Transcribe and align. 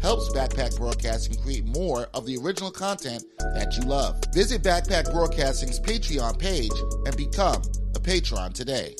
helps 0.00 0.28
Backpack 0.30 0.76
Broadcasting 0.76 1.36
create 1.42 1.64
more 1.66 2.08
of 2.14 2.26
the 2.26 2.36
original 2.38 2.70
content 2.70 3.24
that 3.38 3.76
you 3.76 3.82
love. 3.88 4.20
Visit 4.32 4.62
Backpack 4.62 5.12
Broadcasting's 5.12 5.78
Patreon 5.80 6.38
page 6.38 6.72
and 7.06 7.16
become 7.16 7.62
a 7.94 8.00
patron 8.00 8.52
today. 8.52 8.94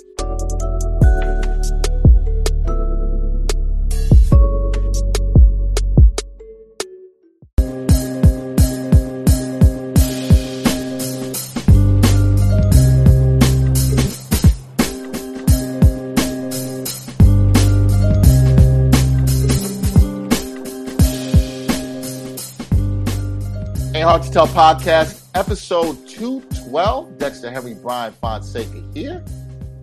Hard 24.21 24.27
to 24.27 24.33
Tell 24.35 24.47
podcast, 24.49 25.29
episode 25.35 26.07
212. 26.07 27.17
Dexter 27.17 27.51
Henry, 27.51 27.73
Brian 27.73 28.13
Fonseca 28.13 28.85
here. 28.93 29.25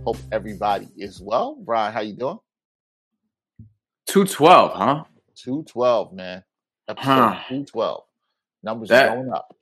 Hope 0.06 0.18
everybody 0.32 0.88
is 0.96 1.20
well. 1.20 1.56
Brian, 1.60 1.92
how 1.92 2.02
you 2.02 2.14
doing? 2.14 2.38
212, 4.06 4.74
huh? 4.74 5.04
212, 5.38 6.14
man. 6.14 6.44
Episode 6.88 7.04
Huh. 7.04 7.40
212. 7.50 8.04
Numbers 8.62 8.90
That- 8.90 9.10
are 9.10 9.16
going 9.16 9.34
up. 9.34 9.56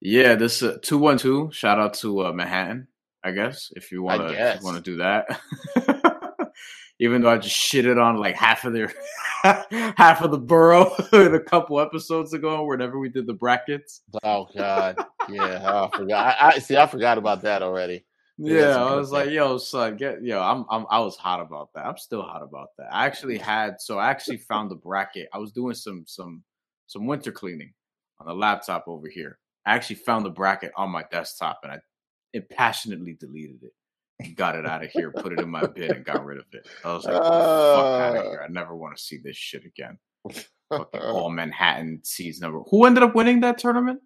Yeah, 0.00 0.36
this 0.36 0.62
uh, 0.62 0.78
212. 0.80 1.52
Shout 1.52 1.80
out 1.80 1.94
to 1.94 2.26
uh, 2.26 2.32
Manhattan, 2.32 2.86
I 3.24 3.32
guess, 3.32 3.72
if 3.74 3.90
you 3.90 4.04
want 4.04 4.28
to 4.28 4.58
want 4.62 4.76
to 4.76 4.82
do 4.82 4.98
that. 4.98 5.40
Even 7.00 7.22
though 7.22 7.30
I 7.30 7.38
just 7.38 7.56
shitted 7.56 8.00
on 8.00 8.16
like 8.16 8.36
half 8.36 8.64
of 8.64 8.72
their 8.74 8.92
half 9.42 10.20
of 10.20 10.30
the 10.30 10.38
borough 10.38 10.94
in 11.12 11.34
a 11.34 11.40
couple 11.40 11.80
episodes 11.80 12.34
ago, 12.34 12.62
whenever 12.64 12.98
we 12.98 13.08
did 13.08 13.26
the 13.26 13.34
brackets. 13.34 14.02
Oh 14.22 14.48
God. 14.56 14.96
Yeah, 15.28 15.60
oh, 15.62 15.84
I 15.92 15.96
forgot. 15.96 16.36
I, 16.40 16.48
I 16.48 16.58
see 16.58 16.76
I 16.76 16.86
forgot 16.88 17.16
about 17.16 17.42
that 17.42 17.62
already. 17.62 18.04
Yeah, 18.36 18.70
Yeah, 18.70 18.84
I 18.84 18.94
was 18.96 19.12
like, 19.12 19.30
"Yo, 19.30 19.58
son, 19.58 19.96
get 19.96 20.24
yo." 20.24 20.40
I'm, 20.40 20.64
I'm, 20.68 20.86
I 20.90 20.98
was 20.98 21.14
hot 21.16 21.40
about 21.40 21.72
that. 21.74 21.86
I'm 21.86 21.98
still 21.98 22.22
hot 22.22 22.42
about 22.42 22.70
that. 22.78 22.88
I 22.90 23.06
actually 23.06 23.38
had, 23.38 23.80
so 23.80 23.98
I 23.98 24.10
actually 24.10 24.38
found 24.38 24.72
the 24.72 24.76
bracket. 24.76 25.28
I 25.32 25.38
was 25.38 25.52
doing 25.52 25.74
some, 25.74 26.04
some, 26.06 26.42
some 26.86 27.06
winter 27.06 27.30
cleaning 27.30 27.72
on 28.18 28.26
the 28.26 28.34
laptop 28.34 28.88
over 28.88 29.08
here. 29.08 29.38
I 29.66 29.74
actually 29.74 29.96
found 29.96 30.24
the 30.24 30.30
bracket 30.30 30.72
on 30.74 30.90
my 30.90 31.04
desktop, 31.12 31.60
and 31.62 31.70
I 31.70 31.78
impassionately 32.32 33.16
deleted 33.20 33.62
it, 33.62 33.72
got 34.36 34.56
it 34.56 34.66
out 34.66 34.84
of 34.84 34.90
here, 34.90 35.10
put 35.10 35.32
it 35.32 35.40
in 35.40 35.50
my 35.50 35.66
bin, 35.66 35.92
and 35.94 36.04
got 36.04 36.24
rid 36.24 36.38
of 36.38 36.44
it. 36.52 36.66
I 36.84 36.92
was 36.94 37.04
like, 37.04 37.14
"Get 37.14 37.22
the 37.22 37.28
"Fuck 37.28 37.34
out 37.34 38.16
of 38.16 38.26
Uh. 38.26 38.30
here! 38.30 38.44
I 38.48 38.50
never 38.52 38.74
want 38.76 38.96
to 38.96 39.02
see 39.02 39.18
this 39.22 39.36
shit 39.36 39.64
again." 39.64 39.98
Fucking 40.70 41.00
all 41.00 41.30
Manhattan 41.30 42.00
sees 42.04 42.40
number. 42.40 42.60
Who 42.70 42.84
ended 42.86 43.02
up 43.02 43.14
winning 43.14 43.40
that 43.40 43.58
tournament? 43.58 44.00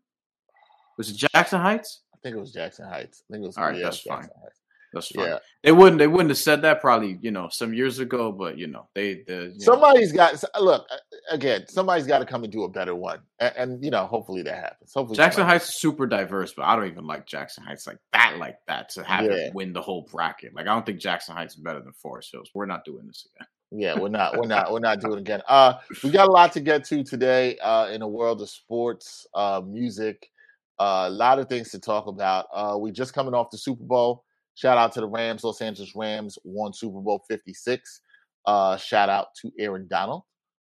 Was 0.96 1.10
it 1.10 1.16
Jackson 1.34 1.60
Heights? 1.60 2.02
I 2.14 2.18
think 2.22 2.36
it 2.36 2.40
was 2.40 2.52
Jackson 2.52 2.86
Heights. 2.88 3.22
I 3.28 3.32
think 3.34 3.44
it 3.44 3.46
was 3.48 3.56
All 3.58 3.64
right, 3.64 3.76
yeah, 3.76 3.84
that's 3.84 3.96
Jackson 4.04 4.12
fine. 4.12 4.42
Heights. 4.42 4.60
That's 4.94 5.08
fine. 5.08 5.26
Yeah. 5.26 5.38
They 5.62 5.72
wouldn't. 5.72 5.98
They 5.98 6.06
wouldn't 6.06 6.30
have 6.30 6.38
said 6.38 6.62
that 6.62 6.80
probably. 6.80 7.18
You 7.20 7.30
know, 7.30 7.48
some 7.50 7.74
years 7.74 7.98
ago. 7.98 8.32
But 8.32 8.56
you 8.58 8.66
know, 8.66 8.88
they. 8.94 9.22
The, 9.26 9.34
you 9.34 9.48
know, 9.48 9.54
Somebody's 9.58 10.12
got 10.12 10.42
look 10.60 10.86
uh, 10.90 10.96
again. 11.30 11.66
Somebody's 11.68 12.06
got 12.06 12.20
to 12.20 12.26
come 12.26 12.44
and 12.44 12.52
do 12.52 12.64
a 12.64 12.68
better 12.68 12.94
one, 12.94 13.20
and, 13.38 13.54
and 13.56 13.84
you 13.84 13.90
know, 13.90 14.06
hopefully 14.06 14.42
that 14.42 14.56
happens. 14.56 14.92
Hopefully, 14.94 15.16
Jackson 15.16 15.40
somebody- 15.40 15.58
Heights 15.58 15.68
is 15.68 15.80
super 15.80 16.06
diverse, 16.06 16.52
but 16.54 16.64
I 16.64 16.76
don't 16.76 16.86
even 16.86 17.06
like 17.06 17.26
Jackson 17.26 17.64
Heights 17.64 17.86
like 17.86 17.98
that. 18.12 18.36
Like 18.38 18.58
that 18.68 18.88
to 18.90 19.04
have 19.04 19.24
Yeah. 19.24 19.32
it 19.32 19.54
win 19.54 19.72
the 19.72 19.82
whole 19.82 20.08
bracket. 20.10 20.54
Like 20.54 20.66
I 20.66 20.74
don't 20.74 20.86
think 20.86 21.00
Jackson 21.00 21.34
Heights 21.34 21.54
is 21.54 21.60
better 21.60 21.80
than 21.80 21.92
Forest 21.92 22.32
Hills. 22.32 22.50
We're 22.54 22.66
not 22.66 22.84
doing 22.84 23.06
this 23.06 23.26
again. 23.34 23.48
Yeah, 23.76 23.98
we're 23.98 24.08
not, 24.08 24.36
we're 24.36 24.46
not, 24.46 24.70
we're 24.70 24.78
not 24.78 25.00
doing 25.00 25.14
it 25.14 25.20
again. 25.20 25.42
Uh, 25.48 25.74
we 26.04 26.10
got 26.10 26.28
a 26.28 26.30
lot 26.30 26.52
to 26.52 26.60
get 26.60 26.84
to 26.84 27.02
today 27.02 27.58
uh, 27.58 27.88
in 27.88 28.00
the 28.00 28.06
world 28.06 28.40
of 28.40 28.48
sports, 28.48 29.26
uh, 29.34 29.60
music, 29.66 30.30
uh, 30.78 31.06
a 31.08 31.10
lot 31.10 31.40
of 31.40 31.48
things 31.48 31.70
to 31.70 31.80
talk 31.80 32.06
about. 32.06 32.46
Uh, 32.54 32.76
we 32.78 32.92
just 32.92 33.12
coming 33.14 33.34
off 33.34 33.50
the 33.50 33.58
Super 33.58 33.82
Bowl. 33.82 34.24
Shout 34.54 34.78
out 34.78 34.92
to 34.92 35.00
the 35.00 35.08
Rams. 35.08 35.44
Los 35.44 35.60
Angeles 35.60 35.94
Rams 35.96 36.38
won 36.44 36.72
Super 36.72 37.00
Bowl 37.00 37.24
Fifty 37.28 37.54
Six. 37.54 38.00
Uh, 38.46 38.76
shout 38.76 39.08
out 39.08 39.28
to 39.40 39.50
Aaron 39.58 39.86
Donald, 39.88 40.22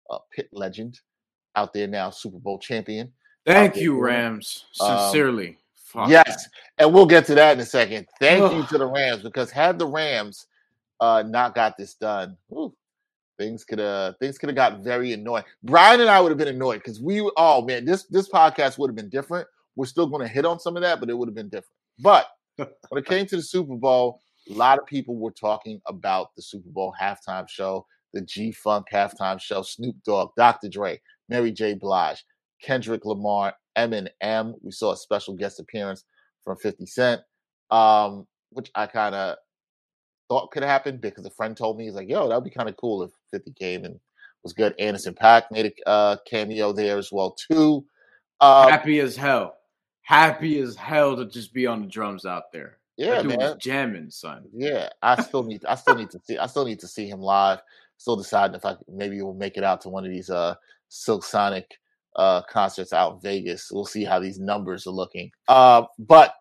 a 0.10 0.18
Pitt 0.34 0.50
legend, 0.52 1.00
out 1.56 1.74
there 1.74 1.88
now, 1.88 2.10
Super 2.10 2.40
Bowl 2.40 2.60
champion. 2.60 3.12
Thank 3.46 3.76
you. 3.76 4.00
Rams. 4.00 4.66
Um, 4.80 5.00
Sincerely. 5.00 5.58
Fuck. 5.74 6.10
Yes, 6.10 6.48
and 6.78 6.94
we'll 6.94 7.06
get 7.06 7.26
to 7.26 7.36
that 7.36 7.54
in 7.54 7.60
a 7.60 7.66
second. 7.66 8.08
Thank 8.20 8.54
you 8.54 8.66
to 8.68 8.78
the 8.78 8.86
Rams 8.86 9.24
because 9.24 9.52
had 9.52 9.78
the 9.78 9.86
Rams 9.86 10.48
uh, 11.02 11.24
not 11.28 11.54
got 11.54 11.76
this 11.78 11.96
done, 11.96 12.38
whew, 12.48 12.74
things 13.38 13.66
could 13.66 13.80
have 13.80 14.18
things 14.18 14.38
could 14.38 14.48
have 14.48 14.56
got 14.56 14.80
very 14.80 15.12
annoying. 15.14 15.44
Brian 15.64 16.00
and 16.00 16.10
I 16.10 16.22
would 16.22 16.30
have 16.30 16.38
been 16.38 16.48
annoyed 16.48 16.78
because 16.78 17.02
we 17.02 17.30
oh 17.36 17.62
man, 17.64 17.84
this 17.84 18.04
this 18.06 18.30
podcast 18.30 18.78
would 18.78 18.90
have 18.90 18.96
been 18.96 19.10
different. 19.10 19.48
We're 19.76 19.86
still 19.86 20.08
going 20.08 20.22
to 20.22 20.28
hit 20.28 20.46
on 20.46 20.60
some 20.60 20.76
of 20.78 20.84
that, 20.84 21.00
but 21.00 21.10
it 21.10 21.18
would 21.18 21.28
have 21.28 21.36
been 21.36 21.50
different. 21.50 21.76
But 22.00 22.28
when 22.90 23.02
it 23.02 23.06
came 23.06 23.26
to 23.28 23.36
the 23.36 23.42
Super 23.42 23.76
Bowl, 23.76 24.22
a 24.50 24.54
lot 24.54 24.80
of 24.80 24.86
people 24.86 25.16
were 25.16 25.32
talking 25.32 25.82
about 25.88 26.36
the 26.36 26.42
Super 26.42 26.70
Bowl 26.70 26.94
halftime 27.00 27.48
show, 27.48 27.86
the 28.14 28.22
G 28.22 28.52
Funk 28.52 28.88
halftime 28.92 29.40
show, 29.40 29.62
Snoop 29.62 29.96
Dogg, 30.06 30.32
Dr. 30.38 30.70
Dre, 30.70 31.00
Mary 31.30 31.52
J. 31.52 31.74
Blige, 31.74 32.24
Kendrick 32.62 33.06
Lamar, 33.06 33.54
Eminem. 33.78 34.54
We 34.62 34.72
saw 34.72 34.92
a 34.92 34.98
special 34.98 35.36
guest 35.36 35.60
appearance 35.60 36.04
from 36.44 36.58
50 36.58 36.86
Cent, 36.86 37.22
um, 37.70 38.28
which 38.50 38.72
I 38.76 38.88
kind 38.88 39.16
of 39.16 39.38
thought 40.30 40.52
could 40.52 40.64
happen 40.64 40.98
because 40.98 41.26
a 41.26 41.30
friend 41.30 41.56
told 41.56 41.78
me, 41.78 41.86
he's 41.86 41.94
like, 41.94 42.10
yo, 42.10 42.28
that 42.28 42.36
would 42.36 42.44
be 42.44 42.50
kind 42.50 42.70
of 42.70 42.78
cool 42.78 43.04
if 43.04 43.12
50 43.32 43.54
came 43.54 43.86
and 43.86 44.00
was 44.44 44.54
good. 44.54 44.74
Anderson 44.80 45.14
Paak 45.14 45.44
made 45.52 45.74
a 45.86 45.90
uh, 45.90 46.18
cameo 46.26 46.72
there 46.72 46.98
as 46.98 47.12
well, 47.12 47.32
too. 47.32 47.86
Uh, 48.40 48.68
Happy 48.68 49.00
as 49.00 49.16
hell. 49.16 49.56
Happy 50.12 50.60
as 50.60 50.76
hell 50.76 51.16
to 51.16 51.26
just 51.26 51.54
be 51.54 51.66
on 51.66 51.82
the 51.82 51.88
drums 51.88 52.26
out 52.26 52.52
there. 52.52 52.80
yeah, 52.98 53.22
man. 53.22 53.38
was 53.38 53.56
jamming, 53.62 54.10
son. 54.10 54.44
Yeah, 54.54 54.90
I 55.02 55.22
still 55.22 55.42
need 55.42 55.64
I 55.66 55.76
still 55.76 55.96
need 55.96 56.10
to 56.10 56.20
see 56.26 56.38
I 56.38 56.48
still 56.48 56.66
need 56.66 56.82
to 56.82 56.88
see 56.88 57.08
him 57.08 57.22
live. 57.22 57.62
Still 57.96 58.18
deciding 58.18 58.58
if 58.58 58.66
I 58.66 58.76
maybe 58.90 59.22
we'll 59.22 59.34
make 59.34 59.56
it 59.56 59.64
out 59.64 59.80
to 59.82 59.90
one 59.90 60.04
of 60.04 60.12
these 60.12 60.30
uh 60.30 60.56
Silk 60.90 61.24
Sonic 61.24 61.80
uh 62.18 62.42
concerts 62.42 62.92
out 62.92 63.14
in 63.14 63.20
Vegas. 63.22 63.72
We'll 63.72 63.86
see 63.86 64.04
how 64.04 64.20
these 64.20 64.38
numbers 64.38 64.86
are 64.86 64.92
looking. 64.92 65.32
Uh 65.48 65.84
but 65.98 66.36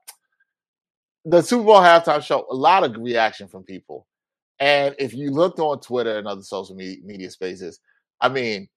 the 1.25 1.41
Super 1.41 1.63
Bowl 1.63 1.81
halftime 1.81 2.25
show, 2.25 2.47
a 2.51 2.55
lot 2.57 2.83
of 2.83 3.01
reaction 3.01 3.47
from 3.47 3.63
people. 3.63 4.09
And 4.59 4.97
if 4.99 5.15
you 5.15 5.31
looked 5.31 5.61
on 5.61 5.79
Twitter 5.79 6.19
and 6.19 6.27
other 6.27 6.43
social 6.43 6.75
media, 6.75 6.97
media 7.05 7.31
spaces, 7.31 7.79
I 8.21 8.31
mean, 8.31 8.69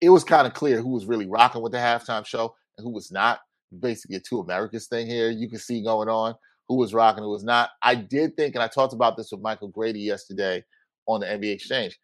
it 0.00 0.10
was 0.10 0.24
kind 0.24 0.48
of 0.48 0.52
clear 0.52 0.82
who 0.82 0.88
was 0.88 1.06
really 1.06 1.26
rocking 1.26 1.62
with 1.62 1.70
the 1.70 1.78
halftime 1.78 2.26
show 2.26 2.56
and 2.76 2.84
who 2.84 2.92
was 2.92 3.12
not. 3.12 3.38
Basically, 3.80 4.16
a 4.16 4.20
two 4.20 4.40
Americas 4.40 4.86
thing 4.86 5.06
here. 5.06 5.30
You 5.30 5.48
can 5.48 5.58
see 5.58 5.82
going 5.82 6.08
on 6.08 6.34
who 6.68 6.76
was 6.76 6.94
rocking, 6.94 7.22
who 7.22 7.30
was 7.30 7.44
not. 7.44 7.70
I 7.82 7.94
did 7.94 8.36
think, 8.36 8.54
and 8.54 8.62
I 8.62 8.68
talked 8.68 8.92
about 8.92 9.16
this 9.16 9.30
with 9.30 9.42
Michael 9.42 9.68
Grady 9.68 10.00
yesterday 10.00 10.64
on 11.06 11.20
the 11.20 11.26
NBA 11.26 11.52
Exchange. 11.52 11.98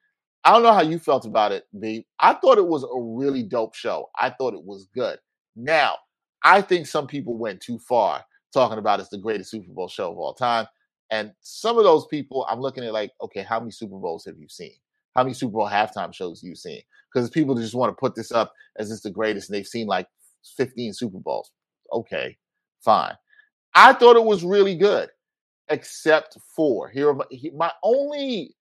I 0.45 0.53
don't 0.53 0.63
know 0.63 0.73
how 0.73 0.83
you 0.83 0.99
felt 0.99 1.27
about 1.27 1.53
it, 1.53 1.65
B. 1.79 2.07
I 2.19 2.35
thought 2.35 2.59
it 2.59 2.67
was 2.67 2.85
a 2.85 3.01
really 3.01 3.43
dope 3.43 3.75
show. 3.75 4.09
I 4.19 4.31
thought 4.31 4.55
it 4.55 4.65
was 4.65 4.89
good. 4.95 5.19
Now, 5.55 5.97
I 6.43 6.63
think 6.63 6.87
some 6.87 7.07
people 7.07 7.37
went 7.37 7.61
too 7.61 7.79
far 7.79 8.25
talking 8.53 8.79
about 8.79 9.01
it's 9.01 9.11
the 9.11 9.19
greatest 9.19 9.51
Super 9.51 9.71
Bowl 9.71 9.89
show 9.89 10.11
of 10.11 10.19
all 10.19 10.35
time. 10.35 10.67
And 11.11 11.33
some 11.41 11.77
of 11.77 11.85
those 11.85 12.07
people, 12.07 12.47
I'm 12.49 12.61
looking 12.61 12.85
at 12.85 12.93
like, 12.93 13.13
okay, 13.23 13.43
how 13.43 13.61
many 13.61 13.71
Super 13.71 13.99
Bowls 13.99 14.25
have 14.25 14.39
you 14.39 14.49
seen? 14.49 14.73
How 15.15 15.25
many 15.25 15.35
Super 15.35 15.53
Bowl 15.53 15.69
halftime 15.69 16.15
shows 16.15 16.41
have 16.41 16.49
you 16.49 16.55
seen? 16.55 16.81
Because 17.13 17.29
people 17.31 17.55
just 17.55 17.75
want 17.75 17.91
to 17.91 18.01
put 18.01 18.15
this 18.15 18.31
up 18.31 18.53
as 18.79 18.91
it's 18.91 19.03
the 19.03 19.11
greatest, 19.11 19.51
and 19.51 19.57
they've 19.57 19.67
seen 19.67 19.89
like 19.89 20.07
15 20.57 20.93
Super 20.95 21.19
Bowls. 21.19 21.51
Okay, 21.93 22.37
fine. 22.85 23.15
I 23.75 23.93
thought 23.93 24.17
it 24.17 24.25
was 24.25 24.45
really 24.45 24.77
good, 24.77 25.09
except 25.69 26.37
for 26.55 26.89
here. 26.89 27.13
My, 27.13 27.25
my 27.55 27.73
only 27.83 28.55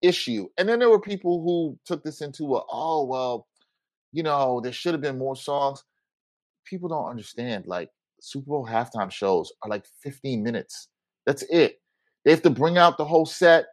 issue, 0.00 0.48
and 0.58 0.68
then 0.68 0.78
there 0.78 0.90
were 0.90 1.00
people 1.00 1.42
who 1.42 1.78
took 1.86 2.02
this 2.02 2.20
into 2.20 2.56
a, 2.56 2.62
oh 2.70 3.04
well, 3.04 3.46
you 4.12 4.22
know, 4.22 4.60
there 4.60 4.72
should 4.72 4.94
have 4.94 5.00
been 5.00 5.18
more 5.18 5.36
songs. 5.36 5.82
People 6.64 6.88
don't 6.88 7.08
understand. 7.08 7.64
Like 7.66 7.90
Super 8.20 8.50
Bowl 8.50 8.66
halftime 8.66 9.10
shows 9.10 9.52
are 9.62 9.70
like 9.70 9.84
15 10.02 10.42
minutes. 10.42 10.88
That's 11.26 11.42
it. 11.50 11.78
They 12.24 12.30
have 12.30 12.42
to 12.42 12.50
bring 12.50 12.78
out 12.78 12.98
the 12.98 13.04
whole 13.04 13.26
set. 13.26 13.66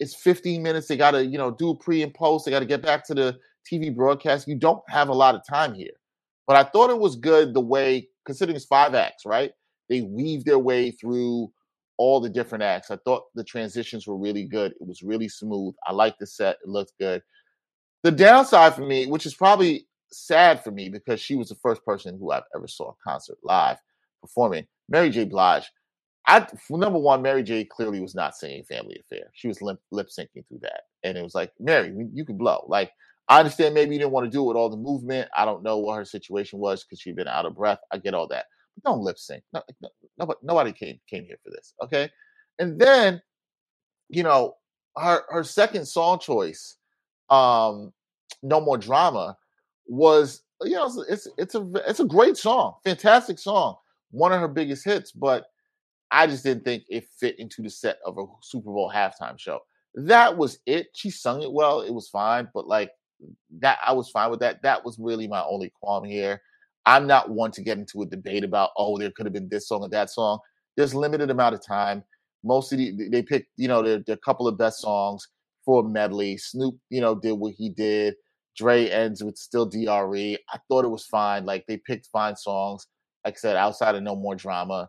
It's 0.00 0.16
15 0.16 0.62
minutes. 0.62 0.88
They 0.88 0.96
got 0.96 1.12
to, 1.12 1.24
you 1.24 1.38
know, 1.38 1.52
do 1.52 1.76
pre 1.80 2.02
and 2.02 2.12
post. 2.12 2.44
They 2.44 2.50
got 2.50 2.60
to 2.60 2.66
get 2.66 2.82
back 2.82 3.06
to 3.06 3.14
the 3.14 3.38
TV 3.70 3.94
broadcast. 3.94 4.48
You 4.48 4.56
don't 4.56 4.82
have 4.88 5.08
a 5.08 5.14
lot 5.14 5.34
of 5.34 5.42
time 5.48 5.74
here. 5.74 5.92
But 6.46 6.56
I 6.56 6.64
thought 6.64 6.90
it 6.90 6.98
was 6.98 7.16
good 7.16 7.54
the 7.54 7.60
way, 7.60 8.08
considering 8.24 8.56
it's 8.56 8.64
five 8.64 8.94
acts, 8.94 9.24
right? 9.24 9.52
They 9.88 10.02
weave 10.02 10.44
their 10.44 10.58
way 10.58 10.90
through 10.90 11.52
all 11.98 12.20
the 12.20 12.30
different 12.30 12.64
acts. 12.64 12.90
I 12.90 12.96
thought 12.96 13.24
the 13.34 13.44
transitions 13.44 14.06
were 14.06 14.16
really 14.16 14.44
good. 14.44 14.72
It 14.80 14.86
was 14.86 15.02
really 15.02 15.28
smooth. 15.28 15.74
I 15.86 15.92
liked 15.92 16.18
the 16.18 16.26
set. 16.26 16.58
It 16.64 16.68
looked 16.68 16.92
good. 16.98 17.22
The 18.02 18.10
downside 18.10 18.74
for 18.74 18.84
me, 18.84 19.06
which 19.06 19.26
is 19.26 19.34
probably 19.34 19.86
sad 20.10 20.62
for 20.62 20.70
me 20.70 20.88
because 20.88 21.20
she 21.20 21.36
was 21.36 21.48
the 21.48 21.54
first 21.56 21.84
person 21.84 22.18
who 22.18 22.32
I've 22.32 22.42
ever 22.54 22.66
saw 22.66 22.90
a 22.90 22.94
concert 23.08 23.38
live 23.44 23.78
performing, 24.20 24.66
Mary 24.88 25.10
J. 25.10 25.24
Blige. 25.24 25.70
I 26.26 26.46
number 26.70 26.98
one, 26.98 27.22
Mary 27.22 27.42
J. 27.42 27.64
clearly 27.64 28.00
was 28.00 28.14
not 28.14 28.36
singing 28.36 28.64
"Family 28.64 29.00
Affair." 29.00 29.30
She 29.32 29.48
was 29.48 29.60
lip, 29.60 29.80
lip 29.90 30.08
syncing 30.08 30.46
through 30.46 30.60
that, 30.62 30.82
and 31.02 31.18
it 31.18 31.22
was 31.22 31.34
like, 31.34 31.52
Mary, 31.58 31.92
you 32.12 32.24
can 32.24 32.36
blow. 32.36 32.64
Like, 32.68 32.92
I 33.28 33.38
understand 33.38 33.74
maybe 33.74 33.94
you 33.94 34.00
didn't 34.00 34.12
want 34.12 34.26
to 34.26 34.30
do 34.30 34.44
it 34.44 34.48
with 34.48 34.56
all 34.56 34.68
the 34.68 34.76
movement. 34.76 35.28
I 35.36 35.44
don't 35.44 35.62
know 35.62 35.78
what 35.78 35.96
her 35.96 36.04
situation 36.04 36.58
was 36.58 36.84
because 36.84 37.00
she'd 37.00 37.16
been 37.16 37.28
out 37.28 37.46
of 37.46 37.54
breath. 37.54 37.78
I 37.92 37.98
get 37.98 38.14
all 38.14 38.28
that, 38.28 38.46
but 38.74 38.90
don't 38.90 39.02
lip 39.02 39.18
sync. 39.18 39.42
No, 39.52 39.62
no, 39.80 39.88
nobody, 40.18 40.38
nobody 40.42 40.72
came 40.72 41.00
came 41.08 41.24
here 41.24 41.38
for 41.42 41.50
this, 41.50 41.74
okay? 41.82 42.10
And 42.58 42.80
then, 42.80 43.22
you 44.08 44.22
know, 44.22 44.56
her 44.98 45.22
her 45.30 45.44
second 45.44 45.86
song 45.86 46.18
choice, 46.18 46.76
um, 47.30 47.92
"No 48.42 48.60
More 48.60 48.78
Drama," 48.78 49.36
was 49.86 50.42
you 50.62 50.72
know 50.72 50.90
it's 51.08 51.28
it's 51.38 51.54
a 51.54 51.70
it's 51.86 52.00
a 52.00 52.04
great 52.04 52.36
song, 52.36 52.74
fantastic 52.84 53.38
song, 53.38 53.76
one 54.10 54.32
of 54.32 54.40
her 54.40 54.48
biggest 54.48 54.84
hits, 54.84 55.12
but 55.12 55.46
I 56.10 56.26
just 56.26 56.44
didn't 56.44 56.64
think 56.64 56.84
it 56.88 57.08
fit 57.18 57.38
into 57.38 57.62
the 57.62 57.70
set 57.70 57.98
of 58.04 58.18
a 58.18 58.24
Super 58.42 58.70
Bowl 58.70 58.92
halftime 58.94 59.38
show. 59.38 59.60
That 59.94 60.36
was 60.36 60.58
it. 60.66 60.88
She 60.94 61.10
sung 61.10 61.42
it 61.42 61.52
well. 61.52 61.80
It 61.80 61.92
was 61.92 62.08
fine, 62.08 62.48
but 62.52 62.66
like 62.66 62.90
that, 63.60 63.78
I 63.86 63.92
was 63.92 64.10
fine 64.10 64.30
with 64.30 64.40
that. 64.40 64.62
That 64.62 64.84
was 64.84 64.98
really 64.98 65.28
my 65.28 65.42
only 65.42 65.72
qualm 65.80 66.04
here. 66.04 66.40
I'm 66.84 67.06
not 67.06 67.30
one 67.30 67.52
to 67.52 67.62
get 67.62 67.78
into 67.78 68.02
a 68.02 68.06
debate 68.06 68.44
about, 68.44 68.70
oh, 68.76 68.98
there 68.98 69.10
could 69.10 69.26
have 69.26 69.32
been 69.32 69.48
this 69.48 69.68
song 69.68 69.82
or 69.82 69.88
that 69.90 70.10
song. 70.10 70.40
There's 70.76 70.94
limited 70.94 71.30
amount 71.30 71.54
of 71.54 71.64
time. 71.64 72.02
Most 72.44 72.72
of 72.72 72.78
the, 72.78 73.08
they 73.10 73.22
picked, 73.22 73.48
you 73.56 73.68
know, 73.68 73.82
their, 73.82 74.00
their 74.00 74.16
couple 74.16 74.48
of 74.48 74.58
best 74.58 74.80
songs 74.80 75.28
for 75.64 75.84
medley. 75.84 76.36
Snoop, 76.36 76.76
you 76.90 77.00
know, 77.00 77.14
did 77.14 77.32
what 77.32 77.54
he 77.54 77.68
did. 77.68 78.14
Dre 78.56 78.88
ends 78.88 79.22
with 79.22 79.36
still 79.38 79.64
DRE. 79.64 80.36
I 80.52 80.58
thought 80.68 80.84
it 80.84 80.88
was 80.88 81.06
fine. 81.06 81.44
Like 81.44 81.64
they 81.66 81.76
picked 81.76 82.08
fine 82.12 82.36
songs. 82.36 82.86
Like 83.24 83.34
I 83.34 83.38
said, 83.38 83.56
outside 83.56 83.94
of 83.94 84.02
No 84.02 84.16
More 84.16 84.34
Drama 84.34 84.88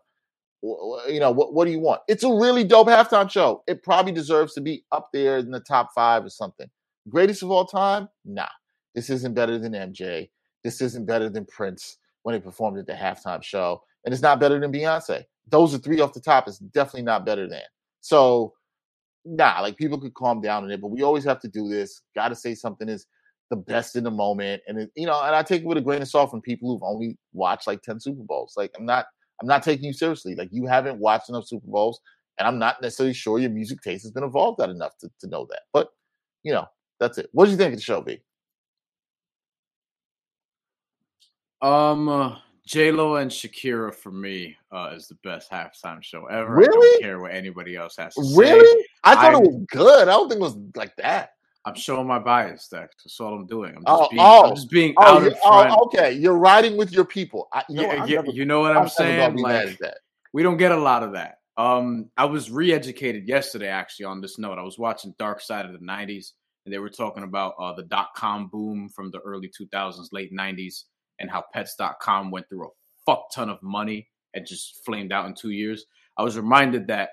you 1.09 1.19
know 1.19 1.29
what 1.31 1.53
what 1.53 1.65
do 1.65 1.71
you 1.71 1.79
want 1.79 2.01
it's 2.07 2.23
a 2.23 2.33
really 2.33 2.63
dope 2.63 2.87
halftime 2.87 3.29
show 3.29 3.61
it 3.67 3.83
probably 3.83 4.13
deserves 4.13 4.53
to 4.53 4.61
be 4.61 4.85
up 4.93 5.09
there 5.11 5.37
in 5.37 5.51
the 5.51 5.59
top 5.59 5.89
five 5.93 6.23
or 6.23 6.29
something 6.29 6.69
greatest 7.09 7.43
of 7.43 7.51
all 7.51 7.65
time? 7.65 8.09
Nah 8.25 8.47
this 8.95 9.09
isn't 9.09 9.33
better 9.33 9.57
than 9.57 9.73
mj 9.73 10.29
this 10.63 10.81
isn't 10.81 11.05
better 11.05 11.29
than 11.29 11.45
prince 11.45 11.97
when 12.23 12.35
he 12.35 12.39
performed 12.41 12.77
at 12.77 12.87
the 12.87 12.93
halftime 12.93 13.43
show 13.43 13.81
and 14.05 14.13
it's 14.13 14.21
not 14.21 14.39
better 14.39 14.59
than 14.59 14.71
beyonce. 14.71 15.23
Those 15.47 15.73
are 15.73 15.77
three 15.77 15.99
off 16.01 16.13
the 16.13 16.21
top 16.21 16.47
it's 16.47 16.59
definitely 16.59 17.03
not 17.03 17.25
better 17.25 17.47
than. 17.47 17.61
So 18.01 18.53
nah 19.25 19.61
like 19.61 19.77
people 19.77 19.99
could 19.99 20.13
calm 20.13 20.41
down 20.41 20.63
on 20.63 20.71
it 20.71 20.81
but 20.81 20.89
we 20.91 21.03
always 21.03 21.23
have 21.25 21.39
to 21.41 21.47
do 21.47 21.67
this. 21.67 22.01
Gotta 22.15 22.35
say 22.35 22.55
something 22.55 22.89
is 22.89 23.05
the 23.49 23.55
best 23.57 23.95
in 23.95 24.03
the 24.03 24.11
moment 24.11 24.61
and 24.67 24.79
it, 24.79 24.91
you 24.95 25.05
know 25.05 25.21
and 25.21 25.35
i 25.35 25.43
take 25.43 25.61
it 25.61 25.67
with 25.67 25.77
a 25.77 25.81
grain 25.81 26.01
of 26.01 26.07
salt 26.07 26.31
from 26.31 26.41
people 26.41 26.69
who've 26.69 26.81
only 26.81 27.17
watched 27.33 27.67
like 27.67 27.81
10 27.81 27.99
super 27.99 28.23
bowls. 28.23 28.53
Like 28.57 28.71
i'm 28.77 28.85
not 28.85 29.05
I'm 29.41 29.47
not 29.47 29.63
taking 29.63 29.85
you 29.85 29.93
seriously. 29.93 30.35
Like 30.35 30.49
you 30.51 30.65
haven't 30.67 30.99
watched 30.99 31.27
enough 31.27 31.47
Super 31.47 31.67
Bowls, 31.67 31.99
and 32.37 32.47
I'm 32.47 32.59
not 32.59 32.81
necessarily 32.81 33.13
sure 33.13 33.39
your 33.39 33.49
music 33.49 33.81
taste 33.81 34.03
has 34.03 34.11
been 34.11 34.23
evolved 34.23 34.59
that 34.59 34.69
enough 34.69 34.97
to, 34.99 35.09
to 35.19 35.27
know 35.27 35.45
that. 35.49 35.63
But 35.73 35.89
you 36.43 36.53
know, 36.53 36.67
that's 36.99 37.17
it. 37.17 37.29
What 37.31 37.45
do 37.45 37.51
you 37.51 37.57
think 37.57 37.73
of 37.73 37.79
the 37.79 37.83
show, 37.83 38.01
B? 38.01 38.19
Um, 41.61 42.09
uh, 42.09 42.37
J 42.65 42.91
Lo 42.91 43.15
and 43.15 43.29
Shakira 43.29 43.93
for 43.93 44.11
me 44.11 44.55
uh, 44.71 44.91
is 44.95 45.07
the 45.07 45.15
best 45.23 45.51
halftime 45.51 46.01
show 46.01 46.25
ever. 46.25 46.53
Really? 46.53 46.67
I 46.69 46.91
don't 46.91 47.01
care 47.01 47.19
what 47.19 47.31
anybody 47.33 47.75
else 47.75 47.95
has 47.97 48.15
to 48.15 48.21
really? 48.35 48.81
say. 48.81 48.87
I 49.03 49.15
thought 49.15 49.35
I, 49.35 49.37
it 49.37 49.41
was 49.41 49.65
good. 49.69 50.07
I 50.07 50.11
don't 50.11 50.29
think 50.29 50.39
it 50.39 50.43
was 50.43 50.57
like 50.75 50.95
that. 50.97 51.31
I'm 51.65 51.75
showing 51.75 52.07
my 52.07 52.19
bias. 52.19 52.67
That's 52.67 53.19
all 53.19 53.33
I'm 53.33 53.45
doing. 53.45 53.75
I'm 53.75 53.83
just 53.83 53.87
oh, 53.87 54.07
being, 54.09 54.21
oh, 54.21 54.49
I'm 54.49 54.55
just 54.55 54.69
being 54.69 54.93
oh, 54.97 55.03
out 55.03 55.23
in 55.23 55.33
front. 55.35 55.71
Oh, 55.71 55.85
okay, 55.85 56.11
you're 56.11 56.37
riding 56.37 56.75
with 56.75 56.91
your 56.91 57.05
people. 57.05 57.47
I, 57.53 57.63
you, 57.69 57.81
yeah, 57.81 57.87
know, 57.87 58.05
yeah, 58.05 58.15
never, 58.15 58.31
you 58.31 58.45
know 58.45 58.59
what 58.59 58.71
I'm, 58.71 58.83
I'm 58.83 58.89
saying? 58.89 59.37
Like, 59.37 59.79
we 60.33 60.43
don't 60.43 60.57
get 60.57 60.73
a 60.73 60.77
lot 60.77 61.03
of 61.03 61.13
that. 61.13 61.39
Um, 61.55 62.09
I 62.17 62.25
was 62.25 62.51
re-educated 62.51 63.27
yesterday, 63.27 63.67
actually, 63.67 64.05
on 64.05 64.19
this 64.19 64.37
note. 64.37 64.57
I 64.57 64.63
was 64.63 64.77
watching 64.77 65.15
Dark 65.17 65.39
Side 65.39 65.65
of 65.65 65.71
the 65.71 65.79
'90s, 65.79 66.31
and 66.65 66.73
they 66.73 66.79
were 66.79 66.89
talking 66.89 67.23
about 67.23 67.53
uh, 67.59 67.73
the 67.73 67.83
dot-com 67.83 68.47
boom 68.47 68.89
from 68.89 69.11
the 69.11 69.19
early 69.19 69.49
2000s, 69.49 70.07
late 70.11 70.33
'90s, 70.33 70.83
and 71.19 71.29
how 71.29 71.43
Pets.com 71.53 72.31
went 72.31 72.47
through 72.49 72.67
a 72.67 72.71
fuck 73.05 73.31
ton 73.33 73.49
of 73.49 73.61
money 73.61 74.07
and 74.33 74.45
just 74.45 74.83
flamed 74.85 75.11
out 75.11 75.25
in 75.25 75.33
two 75.33 75.51
years. 75.51 75.85
I 76.17 76.23
was 76.23 76.37
reminded 76.37 76.87
that 76.87 77.09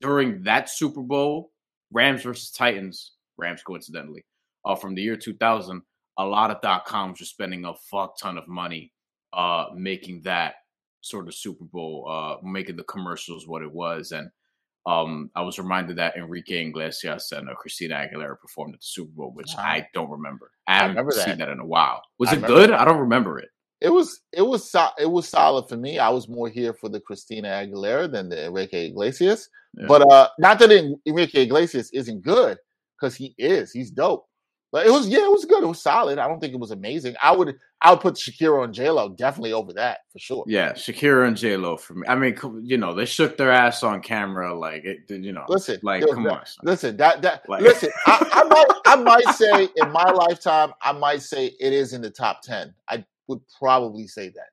during 0.00 0.42
that 0.42 0.68
Super 0.70 1.02
Bowl, 1.02 1.50
Rams 1.92 2.22
versus 2.22 2.50
Titans, 2.50 3.12
Rams 3.36 3.62
coincidentally, 3.62 4.24
uh, 4.64 4.74
from 4.74 4.94
the 4.94 5.02
year 5.02 5.16
2000, 5.16 5.82
a 6.18 6.24
lot 6.24 6.50
of 6.50 6.60
dot 6.60 6.84
coms 6.84 7.20
were 7.20 7.26
spending 7.26 7.64
a 7.64 7.74
fuck 7.74 8.18
ton 8.18 8.38
of 8.38 8.46
money 8.46 8.92
uh, 9.32 9.66
making 9.74 10.22
that 10.22 10.54
sort 11.00 11.26
of 11.26 11.34
Super 11.34 11.64
Bowl, 11.64 12.06
uh, 12.08 12.36
making 12.46 12.76
the 12.76 12.84
commercials 12.84 13.48
what 13.48 13.62
it 13.62 13.72
was. 13.72 14.12
And 14.12 14.30
um, 14.86 15.30
I 15.34 15.42
was 15.42 15.58
reminded 15.58 15.96
that 15.96 16.16
Enrique 16.16 16.66
Iglesias 16.66 17.32
and 17.32 17.48
uh, 17.48 17.54
Christina 17.54 17.94
Aguilera 17.94 18.38
performed 18.38 18.74
at 18.74 18.80
the 18.80 18.86
Super 18.86 19.12
Bowl, 19.12 19.32
which 19.32 19.52
wow. 19.56 19.62
I 19.62 19.88
don't 19.94 20.10
remember. 20.10 20.50
I 20.66 20.78
haven't 20.78 20.90
remember 20.90 21.12
seen 21.12 21.38
that. 21.38 21.38
that 21.38 21.48
in 21.50 21.60
a 21.60 21.66
while. 21.66 22.02
Was 22.18 22.30
I 22.30 22.36
it 22.36 22.46
good? 22.46 22.70
That. 22.70 22.80
I 22.80 22.84
don't 22.84 22.98
remember 22.98 23.38
it. 23.38 23.48
It 23.80 23.90
was 23.90 24.20
it 24.32 24.42
was 24.42 24.70
so, 24.70 24.88
it 24.98 25.10
was 25.10 25.28
solid 25.28 25.68
for 25.68 25.76
me. 25.76 25.98
I 25.98 26.08
was 26.08 26.28
more 26.28 26.48
here 26.48 26.72
for 26.72 26.88
the 26.88 27.00
Christina 27.00 27.48
Aguilera 27.48 28.10
than 28.10 28.28
the 28.28 28.46
Enrique 28.46 28.86
Iglesias. 28.86 29.48
Yeah. 29.76 29.86
But 29.88 30.10
uh 30.10 30.28
not 30.38 30.58
that 30.60 30.70
Enrique 31.06 31.42
Iglesias 31.42 31.90
isn't 31.92 32.22
good 32.22 32.58
because 32.96 33.16
he 33.16 33.34
is. 33.38 33.72
He's 33.72 33.90
dope. 33.90 34.26
But 34.72 34.86
it 34.86 34.90
was 34.90 35.06
yeah, 35.06 35.22
it 35.22 35.30
was 35.30 35.44
good. 35.44 35.62
It 35.62 35.66
was 35.66 35.82
solid. 35.82 36.18
I 36.18 36.26
don't 36.26 36.40
think 36.40 36.54
it 36.54 36.58
was 36.58 36.70
amazing. 36.70 37.14
I 37.22 37.36
would 37.36 37.58
I 37.82 37.90
would 37.90 38.00
put 38.00 38.14
Shakira 38.14 38.64
and 38.64 38.72
J 38.72 38.88
Lo 38.88 39.10
definitely 39.10 39.52
over 39.52 39.74
that 39.74 39.98
for 40.10 40.18
sure. 40.18 40.44
Yeah, 40.48 40.72
Shakira 40.72 41.28
and 41.28 41.36
J 41.36 41.58
Lo 41.58 41.76
for 41.76 41.92
me. 41.92 42.06
I 42.08 42.14
mean, 42.14 42.38
you 42.62 42.78
know, 42.78 42.94
they 42.94 43.04
shook 43.04 43.36
their 43.36 43.52
ass 43.52 43.82
on 43.82 44.00
camera, 44.00 44.58
like 44.58 44.84
it. 44.86 45.00
You 45.10 45.32
know, 45.32 45.44
listen, 45.46 45.78
like 45.82 46.06
come 46.08 46.22
that, 46.24 46.32
on, 46.32 46.46
son. 46.46 46.64
listen. 46.64 46.96
That 46.96 47.20
that 47.20 47.46
like, 47.50 47.60
listen. 47.60 47.90
I, 48.06 48.26
I 48.32 48.44
might 48.44 48.80
I 48.86 48.96
might 48.96 49.34
say 49.34 49.68
in 49.76 49.92
my 49.92 50.10
lifetime, 50.10 50.72
I 50.80 50.92
might 50.92 51.20
say 51.20 51.54
it 51.60 51.72
is 51.74 51.92
in 51.92 52.00
the 52.00 52.10
top 52.10 52.40
ten. 52.40 52.74
I 52.88 53.04
would 53.28 53.40
probably 53.58 54.06
say 54.06 54.30
that. 54.30 54.48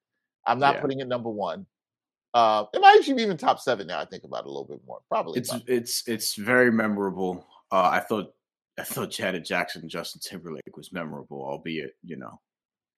I'm 0.45 0.59
not 0.59 0.75
yeah. 0.75 0.81
putting 0.81 0.99
it 0.99 1.07
number 1.07 1.29
one. 1.29 1.65
Uh, 2.33 2.65
it 2.73 2.81
might 2.81 2.97
actually 2.99 3.13
be 3.13 3.23
even 3.23 3.38
top 3.38 3.61
seven 3.61 3.88
now. 3.88 3.99
I 3.99 4.05
think 4.05 4.25
about 4.25 4.39
it 4.39 4.47
a 4.47 4.49
little 4.49 4.65
bit 4.65 4.81
more. 4.85 4.99
Probably. 5.07 5.39
It's 5.39 5.53
it's 5.65 6.05
it's 6.09 6.35
very 6.35 6.73
memorable. 6.73 7.47
Uh, 7.71 7.89
I 7.93 8.01
thought 8.01 8.33
I 8.79 8.83
thought 8.83 9.12
Janet 9.12 9.45
Jackson 9.45 9.81
and 9.81 9.89
Justin 9.89 10.21
Timberlake 10.24 10.75
was 10.75 10.91
memorable, 10.91 11.41
albeit, 11.43 11.95
you 12.03 12.17
know, 12.17 12.39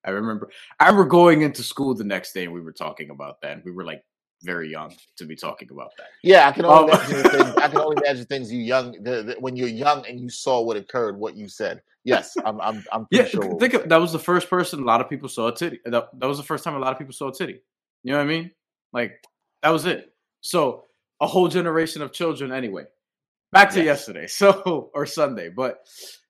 I 0.06 0.12
remember 0.12 0.50
I 0.80 0.88
remember 0.88 1.06
going 1.06 1.42
into 1.42 1.64
school 1.64 1.94
the 1.94 2.04
next 2.04 2.34
day 2.34 2.46
and 2.46 2.54
we 2.54 2.62
were 2.62 2.72
talking 2.72 3.10
about 3.10 3.42
that. 3.42 3.54
And 3.54 3.64
we 3.64 3.72
were 3.72 3.84
like 3.84 4.04
very 4.44 4.72
young 4.72 4.96
to 5.18 5.26
be 5.26 5.36
talking 5.36 5.70
about 5.72 5.92
that. 5.98 6.08
Yeah, 6.24 6.48
I 6.48 6.52
can 6.52 6.66
only 6.66 6.94
um, 6.94 7.00
imagine 7.00 7.30
things, 7.30 7.56
I 7.58 7.68
can 7.68 7.78
only 7.78 7.98
imagine 8.06 8.26
things 8.26 8.52
you 8.52 8.62
young 8.62 8.92
the, 9.04 9.24
the, 9.24 9.36
when 9.40 9.56
you're 9.56 9.68
young 9.68 10.06
and 10.08 10.20
you 10.20 10.30
saw 10.30 10.62
what 10.62 10.78
occurred, 10.78 11.18
what 11.18 11.36
you 11.36 11.48
said. 11.48 11.82
Yes, 12.04 12.36
I'm 12.46 12.60
I'm 12.62 12.84
I'm 12.92 13.08
yeah. 13.12 13.26
Sure 13.26 13.60
think 13.60 13.74
of, 13.76 13.90
that 13.90 14.02
was 14.02 14.12
the 14.12 14.20
first 14.20 14.50
person 14.50 14.82
a 14.82 14.86
lot 14.86 15.02
of 15.02 15.10
people 15.10 15.30
saw 15.30 15.48
a 15.50 15.56
titty. 15.56 15.80
That, 15.86 16.10
that 16.20 16.28
was 16.28 16.38
the 16.38 16.44
first 16.44 16.64
time 16.64 16.76
a 16.76 16.80
lot 16.80 16.92
of 16.92 16.98
people 16.98 17.14
saw 17.14 17.30
a 17.30 17.34
titty. 17.34 17.62
You 18.04 18.12
know 18.12 18.18
what 18.18 18.24
I 18.24 18.28
mean? 18.28 18.52
Like 18.94 19.24
that 19.62 19.70
was 19.70 19.86
it. 19.86 20.14
So 20.42 20.86
a 21.20 21.28
whole 21.28 21.48
generation 21.48 22.02
of 22.02 22.12
children 22.12 22.52
anyway 22.52 22.86
back 23.52 23.70
to 23.72 23.78
yes. 23.78 23.86
yesterday, 23.86 24.28
so 24.28 24.92
or 24.94 25.06
Sunday. 25.06 25.50
But 25.50 25.80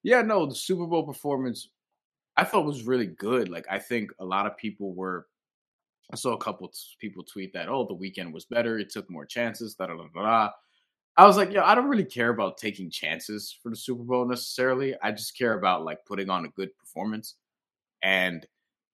yeah, 0.04 0.22
no, 0.22 0.46
the 0.46 0.56
Super 0.56 0.86
Bowl 0.86 1.06
performance 1.06 1.70
I 2.38 2.44
thought 2.44 2.66
was 2.66 2.84
really 2.84 3.08
good. 3.08 3.50
Like 3.50 3.66
I 3.70 3.80
think 3.80 4.12
a 4.20 4.25
lot 4.25 4.46
of 4.46 4.58
people 4.58 4.94
were. 4.94 5.28
I 6.12 6.18
saw 6.18 6.34
a 6.34 6.38
couple 6.38 6.70
people 7.00 7.24
tweet 7.24 7.54
that 7.54 7.70
oh 7.70 7.86
the 7.86 7.96
Weeknd 7.96 8.34
was 8.34 8.46
better, 8.46 8.78
it 8.78 8.90
took 8.90 9.10
more 9.10 9.25
chances. 9.25 9.75
Da 9.75 9.88
da 9.88 9.96
da 9.96 10.08
da. 10.13 10.50
I 11.18 11.25
was 11.25 11.38
like, 11.38 11.51
yeah, 11.51 11.66
I 11.66 11.75
don't 11.75 11.90
really 11.90 12.06
care 12.06 12.30
about 12.30 12.58
taking 12.58 12.90
chances 12.90 13.56
for 13.62 13.70
the 13.70 13.75
Super 13.75 14.04
Bowl 14.04 14.25
necessarily. 14.25 14.96
I 15.01 15.12
just 15.12 15.38
care 15.38 15.58
about 15.58 15.84
like 15.84 16.06
putting 16.06 16.30
on 16.30 16.46
a 16.46 16.50
good 16.50 16.75
performance. 16.78 17.36
And 18.01 18.46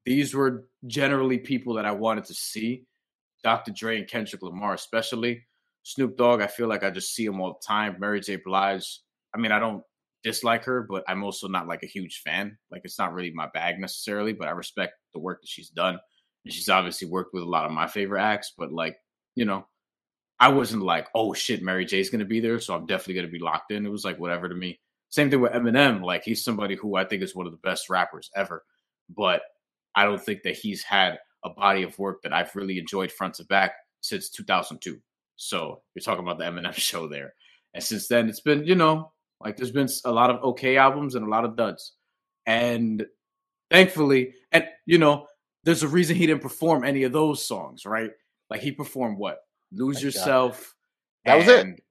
these 0.04 0.34
were 0.34 0.68
generally 0.88 1.38
people 1.38 1.76
that 1.76 1.86
I 1.86 1.92
wanted 1.92 2.26
to 2.26 2.34
see. 2.34 2.86
Dr. 3.44 3.72
Dre 3.72 4.00
and 4.00 4.08
Kendrick 4.08 4.42
Lamar, 4.42 4.74
especially. 4.74 5.46
Snoop 5.88 6.18
Dogg, 6.18 6.42
I 6.42 6.48
feel 6.48 6.68
like 6.68 6.84
I 6.84 6.90
just 6.90 7.16
see 7.16 7.24
him 7.24 7.40
all 7.40 7.54
the 7.54 7.66
time. 7.66 7.96
Mary 7.98 8.20
J. 8.20 8.36
Blige, 8.36 9.00
I 9.34 9.38
mean, 9.38 9.54
I 9.54 9.60
don't 9.60 9.84
dislike 10.22 10.66
her, 10.66 10.82
but 10.82 11.06
I'm 11.08 11.24
also 11.24 11.48
not 11.48 11.66
like 11.66 11.82
a 11.82 11.88
huge 11.88 12.24
fan. 12.26 12.58
Like 12.70 12.82
it's 12.84 13.00
not 13.00 13.14
really 13.14 13.32
my 13.32 13.48
bag 13.54 13.80
necessarily, 13.80 14.34
but 14.34 14.50
I 14.50 14.52
respect 14.52 14.96
the 15.14 15.22
work 15.22 15.40
that 15.42 15.48
she's 15.48 15.70
done. 15.70 15.98
And 16.44 16.54
she's 16.54 16.68
obviously 16.68 17.08
worked 17.08 17.34
with 17.34 17.44
a 17.44 17.50
lot 17.50 17.66
of 17.66 17.72
my 17.72 17.88
favorite 17.88 18.22
acts, 18.22 18.52
but 18.58 18.70
like, 18.70 18.98
you 19.36 19.46
know, 19.46 19.66
I 20.42 20.50
wasn't 20.50 20.84
like, 20.84 21.08
oh 21.16 21.34
shit, 21.34 21.64
Mary 21.64 21.86
J's 21.86 22.10
gonna 22.10 22.26
be 22.26 22.42
there, 22.42 22.60
so 22.60 22.76
I'm 22.76 22.86
definitely 22.86 23.14
gonna 23.16 23.28
be 23.30 23.40
locked 23.40 23.72
in. 23.72 23.86
It 23.86 23.90
was 23.90 24.04
like 24.04 24.20
whatever 24.20 24.50
to 24.50 24.56
me. 24.56 24.82
Same 25.08 25.30
thing 25.30 25.40
with 25.40 25.54
Eminem. 25.54 26.04
Like 26.04 26.24
he's 26.24 26.44
somebody 26.44 26.76
who 26.76 26.98
I 26.98 27.06
think 27.06 27.24
is 27.24 27.34
one 27.34 27.46
of 27.46 27.54
the 27.54 27.60
best 27.60 27.90
rappers 27.90 28.30
ever. 28.36 28.66
But 29.10 29.42
I 29.96 30.04
don't 30.04 30.22
think 30.22 30.44
that 30.44 30.58
he's 30.58 30.84
had 30.84 31.18
a 31.46 31.50
body 31.50 31.84
of 31.84 31.98
work 31.98 32.24
that 32.24 32.34
I've 32.34 32.54
really 32.58 32.78
enjoyed 32.78 33.10
front 33.10 33.36
to 33.36 33.46
back 33.46 33.72
since 34.02 34.30
2002. 34.30 35.00
So 35.38 35.82
you're 35.96 36.02
talking 36.02 36.24
about 36.24 36.38
the 36.38 36.46
Eminem 36.46 36.74
show 36.76 37.08
there. 37.08 37.34
And 37.74 37.84
since 37.84 38.08
then, 38.08 38.28
it's 38.28 38.42
been, 38.42 38.66
you 38.66 38.76
know, 38.76 39.12
like 39.40 39.56
there's 39.56 39.72
been 39.72 39.90
a 40.06 40.12
lot 40.12 40.30
of 40.30 40.44
okay 40.44 40.78
albums 40.78 41.16
and 41.16 41.26
a 41.26 41.30
lot 41.30 41.46
of 41.46 41.56
duds. 41.56 41.94
And 42.46 43.06
thankfully, 43.72 44.34
and 44.52 44.66
you 44.86 44.98
know, 44.98 45.28
there's 45.64 45.84
a 45.84 45.88
reason 45.88 46.16
he 46.16 46.26
didn't 46.26 46.42
perform 46.42 46.84
any 46.84 47.04
of 47.04 47.12
those 47.12 47.46
songs, 47.46 47.86
right? 47.86 48.12
Like 48.50 48.62
he 48.62 48.72
performed 48.72 49.18
what? 49.18 49.40
Lose 49.72 50.02
Yourself. 50.02 50.76
That 51.26 51.36
was 51.36 51.48
it. 51.48 51.84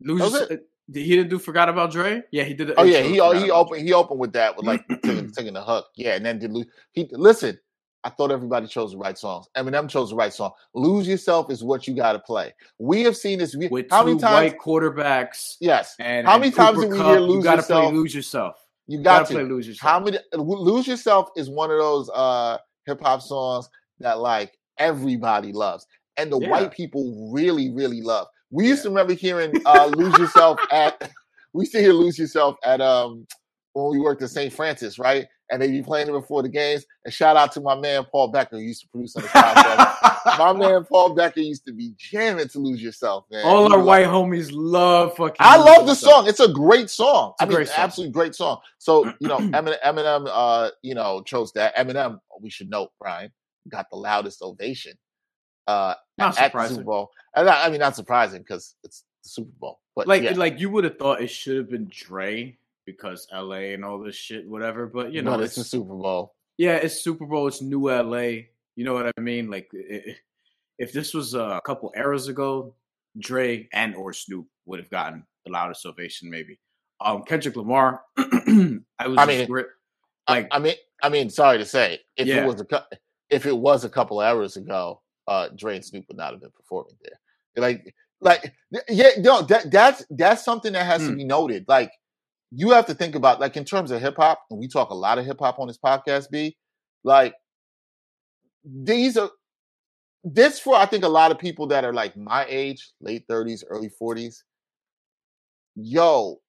Lose 0.00 0.20
was 0.20 0.34
it. 0.34 0.52
Uh, 0.52 0.56
he 0.92 1.16
didn't 1.16 1.28
do 1.28 1.38
"Forgot 1.38 1.68
About 1.68 1.92
Dre." 1.92 2.22
Yeah, 2.32 2.44
he 2.44 2.54
did. 2.54 2.72
Oh 2.76 2.84
yeah, 2.84 3.02
he 3.02 3.14
he 3.14 3.50
opened 3.50 3.82
he 3.82 3.92
opened 3.92 4.20
with 4.20 4.32
that 4.32 4.56
with 4.56 4.66
like 4.66 4.86
taking, 4.88 5.30
taking 5.36 5.54
the 5.54 5.62
hook. 5.62 5.86
Yeah, 5.96 6.14
and 6.14 6.24
then 6.24 6.38
did 6.38 6.52
lose. 6.52 6.66
He 6.92 7.08
listen. 7.12 7.58
I 8.04 8.08
thought 8.10 8.30
everybody 8.30 8.66
chose 8.66 8.92
the 8.92 8.98
right 8.98 9.16
songs. 9.16 9.46
Eminem 9.56 9.88
chose 9.88 10.10
the 10.10 10.16
right 10.16 10.32
song. 10.32 10.52
Lose 10.74 11.06
yourself 11.06 11.50
is 11.50 11.62
what 11.62 11.86
you 11.86 11.94
got 11.94 12.12
to 12.12 12.18
play. 12.18 12.54
We 12.78 13.02
have 13.02 13.16
seen 13.16 13.38
this. 13.38 13.54
With 13.54 13.86
how 13.90 14.04
many 14.04 14.18
times? 14.18 14.52
White 14.52 14.58
quarterbacks. 14.58 15.56
Yes. 15.60 15.96
And 15.98 16.26
how 16.26 16.38
many 16.38 16.50
times 16.50 16.80
did 16.80 16.90
we 16.90 16.98
hear 16.98 17.20
"Lose 17.20 17.36
you 17.36 17.42
gotta 17.42 17.58
Yourself"? 17.58 17.84
Play 17.84 17.92
"Lose 17.92 18.14
Yourself." 18.14 18.66
You 18.86 19.02
got 19.02 19.26
to 19.26 19.34
play 19.34 19.44
"Lose 19.44 19.68
Yourself." 19.68 19.90
How 19.90 20.00
many? 20.00 20.18
"Lose 20.32 20.86
Yourself" 20.86 21.28
is 21.36 21.50
one 21.50 21.70
of 21.70 21.78
those 21.78 22.10
uh 22.14 22.58
hip 22.86 23.00
hop 23.02 23.20
songs 23.20 23.68
that 23.98 24.18
like 24.20 24.56
everybody 24.78 25.52
loves, 25.52 25.86
and 26.16 26.32
the 26.32 26.38
yeah. 26.38 26.48
white 26.48 26.72
people 26.72 27.30
really, 27.32 27.70
really 27.70 28.00
love. 28.00 28.28
We 28.50 28.66
used 28.66 28.78
yeah. 28.78 28.84
to 28.84 28.88
remember 28.90 29.12
hearing 29.12 29.52
uh, 29.66 29.86
"Lose 29.94 30.16
Yourself" 30.18 30.58
at. 30.70 31.10
We 31.52 31.62
used 31.62 31.72
to 31.72 31.80
hear 31.80 31.92
"Lose 31.92 32.16
Yourself" 32.16 32.54
at 32.62 32.80
um 32.80 33.26
when 33.72 33.90
we 33.90 34.00
worked 34.00 34.22
at 34.22 34.30
St. 34.30 34.52
Francis, 34.52 34.98
right? 34.98 35.26
And 35.50 35.60
they'd 35.60 35.70
be 35.70 35.82
playing 35.82 36.08
it 36.08 36.12
before 36.12 36.42
the 36.42 36.48
games. 36.48 36.86
And 37.04 37.12
shout 37.12 37.36
out 37.36 37.52
to 37.52 37.60
my 37.60 37.74
man 37.74 38.04
Paul 38.04 38.28
Becker, 38.28 38.56
who 38.56 38.62
used 38.62 38.82
to 38.82 38.88
produce 38.88 39.16
on 39.16 39.22
the 39.22 39.28
podcast. 39.28 40.38
my 40.38 40.52
man 40.56 40.84
Paul 40.84 41.14
Becker 41.14 41.40
used 41.40 41.64
to 41.66 41.72
be 41.72 41.92
jamming 41.96 42.48
to 42.48 42.58
lose 42.58 42.82
yourself, 42.82 43.24
man. 43.30 43.44
All 43.44 43.68
he 43.68 43.74
our 43.74 43.82
white 43.82 44.06
homies 44.06 44.50
love 44.52 45.16
fucking. 45.16 45.36
I 45.40 45.56
love 45.56 45.86
the 45.86 45.94
song. 45.94 46.28
It's 46.28 46.40
a 46.40 46.48
great 46.48 46.88
song. 46.88 47.32
It's 47.34 47.42
I 47.42 47.46
mean, 47.46 47.56
great 47.56 47.68
song. 47.68 47.76
absolutely 47.78 48.12
great 48.12 48.34
song. 48.34 48.60
So 48.78 49.06
you 49.18 49.28
know, 49.28 49.38
Eminem, 49.38 49.80
Eminem, 49.84 50.28
uh, 50.30 50.70
you 50.82 50.94
know, 50.94 51.22
chose 51.22 51.52
that. 51.52 51.74
Eminem, 51.76 52.20
we 52.40 52.50
should 52.50 52.70
note, 52.70 52.90
Brian, 53.00 53.32
got 53.68 53.86
the 53.90 53.96
loudest 53.96 54.42
ovation. 54.42 54.92
Uh, 55.66 55.94
not 56.18 56.38
at 56.38 56.46
surprising. 56.46 56.76
Super 56.76 56.86
Bowl. 56.86 57.10
And 57.34 57.48
I, 57.48 57.66
I 57.66 57.70
mean, 57.70 57.80
not 57.80 57.96
surprising 57.96 58.42
because 58.42 58.74
it's 58.84 59.04
the 59.22 59.28
Super 59.28 59.52
Bowl. 59.58 59.80
But 59.94 60.06
like, 60.06 60.22
yeah. 60.22 60.32
like 60.32 60.60
you 60.60 60.70
would 60.70 60.84
have 60.84 60.98
thought 60.98 61.20
it 61.20 61.30
should 61.30 61.56
have 61.56 61.70
been 61.70 61.90
Dre 61.90 62.56
because 62.86 63.26
LA 63.32 63.72
and 63.74 63.84
all 63.84 63.98
this 63.98 64.16
shit, 64.16 64.48
whatever. 64.48 64.86
But 64.86 65.12
you 65.12 65.22
know, 65.22 65.32
but 65.32 65.40
it's, 65.40 65.56
the 65.56 65.64
Super 65.64 65.94
Bowl. 65.94 66.34
Yeah, 66.56 66.76
it's 66.76 67.02
Super 67.02 67.26
Bowl. 67.26 67.48
It's 67.48 67.62
new 67.62 67.90
LA. 67.90 68.46
You 68.76 68.84
know 68.84 68.94
what 68.94 69.12
I 69.16 69.20
mean? 69.20 69.50
Like, 69.50 69.68
it, 69.72 70.18
if 70.78 70.92
this 70.92 71.12
was 71.14 71.34
a 71.34 71.60
couple 71.64 71.92
eras 71.96 72.28
ago, 72.28 72.74
Dre 73.18 73.68
and 73.72 73.94
or 73.94 74.12
Snoop 74.12 74.46
would 74.66 74.78
have 74.78 74.90
gotten 74.90 75.24
the 75.44 75.52
loudest 75.52 75.84
ovation, 75.86 76.30
maybe. 76.30 76.58
Um, 77.00 77.22
Kendrick 77.22 77.56
Lamar, 77.56 78.02
I 78.16 79.06
was. 79.06 79.18
I 79.18 79.26
mean, 79.26 79.48
like, 79.48 79.66
I, 80.26 80.46
I, 80.50 80.58
mean, 80.58 80.74
I 81.02 81.08
mean, 81.08 81.30
sorry 81.30 81.58
to 81.58 81.64
say, 81.64 82.00
if 82.16 82.26
yeah. 82.26 82.42
it 82.42 82.46
was 82.46 82.60
a 82.60 82.84
if 83.30 83.46
it 83.46 83.56
was 83.56 83.84
a 83.84 83.88
couple 83.88 84.20
hours 84.20 84.56
ago, 84.56 85.00
uh, 85.28 85.48
Dre 85.56 85.76
and 85.76 85.84
Snoop 85.84 86.04
would 86.08 86.16
not 86.16 86.32
have 86.32 86.40
been 86.40 86.50
performing 86.50 86.96
there. 87.02 87.18
Like, 87.56 87.94
like, 88.20 88.54
yeah, 88.88 89.10
no, 89.18 89.42
that 89.42 89.70
that's 89.70 90.04
that's 90.10 90.44
something 90.44 90.72
that 90.74 90.86
has 90.86 91.02
hmm. 91.02 91.10
to 91.10 91.16
be 91.16 91.24
noted. 91.24 91.64
Like, 91.68 91.92
you 92.50 92.70
have 92.70 92.86
to 92.86 92.94
think 92.94 93.14
about 93.14 93.40
like 93.40 93.56
in 93.56 93.64
terms 93.64 93.90
of 93.90 94.00
hip 94.00 94.16
hop, 94.16 94.42
and 94.50 94.58
we 94.58 94.68
talk 94.68 94.90
a 94.90 94.94
lot 94.94 95.18
of 95.18 95.26
hip 95.26 95.38
hop 95.40 95.58
on 95.58 95.68
this 95.68 95.78
podcast, 95.78 96.30
B, 96.30 96.56
like 97.04 97.34
these 98.64 99.16
are 99.16 99.30
this 100.24 100.58
for 100.58 100.74
I 100.74 100.86
think 100.86 101.04
a 101.04 101.08
lot 101.08 101.30
of 101.30 101.38
people 101.38 101.66
that 101.68 101.84
are 101.84 101.92
like 101.92 102.16
my 102.16 102.46
age, 102.48 102.92
late 103.00 103.26
30s, 103.28 103.62
early 103.68 103.90
40s. 104.00 104.42
Yo, 105.76 106.40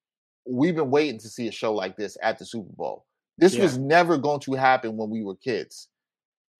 we've 0.48 0.74
been 0.74 0.90
waiting 0.90 1.20
to 1.20 1.28
see 1.28 1.48
a 1.48 1.52
show 1.52 1.72
like 1.72 1.96
this 1.96 2.16
at 2.22 2.38
the 2.38 2.44
Super 2.44 2.72
Bowl. 2.76 3.06
This 3.38 3.54
yeah. 3.54 3.62
was 3.62 3.78
never 3.78 4.18
going 4.18 4.40
to 4.40 4.52
happen 4.52 4.96
when 4.96 5.08
we 5.08 5.22
were 5.22 5.36
kids 5.36 5.88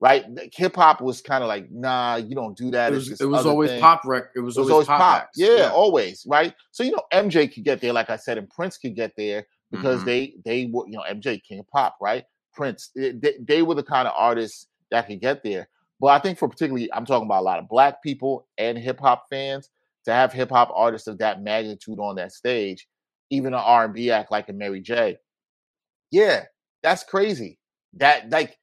right? 0.02 0.24
Hip 0.54 0.74
hop 0.74 1.00
was 1.00 1.20
kind 1.20 1.44
of 1.44 1.48
like, 1.48 1.70
nah, 1.70 2.16
you 2.16 2.34
don't 2.34 2.58
do 2.58 2.72
that. 2.72 2.92
It 2.92 2.96
was, 2.96 3.20
it 3.20 3.24
was 3.24 3.46
always 3.46 3.70
thing. 3.70 3.80
pop 3.80 4.02
rec. 4.04 4.24
It 4.34 4.40
was, 4.40 4.56
it 4.56 4.60
was 4.60 4.68
always, 4.68 4.88
always, 4.88 5.00
pop. 5.00 5.30
Yeah, 5.36 5.56
yeah, 5.56 5.70
always, 5.70 6.26
right? 6.26 6.52
So 6.72 6.82
you 6.82 6.90
know, 6.90 7.02
MJ 7.12 7.54
could 7.54 7.62
get 7.62 7.80
there, 7.80 7.92
like 7.92 8.10
I 8.10 8.16
said, 8.16 8.36
and 8.36 8.50
Prince 8.50 8.76
could 8.78 8.96
get 8.96 9.12
there 9.16 9.46
because 9.70 9.98
mm-hmm. 9.98 10.06
they 10.06 10.34
they 10.44 10.70
were, 10.72 10.88
you 10.88 10.94
know, 10.94 11.04
MJ 11.08 11.40
King 11.44 11.60
of 11.60 11.68
Pop, 11.68 11.96
right? 12.00 12.24
Prince, 12.52 12.90
they, 12.96 13.34
they 13.40 13.62
were 13.62 13.76
the 13.76 13.84
kind 13.84 14.08
of 14.08 14.14
artists 14.16 14.66
that 14.90 15.06
could 15.06 15.20
get 15.20 15.44
there. 15.44 15.68
But 16.00 16.08
I 16.08 16.18
think 16.18 16.36
for 16.36 16.48
particularly, 16.48 16.92
I'm 16.92 17.06
talking 17.06 17.26
about 17.26 17.42
a 17.42 17.44
lot 17.44 17.60
of 17.60 17.68
black 17.68 18.02
people 18.02 18.48
and 18.58 18.76
hip 18.76 18.98
hop 18.98 19.26
fans 19.30 19.70
to 20.04 20.12
have 20.12 20.32
hip 20.32 20.50
hop 20.50 20.72
artists 20.74 21.06
of 21.06 21.18
that 21.18 21.42
magnitude 21.42 22.00
on 22.00 22.16
that 22.16 22.32
stage, 22.32 22.88
even 23.30 23.54
an 23.54 23.60
R&B 23.60 24.10
act 24.10 24.32
like 24.32 24.48
a 24.48 24.52
Mary 24.52 24.80
J. 24.80 25.16
Yeah, 26.10 26.42
that's 26.82 27.04
crazy. 27.04 27.60
That 27.98 28.30
like 28.30 28.58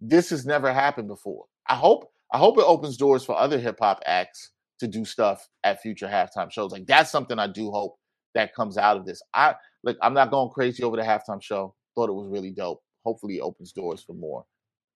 this 0.00 0.30
has 0.30 0.46
never 0.46 0.72
happened 0.72 1.08
before. 1.08 1.44
I 1.68 1.74
hope 1.74 2.10
I 2.32 2.38
hope 2.38 2.58
it 2.58 2.64
opens 2.64 2.96
doors 2.96 3.24
for 3.24 3.36
other 3.36 3.58
hip 3.58 3.78
hop 3.80 4.00
acts 4.06 4.50
to 4.80 4.86
do 4.86 5.04
stuff 5.04 5.48
at 5.64 5.80
future 5.80 6.06
halftime 6.06 6.50
shows. 6.50 6.72
Like 6.72 6.86
that's 6.86 7.10
something 7.10 7.38
I 7.38 7.46
do 7.46 7.70
hope 7.70 7.96
that 8.34 8.54
comes 8.54 8.76
out 8.78 8.96
of 8.96 9.06
this. 9.06 9.20
I 9.34 9.54
like 9.82 9.96
I'm 10.02 10.14
not 10.14 10.30
going 10.30 10.50
crazy 10.50 10.82
over 10.82 10.96
the 10.96 11.02
halftime 11.02 11.42
show. 11.42 11.74
Thought 11.94 12.10
it 12.10 12.14
was 12.14 12.28
really 12.28 12.50
dope. 12.50 12.82
Hopefully 13.04 13.38
it 13.38 13.42
opens 13.42 13.72
doors 13.72 14.02
for 14.02 14.14
more. 14.14 14.44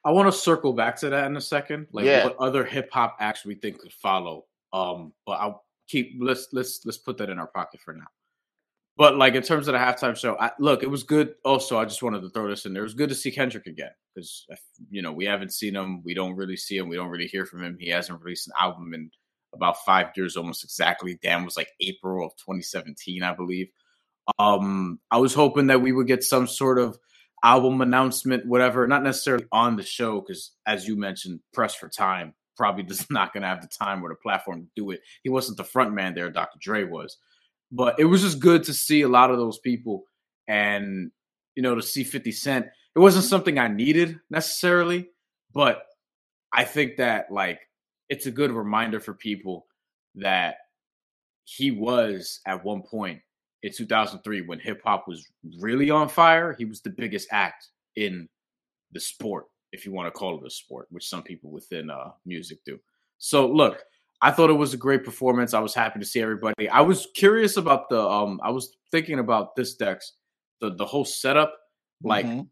I 0.05 0.11
want 0.11 0.33
to 0.33 0.39
circle 0.39 0.73
back 0.73 0.97
to 0.97 1.11
that 1.11 1.27
in 1.27 1.37
a 1.37 1.41
second. 1.41 1.87
Like 1.93 2.05
yeah. 2.05 2.25
what 2.25 2.37
other 2.39 2.65
hip 2.65 2.91
hop 2.93 3.17
acts 3.21 3.45
we 3.45 3.55
think 3.55 3.79
could 3.79 3.93
follow. 3.93 4.45
Um, 4.73 5.13
but 5.27 5.33
I'll 5.33 5.65
keep 5.89 6.17
let's 6.21 6.49
let's 6.53 6.81
let's 6.85 6.99
put 6.99 7.19
that 7.19 7.31
in 7.31 7.39
our 7.39 7.47
pocket 7.47 7.81
for 7.81 7.95
now. 7.95 8.07
But 8.97 9.17
like 9.17 9.35
in 9.35 9.43
terms 9.43 9.69
of 9.69 9.73
the 9.73 9.79
halftime 9.79 10.17
show, 10.17 10.37
I, 10.39 10.51
look, 10.59 10.83
it 10.83 10.91
was 10.91 11.03
good. 11.03 11.35
Also, 11.45 11.79
I 11.79 11.85
just 11.85 12.03
wanted 12.03 12.21
to 12.21 12.31
throw 12.31 12.49
this 12.49 12.67
in 12.67 12.75
there. 12.75 12.83
It 12.83 12.87
was 12.87 12.95
good 12.95 13.09
to 13.09 13.15
see 13.15 13.31
Kendrick 13.31 13.67
again 13.67 13.91
because 14.15 14.47
you 14.91 15.01
know 15.01 15.13
we 15.13 15.25
haven't 15.25 15.55
seen 15.55 15.75
him. 15.75 16.03
We 16.05 16.15
don't 16.15 16.37
really 16.37 16.57
see 16.57 16.77
him. 16.77 16.89
We 16.89 16.97
don't 16.97 17.09
really 17.09 17.27
hear 17.27 17.47
from 17.47 17.63
him. 17.63 17.79
He 17.81 17.89
hasn't 17.89 18.21
released 18.21 18.49
an 18.49 18.55
album 18.61 18.93
in 18.93 19.11
about 19.55 19.83
five 19.85 20.09
years, 20.15 20.37
almost 20.37 20.63
exactly. 20.63 21.19
Damn, 21.23 21.45
was 21.45 21.57
like 21.57 21.71
April 21.81 22.27
of 22.27 22.33
2017, 22.37 23.23
I 23.23 23.35
believe. 23.35 23.69
Um, 24.39 25.01
I 25.11 25.19
was 25.19 25.35
hoping 25.35 25.69
that 25.69 25.81
we 25.81 25.93
would 25.93 26.07
get 26.07 26.23
some 26.23 26.47
sort 26.47 26.79
of 26.79 26.99
album 27.43 27.81
announcement, 27.81 28.47
whatever. 28.47 28.87
Not 28.87 29.03
necessarily 29.03 29.47
on 29.53 29.77
the 29.77 29.83
show 29.83 30.21
because, 30.21 30.53
as 30.67 30.87
you 30.87 30.97
mentioned, 30.97 31.41
press 31.53 31.75
for 31.75 31.89
time 31.89 32.35
probably 32.57 32.83
just 32.89 33.11
not 33.11 33.33
going 33.33 33.43
to 33.43 33.49
have 33.49 33.61
the 33.61 33.69
time 33.69 34.05
or 34.05 34.09
the 34.09 34.15
platform 34.15 34.63
to 34.63 34.69
do 34.77 34.91
it. 34.91 35.01
He 35.23 35.29
wasn't 35.29 35.57
the 35.57 35.65
front 35.65 35.93
man 35.93 36.15
there. 36.15 36.31
Dr. 36.31 36.59
Dre 36.61 36.85
was. 36.85 37.19
But 37.73 37.99
it 37.99 38.05
was 38.05 38.23
just 38.23 38.39
good 38.39 38.63
to 38.65 38.75
see 38.75 39.03
a 39.03 39.09
lot 39.09 39.31
of 39.31 39.39
those 39.39 39.59
people 39.59 40.05
and, 40.47 41.11
you 41.55 41.63
know, 41.63 41.75
to 41.75 41.83
see 41.83 42.05
50 42.05 42.31
Cent. 42.31 42.67
It 42.95 42.99
wasn't 42.99 43.25
something 43.25 43.59
I 43.59 43.69
needed 43.69 44.21
necessarily, 44.31 45.09
but 45.55 45.83
I 46.53 46.65
think 46.65 46.97
that, 46.99 47.33
like, 47.33 47.61
it's 48.11 48.27
a 48.27 48.31
good 48.31 48.53
reminder 48.53 49.01
for 49.01 49.15
people 49.15 49.67
that 50.17 50.57
he 51.45 51.71
was 51.71 52.41
at 52.47 52.63
one 52.63 52.83
point 52.83 53.21
in 53.63 53.73
2003 53.73 54.43
when 54.43 54.59
hip 54.59 54.83
hop 54.85 55.09
was 55.09 55.27
really 55.59 55.91
on 55.91 56.09
fire. 56.09 56.55
He 56.59 56.67
was 56.67 56.83
the 56.83 56.91
biggest 56.91 57.29
act 57.31 57.69
in 57.97 58.29
the 58.93 59.01
sport, 59.01 59.47
if 59.73 59.87
you 59.87 59.93
want 59.93 60.07
to 60.07 60.19
call 60.19 60.39
it 60.39 60.47
a 60.47 60.51
sport, 60.51 60.87
which 60.91 61.09
some 61.09 61.23
people 61.23 61.51
within 61.51 61.91
uh, 61.91 62.11
music 62.27 62.59
do. 62.67 62.79
So, 63.19 63.47
look, 63.47 63.83
I 64.23 64.31
thought 64.31 64.51
it 64.51 64.55
was 64.55 64.73
a 64.73 64.79
great 64.79 65.05
performance. 65.05 65.53
I 65.53 65.59
was 65.59 65.75
happy 65.75 65.99
to 65.99 66.07
see 66.07 66.21
everybody. 66.21 66.69
I 66.69 66.81
was 66.81 67.09
curious 67.15 67.57
about 67.57 67.91
the 67.91 68.01
um 68.01 68.41
I 68.43 68.51
was 68.51 68.77
thinking 68.93 69.19
about 69.19 69.57
this 69.57 69.75
Dex, 69.75 70.13
the 70.61 70.71
the 70.71 70.87
whole 70.87 71.05
setup, 71.05 71.55
like 72.03 72.27
mm-hmm. 72.27 72.43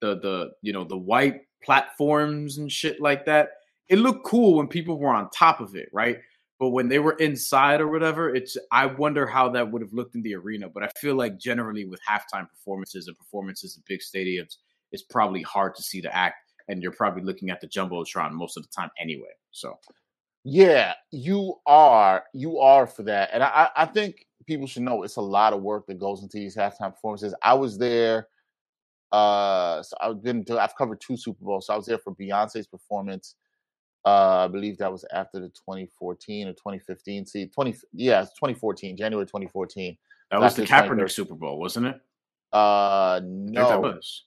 the 0.00 0.20
the 0.20 0.50
you 0.62 0.72
know 0.72 0.84
the 0.84 0.96
white 0.96 1.40
platforms 1.62 2.58
and 2.58 2.70
shit 2.70 3.00
like 3.00 3.26
that. 3.26 3.50
It 3.88 3.98
looked 3.98 4.24
cool 4.24 4.54
when 4.54 4.68
people 4.68 4.98
were 4.98 5.14
on 5.14 5.28
top 5.30 5.60
of 5.60 5.74
it, 5.74 5.88
right? 5.92 6.18
But 6.58 6.70
when 6.70 6.88
they 6.88 7.00
were 7.00 7.12
inside 7.14 7.80
or 7.80 7.88
whatever, 7.88 8.34
it's 8.34 8.56
I 8.72 8.86
wonder 8.86 9.26
how 9.26 9.48
that 9.50 9.70
would 9.70 9.82
have 9.82 9.92
looked 9.92 10.14
in 10.14 10.22
the 10.22 10.36
arena. 10.36 10.68
But 10.68 10.84
I 10.84 10.88
feel 11.00 11.16
like 11.16 11.38
generally 11.38 11.84
with 11.84 12.00
halftime 12.08 12.48
performances 12.48 13.08
and 13.08 13.16
performances 13.18 13.76
in 13.76 13.82
big 13.86 14.00
stadiums, 14.00 14.56
it's 14.92 15.02
probably 15.02 15.42
hard 15.42 15.74
to 15.74 15.82
see 15.82 16.00
the 16.00 16.14
act, 16.16 16.36
and 16.68 16.82
you're 16.82 16.92
probably 16.92 17.22
looking 17.22 17.50
at 17.50 17.60
the 17.60 17.66
jumbotron 17.66 18.32
most 18.32 18.56
of 18.56 18.62
the 18.62 18.70
time 18.74 18.90
anyway. 18.98 19.34
So 19.50 19.78
yeah, 20.48 20.94
you 21.10 21.54
are. 21.66 22.22
You 22.32 22.60
are 22.60 22.86
for 22.86 23.02
that. 23.02 23.30
And 23.32 23.42
I, 23.42 23.68
I 23.74 23.84
think 23.84 24.28
people 24.46 24.68
should 24.68 24.84
know 24.84 25.02
it's 25.02 25.16
a 25.16 25.20
lot 25.20 25.52
of 25.52 25.60
work 25.60 25.88
that 25.88 25.98
goes 25.98 26.22
into 26.22 26.38
these 26.38 26.54
halftime 26.54 26.94
performances. 26.94 27.34
I 27.42 27.52
was 27.54 27.76
there. 27.76 28.28
Uh, 29.10 29.82
so 29.82 29.96
I've 30.00 30.22
been 30.22 30.44
to, 30.44 30.60
I've 30.60 30.76
covered 30.76 31.00
two 31.00 31.16
Super 31.16 31.44
Bowls. 31.44 31.66
So 31.66 31.74
I 31.74 31.76
was 31.76 31.86
there 31.86 31.98
for 31.98 32.14
Beyonce's 32.14 32.68
performance. 32.68 33.34
Uh, 34.04 34.44
I 34.44 34.46
believe 34.46 34.78
that 34.78 34.92
was 34.92 35.04
after 35.12 35.40
the 35.40 35.48
2014 35.48 36.46
or 36.46 36.52
2015. 36.52 37.26
See, 37.26 37.46
20 37.48 37.74
yeah, 37.92 38.20
2014, 38.20 38.96
January 38.96 39.26
2014. 39.26 39.98
That 40.30 40.40
was 40.40 40.54
the 40.54 40.62
Kaepernick 40.62 41.10
Super 41.10 41.34
Bowl, 41.34 41.58
wasn't 41.58 41.86
it? 41.86 41.96
Uh, 42.52 43.20
no, 43.24 43.68
that 43.68 43.82
was. 43.82 44.22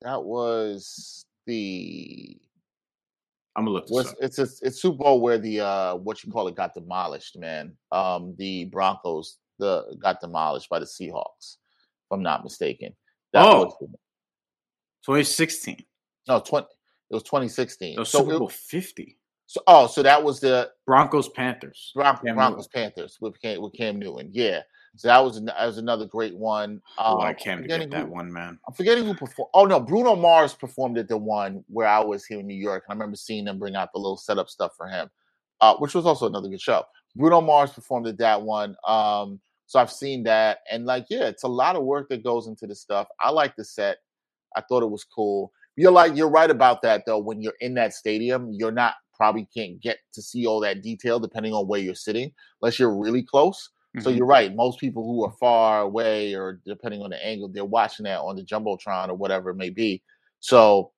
That 0.00 0.24
was 0.24 1.26
the 1.44 2.40
I'm 3.60 3.66
gonna 3.66 3.74
look 3.76 3.86
this 3.88 4.14
it's 4.20 4.38
a, 4.38 4.66
it's 4.66 4.80
Super 4.80 4.96
Bowl 5.04 5.20
where 5.20 5.38
the 5.38 5.60
uh 5.60 5.94
what 5.96 6.24
you 6.24 6.32
call 6.32 6.48
it 6.48 6.54
got 6.56 6.74
demolished, 6.74 7.38
man. 7.38 7.76
Um, 7.92 8.34
the 8.38 8.64
Broncos 8.66 9.36
the 9.58 9.94
got 10.02 10.20
demolished 10.20 10.68
by 10.70 10.78
the 10.78 10.86
Seahawks, 10.86 11.56
if 11.58 12.10
I'm 12.12 12.22
not 12.22 12.42
mistaken. 12.42 12.94
That 13.32 13.44
Oh. 13.46 13.64
was 13.64 13.74
2016. 15.06 15.84
no 16.28 16.40
twenty. 16.40 16.66
It 17.10 17.14
was 17.14 17.22
2016. 17.24 17.96
No, 17.96 18.04
so, 18.04 18.18
Super 18.20 18.34
it- 18.34 18.38
Bowl 18.38 18.48
50. 18.48 19.18
so 19.46 19.60
oh, 19.66 19.86
so 19.88 20.02
that 20.02 20.22
was 20.22 20.40
the 20.40 20.70
Broncos 20.86 21.28
Panthers. 21.28 21.90
Bron- 21.94 22.16
Broncos 22.22 22.68
Panthers 22.68 23.18
with 23.20 23.40
Cam, 23.42 23.60
with 23.60 23.72
Cam 23.74 23.98
Newton. 23.98 24.30
Yeah, 24.32 24.60
so 24.96 25.08
that 25.08 25.18
was 25.24 25.36
an- 25.36 25.46
that 25.46 25.64
was 25.66 25.78
another 25.78 26.06
great 26.06 26.36
one. 26.36 26.80
I 26.98 27.06
Um, 27.10 27.18
wanted 27.18 27.30
I'm 27.30 27.36
Cam 27.36 27.62
to 27.62 27.68
get 27.68 27.90
that 27.90 28.06
who- 28.06 28.12
one, 28.12 28.32
man. 28.32 28.58
I'm 28.66 28.74
forgetting 28.74 29.04
who 29.04 29.14
performed. 29.14 29.50
Oh 29.54 29.64
no, 29.64 29.80
Bruno 29.80 30.16
Mars 30.16 30.54
performed 30.54 30.98
at 30.98 31.08
the 31.08 31.16
one 31.16 31.64
where 31.68 31.86
I 31.88 32.00
was 32.00 32.24
here 32.26 32.40
in 32.40 32.46
New 32.46 32.54
York, 32.54 32.84
and 32.86 32.92
I 32.92 32.94
remember 32.94 33.16
seeing 33.16 33.44
them 33.44 33.58
bring 33.58 33.76
out 33.76 33.92
the 33.92 33.98
little 33.98 34.16
setup 34.16 34.48
stuff 34.48 34.74
for 34.76 34.86
him, 34.88 35.10
uh, 35.60 35.76
which 35.76 35.94
was 35.94 36.06
also 36.06 36.26
another 36.26 36.48
good 36.48 36.60
show. 36.60 36.84
Bruno 37.16 37.40
Mars 37.40 37.72
performed 37.72 38.06
at 38.06 38.18
that 38.18 38.40
one, 38.42 38.76
um, 38.86 39.40
so 39.66 39.78
I've 39.80 39.92
seen 39.92 40.22
that, 40.24 40.60
and 40.70 40.86
like, 40.86 41.06
yeah, 41.10 41.24
it's 41.26 41.44
a 41.44 41.48
lot 41.48 41.76
of 41.76 41.84
work 41.84 42.08
that 42.08 42.22
goes 42.24 42.46
into 42.48 42.66
this 42.66 42.80
stuff. 42.80 43.08
I 43.20 43.30
like 43.30 43.54
the 43.56 43.64
set. 43.64 43.98
I 44.56 44.60
thought 44.62 44.82
it 44.82 44.90
was 44.90 45.04
cool. 45.04 45.52
You're 45.76 45.92
like, 45.92 46.16
you're 46.16 46.28
right 46.28 46.50
about 46.50 46.82
that 46.82 47.04
though. 47.06 47.18
When 47.18 47.40
you're 47.40 47.54
in 47.60 47.74
that 47.74 47.94
stadium, 47.94 48.52
you're 48.52 48.72
not 48.72 48.94
probably 49.14 49.46
can't 49.54 49.80
get 49.80 49.98
to 50.14 50.22
see 50.22 50.46
all 50.46 50.60
that 50.60 50.82
detail 50.82 51.20
depending 51.20 51.52
on 51.52 51.68
where 51.68 51.78
you're 51.80 51.94
sitting, 51.94 52.32
unless 52.60 52.78
you're 52.78 52.94
really 52.96 53.22
close. 53.22 53.70
So 53.98 54.10
Mhm. 54.10 54.16
you're 54.16 54.26
right. 54.26 54.54
Most 54.54 54.78
people 54.78 55.04
who 55.04 55.24
are 55.24 55.32
far 55.32 55.82
away, 55.82 56.34
or 56.34 56.60
depending 56.64 57.02
on 57.02 57.10
the 57.10 57.24
angle, 57.26 57.48
they're 57.48 57.64
watching 57.64 58.04
that 58.04 58.20
on 58.20 58.36
the 58.36 58.42
jumbotron 58.44 59.08
or 59.08 59.14
whatever 59.14 59.50
it 59.50 59.56
may 59.56 59.70
be. 59.70 60.02
So, 60.40 60.92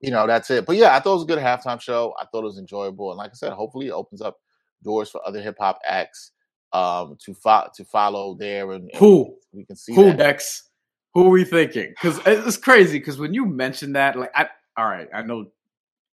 you 0.00 0.10
know, 0.10 0.26
that's 0.26 0.50
it. 0.50 0.66
But 0.66 0.76
yeah, 0.76 0.96
I 0.96 1.00
thought 1.00 1.12
it 1.12 1.16
was 1.16 1.22
a 1.24 1.26
good 1.26 1.38
halftime 1.38 1.80
show. 1.80 2.14
I 2.20 2.26
thought 2.26 2.40
it 2.42 2.44
was 2.44 2.58
enjoyable, 2.58 3.10
and 3.10 3.18
like 3.18 3.30
I 3.30 3.34
said, 3.34 3.52
hopefully 3.52 3.88
it 3.88 3.92
opens 3.92 4.22
up 4.22 4.38
doors 4.82 5.10
for 5.10 5.26
other 5.26 5.40
hip 5.42 5.56
hop 5.58 5.78
acts 5.86 6.32
um, 6.72 7.16
to 7.24 7.34
fo- 7.34 7.68
to 7.74 7.84
follow 7.84 8.34
there, 8.34 8.72
and, 8.72 8.90
and 8.90 9.00
Who? 9.00 9.36
we 9.52 9.64
can 9.64 9.76
see 9.76 9.94
Who 9.94 10.04
that. 10.04 10.18
Dex? 10.18 10.64
Who 11.14 11.26
are 11.26 11.30
we 11.30 11.44
thinking? 11.44 11.90
Because 11.90 12.20
it's 12.26 12.56
crazy. 12.56 12.98
Because 12.98 13.18
when 13.18 13.34
you 13.34 13.44
mention 13.46 13.92
that, 13.94 14.16
like, 14.16 14.30
I 14.34 14.48
all 14.76 14.86
right, 14.86 15.08
I 15.14 15.22
know, 15.22 15.46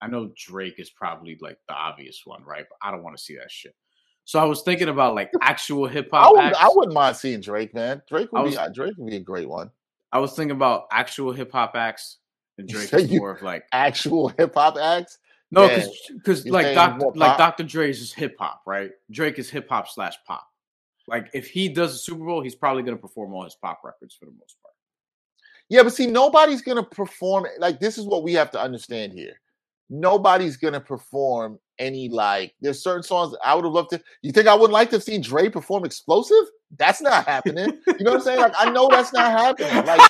I 0.02 0.08
know 0.08 0.32
Drake 0.36 0.76
is 0.80 0.90
probably 0.90 1.38
like 1.42 1.60
the 1.68 1.76
obvious 1.76 2.22
one, 2.26 2.44
right? 2.44 2.66
But 2.70 2.78
I 2.88 2.92
don't 2.92 3.04
want 3.04 3.18
to 3.18 3.24
see 3.24 3.36
that 3.38 3.52
shit. 3.52 3.76
So 4.28 4.40
I 4.40 4.44
was 4.44 4.62
thinking 4.62 4.90
about 4.90 5.16
like 5.16 5.32
actual 5.42 5.88
hip 5.88 6.10
I 6.12 6.24
hop 6.24 6.32
would, 6.34 6.40
acts. 6.42 6.58
I 6.60 6.68
wouldn't 6.76 6.94
mind 6.94 7.16
seeing 7.16 7.40
Drake, 7.40 7.74
man. 7.74 8.02
Drake 8.10 8.30
would 8.34 8.44
was- 8.44 8.56
be 8.56 8.58
uh, 8.58 8.68
Drake 8.68 8.94
would 8.98 9.10
be 9.10 9.16
a 9.16 9.22
great 9.22 9.48
one. 9.48 9.72
I 10.12 10.20
was 10.20 10.34
thinking 10.34 10.52
about 10.56 10.88
actual 10.92 11.32
hip 11.32 11.50
hop 11.50 11.76
acts, 11.76 12.18
and 12.58 12.68
Drake 12.68 12.94
is 12.94 13.10
more 13.10 13.32
of 13.32 13.42
like 13.42 13.64
Actual 13.72 14.28
hip 14.38 14.54
hop 14.54 14.76
acts. 14.78 15.20
no, 15.50 15.70
because 16.14 16.46
like 16.46 16.76
Dr. 16.76 17.06
like? 17.16 17.38
Dr. 17.38 17.64
Dre 17.64 17.90
is 17.90 18.12
hip 18.12 18.36
hop, 18.38 18.64
right? 18.68 18.92
Drake 19.12 19.40
is 19.40 19.50
hip 19.50 19.70
hop 19.70 19.88
slash 19.88 20.16
pop. 20.28 20.46
Like 21.08 21.30
if 21.34 21.48
he 21.48 21.70
does 21.70 21.96
a 21.96 21.98
Super 21.98 22.26
Bowl, 22.26 22.42
he's 22.42 22.56
probably 22.56 22.84
gonna 22.84 22.98
perform 22.98 23.34
all 23.34 23.46
his 23.46 23.56
pop 23.56 23.80
records 23.86 24.14
for 24.14 24.26
the 24.26 24.32
most 24.32 24.58
part. 24.62 24.74
Yeah, 25.70 25.84
but 25.84 25.94
see, 25.94 26.06
nobody's 26.06 26.62
gonna 26.62 26.84
perform. 26.84 27.46
Like 27.60 27.80
this 27.80 27.98
is 27.98 28.06
what 28.06 28.24
we 28.24 28.34
have 28.34 28.52
to 28.52 28.60
understand 28.62 29.14
here. 29.14 29.40
Nobody's 29.90 30.58
gonna 30.58 30.82
perform 30.82 31.60
any 31.80 32.10
like. 32.10 32.54
There's 32.62 32.82
certain 32.82 33.04
songs 33.04 33.36
I 33.44 33.56
would 33.56 33.64
have 33.66 33.74
loved 33.74 33.92
to. 33.92 34.02
You 34.22 34.32
think 34.32 34.48
I 34.48 34.54
wouldn't 34.56 34.74
like 34.74 34.90
to 34.92 35.02
see 35.02 35.18
Dre 35.18 35.50
perform 35.50 35.86
"Explosive"? 35.86 36.46
That's 36.78 37.02
not 37.02 37.26
happening. 37.26 37.80
You 37.88 38.04
know 38.04 38.12
what 38.12 38.18
I'm 38.18 38.22
saying? 38.22 38.40
Like 38.42 38.54
I 38.60 38.70
know 38.70 38.90
that's 38.90 39.14
not 39.14 39.32
happening. 39.32 39.86
Like 39.86 40.02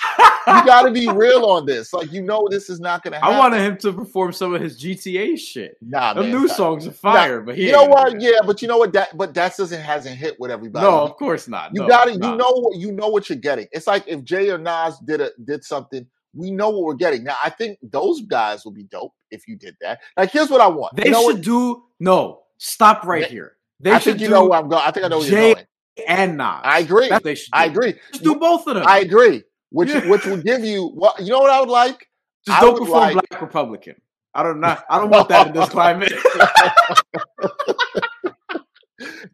you 0.47 0.65
got 0.65 0.83
to 0.83 0.91
be 0.91 1.07
real 1.07 1.45
on 1.45 1.67
this. 1.67 1.93
Like 1.93 2.11
you 2.11 2.23
know 2.23 2.47
this 2.49 2.67
is 2.69 2.79
not 2.79 3.03
gonna 3.03 3.19
happen. 3.19 3.35
I 3.35 3.37
wanted 3.37 3.61
him 3.61 3.77
to 3.77 3.93
perform 3.93 4.33
some 4.33 4.55
of 4.55 4.61
his 4.61 4.81
GTA 4.81 5.37
shit. 5.37 5.77
nah, 5.81 6.13
The 6.15 6.23
new 6.23 6.47
songs 6.47 6.87
are 6.87 6.91
fire, 6.91 7.41
but 7.41 7.55
he 7.55 7.67
You 7.67 7.73
know 7.73 7.85
what? 7.85 8.19
Yeah, 8.19 8.39
but 8.43 8.61
you 8.63 8.67
know 8.67 8.79
what? 8.79 8.91
That 8.93 9.15
but 9.15 9.35
that 9.35 9.55
doesn't 9.55 9.81
hasn't 9.81 10.17
hit 10.17 10.39
with 10.39 10.49
everybody. 10.49 10.83
No, 10.83 11.01
of 11.01 11.15
course 11.15 11.47
not. 11.47 11.75
You 11.75 11.81
No, 11.81 11.87
got 11.87 12.07
it. 12.07 12.17
nah. 12.17 12.31
You 12.31 12.37
know 12.37 12.51
what 12.51 12.77
you 12.77 12.91
know 12.91 13.07
what 13.09 13.29
you're 13.29 13.37
getting. 13.37 13.67
It's 13.71 13.85
like 13.85 14.05
if 14.07 14.23
Jay 14.23 14.49
or 14.49 14.57
Nas 14.57 14.97
did 15.05 15.21
a 15.21 15.29
did 15.45 15.63
something, 15.63 16.07
we 16.37 16.51
know 16.51 16.69
what 16.69 16.83
we're 16.83 16.93
getting. 16.95 17.23
Now 17.23 17.35
I 17.43 17.49
think 17.49 17.79
those 17.81 18.21
guys 18.21 18.63
will 18.63 18.71
be 18.73 18.83
dope 18.83 19.13
if 19.31 19.47
you 19.47 19.55
did 19.57 19.75
that. 19.81 19.99
Like 20.15 20.31
here's 20.31 20.49
what 20.49 20.61
I 20.61 20.67
want. 20.67 20.95
They 20.95 21.05
you 21.05 21.11
know 21.11 21.27
should 21.27 21.37
what? 21.37 21.43
do 21.43 21.83
no. 21.99 22.43
Stop 22.57 23.03
right 23.05 23.23
They- 23.23 23.29
here. 23.29 23.53
They 23.79 23.91
I 23.91 23.99
should 23.99 24.13
think 24.13 24.21
you 24.21 24.27
do 24.27 24.33
know 24.33 24.45
where 24.47 24.59
I'm 24.59 24.69
going. 24.69 24.81
I 24.85 24.91
think 24.91 25.05
I 25.05 25.09
know 25.09 25.19
where 25.19 25.27
you're 25.29 25.53
going. 25.53 25.65
and 26.07 26.37
Nas. 26.37 26.61
I 26.63 26.79
agree. 26.79 27.09
That's 27.09 27.23
they 27.23 27.35
should 27.35 27.51
do. 27.51 27.57
I 27.59 27.65
agree. 27.65 27.93
Just 28.11 28.23
do 28.23 28.35
both 28.35 28.65
of 28.67 28.75
them. 28.75 28.85
I 28.87 28.99
agree. 28.99 29.43
Which 29.69 29.89
Yeah. 29.89 30.07
which 30.09 30.25
will 30.25 30.37
give 30.41 30.63
you 30.63 30.87
what 30.87 31.19
you 31.19 31.29
know 31.31 31.39
what 31.39 31.51
I 31.51 31.59
would 31.59 31.69
like? 31.69 32.07
Just 32.45 32.57
I 32.57 32.61
don't 32.61 32.77
perform 32.77 32.99
like- 32.99 33.13
Black 33.29 33.41
Republican. 33.41 33.95
I 34.33 34.43
don't 34.43 34.59
know. 34.59 34.77
I 34.89 34.99
don't 34.99 35.09
want 35.09 35.29
that 35.29 35.47
in 35.47 35.53
this 35.53 35.69
climate. 35.77 36.13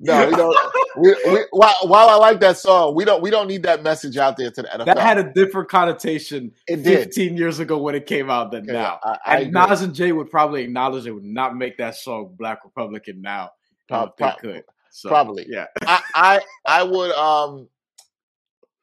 No, 0.06 0.28
we 0.30 0.36
don't. 0.36 0.58
We, 0.98 1.16
we, 1.32 1.40
while, 1.52 1.74
while 1.84 2.10
I 2.10 2.16
like 2.16 2.40
that 2.42 2.58
song, 2.58 2.94
we 2.94 3.06
don't 3.06 3.22
we 3.24 3.30
don't 3.30 3.48
need 3.48 3.64
that 3.64 3.82
message 3.84 4.18
out 4.18 4.38
there 4.38 4.52
to 4.52 4.62
the 4.62 4.68
NFL. 4.68 4.86
that 4.86 4.98
had 5.00 5.18
a 5.18 5.32
different 5.34 5.70
connotation 5.70 6.52
it 6.68 6.84
did. 6.84 7.06
15 7.06 7.38
years 7.38 7.60
ago 7.60 7.78
when 7.78 7.96
it 7.96 8.06
came 8.06 8.30
out 8.30 8.52
than 8.52 8.66
Yeah, 8.66 8.74
now. 8.74 9.00
I, 9.04 9.18
I 9.26 9.38
And 9.38 9.56
agree. 9.56 9.70
Nas 9.70 9.82
and 9.82 9.96
Jay 9.96 10.12
would 10.12 10.30
probably 10.30 10.64
acknowledge 10.64 11.06
they 11.06 11.12
would 11.12 11.24
not 11.24 11.56
make 11.56 11.78
that 11.78 11.96
song 11.96 12.36
Black 12.38 12.64
Republican 12.64 13.22
now 13.22 13.52
Pro- 13.88 14.04
if 14.04 14.16
they 14.18 14.24
pro- 14.26 14.36
could. 14.36 14.64
So, 14.92 15.10
probably. 15.10 15.46
Yeah. 15.50 15.66
I, 15.82 16.02
I 16.14 16.42
I 16.68 16.84
would 16.84 17.12
um 17.14 17.68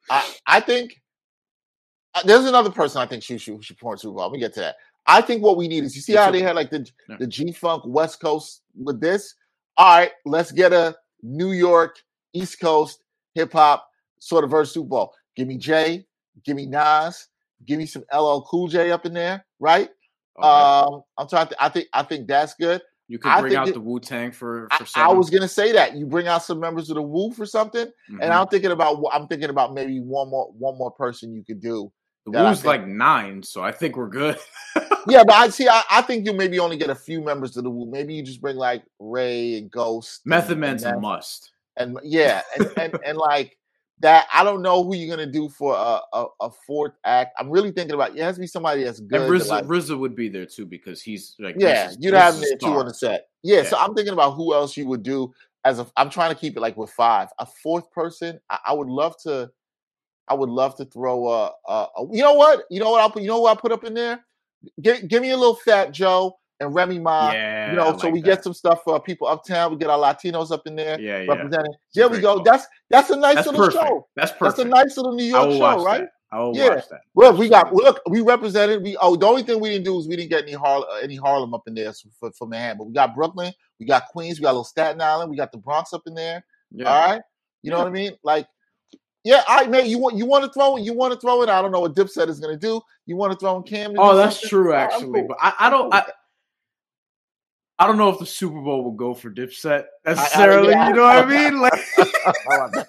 I 0.09 0.29
I 0.45 0.59
think 0.59 1.01
uh, 2.13 2.23
there's 2.25 2.45
another 2.45 2.69
person 2.71 3.01
I 3.01 3.05
think 3.05 3.23
she 3.23 3.37
should 3.37 3.63
should 3.63 3.77
Super 3.77 4.13
Bowl. 4.13 4.15
Let 4.23 4.31
me 4.31 4.39
get 4.39 4.53
to 4.55 4.59
that. 4.61 4.75
I 5.07 5.21
think 5.21 5.41
what 5.41 5.55
we 5.55 5.67
need 5.67 5.83
is 5.83 5.95
you 5.95 6.01
see 6.01 6.13
how 6.13 6.29
they 6.31 6.41
had 6.41 6.55
like 6.55 6.69
the 6.69 6.85
the 7.19 7.27
G 7.27 7.51
Funk 7.51 7.83
West 7.85 8.19
Coast 8.19 8.61
with 8.75 8.99
this. 8.99 9.35
All 9.77 9.97
right, 9.97 10.11
let's 10.25 10.51
get 10.51 10.73
a 10.73 10.95
New 11.23 11.51
York 11.51 11.97
East 12.33 12.59
Coast 12.59 13.01
hip 13.35 13.53
hop 13.53 13.87
sort 14.19 14.43
of 14.43 14.49
verse 14.51 14.73
Super 14.73 14.87
Bowl. 14.89 15.13
Give 15.35 15.47
me 15.47 15.57
Jay, 15.57 16.05
give 16.45 16.55
me 16.55 16.65
Nas, 16.65 17.27
give 17.65 17.77
me 17.77 17.85
some 17.85 18.03
LL 18.13 18.41
Cool 18.49 18.67
J 18.67 18.91
up 18.91 19.05
in 19.05 19.13
there, 19.13 19.45
right? 19.59 19.89
Okay. 20.39 20.47
Um, 20.47 21.03
I'm 21.17 21.27
trying. 21.27 21.47
To, 21.47 21.63
I 21.63 21.69
think 21.69 21.87
I 21.93 22.03
think 22.03 22.27
that's 22.27 22.53
good. 22.55 22.81
you 23.07 23.19
could 23.19 23.29
I 23.31 23.41
bring 23.41 23.55
out 23.55 23.67
it- 23.67 23.73
the 23.73 23.81
Wu 23.81 23.99
Tang 23.99 24.31
for, 24.31 24.67
I, 24.71 24.77
for 24.77 24.83
I 24.83 24.85
seven. 25.07 25.17
was 25.17 25.29
gonna 25.29 25.47
say 25.47 25.73
that 25.73 25.95
you 25.95 26.05
bring 26.05 26.27
out 26.27 26.43
some 26.43 26.59
members 26.59 26.89
of 26.89 26.95
the 26.95 27.01
Wu 27.01 27.31
for 27.33 27.45
something. 27.45 27.87
Mhm. 28.09 28.19
And 28.21 28.31
I'm 28.33 28.47
thinking 28.47 28.71
about 28.71 29.03
I'm 29.11 29.27
thinking 29.27 29.49
about 29.49 29.73
maybe 29.73 29.99
one 29.99 30.29
more 30.29 30.51
one 30.57 30.77
more 30.77 30.91
person 30.91 31.33
you 31.33 31.43
could 31.43 31.59
do. 31.61 31.91
the 32.25 32.31
Wu's 32.31 32.63
like 32.63 32.85
nine, 32.87 33.41
so 33.43 33.61
I 33.63 33.71
think 33.71 33.97
we're 33.97 34.07
good. 34.07 34.37
Yeah, 35.07 35.23
but 35.23 35.35
I 35.35 35.49
see. 35.49 35.67
I, 35.67 35.83
I 35.89 36.01
think 36.01 36.25
you 36.25 36.33
maybe 36.33 36.59
only 36.59 36.77
get 36.77 36.89
a 36.89 36.95
few 36.95 37.21
members 37.21 37.57
of 37.57 37.63
the 37.63 37.69
Wu. 37.69 37.85
Maybe 37.89 38.13
you 38.13 38.23
just 38.23 38.41
bring 38.41 38.55
like 38.55 38.83
Rae 38.99 39.57
and 39.57 39.71
Ghost. 39.71 40.21
Method 40.25 40.51
and 40.51 40.61
Man's 40.61 40.83
a 40.83 40.99
must. 40.99 41.51
and 41.77 41.97
yeah, 42.03 42.41
and, 42.57 42.71
and 42.77 42.99
and 43.05 43.17
like 43.17 43.57
that. 43.99 44.27
I 44.33 44.43
don't 44.43 44.61
know 44.61 44.83
who 44.83 44.95
you're 44.95 45.15
gonna 45.15 45.31
do 45.31 45.49
for 45.49 45.73
a, 45.75 45.99
a, 46.13 46.25
a 46.41 46.49
fourth 46.67 46.93
act. 47.03 47.33
I'm 47.39 47.49
really 47.49 47.71
thinking 47.71 47.95
about. 47.95 48.15
It 48.15 48.21
has 48.21 48.35
to 48.35 48.41
be 48.41 48.47
somebody 48.47 48.83
that's 48.83 48.99
good. 48.99 49.21
And 49.21 49.39
to, 49.39 49.45
RZA, 49.45 49.49
like- 49.49 49.65
RZA 49.65 49.97
would 49.99 50.15
be 50.15 50.29
there 50.29 50.45
too 50.45 50.65
because 50.65 51.01
he's 51.01 51.35
like 51.39 51.55
yeah, 51.57 51.87
RZA's- 51.87 51.97
you'd 51.99 52.13
have 52.13 52.35
him 52.35 52.41
there 52.41 52.57
too 52.57 52.77
on 52.77 52.87
the 52.87 52.93
set. 52.93 53.27
Yeah, 53.43 53.63
so 53.63 53.77
I'm 53.77 53.93
thinking 53.95 54.13
about 54.13 54.31
who 54.31 54.53
else 54.53 54.75
you 54.77 54.87
would 54.87 55.03
do 55.03 55.33
as 55.65 55.79
a. 55.79 55.87
I'm 55.97 56.09
trying 56.09 56.33
to 56.33 56.39
keep 56.39 56.57
it 56.57 56.59
like 56.61 56.77
with 56.77 56.91
five. 56.91 57.29
A 57.39 57.45
fourth 57.63 57.89
person, 57.91 58.39
I, 58.49 58.57
I 58.67 58.73
would 58.73 58.87
love 58.87 59.15
to. 59.23 59.49
I 60.27 60.33
would 60.33 60.49
love 60.49 60.75
to 60.77 60.85
throw 60.85 61.27
a, 61.27 61.51
a, 61.67 61.87
a. 61.97 62.07
You 62.11 62.21
know 62.21 62.33
what? 62.33 62.63
You 62.69 62.79
know 62.79 62.91
what? 62.91 63.01
I'll 63.01 63.09
put. 63.09 63.21
You 63.23 63.27
know 63.29 63.39
what 63.41 63.57
I 63.57 63.59
put 63.59 63.71
up 63.71 63.83
in 63.83 63.93
there? 63.93 64.23
Give, 64.81 65.07
give 65.07 65.21
me 65.21 65.31
a 65.31 65.37
little 65.37 65.55
Fat 65.55 65.91
Joe 65.91 66.37
and 66.59 66.73
Remy 66.73 66.99
Ma. 66.99 67.31
yeah, 67.31 67.71
you 67.71 67.75
know, 67.77 67.93
I 67.93 67.97
so 67.97 68.09
we 68.09 68.21
that. 68.21 68.25
get 68.25 68.43
some 68.43 68.53
stuff 68.53 68.83
for 68.83 68.99
people 68.99 69.27
uptown. 69.27 69.71
We 69.71 69.77
get 69.77 69.89
our 69.89 69.97
Latinos 69.97 70.51
up 70.51 70.67
in 70.67 70.75
there 70.75 70.99
yeah, 70.99 71.21
yeah. 71.21 71.31
representing. 71.33 71.73
There 71.95 72.07
we 72.09 72.19
go. 72.19 72.43
That's 72.43 72.67
that's 72.89 73.09
a 73.09 73.15
nice 73.15 73.35
That's 73.35 73.47
little 73.47 73.65
perfect. 73.65 73.83
show. 73.83 74.07
That's 74.15 74.31
perfect. 74.31 74.57
That's 74.57 74.59
a 74.59 74.65
nice 74.65 74.97
little 74.97 75.13
New 75.13 75.23
York 75.25 75.51
show, 75.51 75.83
right? 75.83 76.01
that. 76.01 76.09
I 76.33 76.39
will 76.39 76.55
Yeah. 76.55 76.75
watch 76.75 76.87
that. 76.89 77.01
Look, 77.15 77.37
we 77.37 77.49
got 77.49 77.73
look, 77.73 77.99
we 78.09 78.21
represented. 78.21 78.83
We 78.83 78.95
oh, 79.01 79.15
the 79.15 79.25
only 79.25 79.43
thing 79.43 79.59
we 79.59 79.69
didn't 79.69 79.85
do 79.85 79.99
is 79.99 80.07
we 80.07 80.15
didn't 80.15 80.29
get 80.29 80.43
any 80.43 80.53
Harlem, 80.53 80.87
uh, 80.91 80.97
any 80.97 81.15
Harlem 81.15 81.53
up 81.53 81.63
in 81.67 81.73
there 81.73 81.91
for, 82.19 82.31
for 82.31 82.47
Manhattan, 82.47 82.77
but 82.77 82.87
we 82.87 82.93
got 82.93 83.15
Brooklyn, 83.15 83.51
we 83.79 83.85
got 83.85 84.07
Queens, 84.07 84.39
we 84.39 84.43
got 84.43 84.51
a 84.51 84.53
little 84.53 84.63
Staten 84.63 85.01
Island, 85.01 85.29
we 85.29 85.35
got 85.37 85.51
the 85.51 85.57
Bronx 85.57 85.91
up 85.93 86.03
in 86.05 86.13
there. 86.13 86.45
Yeah. 86.71 86.85
All 86.89 87.09
right, 87.09 87.21
you 87.63 87.71
know 87.71 87.79
what 87.79 87.87
I 87.87 87.91
mean? 87.91 88.13
Like, 88.23 88.47
yeah, 89.23 89.43
I 89.47 89.67
man, 89.67 89.85
you 89.87 89.97
want 89.99 90.15
you 90.17 90.25
want 90.25 90.43
to 90.45 90.51
throw 90.51 90.77
it, 90.77 90.81
you 90.83 90.93
want 90.93 91.13
to 91.13 91.19
throw 91.19 91.41
it. 91.43 91.49
I 91.49 91.61
don't 91.61 91.71
know 91.71 91.81
what 91.81 91.95
Dipset 91.95 92.27
is 92.27 92.39
gonna 92.39 92.57
do. 92.57 92.81
You 93.05 93.15
want 93.15 93.31
to 93.33 93.37
throw 93.37 93.55
in 93.57 93.63
Cam? 93.63 93.93
Oh, 93.97 94.15
that's 94.15 94.35
something? 94.37 94.49
true, 94.49 94.71
All 94.73 94.77
right, 94.77 94.85
I'm 94.91 94.91
actually. 95.01 95.19
cool. 95.21 95.27
But 95.29 95.37
I, 95.41 95.53
I 95.59 95.69
don't. 95.69 95.93
I. 95.93 96.03
I 97.79 97.87
don't 97.87 97.97
know 97.97 98.09
if 98.09 98.19
the 98.19 98.27
Super 98.27 98.61
Bowl 98.61 98.83
will 98.83 98.91
go 98.91 99.15
for 99.15 99.31
Dipset 99.31 99.85
I- 100.05 100.11
necessarily. 100.11 100.69
yeah. 100.69 100.89
You 100.89 100.93
know 100.95 101.01
what 101.01 101.17
I 101.17 101.25
mean? 101.25 101.59
Like 101.59 101.73
I 101.97 102.03
don't 102.05 102.45
know 102.45 102.55
about 102.57 102.71
that. 102.73 102.87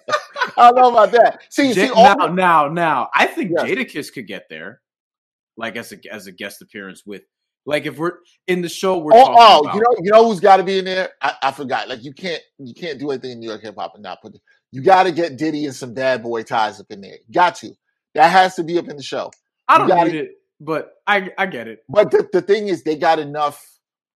I 0.58 0.70
don't 0.70 0.76
know 0.76 0.90
about 0.90 1.12
that. 1.12 1.40
See, 1.48 1.72
J- 1.72 1.86
see, 1.86 1.92
all, 1.94 2.14
now, 2.18 2.26
now, 2.26 2.68
now, 2.68 3.08
I 3.14 3.26
think 3.26 3.52
Yes. 3.56 3.64
Jadakiss 3.70 4.12
could 4.12 4.26
get 4.26 4.48
there, 4.50 4.82
like 5.56 5.76
as 5.76 5.92
a 5.92 6.12
as 6.12 6.26
a 6.26 6.32
guest 6.32 6.60
appearance 6.60 7.06
with, 7.06 7.22
like 7.64 7.86
if 7.86 7.98
we're 7.98 8.18
in 8.46 8.62
the 8.62 8.68
show, 8.68 8.98
we're 8.98 9.12
oh, 9.14 9.34
oh, 9.38 9.60
about. 9.60 9.74
you 9.74 9.80
know, 9.80 9.96
you 10.00 10.10
know 10.10 10.28
who's 10.28 10.40
got 10.40 10.56
to 10.56 10.64
be 10.64 10.78
in 10.78 10.84
there? 10.84 11.10
I, 11.20 11.34
I 11.42 11.52
forgot. 11.52 11.88
Like, 11.88 12.04
you 12.04 12.12
can't, 12.12 12.42
you 12.58 12.74
can't 12.74 12.98
do 12.98 13.10
anything 13.10 13.32
in 13.32 13.40
New 13.40 13.48
York 13.48 13.62
hip 13.62 13.76
hop 13.78 13.92
and 13.94 14.02
not 14.02 14.20
put. 14.20 14.36
You 14.72 14.82
got 14.82 15.04
to 15.04 15.12
get 15.12 15.36
Diddy 15.36 15.66
and 15.66 15.74
some 15.74 15.94
bad 15.94 16.22
boy 16.22 16.42
ties 16.42 16.80
up 16.80 16.86
in 16.90 17.00
there. 17.00 17.18
Got 17.32 17.56
to. 17.56 17.72
That 18.14 18.28
has 18.28 18.56
to 18.56 18.64
be 18.64 18.78
up 18.78 18.88
in 18.88 18.96
the 18.96 19.02
show. 19.02 19.30
I 19.68 19.78
don't 19.78 19.88
gotta- 19.88 20.24
it, 20.24 20.30
but 20.60 20.92
I 21.06 21.30
I 21.38 21.46
get 21.46 21.68
it. 21.68 21.80
But 21.88 22.10
the, 22.10 22.28
the 22.32 22.42
thing 22.42 22.68
is, 22.68 22.82
they 22.82 22.96
got 22.96 23.18
enough. 23.18 23.64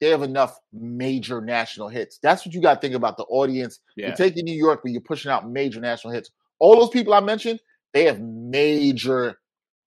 They 0.01 0.09
have 0.11 0.23
enough 0.23 0.59
major 0.75 1.41
national 1.41 1.89
hits. 1.89 2.19
That's 2.23 2.45
what 2.45 2.55
you 2.55 2.61
got 2.61 2.75
to 2.75 2.81
think 2.81 2.95
about 2.95 3.17
the 3.17 3.25
audience. 3.25 3.79
Yeah. 3.97 4.09
You're 4.09 4.17
taking 4.17 4.45
New 4.45 4.55
York, 4.55 4.81
but 4.83 4.93
you're 4.93 5.01
pushing 5.01 5.31
out 5.31 5.49
major 5.49 5.81
national 5.81 6.13
hits. 6.13 6.31
All 6.59 6.79
those 6.79 6.91
people 6.91 7.15
I 7.15 7.21
mentioned, 7.21 7.61
they 7.95 8.05
have 8.05 8.21
major 8.21 9.39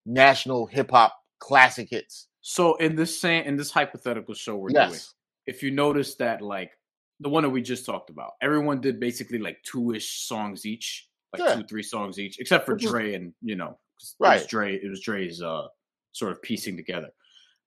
national 0.08 0.65
hip 0.65 0.89
hop 0.89 1.15
classic 1.38 1.89
hits. 1.91 2.28
So 2.51 2.73
in 2.77 2.95
this 2.95 3.21
same 3.21 3.43
in 3.45 3.55
this 3.57 3.69
hypothetical 3.69 4.33
show 4.33 4.55
we're 4.55 4.69
doing, 4.88 4.99
if 5.45 5.62
you 5.62 5.69
notice 5.69 6.15
that 6.15 6.41
like 6.41 6.71
the 7.19 7.29
one 7.29 7.43
that 7.43 7.49
we 7.51 7.62
just 7.62 7.85
talked 7.85 8.09
about, 8.09 8.31
everyone 8.41 8.81
did 8.81 8.99
basically 8.99 9.38
like 9.38 9.62
two 9.62 9.93
ish 9.93 10.25
songs 10.25 10.65
each, 10.65 11.07
like 11.31 11.43
Yeah. 11.43 11.55
two 11.57 11.63
three 11.67 11.83
songs 11.83 12.17
each, 12.17 12.39
except 12.39 12.65
for 12.65 12.75
Dre 12.75 13.13
and 13.13 13.35
you 13.43 13.55
know, 13.55 13.77
'cause 13.99 14.15
It 14.19 14.23
was 14.23 14.41
Right. 14.41 14.47
Dre. 14.49 14.75
It 14.77 14.89
was 14.89 14.99
Dre's 15.01 15.43
uh 15.43 15.67
sort 16.12 16.31
of 16.31 16.41
piecing 16.41 16.75
together. 16.75 17.12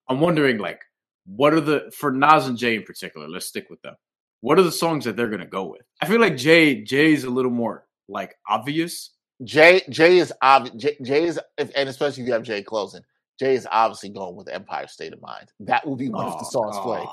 I'm 0.09 0.19
wondering 0.19 0.57
like 0.57 0.81
what 1.25 1.53
are 1.53 1.61
the 1.61 1.89
for 1.95 2.11
Nas 2.11 2.47
and 2.47 2.57
Jay 2.57 2.75
in 2.75 2.83
particular? 2.83 3.29
Let's 3.29 3.45
stick 3.47 3.69
with 3.69 3.81
them. 3.83 3.95
What 4.41 4.59
are 4.59 4.63
the 4.63 4.71
songs 4.83 5.05
that 5.05 5.15
they're 5.15 5.29
gonna 5.29 5.45
go 5.45 5.63
with? 5.63 5.85
I 6.01 6.07
feel 6.07 6.19
like 6.19 6.35
Jay 6.35 6.83
Jay's 6.83 7.23
a 7.23 7.29
little 7.29 7.51
more 7.51 7.87
like 8.09 8.35
obvious. 8.49 9.11
Jay 9.45 9.81
Jay 9.89 10.17
is 10.17 10.33
obvious. 10.41 10.75
Jay, 10.75 10.97
Jay 11.01 11.23
is, 11.23 11.39
if, 11.57 11.71
and 11.73 11.87
especially 11.87 12.23
if 12.23 12.27
you 12.27 12.33
have 12.33 12.43
Jay 12.43 12.61
closing, 12.61 13.01
Jay 13.39 13.55
is 13.55 13.67
obviously 13.71 14.09
going 14.09 14.35
with 14.35 14.47
Empire 14.47 14.87
State 14.87 15.13
of 15.13 15.21
Mind. 15.21 15.51
That 15.59 15.85
will 15.85 15.95
be 15.95 16.09
one 16.09 16.25
of 16.25 16.33
the 16.33 16.45
oh, 16.45 16.49
songs 16.49 16.77
played. 16.79 17.07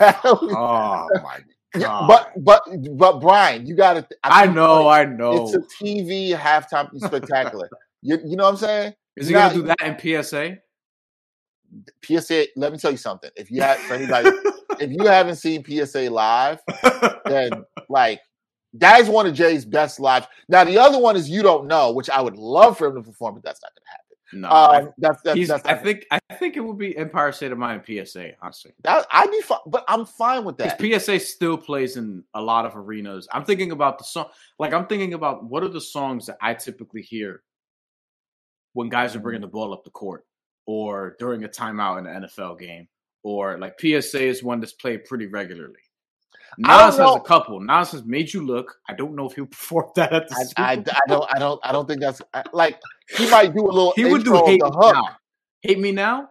Oh, 0.24 1.08
oh 1.14 1.20
my 1.22 1.38
god! 1.80 2.06
but 2.06 2.32
but 2.44 2.62
but 2.96 3.20
Brian, 3.20 3.66
you 3.66 3.74
got 3.74 3.94
to. 3.94 4.06
I 4.22 4.46
know, 4.46 4.88
I 4.88 5.04
know. 5.04 5.44
It's 5.44 5.54
a 5.54 5.84
TV 5.84 6.36
halftime 6.36 6.88
spectacular. 7.00 7.68
you, 8.02 8.18
you 8.24 8.36
know 8.36 8.44
what 8.44 8.50
I'm 8.50 8.56
saying? 8.56 8.94
Is 9.16 9.26
he 9.28 9.34
gonna 9.34 9.54
do 9.54 9.62
that 9.62 9.80
in 9.82 10.22
PSA? 10.22 10.58
PSA. 12.04 12.46
Let 12.56 12.72
me 12.72 12.78
tell 12.78 12.92
you 12.92 12.96
something. 12.96 13.30
If 13.36 13.50
you 13.50 13.60
have 13.62 13.78
for 13.78 13.94
anybody, 13.94 14.30
if 14.80 14.90
you 14.90 15.06
haven't 15.06 15.36
seen 15.36 15.64
PSA 15.64 16.10
live, 16.10 16.60
then 17.24 17.64
like 17.88 18.20
that 18.74 19.00
is 19.00 19.08
one 19.08 19.26
of 19.26 19.34
Jay's 19.34 19.64
best 19.64 20.00
live. 20.00 20.26
Now 20.48 20.64
the 20.64 20.78
other 20.78 20.98
one 20.98 21.16
is 21.16 21.28
you 21.28 21.42
don't 21.42 21.66
know, 21.66 21.92
which 21.92 22.10
I 22.10 22.20
would 22.20 22.36
love 22.36 22.76
for 22.76 22.88
him 22.88 22.96
to 22.96 23.02
perform, 23.02 23.34
but 23.34 23.44
that's 23.44 23.60
not 23.62 23.72
going 23.72 23.84
to 23.84 23.90
happen. 23.90 24.03
No, 24.32 24.48
Um, 24.48 24.92
that's 24.98 25.20
that's, 25.22 25.48
that's 25.48 25.64
I 25.66 25.74
think 25.74 26.06
I 26.10 26.18
think 26.34 26.56
it 26.56 26.60
would 26.60 26.78
be 26.78 26.96
Empire 26.96 27.30
State 27.32 27.52
of 27.52 27.58
Mind 27.58 27.82
PSA. 27.86 28.32
Honestly, 28.42 28.72
that, 28.82 29.06
I'd 29.10 29.30
be 29.30 29.40
fine, 29.42 29.58
but 29.66 29.84
I'm 29.86 30.04
fine 30.06 30.44
with 30.44 30.56
that. 30.58 30.80
PSA 30.80 31.20
still 31.20 31.56
plays 31.56 31.96
in 31.96 32.24
a 32.34 32.40
lot 32.40 32.66
of 32.66 32.76
arenas. 32.76 33.28
I'm 33.32 33.44
thinking 33.44 33.70
about 33.70 33.98
the 33.98 34.04
song. 34.04 34.26
Like 34.58 34.72
I'm 34.72 34.86
thinking 34.86 35.14
about 35.14 35.44
what 35.44 35.62
are 35.62 35.68
the 35.68 35.80
songs 35.80 36.26
that 36.26 36.38
I 36.40 36.54
typically 36.54 37.02
hear 37.02 37.42
when 38.72 38.88
guys 38.88 39.14
are 39.14 39.20
bringing 39.20 39.40
Mm. 39.40 39.44
the 39.44 39.50
ball 39.52 39.72
up 39.72 39.84
the 39.84 39.90
court, 39.90 40.24
or 40.66 41.14
during 41.18 41.44
a 41.44 41.48
timeout 41.48 41.98
in 41.98 42.06
an 42.06 42.22
NFL 42.24 42.58
game, 42.58 42.88
or 43.22 43.58
like 43.58 43.78
PSA 43.78 44.22
is 44.24 44.42
one 44.42 44.58
that's 44.60 44.72
played 44.72 45.04
pretty 45.04 45.26
regularly. 45.26 45.78
Nas 46.58 46.96
has 46.96 47.14
a 47.16 47.20
couple. 47.20 47.60
Nas 47.60 47.90
has 47.92 48.04
made 48.04 48.32
you 48.32 48.44
look. 48.46 48.76
I 48.88 48.94
don't 48.94 49.14
know 49.16 49.28
if 49.28 49.34
he'll 49.34 49.46
perform 49.58 49.90
that 49.96 50.12
at 50.12 50.28
the 50.28 50.54
I, 50.56 50.62
I. 50.64 50.72
I 50.72 50.76
don't 51.08 51.26
I 51.34 51.38
don't 51.38 51.60
I 51.64 51.72
don't 51.72 51.86
think 51.88 52.00
that's 52.00 52.22
I- 52.32 52.44
like 52.52 52.80
he 53.16 53.28
might 53.30 53.54
do 53.54 53.60
a 53.64 53.66
little 53.72 53.92
He 53.96 54.04
would 54.04 54.24
do 54.24 54.34
hate 54.34 54.60
the 54.60 54.70
me 54.70 54.76
hook. 54.76 54.94
now. 54.94 55.16
Hate 55.62 55.78
me 55.78 55.92
now. 55.92 56.28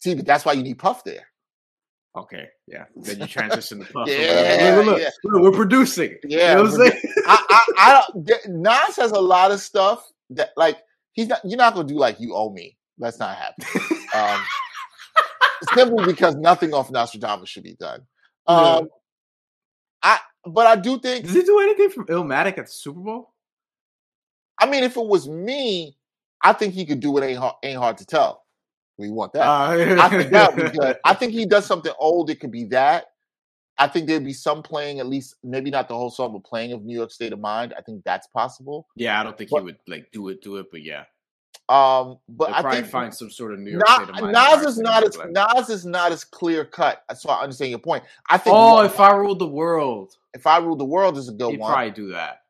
See, 0.00 0.14
but 0.14 0.26
that's 0.26 0.44
why 0.44 0.52
you 0.52 0.62
need 0.62 0.78
Puff 0.78 1.04
there. 1.04 1.26
Okay, 2.16 2.46
yeah. 2.68 2.84
Then 2.94 3.20
you 3.20 3.26
transition 3.26 3.80
to 3.80 3.92
Puff. 3.92 4.06
Yeah, 4.08 4.74
look, 4.76 4.86
look, 4.86 5.00
yeah. 5.00 5.10
look, 5.24 5.42
we're 5.42 5.50
producing. 5.56 6.16
Yeah, 6.24 6.50
you 6.50 6.54
know 6.56 6.62
what 6.70 6.80
I'm 6.86 6.90
saying? 6.90 7.02
I, 7.26 7.46
I, 7.50 7.60
I 7.78 8.06
don't. 8.14 8.48
Nas 8.62 8.96
has 8.96 9.10
a 9.10 9.18
lot 9.20 9.50
of 9.50 9.60
stuff 9.60 10.06
that, 10.30 10.50
like, 10.56 10.78
he's 11.12 11.26
not. 11.28 11.40
You're 11.44 11.58
not 11.58 11.74
gonna 11.74 11.88
do 11.88 11.96
like 11.96 12.20
you 12.20 12.34
owe 12.36 12.50
me. 12.52 12.76
That's 12.98 13.18
not 13.18 13.36
happening. 13.36 13.98
Um, 14.14 14.40
simply 15.74 16.04
because 16.06 16.36
nothing 16.36 16.72
off 16.72 16.90
Nostradamus 16.90 17.48
should 17.48 17.64
be 17.64 17.74
done. 17.74 18.02
Um, 18.46 18.88
I, 20.02 20.18
but 20.44 20.66
I 20.66 20.76
do 20.76 20.98
think. 20.98 21.24
Does 21.26 21.34
he 21.34 21.42
do 21.42 21.58
anything 21.60 21.90
from 21.90 22.06
Illmatic 22.06 22.58
at 22.58 22.66
the 22.66 22.72
Super 22.72 23.00
Bowl? 23.00 23.32
I 24.60 24.66
mean, 24.70 24.84
if 24.84 24.96
it 24.96 25.04
was 25.06 25.28
me, 25.28 25.96
I 26.42 26.52
think 26.52 26.74
he 26.74 26.84
could 26.86 27.00
do 27.00 27.16
it. 27.18 27.24
Ain't 27.24 27.38
hard, 27.38 27.54
ain't 27.62 27.78
hard 27.78 27.98
to 27.98 28.06
tell. 28.06 28.44
We 28.98 29.10
want 29.10 29.32
that. 29.32 29.42
Uh, 29.42 29.96
I 30.00 30.08
think 30.08 30.30
that 30.30 30.54
would 30.54 30.72
be 30.72 30.78
good. 30.78 30.96
I 31.04 31.14
think 31.14 31.32
he 31.32 31.46
does 31.46 31.66
something 31.72 31.92
old. 31.98 32.30
It 32.30 32.38
could 32.40 32.52
be 32.52 32.64
that. 32.66 33.06
I 33.76 33.88
think 33.88 34.06
there'd 34.06 34.24
be 34.24 34.32
some 34.32 34.62
playing, 34.62 35.00
at 35.00 35.06
least 35.06 35.34
maybe 35.42 35.68
not 35.68 35.88
the 35.88 35.94
whole 35.96 36.10
song, 36.10 36.32
but 36.32 36.44
playing 36.48 36.70
of 36.72 36.84
New 36.84 36.96
York 36.96 37.10
State 37.10 37.32
of 37.32 37.40
Mind. 37.40 37.74
I 37.76 37.80
think 37.82 38.04
that's 38.04 38.28
possible. 38.28 38.86
yeah, 38.94 39.20
I 39.20 39.24
don't 39.24 39.36
think 39.36 39.50
But- 39.50 39.58
he 39.60 39.64
would 39.64 39.78
like 39.88 40.12
do 40.12 40.28
it, 40.28 40.42
do 40.42 40.58
it, 40.58 40.66
but 40.70 40.82
yeah, 40.82 41.04
Um, 41.68 42.18
but 42.28 42.48
He'll 42.48 42.56
I 42.56 42.60
probably 42.60 42.80
think 42.80 42.92
find 42.92 43.14
some 43.14 43.30
sort 43.30 43.54
of 43.54 43.60
New 43.60 43.70
York 43.72 43.84
Na- 43.88 43.94
State 43.96 44.08
of 44.10 44.20
Mind. 44.20 44.32
Nas 44.32 44.66
is 44.66 44.78
not 44.78 45.02
as. 45.02 45.18
Nas 45.30 45.70
is 45.70 45.86
not 45.86 46.12
as 46.12 46.22
clear 46.24 46.64
cut. 46.64 47.02
So 47.16 47.30
I 47.30 47.42
understand 47.42 47.70
your 47.70 47.78
point. 47.78 48.04
I 48.28 48.36
think 48.36 48.54
Oh, 48.54 48.74
one- 48.74 48.86
if 48.86 49.00
I 49.00 49.14
ruled 49.14 49.38
the 49.38 49.48
world, 49.48 50.14
if 50.34 50.46
I 50.46 50.58
rule 50.58 50.76
the 50.76 50.84
world 50.84 51.16
is 51.16 51.28
a 51.28 51.32
good 51.32 51.52
he'd 51.52 51.60
one. 51.60 51.72
probably 51.72 51.90
do 51.92 52.08
that. 52.12 52.42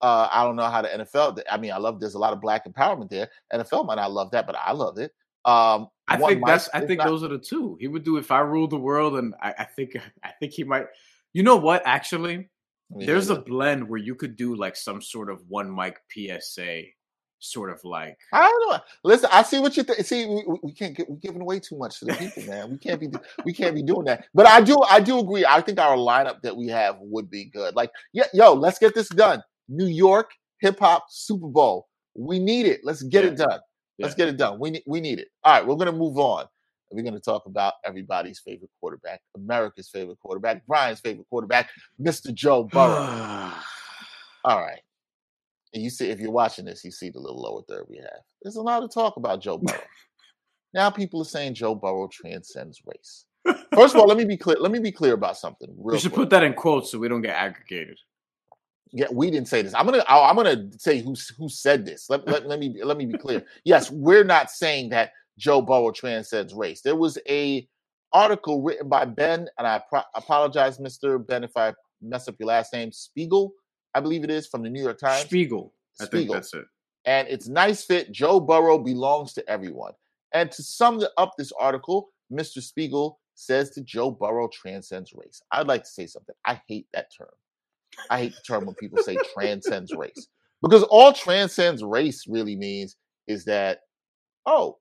Uh, 0.00 0.28
I 0.32 0.44
don't 0.44 0.56
know 0.56 0.64
how 0.64 0.82
the 0.82 0.88
NFL. 0.88 1.42
I 1.50 1.56
mean, 1.58 1.72
I 1.72 1.76
love 1.78 2.00
there's 2.00 2.14
a 2.14 2.18
lot 2.18 2.32
of 2.32 2.40
black 2.40 2.66
empowerment 2.66 3.10
there. 3.10 3.28
NFL 3.52 3.86
might 3.86 3.94
not 3.96 4.12
love 4.12 4.30
that, 4.32 4.46
but 4.46 4.56
I 4.56 4.72
love 4.72 4.98
it. 4.98 5.12
Um, 5.44 5.88
I 6.08 6.16
think 6.16 6.40
might- 6.40 6.50
that's. 6.50 6.68
I 6.72 6.80
think 6.80 6.98
not- 6.98 7.06
those 7.08 7.22
are 7.22 7.28
the 7.28 7.38
two. 7.38 7.76
He 7.80 7.88
would 7.88 8.04
do 8.04 8.16
if 8.16 8.30
I 8.30 8.40
ruled 8.40 8.70
the 8.70 8.78
world, 8.78 9.16
and 9.16 9.34
I, 9.42 9.54
I 9.58 9.64
think. 9.64 9.92
I 10.24 10.30
think 10.40 10.52
he 10.54 10.64
might. 10.64 10.86
You 11.34 11.42
know 11.42 11.56
what? 11.56 11.82
Actually, 11.84 12.48
there's 12.90 13.28
a 13.28 13.40
blend 13.40 13.88
where 13.88 13.98
you 13.98 14.14
could 14.14 14.36
do 14.36 14.54
like 14.56 14.76
some 14.76 15.02
sort 15.02 15.28
of 15.30 15.42
one 15.48 15.74
mic 15.74 15.98
PSA, 16.10 16.82
sort 17.44 17.70
of 17.70 17.82
like. 17.84 18.18
I 18.32 18.48
don't 18.48 18.70
know. 18.72 18.78
Listen, 19.04 19.28
I 19.32 19.42
see 19.42 19.60
what 19.60 19.76
you 19.76 19.82
think. 19.82 20.04
See, 20.06 20.26
we, 20.26 20.44
we- 20.62 20.72
can't 20.72 20.96
get 20.96 21.08
we're 21.08 21.16
giving 21.16 21.40
away 21.40 21.60
too 21.60 21.76
much 21.76 21.98
to 22.00 22.06
the 22.06 22.14
people, 22.14 22.42
man. 22.44 22.70
We 22.70 22.78
can't 22.78 23.00
be 23.00 23.08
we 23.44 23.52
can't 23.52 23.74
be 23.74 23.82
doing 23.82 24.04
that. 24.06 24.26
But 24.34 24.46
I 24.46 24.60
do 24.60 24.80
I 24.82 25.00
do 25.00 25.18
agree. 25.20 25.44
I 25.46 25.60
think 25.60 25.78
our 25.78 25.96
lineup 25.96 26.42
that 26.42 26.56
we 26.56 26.66
have 26.68 26.96
would 27.00 27.30
be 27.30 27.44
good. 27.44 27.76
Like, 27.76 27.90
yeah, 28.12 28.24
yo, 28.32 28.52
let's 28.52 28.78
get 28.78 28.94
this 28.94 29.08
done. 29.08 29.42
New 29.68 29.86
York 29.86 30.30
hip 30.60 30.78
hop 30.78 31.06
Super 31.10 31.46
Bowl. 31.48 31.88
We 32.14 32.38
need 32.38 32.66
it. 32.66 32.80
Let's 32.84 33.02
get 33.02 33.24
it 33.24 33.36
done. 33.36 33.60
Let's 33.98 34.14
Yeah. 34.14 34.24
get 34.26 34.28
it 34.34 34.36
done. 34.36 34.58
We 34.58 34.70
need 34.70 34.82
we 34.86 35.00
need 35.00 35.18
it. 35.20 35.28
All 35.44 35.52
right, 35.54 35.66
we're 35.66 35.76
gonna 35.76 35.92
move 35.92 36.18
on. 36.18 36.46
We're 36.90 37.02
gonna 37.02 37.18
talk 37.18 37.46
about 37.46 37.74
everybody's 37.84 38.38
favorite 38.38 38.70
quarterback, 38.78 39.20
America's 39.36 39.88
favorite 39.88 40.18
quarterback, 40.20 40.64
Brian's 40.66 41.00
favorite 41.00 41.26
quarterback, 41.28 41.70
Mr. 42.00 42.32
Joe 42.32 42.64
Burrow. 42.64 43.52
All 44.44 44.60
right. 44.60 44.80
And 45.74 45.82
you 45.82 45.90
see, 45.90 46.08
if 46.08 46.20
you're 46.20 46.30
watching 46.30 46.64
this, 46.64 46.84
you 46.84 46.90
see 46.92 47.10
the 47.10 47.18
little 47.18 47.40
lower 47.42 47.62
third 47.68 47.86
we 47.88 47.96
have. 47.96 48.20
There's 48.42 48.56
a 48.56 48.62
lot 48.62 48.82
of 48.82 48.92
talk 48.94 49.16
about 49.16 49.42
Joe 49.42 49.58
Burrow. 49.62 49.78
now 50.72 50.88
people 50.88 51.20
are 51.20 51.26
saying 51.26 51.54
Joe 51.54 51.74
Burrow 51.74 52.08
transcends 52.10 52.80
race. 52.86 53.26
First 53.74 53.94
of 53.94 54.00
all, 54.00 54.06
let 54.06 54.16
me 54.16 54.24
be 54.24 54.36
clear. 54.36 54.56
Let 54.58 54.70
me 54.72 54.78
be 54.78 54.92
clear 54.92 55.14
about 55.14 55.36
something. 55.36 55.68
Real 55.76 55.94
we 55.94 55.98
should 55.98 56.12
quick. 56.12 56.24
put 56.24 56.30
that 56.30 56.44
in 56.44 56.54
quotes 56.54 56.90
so 56.90 56.98
we 56.98 57.08
don't 57.08 57.22
get 57.22 57.36
aggregated. 57.36 57.98
Yeah, 58.92 59.06
we 59.12 59.30
didn't 59.30 59.48
say 59.48 59.60
this. 59.62 59.74
I'm 59.74 59.84
gonna. 59.84 60.04
I'm 60.08 60.36
gonna 60.36 60.70
say 60.78 61.00
who 61.00 61.16
who 61.36 61.48
said 61.48 61.84
this. 61.84 62.08
Let, 62.08 62.26
let, 62.28 62.46
let 62.46 62.60
me 62.60 62.80
let 62.82 62.96
me 62.96 63.04
be 63.06 63.18
clear. 63.18 63.44
Yes, 63.64 63.90
we're 63.90 64.22
not 64.24 64.50
saying 64.50 64.90
that 64.90 65.10
Joe 65.36 65.60
Burrow 65.60 65.90
transcends 65.90 66.54
race. 66.54 66.80
There 66.80 66.94
was 66.94 67.18
a 67.28 67.68
article 68.12 68.62
written 68.62 68.88
by 68.88 69.04
Ben, 69.04 69.48
and 69.58 69.66
I 69.66 69.82
pro- 69.88 70.02
apologize, 70.14 70.78
Mister 70.78 71.18
Ben, 71.18 71.42
if 71.42 71.56
I 71.56 71.74
mess 72.00 72.28
up 72.28 72.36
your 72.38 72.46
last 72.46 72.72
name. 72.72 72.92
Spiegel, 72.92 73.52
I 73.94 74.00
believe 74.00 74.24
it 74.24 74.30
is 74.30 74.46
from 74.46 74.62
the 74.62 74.70
New 74.70 74.82
York 74.82 74.98
Times. 74.98 75.24
Spiegel. 75.26 75.72
I 76.00 76.06
think 76.06 76.30
that's 76.30 76.52
it. 76.54 76.64
and 77.04 77.28
it's 77.28 77.48
nice 77.48 77.84
fit. 77.84 78.10
Joe 78.10 78.40
Burrow 78.40 78.78
belongs 78.78 79.32
to 79.34 79.48
everyone. 79.48 79.92
And 80.32 80.50
to 80.50 80.62
sum 80.62 81.00
up 81.16 81.34
this 81.38 81.52
article, 81.60 82.10
Mr. 82.32 82.60
Spiegel 82.60 83.20
says 83.36 83.70
that 83.74 83.84
Joe 83.84 84.10
Burrow 84.10 84.48
transcends 84.48 85.12
race. 85.14 85.40
I'd 85.52 85.68
like 85.68 85.84
to 85.84 85.90
say 85.90 86.06
something. 86.06 86.34
I 86.44 86.60
hate 86.66 86.86
that 86.92 87.10
term. 87.16 87.28
I 88.10 88.18
hate 88.18 88.34
the 88.34 88.42
term 88.42 88.66
when 88.66 88.74
people 88.74 89.02
say 89.02 89.16
transcends 89.34 89.92
race 89.92 90.26
because 90.62 90.82
all 90.84 91.12
transcends 91.12 91.84
race 91.84 92.26
really 92.26 92.56
means 92.56 92.96
is 93.28 93.44
that, 93.44 93.80
oh, 94.46 94.78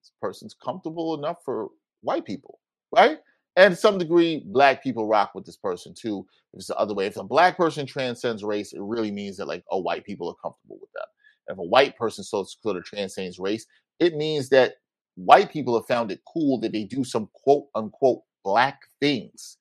this 0.00 0.12
person's 0.20 0.54
comfortable 0.54 1.14
enough 1.14 1.38
for 1.44 1.68
white 2.02 2.24
people, 2.24 2.60
right? 2.94 3.18
And 3.56 3.74
to 3.74 3.80
some 3.80 3.98
degree, 3.98 4.42
black 4.46 4.82
people 4.82 5.06
rock 5.06 5.32
with 5.34 5.44
this 5.44 5.56
person 5.56 5.94
too. 5.94 6.26
If 6.52 6.60
it's 6.60 6.68
the 6.68 6.76
other 6.76 6.94
way, 6.94 7.06
if 7.06 7.16
a 7.16 7.24
black 7.24 7.56
person 7.56 7.86
transcends 7.86 8.42
race, 8.42 8.72
it 8.72 8.80
really 8.80 9.10
means 9.10 9.36
that 9.36 9.48
like, 9.48 9.64
oh, 9.70 9.80
white 9.80 10.04
people 10.04 10.28
are 10.28 10.42
comfortable 10.42 10.78
with 10.80 10.90
them. 10.94 11.04
If 11.48 11.58
a 11.58 11.62
white 11.62 11.96
person 11.96 12.24
so 12.24 12.44
sort 12.44 12.84
transcends 12.84 13.38
race, 13.38 13.66
it 14.00 14.16
means 14.16 14.48
that 14.50 14.74
white 15.16 15.50
people 15.50 15.74
have 15.74 15.86
found 15.86 16.10
it 16.10 16.22
cool 16.32 16.58
that 16.60 16.72
they 16.72 16.84
do 16.84 17.04
some 17.04 17.28
quote 17.34 17.66
unquote 17.74 18.22
black 18.44 18.80
things, 19.00 19.58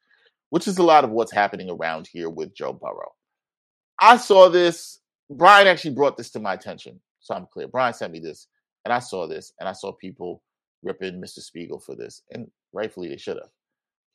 which 0.49 0.67
is 0.67 0.77
a 0.77 0.83
lot 0.83 1.03
of 1.03 1.09
what's 1.09 1.31
happening 1.31 1.69
around 1.69 2.07
here 2.11 2.29
with 2.29 2.55
Joe 2.55 2.73
Burrow. 2.73 3.11
I 3.99 4.17
saw 4.17 4.49
this. 4.49 4.99
Brian 5.29 5.67
actually 5.67 5.95
brought 5.95 6.17
this 6.17 6.31
to 6.31 6.39
my 6.39 6.53
attention, 6.53 6.99
so 7.19 7.33
I'm 7.33 7.47
clear. 7.51 7.67
Brian 7.67 7.93
sent 7.93 8.11
me 8.11 8.19
this, 8.19 8.47
and 8.83 8.93
I 8.93 8.99
saw 8.99 9.27
this, 9.27 9.53
and 9.59 9.69
I 9.69 9.73
saw 9.73 9.93
people 9.93 10.43
ripping 10.83 11.21
Mr. 11.21 11.39
Spiegel 11.39 11.79
for 11.79 11.95
this, 11.95 12.23
and 12.31 12.49
rightfully 12.73 13.07
they 13.07 13.17
should 13.17 13.37
have. 13.37 13.49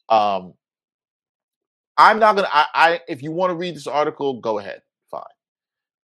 Um, 0.09 0.55
I'm 1.97 2.19
not 2.19 2.37
gonna. 2.37 2.49
I, 2.53 2.66
I 2.75 3.01
if 3.09 3.23
you 3.23 3.33
want 3.33 3.51
to 3.51 3.55
read 3.55 3.75
this 3.75 3.87
article, 3.87 4.40
go 4.40 4.59
ahead, 4.59 4.83
fine. 5.11 5.23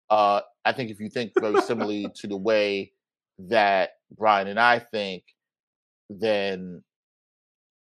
Uh, 0.09 0.41
I 0.65 0.71
think 0.73 0.89
if 0.89 0.99
you 0.99 1.09
think 1.09 1.31
very 1.39 1.61
similarly 1.61 2.07
to 2.15 2.27
the 2.27 2.37
way 2.37 2.91
that 3.37 3.91
Brian 4.17 4.47
and 4.47 4.59
I 4.59 4.79
think, 4.79 5.23
then 6.09 6.83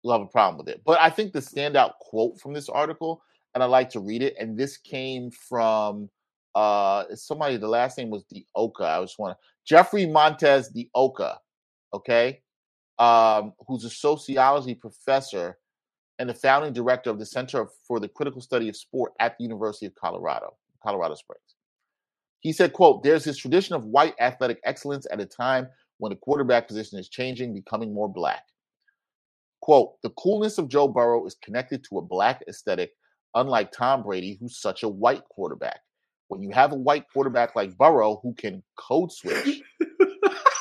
you'll 0.03 0.13
have 0.13 0.21
a 0.21 0.25
problem 0.25 0.57
with 0.57 0.73
it. 0.73 0.81
But 0.85 0.99
I 0.99 1.09
think 1.09 1.31
the 1.31 1.39
standout 1.39 1.93
quote 1.99 2.39
from 2.39 2.53
this 2.53 2.69
article, 2.69 3.21
and 3.53 3.63
I 3.63 3.65
like 3.65 3.89
to 3.91 3.99
read 3.99 4.21
it, 4.23 4.35
and 4.39 4.57
this 4.57 4.77
came 4.77 5.31
from 5.31 6.09
uh 6.53 7.05
somebody, 7.15 7.55
the 7.55 7.67
last 7.67 7.97
name 7.97 8.09
was 8.09 8.25
De 8.25 8.45
Oca. 8.55 8.83
I 8.83 9.01
just 9.01 9.17
want 9.17 9.37
to 9.37 9.45
Jeffrey 9.65 10.05
Montez 10.05 10.67
De 10.69 10.89
Oca, 10.93 11.39
okay, 11.93 12.41
um, 12.99 13.53
who's 13.67 13.85
a 13.85 13.89
sociology 13.89 14.75
professor 14.75 15.57
and 16.21 16.29
the 16.29 16.35
founding 16.35 16.71
director 16.71 17.09
of 17.09 17.17
the 17.17 17.25
Center 17.25 17.65
for 17.87 17.99
the 17.99 18.07
Critical 18.07 18.41
Study 18.41 18.69
of 18.69 18.77
Sport 18.77 19.13
at 19.19 19.35
the 19.37 19.43
University 19.43 19.87
of 19.87 19.95
Colorado, 19.95 20.55
Colorado 20.83 21.15
Springs. 21.15 21.55
He 22.41 22.53
said, 22.53 22.73
quote, 22.73 23.01
there's 23.01 23.23
this 23.23 23.37
tradition 23.37 23.73
of 23.73 23.85
white 23.85 24.13
athletic 24.19 24.59
excellence 24.63 25.07
at 25.11 25.19
a 25.19 25.25
time 25.25 25.67
when 25.97 26.11
the 26.11 26.15
quarterback 26.15 26.67
position 26.67 26.99
is 26.99 27.09
changing, 27.09 27.55
becoming 27.55 27.91
more 27.91 28.07
black. 28.07 28.43
Quote, 29.61 29.99
the 30.03 30.11
coolness 30.11 30.59
of 30.59 30.67
Joe 30.67 30.87
Burrow 30.87 31.25
is 31.25 31.35
connected 31.43 31.83
to 31.85 31.97
a 31.97 32.03
black 32.03 32.43
aesthetic, 32.47 32.91
unlike 33.33 33.71
Tom 33.71 34.03
Brady, 34.03 34.37
who's 34.39 34.61
such 34.61 34.83
a 34.83 34.89
white 34.89 35.23
quarterback. 35.27 35.79
When 36.27 36.43
you 36.43 36.51
have 36.51 36.71
a 36.71 36.75
white 36.75 37.05
quarterback 37.11 37.55
like 37.55 37.75
Burrow 37.79 38.19
who 38.21 38.35
can 38.35 38.61
code 38.77 39.11
switch, 39.11 39.59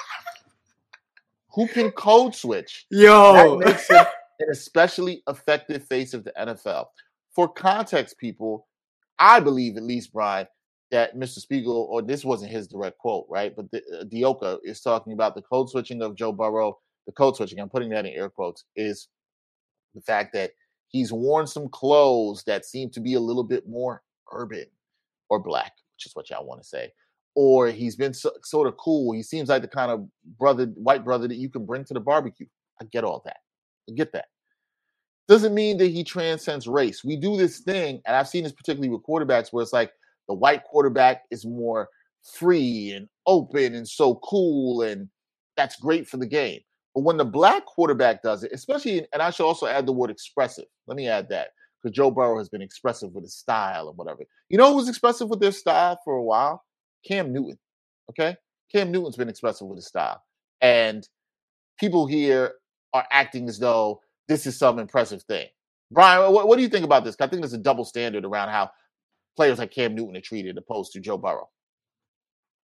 who 1.55 1.69
can 1.69 1.91
code 1.91 2.35
switch, 2.35 2.87
yo, 2.91 3.59
that 3.59 3.67
makes 3.67 3.91
him 3.91 4.07
an 4.41 4.49
especially 4.51 5.23
effective 5.29 5.85
face 5.87 6.15
of 6.15 6.25
the 6.25 6.33
NFL. 6.39 6.87
For 7.35 7.49
context, 7.49 8.19
people, 8.19 8.67
I 9.19 9.41
believe, 9.41 9.77
at 9.77 9.83
least, 9.83 10.13
Brian, 10.13 10.47
that 10.91 11.17
Mr. 11.17 11.39
Spiegel, 11.39 11.87
or 11.91 12.03
this 12.03 12.25
wasn't 12.25 12.51
his 12.51 12.67
direct 12.67 12.99
quote, 12.99 13.27
right? 13.29 13.55
But 13.55 13.71
the, 13.71 13.83
uh, 14.01 14.05
De 14.05 14.59
is 14.69 14.81
talking 14.81 15.13
about 15.13 15.35
the 15.35 15.43
code 15.43 15.71
switching 15.71 16.03
of 16.03 16.17
Joe 16.17 16.33
Burrow. 16.33 16.79
The 17.07 17.13
code 17.13 17.37
switching, 17.37 17.61
I'm 17.61 17.69
putting 17.69 17.91
that 17.91 18.07
in 18.07 18.13
air 18.13 18.29
quotes, 18.29 18.65
is 18.77 19.09
the 19.95 20.01
fact 20.01 20.33
that 20.35 20.51
he's 20.89 21.13
worn 21.13 21.47
some 21.47 21.69
clothes 21.69 22.43
that 22.45 22.65
seem 22.65 22.91
to 22.91 23.01
be 23.01 23.15
a 23.15 23.21
little 23.21 23.45
bit 23.45 23.69
more 23.69 24.03
urban 24.33 24.67
or 25.29 25.39
black, 25.39 25.73
which 25.97 26.07
is 26.07 26.15
what 26.15 26.31
y'all 26.31 26.47
want 26.47 26.61
to 26.61 26.69
say. 26.69 26.93
Or 27.37 27.69
he's 27.69 27.97
been 27.97 28.13
so, 28.13 28.33
sort 28.43 28.67
of 28.67 28.77
cool. 28.77 29.13
He 29.13 29.23
seems 29.23 29.49
like 29.49 29.63
the 29.63 29.69
kind 29.69 29.93
of 29.93 30.09
brother, 30.39 30.67
white 30.67 31.05
brother 31.05 31.29
that 31.29 31.37
you 31.37 31.49
can 31.49 31.65
bring 31.65 31.85
to 31.85 31.95
the 31.95 32.01
barbecue. 32.01 32.47
I 32.81 32.85
get 32.87 33.05
all 33.05 33.23
that. 33.25 33.39
Get 33.95 34.13
that. 34.13 34.27
Doesn't 35.29 35.55
mean 35.55 35.79
that 35.79 35.91
he 35.91 36.03
transcends 36.03 36.67
race. 36.67 37.05
We 37.05 37.17
do 37.17 37.37
this 37.37 37.61
thing, 37.61 38.01
and 38.07 38.17
I've 38.17 38.29
seen 38.29 38.45
this 38.45 38.53
particularly 38.53 38.89
with 38.89 39.03
quarterbacks 39.03 39.53
where 39.53 39.63
it's 39.63 39.73
like, 39.73 39.93
the 40.29 40.35
white 40.35 40.65
quarterback 40.65 41.23
is 41.31 41.45
more 41.45 41.89
free 42.35 42.93
and 42.93 43.09
open 43.27 43.75
and 43.75 43.89
so 43.89 44.17
cool, 44.17 44.83
and 44.83 45.09
that's 45.57 45.77
great 45.77 46.09
for 46.09 46.19
the 46.19 46.27
game. 46.27 46.61
But 46.95 47.03
when 47.03 47.17
the 47.17 47.25
black 47.25 47.67
quarterback 47.67 48.23
does 48.23 48.45
it, 48.45 48.53
especially, 48.53 49.07
and 49.13 49.23
I 49.23 49.31
should 49.31 49.47
also 49.47 49.67
add 49.67 49.87
the 49.87 49.93
word 49.93 50.11
expressive. 50.11 50.67
Let 50.87 50.97
me 50.97 51.09
add 51.09 51.29
that 51.31 51.49
because 51.83 51.97
Joe 51.97 52.11
Burrow 52.11 52.39
has 52.39 52.49
been 52.49 52.63
expressive 52.63 53.13
with 53.13 53.25
his 53.25 53.37
style 53.37 53.89
and 53.89 53.97
whatever. 53.97 54.21
You 54.49 54.59
know 54.59 54.71
who 54.71 54.77
was 54.77 54.89
expressive 54.89 55.29
with 55.29 55.41
their 55.41 55.53
style 55.53 55.99
for 56.05 56.15
a 56.15 56.23
while? 56.23 56.65
Cam 57.07 57.33
Newton. 57.33 57.59
Okay? 58.11 58.37
Cam 58.73 58.91
Newton's 58.91 59.17
been 59.17 59.29
expressive 59.29 59.67
with 59.67 59.79
his 59.79 59.87
style. 59.87 60.23
And 60.61 61.09
people 61.79 62.07
here 62.07 62.55
are 62.93 63.07
acting 63.11 63.49
as 63.49 63.59
though 63.59 64.01
this 64.29 64.47
is 64.47 64.59
some 64.59 64.79
impressive 64.79 65.23
thing. 65.23 65.47
Brian, 65.91 66.33
what, 66.33 66.47
what 66.47 66.57
do 66.57 66.63
you 66.63 66.69
think 66.69 66.85
about 66.85 67.05
this? 67.05 67.17
I 67.21 67.27
think 67.27 67.43
there's 67.43 67.53
a 67.53 67.59
double 67.59 67.85
standard 67.85 68.25
around 68.25 68.51
how 68.51 68.71
players 69.37 69.59
like 69.59 69.71
Cam 69.71 69.95
Newton 69.95 70.17
are 70.17 70.21
treated 70.21 70.57
opposed 70.57 70.93
to 70.93 71.01
Joe 71.01 71.19
Burrow. 71.19 71.49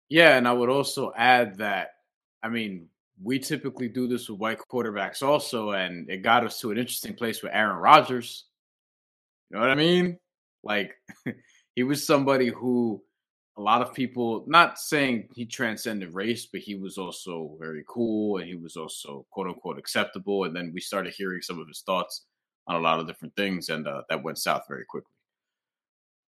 Yeah, 0.08 0.36
and 0.36 0.46
I 0.46 0.52
would 0.52 0.68
also 0.68 1.12
add 1.16 1.56
that 1.58 1.90
I 2.42 2.48
mean, 2.48 2.88
we 3.22 3.38
typically 3.38 3.88
do 3.88 4.06
this 4.06 4.28
with 4.28 4.38
white 4.38 4.58
quarterbacks 4.70 5.22
also, 5.22 5.70
and 5.70 6.08
it 6.10 6.18
got 6.18 6.44
us 6.44 6.60
to 6.60 6.70
an 6.70 6.78
interesting 6.78 7.14
place 7.14 7.42
with 7.42 7.52
Aaron 7.54 7.76
Rodgers. 7.76 8.44
You 9.50 9.56
know 9.56 9.62
what 9.62 9.70
I 9.70 9.76
mean? 9.76 10.18
Like 10.62 10.94
he 11.74 11.84
was 11.84 12.06
somebody 12.06 12.48
who 12.48 13.02
a 13.56 13.60
lot 13.60 13.82
of 13.82 13.94
people 13.94 14.44
not 14.48 14.78
saying 14.78 15.28
he 15.34 15.46
transcended 15.46 16.12
race, 16.12 16.46
but 16.46 16.60
he 16.60 16.74
was 16.74 16.98
also 16.98 17.56
very 17.60 17.84
cool 17.88 18.38
and 18.38 18.48
he 18.48 18.56
was 18.56 18.76
also 18.76 19.26
quote 19.30 19.46
unquote 19.46 19.78
acceptable. 19.78 20.44
And 20.44 20.54
then 20.54 20.72
we 20.74 20.80
started 20.80 21.14
hearing 21.16 21.40
some 21.40 21.60
of 21.60 21.68
his 21.68 21.82
thoughts 21.82 22.24
on 22.66 22.76
a 22.76 22.80
lot 22.80 22.98
of 22.98 23.06
different 23.06 23.36
things, 23.36 23.68
and 23.68 23.86
uh, 23.86 24.02
that 24.08 24.22
went 24.22 24.38
south 24.38 24.62
very 24.68 24.84
quickly. 24.86 25.10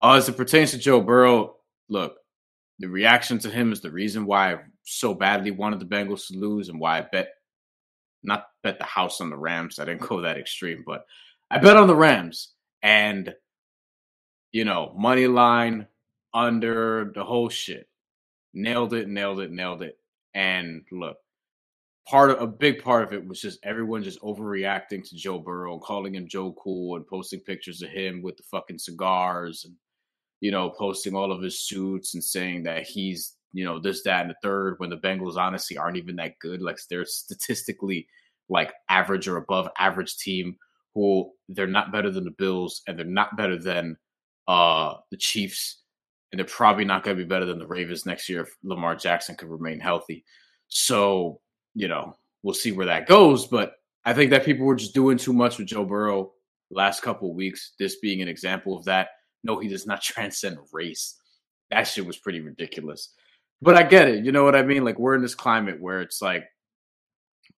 Uh, 0.02 0.14
as 0.14 0.30
it 0.30 0.38
pertains 0.38 0.72
to 0.72 0.78
Joe 0.78 1.02
Burrow, 1.02 1.58
look, 1.90 2.16
the 2.80 2.88
reaction 2.88 3.38
to 3.40 3.50
him 3.50 3.72
is 3.72 3.82
the 3.82 3.92
reason 3.92 4.26
why 4.26 4.54
I 4.54 4.60
so 4.84 5.14
badly 5.14 5.52
wanted 5.52 5.80
the 5.80 5.86
Bengals 5.86 6.28
to 6.28 6.38
lose 6.38 6.70
and 6.70 6.80
why 6.80 7.00
I 7.00 7.02
bet 7.02 7.34
not 8.24 8.46
bet 8.64 8.80
the 8.80 8.86
house 8.86 9.20
on 9.20 9.30
the 9.30 9.38
Rams. 9.38 9.78
I 9.78 9.86
didn't 9.86 10.02
go 10.08 10.22
that 10.22 10.38
extreme, 10.38 10.84
but 10.86 11.06
I 11.52 11.58
bet 11.58 11.78
on 11.78 11.88
the 11.88 11.96
Rams 11.96 12.54
and 12.82 13.34
you 14.52 14.66
know, 14.66 14.94
money 14.98 15.28
line 15.28 15.88
under 16.34 17.12
the 17.16 17.24
whole 17.24 17.50
shit. 17.50 17.88
Nailed 18.54 18.94
it, 18.94 19.08
nailed 19.08 19.40
it, 19.40 19.52
nailed 19.52 19.82
it. 19.82 19.98
And 20.34 20.84
look, 20.92 21.18
part 22.08 22.32
of 22.32 22.42
a 22.42 22.48
big 22.48 22.84
part 22.84 23.04
of 23.04 23.14
it 23.14 23.26
was 23.26 23.42
just 23.42 23.60
everyone 23.64 24.04
just 24.04 24.22
overreacting 24.22 25.08
to 25.08 25.16
Joe 25.16 25.40
Burrow 25.40 25.80
calling 25.80 26.16
him 26.16 26.28
Joe 26.28 26.54
Cool 26.54 26.96
and 26.96 27.08
posting 27.08 27.40
pictures 27.42 27.82
of 27.82 27.90
him 27.90 28.22
with 28.22 28.38
the 28.38 28.44
fucking 28.44 28.80
cigars 28.80 29.66
and 29.66 29.76
you 30.42 30.52
know, 30.52 30.72
posting 30.72 31.16
all 31.16 31.32
of 31.32 31.42
his 31.42 31.60
suits 31.60 32.16
and 32.16 32.24
saying 32.24 32.64
that 32.64 32.84
he's, 32.84 33.36
you 33.54 33.64
know, 33.64 33.80
this, 33.80 34.02
that, 34.04 34.22
and 34.22 34.32
the 34.32 34.36
third 34.42 34.76
when 34.80 34.90
the 34.90 34.98
Bengals 34.98 35.38
honestly 35.38 35.78
aren't 35.78 35.98
even 35.98 36.16
that 36.18 36.38
good. 36.40 36.62
Like 36.62 36.80
they're 36.90 37.06
statistically 37.06 38.08
like 38.50 38.74
average 38.90 39.28
or 39.28 39.38
above 39.38 39.70
average 39.78 40.18
team 40.18 40.58
who 40.94 41.32
they're 41.48 41.68
not 41.68 41.92
better 41.92 42.10
than 42.10 42.26
the 42.26 42.32
Bills 42.32 42.82
and 42.88 42.98
they're 42.98 43.06
not 43.06 43.38
better 43.38 43.58
than 43.58 43.96
uh 44.48 44.96
the 45.12 45.18
Chiefs 45.18 45.81
and 46.32 46.40
they're 46.40 46.46
probably 46.46 46.86
not 46.86 47.04
going 47.04 47.18
to 47.18 47.24
be 47.24 47.28
better 47.28 47.46
than 47.46 47.60
the 47.60 47.68
Ravens 47.68 48.06
next 48.06 48.30
year 48.30 48.42
if 48.42 48.56
Lamar 48.64 48.96
Jackson 48.96 49.36
could 49.36 49.50
remain 49.50 49.80
healthy. 49.80 50.24
So, 50.68 51.42
you 51.74 51.88
know, 51.88 52.16
we'll 52.44 52.54
see 52.54 52.72
where 52.72 52.86
that 52.86 53.08
goes, 53.08 53.48
but 53.48 53.74
I 54.06 54.14
think 54.14 54.32
that 54.32 54.46
people 54.46 54.66
were 54.66 54.76
just 54.76 54.94
doing 54.94 55.18
too 55.18 55.34
much 55.34 55.58
with 55.58 55.68
Joe 55.68 55.86
Burrow 55.86 56.32
last 56.72 57.02
couple 57.02 57.34
weeks, 57.34 57.74
this 57.78 57.98
being 58.00 58.22
an 58.22 58.28
example 58.28 58.78
of 58.78 58.86
that 58.86 59.10
no, 59.44 59.60
he 59.60 59.68
does 59.68 59.88
not 59.88 60.02
transcend 60.02 60.58
race. 60.72 61.18
That 61.70 61.84
shit 61.84 62.06
was 62.06 62.18
pretty 62.18 62.42
ridiculous. 62.42 63.14
But 63.62 63.78
I 63.78 63.84
get 63.84 64.08
it. 64.08 64.26
You 64.26 64.32
know 64.32 64.44
what 64.44 64.56
I 64.56 64.64
mean? 64.64 64.84
Like 64.84 65.00
we're 65.00 65.16
in 65.16 65.22
this 65.22 65.36
climate 65.36 65.80
where 65.80 66.02
it's 66.02 66.22
like 66.22 66.46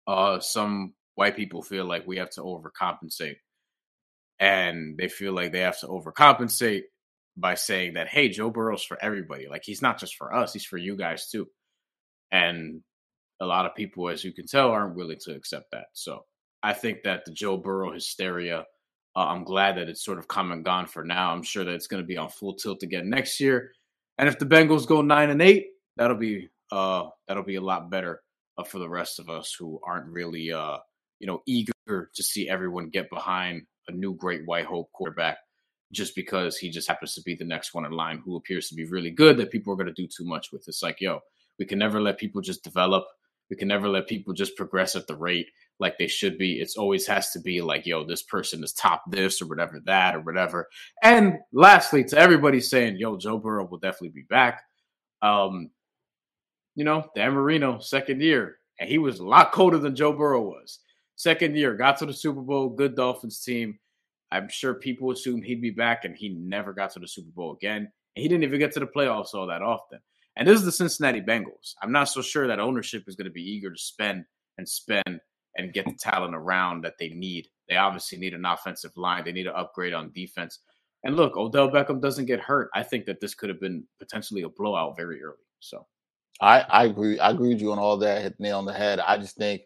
uh 0.06 0.40
some 0.40 0.94
white 1.14 1.36
people 1.36 1.62
feel 1.62 1.84
like 1.84 2.06
we 2.06 2.16
have 2.16 2.30
to 2.30 2.40
overcompensate. 2.40 3.36
And 4.40 4.96
they 4.98 5.08
feel 5.08 5.32
like 5.32 5.52
they 5.52 5.60
have 5.60 5.78
to 5.80 5.86
overcompensate 5.86 6.82
by 7.36 7.54
saying 7.54 7.94
that, 7.94 8.08
hey, 8.08 8.28
Joe 8.28 8.50
Burrow's 8.50 8.84
for 8.84 9.02
everybody. 9.02 9.48
Like 9.48 9.62
he's 9.64 9.82
not 9.82 9.98
just 9.98 10.16
for 10.16 10.34
us, 10.34 10.52
he's 10.52 10.64
for 10.64 10.78
you 10.78 10.96
guys 10.96 11.28
too. 11.28 11.48
And 12.30 12.82
a 13.40 13.46
lot 13.46 13.66
of 13.66 13.74
people, 13.74 14.08
as 14.08 14.24
you 14.24 14.32
can 14.32 14.46
tell, 14.46 14.70
aren't 14.70 14.96
willing 14.96 15.18
to 15.22 15.34
accept 15.34 15.66
that. 15.72 15.86
So 15.92 16.24
I 16.62 16.72
think 16.72 17.02
that 17.04 17.24
the 17.24 17.32
Joe 17.32 17.56
Burrow 17.56 17.92
hysteria 17.92 18.64
uh, 19.14 19.26
I'm 19.26 19.44
glad 19.44 19.76
that 19.76 19.88
it's 19.88 20.04
sort 20.04 20.18
of 20.18 20.28
come 20.28 20.52
and 20.52 20.64
gone 20.64 20.86
for 20.86 21.04
now. 21.04 21.32
I'm 21.32 21.42
sure 21.42 21.64
that 21.64 21.74
it's 21.74 21.86
going 21.86 22.02
to 22.02 22.06
be 22.06 22.16
on 22.16 22.30
full 22.30 22.54
tilt 22.54 22.82
again 22.82 23.10
next 23.10 23.40
year. 23.40 23.72
And 24.18 24.28
if 24.28 24.38
the 24.38 24.46
Bengals 24.46 24.86
go 24.86 25.02
nine 25.02 25.30
and 25.30 25.42
eight, 25.42 25.66
that'll 25.96 26.16
be 26.16 26.48
uh, 26.70 27.08
that'll 27.28 27.42
be 27.42 27.56
a 27.56 27.60
lot 27.60 27.90
better 27.90 28.22
uh, 28.56 28.64
for 28.64 28.78
the 28.78 28.88
rest 28.88 29.18
of 29.18 29.28
us 29.28 29.54
who 29.58 29.80
aren't 29.86 30.06
really 30.06 30.52
uh, 30.52 30.78
you 31.18 31.26
know 31.26 31.42
eager 31.46 31.72
to 31.88 32.22
see 32.22 32.48
everyone 32.48 32.88
get 32.88 33.10
behind 33.10 33.62
a 33.88 33.92
new 33.92 34.14
great 34.14 34.46
white 34.46 34.64
hope 34.64 34.90
quarterback 34.92 35.38
just 35.92 36.14
because 36.14 36.56
he 36.56 36.70
just 36.70 36.88
happens 36.88 37.14
to 37.14 37.22
be 37.22 37.34
the 37.34 37.44
next 37.44 37.74
one 37.74 37.84
in 37.84 37.92
line 37.92 38.22
who 38.24 38.36
appears 38.36 38.68
to 38.68 38.74
be 38.74 38.86
really 38.86 39.10
good 39.10 39.36
that 39.36 39.50
people 39.50 39.72
are 39.72 39.76
going 39.76 39.86
to 39.86 39.92
do 39.92 40.06
too 40.06 40.24
much 40.24 40.50
with. 40.50 40.66
It's 40.66 40.82
like, 40.82 41.00
yo, 41.00 41.20
we 41.58 41.66
can 41.66 41.78
never 41.78 42.00
let 42.00 42.18
people 42.18 42.40
just 42.40 42.64
develop. 42.64 43.04
We 43.50 43.56
can 43.56 43.68
never 43.68 43.88
let 43.88 44.08
people 44.08 44.32
just 44.32 44.56
progress 44.56 44.96
at 44.96 45.06
the 45.06 45.16
rate 45.16 45.50
like 45.78 45.98
they 45.98 46.06
should 46.06 46.38
be. 46.38 46.54
It's 46.54 46.76
always 46.76 47.06
has 47.06 47.30
to 47.32 47.40
be 47.40 47.60
like, 47.60 47.84
yo, 47.84 48.04
this 48.04 48.22
person 48.22 48.64
is 48.64 48.72
top 48.72 49.02
this 49.10 49.42
or 49.42 49.46
whatever 49.46 49.80
that 49.84 50.16
or 50.16 50.20
whatever. 50.20 50.68
And 51.02 51.38
lastly, 51.52 52.04
to 52.04 52.18
everybody 52.18 52.60
saying, 52.60 52.96
yo, 52.96 53.18
Joe 53.18 53.38
Burrow 53.38 53.66
will 53.66 53.78
definitely 53.78 54.10
be 54.10 54.26
back. 54.30 54.62
Um, 55.20 55.70
you 56.74 56.84
know, 56.84 57.04
Dan 57.14 57.32
Marino, 57.32 57.78
second 57.78 58.22
year, 58.22 58.56
and 58.80 58.88
he 58.88 58.96
was 58.96 59.18
a 59.18 59.26
lot 59.26 59.52
colder 59.52 59.78
than 59.78 59.94
Joe 59.94 60.12
Burrow 60.12 60.40
was. 60.40 60.78
Second 61.16 61.54
year, 61.54 61.74
got 61.74 61.98
to 61.98 62.06
the 62.06 62.14
Super 62.14 62.40
Bowl, 62.40 62.70
good 62.70 62.96
Dolphins 62.96 63.44
team. 63.44 63.78
I'm 64.32 64.48
sure 64.48 64.74
people 64.74 65.10
assumed 65.10 65.44
he'd 65.44 65.60
be 65.60 65.70
back, 65.70 66.04
and 66.04 66.16
he 66.16 66.30
never 66.30 66.72
got 66.72 66.90
to 66.92 66.98
the 66.98 67.06
Super 67.06 67.30
Bowl 67.30 67.52
again. 67.52 67.90
And 68.16 68.22
he 68.22 68.28
didn't 68.28 68.44
even 68.44 68.58
get 68.58 68.72
to 68.72 68.80
the 68.80 68.86
playoffs 68.86 69.34
all 69.34 69.46
that 69.46 69.62
often. 69.62 70.00
And 70.36 70.48
this 70.48 70.58
is 70.58 70.64
the 70.64 70.72
Cincinnati 70.72 71.20
Bengals. 71.20 71.74
I'm 71.82 71.92
not 71.92 72.08
so 72.08 72.22
sure 72.22 72.48
that 72.48 72.58
ownership 72.58 73.04
is 73.06 73.16
going 73.16 73.26
to 73.26 73.30
be 73.30 73.42
eager 73.42 73.70
to 73.70 73.78
spend 73.78 74.24
and 74.58 74.68
spend 74.68 75.20
and 75.56 75.72
get 75.72 75.84
the 75.84 75.94
talent 75.98 76.34
around 76.34 76.82
that 76.82 76.94
they 76.98 77.10
need. 77.10 77.48
They 77.68 77.76
obviously 77.76 78.18
need 78.18 78.32
an 78.32 78.46
offensive 78.46 78.96
line. 78.96 79.24
They 79.24 79.32
need 79.32 79.44
to 79.44 79.56
upgrade 79.56 79.92
on 79.92 80.12
defense. 80.12 80.60
And 81.04 81.16
look, 81.16 81.36
Odell 81.36 81.70
Beckham 81.70 82.00
doesn't 82.00 82.26
get 82.26 82.40
hurt. 82.40 82.70
I 82.74 82.82
think 82.82 83.04
that 83.06 83.20
this 83.20 83.34
could 83.34 83.50
have 83.50 83.60
been 83.60 83.84
potentially 83.98 84.42
a 84.42 84.48
blowout 84.48 84.96
very 84.96 85.22
early. 85.22 85.36
So 85.60 85.86
I, 86.40 86.60
I 86.60 86.84
agree. 86.84 87.18
I 87.18 87.30
agree 87.30 87.50
with 87.50 87.60
you 87.60 87.72
on 87.72 87.78
all 87.78 87.98
that. 87.98 88.22
Hit 88.22 88.40
nail 88.40 88.58
on 88.58 88.64
the 88.64 88.72
head. 88.72 89.00
I 89.00 89.18
just 89.18 89.36
think 89.36 89.62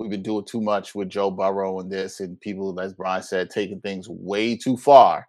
we've 0.00 0.10
been 0.10 0.22
doing 0.22 0.44
too 0.44 0.60
much 0.60 0.94
with 0.94 1.10
Joe 1.10 1.30
Burrow 1.30 1.78
and 1.78 1.92
this, 1.92 2.20
and 2.20 2.40
people, 2.40 2.80
as 2.80 2.94
Brian 2.94 3.22
said, 3.22 3.50
taking 3.50 3.80
things 3.80 4.08
way 4.08 4.56
too 4.56 4.76
far. 4.76 5.28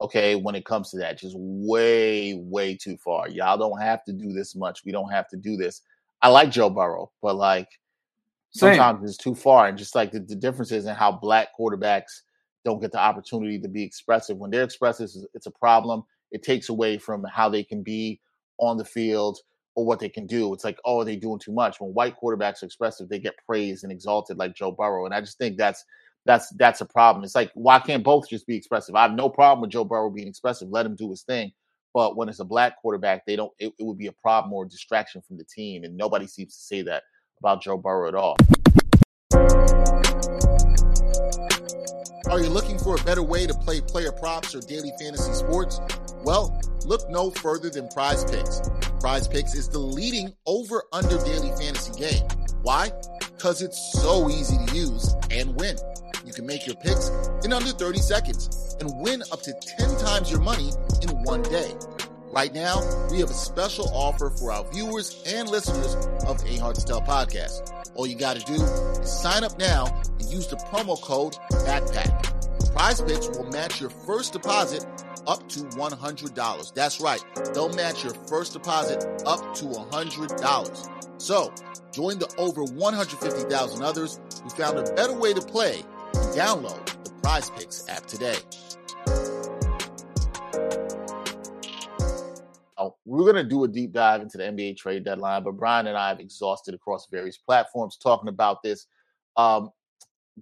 Okay, 0.00 0.34
when 0.34 0.54
it 0.54 0.64
comes 0.64 0.90
to 0.90 0.98
that, 0.98 1.18
just 1.18 1.36
way, 1.38 2.34
way 2.34 2.76
too 2.76 2.96
far. 2.98 3.28
Y'all 3.28 3.56
don't 3.56 3.80
have 3.80 4.04
to 4.04 4.12
do 4.12 4.32
this 4.32 4.54
much. 4.54 4.84
We 4.84 4.92
don't 4.92 5.10
have 5.10 5.28
to 5.28 5.36
do 5.36 5.56
this. 5.56 5.82
I 6.20 6.28
like 6.28 6.50
Joe 6.50 6.70
Burrow, 6.70 7.10
but 7.22 7.36
like 7.36 7.68
Same. 8.50 8.74
sometimes 8.74 9.08
it's 9.08 9.18
too 9.18 9.34
far. 9.34 9.68
And 9.68 9.78
just 9.78 9.94
like 9.94 10.12
the, 10.12 10.20
the 10.20 10.36
differences 10.36 10.86
in 10.86 10.94
how 10.94 11.10
black 11.10 11.48
quarterbacks 11.58 12.22
don't 12.64 12.80
get 12.80 12.92
the 12.92 13.00
opportunity 13.00 13.58
to 13.58 13.68
be 13.68 13.82
expressive. 13.82 14.36
When 14.36 14.50
they're 14.50 14.64
expressive, 14.64 15.10
it's 15.34 15.46
a 15.46 15.50
problem. 15.50 16.02
It 16.30 16.42
takes 16.42 16.68
away 16.68 16.98
from 16.98 17.24
how 17.24 17.48
they 17.48 17.64
can 17.64 17.82
be 17.82 18.20
on 18.58 18.76
the 18.76 18.84
field 18.84 19.38
or 19.78 19.86
what 19.86 20.00
they 20.00 20.08
can 20.08 20.26
do. 20.26 20.52
It's 20.52 20.64
like, 20.64 20.76
oh, 20.84 20.98
are 20.98 21.04
they 21.04 21.14
doing 21.14 21.38
too 21.38 21.52
much? 21.52 21.80
When 21.80 21.94
white 21.94 22.16
quarterbacks 22.20 22.64
are 22.64 22.66
expressive, 22.66 23.08
they 23.08 23.20
get 23.20 23.36
praised 23.46 23.84
and 23.84 23.92
exalted 23.92 24.36
like 24.36 24.56
Joe 24.56 24.72
Burrow. 24.72 25.04
And 25.04 25.14
I 25.14 25.20
just 25.20 25.38
think 25.38 25.56
that's 25.56 25.84
that's 26.26 26.50
that's 26.56 26.80
a 26.80 26.84
problem. 26.84 27.22
It's 27.22 27.36
like, 27.36 27.52
why 27.54 27.78
can't 27.78 28.02
both 28.02 28.28
just 28.28 28.44
be 28.44 28.56
expressive? 28.56 28.96
I 28.96 29.02
have 29.02 29.12
no 29.12 29.28
problem 29.28 29.60
with 29.60 29.70
Joe 29.70 29.84
Burrow 29.84 30.10
being 30.10 30.26
expressive. 30.26 30.68
Let 30.68 30.84
him 30.84 30.96
do 30.96 31.08
his 31.08 31.22
thing. 31.22 31.52
But 31.94 32.16
when 32.16 32.28
it's 32.28 32.40
a 32.40 32.44
black 32.44 32.76
quarterback, 32.82 33.24
they 33.24 33.36
don't. 33.36 33.52
It, 33.60 33.72
it 33.78 33.84
would 33.84 33.98
be 33.98 34.08
a 34.08 34.12
problem 34.12 34.52
or 34.52 34.64
a 34.64 34.68
distraction 34.68 35.22
from 35.22 35.38
the 35.38 35.44
team, 35.44 35.84
and 35.84 35.96
nobody 35.96 36.26
seems 36.26 36.56
to 36.56 36.60
say 36.60 36.82
that 36.82 37.04
about 37.38 37.62
Joe 37.62 37.76
Burrow 37.76 38.08
at 38.08 38.16
all. 38.16 38.36
Are 42.28 42.40
you 42.40 42.48
looking 42.48 42.80
for 42.80 42.96
a 42.96 43.04
better 43.04 43.22
way 43.22 43.46
to 43.46 43.54
play 43.54 43.80
player 43.80 44.10
props 44.10 44.56
or 44.56 44.60
daily 44.60 44.90
fantasy 45.00 45.32
sports? 45.34 45.80
Well, 46.24 46.60
look 46.84 47.08
no 47.08 47.30
further 47.30 47.70
than 47.70 47.86
Prize 47.88 48.24
Picks. 48.24 48.60
Prize 49.00 49.28
Picks 49.28 49.54
is 49.54 49.68
the 49.68 49.78
leading 49.78 50.32
over 50.46 50.82
under 50.92 51.18
daily 51.18 51.50
fantasy 51.50 51.98
game. 51.98 52.26
Why? 52.62 52.90
Because 53.20 53.62
it's 53.62 53.92
so 53.92 54.28
easy 54.28 54.56
to 54.66 54.74
use 54.74 55.14
and 55.30 55.54
win. 55.56 55.76
You 56.26 56.32
can 56.32 56.46
make 56.46 56.66
your 56.66 56.74
picks 56.76 57.10
in 57.44 57.52
under 57.52 57.70
30 57.70 58.00
seconds 58.00 58.76
and 58.80 58.90
win 59.00 59.22
up 59.30 59.42
to 59.42 59.52
10 59.78 59.96
times 59.98 60.30
your 60.30 60.40
money 60.40 60.70
in 61.02 61.10
one 61.22 61.42
day. 61.42 61.72
Right 62.32 62.52
now, 62.52 62.80
we 63.10 63.20
have 63.20 63.30
a 63.30 63.34
special 63.34 63.88
offer 63.94 64.30
for 64.30 64.52
our 64.52 64.64
viewers 64.72 65.22
and 65.26 65.48
listeners 65.48 65.94
of 66.26 66.44
A 66.44 66.56
Hard 66.56 66.74
to 66.76 66.84
Tell 66.84 67.00
podcast. 67.00 67.72
All 67.94 68.06
you 68.06 68.16
got 68.16 68.36
to 68.36 68.44
do 68.44 68.54
is 68.54 69.10
sign 69.10 69.44
up 69.44 69.58
now 69.58 69.86
and 70.18 70.28
use 70.30 70.48
the 70.48 70.56
promo 70.56 71.00
code 71.00 71.36
BACKPACK. 71.50 72.74
Prize 72.74 73.00
Picks 73.00 73.28
will 73.28 73.50
match 73.50 73.80
your 73.80 73.90
first 73.90 74.32
deposit 74.32 74.84
up 75.28 75.48
to 75.50 75.60
$100. 75.60 76.74
That's 76.74 77.00
right. 77.00 77.22
They'll 77.54 77.72
match 77.74 78.02
your 78.02 78.14
first 78.14 78.54
deposit 78.54 79.04
up 79.26 79.54
to 79.56 79.66
$100. 79.66 81.20
So, 81.20 81.52
join 81.92 82.18
the 82.18 82.32
over 82.38 82.64
150,000 82.64 83.82
others 83.82 84.20
who 84.42 84.50
found 84.50 84.78
a 84.78 84.92
better 84.94 85.12
way 85.12 85.34
to 85.34 85.40
play 85.40 85.84
download 86.12 86.84
the 87.04 87.10
Prize 87.22 87.50
Picks 87.50 87.88
app 87.88 88.06
today. 88.06 88.36
Oh, 92.76 92.94
we're 93.04 93.30
going 93.30 93.42
to 93.42 93.48
do 93.48 93.64
a 93.64 93.68
deep 93.68 93.92
dive 93.92 94.22
into 94.22 94.38
the 94.38 94.44
NBA 94.44 94.76
trade 94.76 95.04
deadline, 95.04 95.42
but 95.42 95.56
Brian 95.56 95.88
and 95.88 95.96
I 95.96 96.08
have 96.08 96.20
exhausted 96.20 96.74
across 96.74 97.08
various 97.10 97.36
platforms 97.36 97.96
talking 97.96 98.28
about 98.28 98.62
this. 98.62 98.86
Um, 99.36 99.70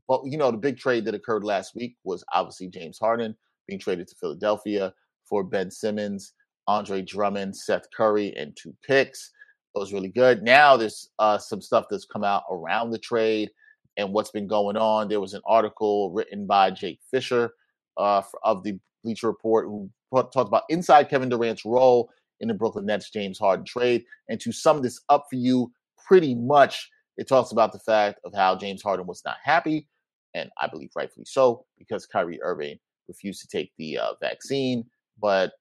but 0.06 0.20
you 0.26 0.36
know, 0.36 0.50
the 0.50 0.58
big 0.58 0.78
trade 0.78 1.06
that 1.06 1.14
occurred 1.14 1.44
last 1.44 1.74
week 1.74 1.96
was 2.04 2.22
obviously 2.32 2.68
James 2.68 2.98
Harden 2.98 3.34
being 3.66 3.80
traded 3.80 4.08
to 4.08 4.16
Philadelphia 4.16 4.92
for 5.24 5.42
Ben 5.42 5.70
Simmons, 5.70 6.32
Andre 6.66 7.02
Drummond, 7.02 7.56
Seth 7.56 7.86
Curry, 7.96 8.34
and 8.36 8.56
two 8.56 8.74
picks. 8.86 9.32
It 9.74 9.78
was 9.78 9.92
really 9.92 10.08
good. 10.08 10.42
Now 10.42 10.76
there's 10.76 11.10
uh, 11.18 11.38
some 11.38 11.60
stuff 11.60 11.86
that's 11.90 12.06
come 12.06 12.24
out 12.24 12.44
around 12.50 12.90
the 12.90 12.98
trade 12.98 13.50
and 13.96 14.12
what's 14.12 14.30
been 14.30 14.46
going 14.46 14.76
on. 14.76 15.08
There 15.08 15.20
was 15.20 15.34
an 15.34 15.42
article 15.46 16.10
written 16.12 16.46
by 16.46 16.70
Jake 16.70 17.00
Fisher 17.10 17.52
uh, 17.96 18.22
of 18.42 18.62
the 18.62 18.78
Bleacher 19.04 19.26
Report 19.26 19.66
who 19.66 19.90
talked 20.12 20.36
about 20.36 20.64
inside 20.68 21.08
Kevin 21.08 21.28
Durant's 21.28 21.64
role 21.64 22.10
in 22.40 22.48
the 22.48 22.54
Brooklyn 22.54 22.86
Nets 22.86 23.10
James 23.10 23.38
Harden 23.38 23.64
trade. 23.64 24.04
And 24.28 24.40
to 24.40 24.52
sum 24.52 24.82
this 24.82 25.00
up 25.08 25.26
for 25.28 25.36
you, 25.36 25.72
pretty 26.06 26.34
much 26.34 26.90
it 27.16 27.28
talks 27.28 27.52
about 27.52 27.72
the 27.72 27.78
fact 27.78 28.20
of 28.24 28.34
how 28.34 28.56
James 28.56 28.82
Harden 28.82 29.06
was 29.06 29.22
not 29.24 29.36
happy, 29.42 29.88
and 30.34 30.50
I 30.60 30.68
believe 30.68 30.90
rightfully 30.94 31.24
so, 31.26 31.64
because 31.78 32.06
Kyrie 32.06 32.42
Irving 32.42 32.78
refused 33.08 33.40
to 33.42 33.48
take 33.48 33.72
the 33.78 33.98
uh, 33.98 34.12
vaccine. 34.20 34.84
But 35.20 35.52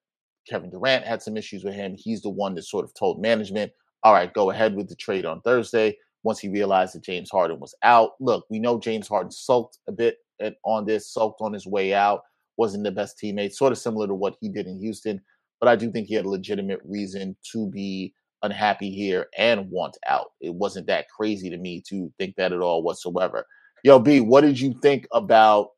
Kevin 0.48 0.70
Durant 0.70 1.04
had 1.04 1.22
some 1.22 1.36
issues 1.36 1.64
with 1.64 1.74
him. 1.74 1.94
He's 1.96 2.22
the 2.22 2.30
one 2.30 2.54
that 2.54 2.62
sort 2.62 2.84
of 2.84 2.94
told 2.94 3.20
management, 3.20 3.72
all 4.02 4.12
right, 4.12 4.32
go 4.32 4.50
ahead 4.50 4.74
with 4.74 4.88
the 4.88 4.96
trade 4.96 5.24
on 5.26 5.40
Thursday 5.40 5.96
once 6.22 6.38
he 6.38 6.48
realized 6.48 6.94
that 6.94 7.04
James 7.04 7.30
Harden 7.30 7.60
was 7.60 7.74
out. 7.82 8.12
Look, 8.20 8.46
we 8.50 8.58
know 8.58 8.78
James 8.78 9.08
Harden 9.08 9.30
sulked 9.30 9.78
a 9.88 9.92
bit 9.92 10.18
on 10.64 10.84
this, 10.84 11.12
sulked 11.12 11.40
on 11.40 11.52
his 11.52 11.66
way 11.66 11.94
out, 11.94 12.22
wasn't 12.56 12.84
the 12.84 12.90
best 12.90 13.18
teammate, 13.22 13.52
sort 13.52 13.72
of 13.72 13.78
similar 13.78 14.06
to 14.06 14.14
what 14.14 14.36
he 14.40 14.48
did 14.48 14.66
in 14.66 14.78
Houston 14.78 15.20
but 15.60 15.68
I 15.68 15.76
do 15.76 15.90
think 15.90 16.06
he 16.06 16.14
had 16.14 16.24
a 16.24 16.30
legitimate 16.30 16.80
reason 16.84 17.36
to 17.52 17.68
be 17.68 18.14
unhappy 18.42 18.90
here 18.90 19.28
and 19.36 19.70
want 19.70 19.96
out. 20.06 20.32
It 20.40 20.54
wasn't 20.54 20.86
that 20.88 21.08
crazy 21.08 21.50
to 21.50 21.56
me 21.56 21.82
to 21.88 22.12
think 22.18 22.36
that 22.36 22.52
at 22.52 22.60
all 22.60 22.82
whatsoever. 22.82 23.46
Yo, 23.82 23.98
B, 23.98 24.20
what 24.20 24.42
did 24.42 24.60
you 24.60 24.74
think 24.82 25.06
about 25.12 25.68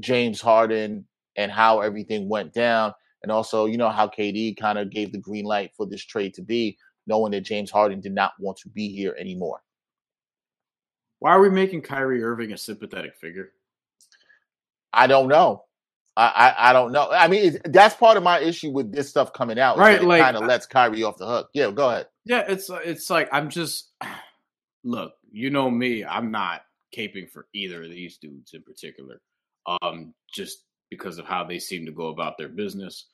James 0.00 0.40
Harden 0.40 1.06
and 1.36 1.50
how 1.50 1.80
everything 1.80 2.28
went 2.28 2.52
down? 2.52 2.92
And 3.22 3.30
also, 3.30 3.66
you 3.66 3.76
know, 3.76 3.90
how 3.90 4.08
KD 4.08 4.56
kind 4.56 4.78
of 4.78 4.90
gave 4.90 5.12
the 5.12 5.18
green 5.18 5.44
light 5.44 5.72
for 5.76 5.86
this 5.86 6.04
trade 6.04 6.34
to 6.34 6.42
be, 6.42 6.76
knowing 7.06 7.32
that 7.32 7.42
James 7.42 7.70
Harden 7.70 8.00
did 8.00 8.12
not 8.12 8.32
want 8.38 8.58
to 8.58 8.68
be 8.68 8.88
here 8.88 9.14
anymore. 9.18 9.62
Why 11.20 11.30
are 11.30 11.40
we 11.40 11.50
making 11.50 11.82
Kyrie 11.82 12.22
Irving 12.22 12.52
a 12.52 12.56
sympathetic 12.56 13.14
figure? 13.16 13.52
I 14.92 15.06
don't 15.06 15.28
know. 15.28 15.64
I, 16.16 16.26
I, 16.26 16.70
I 16.70 16.72
don't 16.72 16.92
know. 16.92 17.08
I 17.10 17.28
mean, 17.28 17.58
that's 17.64 17.94
part 17.94 18.16
of 18.16 18.22
my 18.22 18.40
issue 18.40 18.70
with 18.70 18.92
this 18.92 19.08
stuff 19.08 19.32
coming 19.32 19.58
out. 19.58 19.78
Right, 19.78 20.02
like 20.02 20.20
kind 20.20 20.36
of 20.36 20.44
lets 20.44 20.66
Kyrie 20.66 21.04
off 21.04 21.16
the 21.16 21.26
hook. 21.26 21.48
Yeah, 21.54 21.70
go 21.70 21.88
ahead. 21.88 22.08
Yeah, 22.24 22.44
it's 22.46 22.70
it's 22.84 23.08
like 23.08 23.28
I'm 23.32 23.48
just 23.48 23.92
look. 24.84 25.12
You 25.30 25.48
know 25.48 25.70
me. 25.70 26.04
I'm 26.04 26.30
not 26.30 26.62
caping 26.94 27.30
for 27.30 27.46
either 27.54 27.82
of 27.82 27.90
these 27.90 28.18
dudes 28.18 28.52
in 28.52 28.62
particular. 28.62 29.22
Um, 29.80 30.12
just 30.34 30.64
because 30.92 31.16
of 31.16 31.24
how 31.26 31.42
they 31.42 31.58
seem 31.58 31.86
to 31.86 31.92
go 31.92 32.08
about 32.08 32.36
their 32.36 32.50
business. 32.50 33.06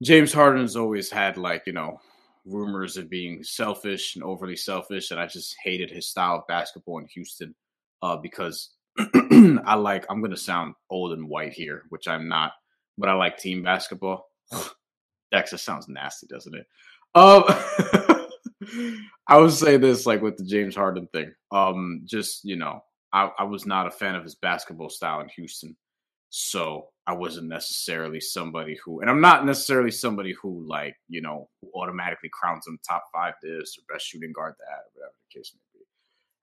James 0.00 0.32
Harden's 0.32 0.76
always 0.76 1.10
had 1.10 1.36
like 1.36 1.64
you 1.66 1.72
know 1.72 2.00
rumors 2.44 2.96
of 2.96 3.10
being 3.10 3.42
selfish 3.42 4.14
and 4.14 4.24
overly 4.24 4.56
selfish, 4.56 5.10
and 5.10 5.18
I 5.18 5.26
just 5.26 5.56
hated 5.62 5.90
his 5.90 6.08
style 6.08 6.36
of 6.36 6.46
basketball 6.46 6.98
in 6.98 7.06
Houston 7.06 7.54
uh, 8.02 8.16
because 8.16 8.70
I 8.98 9.74
like, 9.74 10.04
I'm 10.08 10.20
going 10.20 10.32
to 10.32 10.36
sound 10.36 10.74
old 10.90 11.12
and 11.12 11.28
white 11.28 11.52
here, 11.52 11.82
which 11.88 12.08
I'm 12.08 12.28
not, 12.28 12.52
but 12.98 13.08
I 13.08 13.14
like 13.14 13.38
team 13.38 13.62
basketball. 13.62 14.28
Dexa 15.34 15.58
sounds 15.58 15.88
nasty, 15.88 16.26
doesn't 16.26 16.54
it? 16.54 16.66
Um, 17.14 17.44
I 19.26 19.38
would 19.38 19.52
say 19.52 19.76
this 19.76 20.06
like 20.06 20.22
with 20.22 20.36
the 20.36 20.44
James 20.44 20.76
Harden 20.76 21.08
thing. 21.12 21.32
Um, 21.50 22.02
just, 22.04 22.44
you 22.44 22.56
know, 22.56 22.84
I, 23.12 23.30
I 23.38 23.44
was 23.44 23.66
not 23.66 23.86
a 23.86 23.90
fan 23.90 24.14
of 24.14 24.24
his 24.24 24.34
basketball 24.34 24.90
style 24.90 25.20
in 25.20 25.28
Houston. 25.30 25.76
So 26.34 26.88
I 27.06 27.12
wasn't 27.12 27.48
necessarily 27.48 28.18
somebody 28.18 28.78
who, 28.82 29.02
and 29.02 29.10
I'm 29.10 29.20
not 29.20 29.44
necessarily 29.44 29.90
somebody 29.90 30.32
who, 30.32 30.64
like, 30.66 30.96
you 31.06 31.20
know, 31.20 31.50
automatically 31.74 32.30
crowns 32.32 32.66
him 32.66 32.78
top 32.88 33.04
five 33.12 33.34
this 33.42 33.76
or 33.76 33.92
best 33.92 34.06
shooting 34.06 34.32
guard 34.32 34.54
that, 34.58 34.64
or 34.64 34.90
whatever 34.94 35.12
the 35.30 35.38
case 35.38 35.52
may 35.54 35.78
be. 35.78 35.84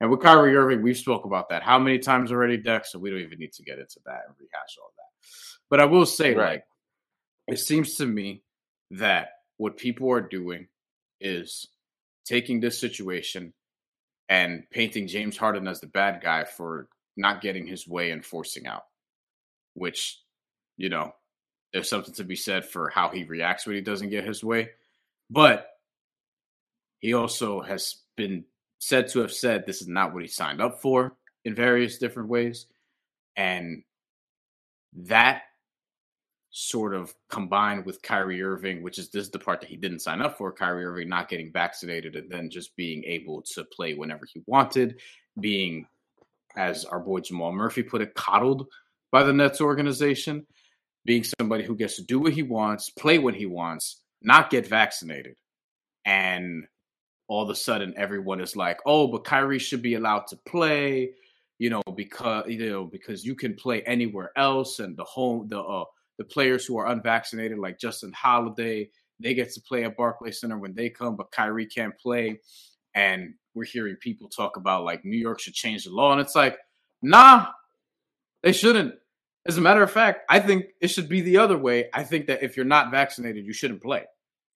And 0.00 0.08
with 0.08 0.20
Kyrie 0.20 0.54
Irving, 0.54 0.80
we've 0.80 0.96
spoke 0.96 1.24
about 1.24 1.48
that 1.48 1.64
how 1.64 1.76
many 1.80 1.98
times 1.98 2.30
already, 2.30 2.56
Dex? 2.56 2.92
So 2.92 3.00
we 3.00 3.10
don't 3.10 3.18
even 3.18 3.40
need 3.40 3.52
to 3.54 3.64
get 3.64 3.80
into 3.80 3.98
that 4.06 4.22
and 4.28 4.36
rehash 4.38 4.76
all 4.80 4.92
that. 4.96 5.28
But 5.68 5.80
I 5.80 5.86
will 5.86 6.06
say, 6.06 6.34
right. 6.34 6.50
like, 6.52 6.64
it 7.48 7.58
seems 7.58 7.96
to 7.96 8.06
me 8.06 8.44
that 8.92 9.30
what 9.56 9.76
people 9.76 10.08
are 10.12 10.20
doing 10.20 10.68
is 11.20 11.66
taking 12.24 12.60
this 12.60 12.78
situation 12.78 13.52
and 14.28 14.62
painting 14.70 15.08
James 15.08 15.36
Harden 15.36 15.66
as 15.66 15.80
the 15.80 15.88
bad 15.88 16.22
guy 16.22 16.44
for 16.44 16.86
not 17.16 17.40
getting 17.40 17.66
his 17.66 17.88
way 17.88 18.12
and 18.12 18.24
forcing 18.24 18.68
out, 18.68 18.84
which, 19.74 20.20
you 20.76 20.88
know, 20.88 21.14
there's 21.72 21.88
something 21.88 22.14
to 22.14 22.24
be 22.24 22.36
said 22.36 22.64
for 22.64 22.88
how 22.88 23.08
he 23.08 23.24
reacts 23.24 23.66
when 23.66 23.76
he 23.76 23.82
doesn't 23.82 24.10
get 24.10 24.24
his 24.24 24.42
way. 24.42 24.70
But 25.30 25.68
he 26.98 27.14
also 27.14 27.60
has 27.60 27.96
been 28.16 28.44
said 28.78 29.08
to 29.08 29.20
have 29.20 29.32
said 29.32 29.64
this 29.66 29.82
is 29.82 29.88
not 29.88 30.12
what 30.12 30.22
he 30.22 30.28
signed 30.28 30.60
up 30.60 30.80
for 30.80 31.16
in 31.44 31.54
various 31.54 31.98
different 31.98 32.28
ways. 32.28 32.66
And 33.36 33.82
that 34.94 35.42
sort 36.50 36.94
of 36.94 37.14
combined 37.28 37.86
with 37.86 38.02
Kyrie 38.02 38.42
Irving, 38.42 38.82
which 38.82 38.98
is 38.98 39.08
this 39.10 39.24
is 39.24 39.30
the 39.30 39.38
part 39.38 39.60
that 39.60 39.70
he 39.70 39.76
didn't 39.76 40.00
sign 40.00 40.20
up 40.20 40.36
for, 40.36 40.52
Kyrie 40.52 40.84
Irving 40.84 41.08
not 41.08 41.28
getting 41.28 41.52
vaccinated 41.52 42.16
and 42.16 42.30
then 42.30 42.50
just 42.50 42.74
being 42.76 43.04
able 43.04 43.42
to 43.54 43.64
play 43.64 43.94
whenever 43.94 44.26
he 44.26 44.42
wanted, 44.46 45.00
being, 45.38 45.86
as 46.56 46.84
our 46.84 46.98
boy 46.98 47.20
Jamal 47.20 47.52
Murphy 47.52 47.84
put 47.84 48.02
it, 48.02 48.14
coddled 48.14 48.66
by 49.12 49.22
the 49.22 49.32
Nets 49.32 49.60
organization, 49.60 50.46
being 51.04 51.24
somebody 51.24 51.64
who 51.64 51.76
gets 51.76 51.96
to 51.96 52.02
do 52.02 52.20
what 52.20 52.32
he 52.32 52.42
wants, 52.42 52.90
play 52.90 53.18
when 53.18 53.34
he 53.34 53.46
wants, 53.46 54.02
not 54.22 54.50
get 54.50 54.66
vaccinated. 54.66 55.36
And 56.04 56.64
all 57.28 57.42
of 57.42 57.50
a 57.50 57.54
sudden 57.54 57.94
everyone 57.96 58.40
is 58.40 58.56
like, 58.56 58.80
"Oh, 58.84 59.06
but 59.06 59.24
Kyrie 59.24 59.58
should 59.58 59.82
be 59.82 59.94
allowed 59.94 60.26
to 60.28 60.36
play." 60.36 61.12
You 61.58 61.70
know, 61.70 61.82
because 61.94 62.44
you 62.48 62.70
know 62.70 62.84
because 62.84 63.24
you 63.24 63.34
can 63.34 63.54
play 63.54 63.82
anywhere 63.82 64.32
else, 64.36 64.80
and 64.80 64.96
the 64.96 65.04
home 65.04 65.48
the 65.48 65.60
uh, 65.60 65.84
the 66.18 66.24
players 66.24 66.66
who 66.66 66.76
are 66.78 66.88
unvaccinated, 66.88 67.58
like 67.58 67.78
Justin 67.78 68.12
Holiday, 68.12 68.90
they 69.20 69.34
get 69.34 69.52
to 69.52 69.60
play 69.60 69.84
at 69.84 69.96
Barclays 69.96 70.40
Center 70.40 70.58
when 70.58 70.74
they 70.74 70.90
come, 70.90 71.16
but 71.16 71.30
Kyrie 71.30 71.66
can't 71.66 71.96
play. 71.98 72.40
And 72.94 73.34
we're 73.54 73.64
hearing 73.64 73.96
people 73.96 74.28
talk 74.28 74.56
about 74.56 74.84
like 74.84 75.04
New 75.04 75.18
York 75.18 75.40
should 75.40 75.54
change 75.54 75.84
the 75.84 75.90
law, 75.90 76.12
and 76.12 76.20
it's 76.20 76.34
like, 76.34 76.58
nah, 77.02 77.46
they 78.42 78.52
shouldn't. 78.52 78.94
As 79.46 79.56
a 79.56 79.62
matter 79.62 79.82
of 79.82 79.90
fact, 79.90 80.20
I 80.28 80.40
think 80.40 80.66
it 80.80 80.88
should 80.88 81.08
be 81.08 81.22
the 81.22 81.38
other 81.38 81.56
way. 81.56 81.88
I 81.94 82.04
think 82.04 82.26
that 82.26 82.42
if 82.42 82.56
you're 82.56 82.66
not 82.66 82.90
vaccinated, 82.90 83.46
you 83.46 83.52
shouldn't 83.52 83.82
play. 83.82 84.04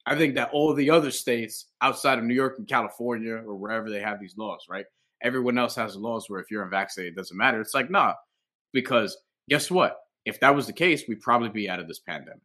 I 0.06 0.16
think 0.16 0.34
that 0.34 0.50
all 0.52 0.74
the 0.74 0.90
other 0.90 1.10
states 1.10 1.66
outside 1.80 2.18
of 2.18 2.24
New 2.24 2.34
York 2.34 2.56
and 2.58 2.68
California 2.68 3.34
or 3.34 3.54
wherever 3.54 3.88
they 3.88 4.00
have 4.00 4.20
these 4.20 4.36
laws, 4.36 4.66
right? 4.68 4.84
Everyone 5.22 5.56
else 5.56 5.74
has 5.76 5.96
laws 5.96 6.28
where 6.28 6.40
if 6.40 6.50
you're 6.50 6.62
unvaccinated, 6.62 7.14
it 7.14 7.16
doesn't 7.16 7.36
matter. 7.36 7.60
It's 7.60 7.72
like, 7.72 7.90
nah, 7.90 8.12
because 8.74 9.16
guess 9.48 9.70
what? 9.70 9.96
If 10.26 10.40
that 10.40 10.54
was 10.54 10.66
the 10.66 10.72
case, 10.74 11.04
we'd 11.08 11.22
probably 11.22 11.48
be 11.48 11.70
out 11.70 11.80
of 11.80 11.88
this 11.88 12.00
pandemic. 12.00 12.42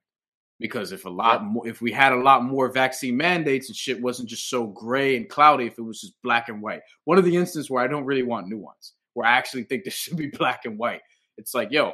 Because 0.60 0.92
if 0.92 1.06
a 1.06 1.10
lot 1.10 1.44
more, 1.44 1.68
if 1.68 1.82
we 1.82 1.92
had 1.92 2.12
a 2.12 2.22
lot 2.22 2.44
more 2.44 2.72
vaccine 2.72 3.16
mandates 3.16 3.70
and 3.70 3.76
shit 3.76 4.02
wasn't 4.02 4.30
just 4.30 4.50
so 4.50 4.68
gray 4.68 5.16
and 5.18 5.30
cloudy, 5.30 5.66
if 5.66 5.78
it 5.78 5.82
was 5.82 6.02
just 6.02 6.22
black 6.22 6.50
and 6.50 6.62
white. 6.62 6.82
One 7.06 7.18
of 7.18 7.26
the 7.26 7.36
instances 7.36 7.70
where 7.70 7.84
I 7.84 7.88
don't 7.88 8.06
really 8.06 8.24
want 8.24 8.48
nuance, 8.48 8.94
where 9.14 9.28
I 9.28 9.32
actually 9.38 9.64
think 9.64 9.84
this 9.84 9.94
should 9.96 10.18
be 10.18 10.28
black 10.28 10.66
and 10.66 10.78
white. 10.78 11.02
It's 11.40 11.54
like, 11.54 11.72
yo, 11.72 11.94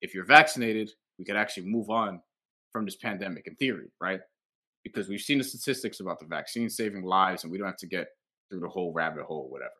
if 0.00 0.14
you're 0.14 0.24
vaccinated, 0.24 0.90
we 1.18 1.24
could 1.24 1.36
actually 1.36 1.66
move 1.66 1.88
on 1.88 2.20
from 2.72 2.84
this 2.84 2.96
pandemic 2.96 3.46
in 3.46 3.54
theory, 3.54 3.86
right? 4.00 4.20
Because 4.82 5.08
we've 5.08 5.20
seen 5.20 5.38
the 5.38 5.44
statistics 5.44 6.00
about 6.00 6.18
the 6.18 6.26
vaccine 6.26 6.68
saving 6.68 7.04
lives 7.04 7.44
and 7.44 7.52
we 7.52 7.58
don't 7.58 7.68
have 7.68 7.76
to 7.78 7.86
get 7.86 8.08
through 8.50 8.60
the 8.60 8.68
whole 8.68 8.92
rabbit 8.92 9.22
hole, 9.22 9.44
or 9.46 9.50
whatever. 9.50 9.70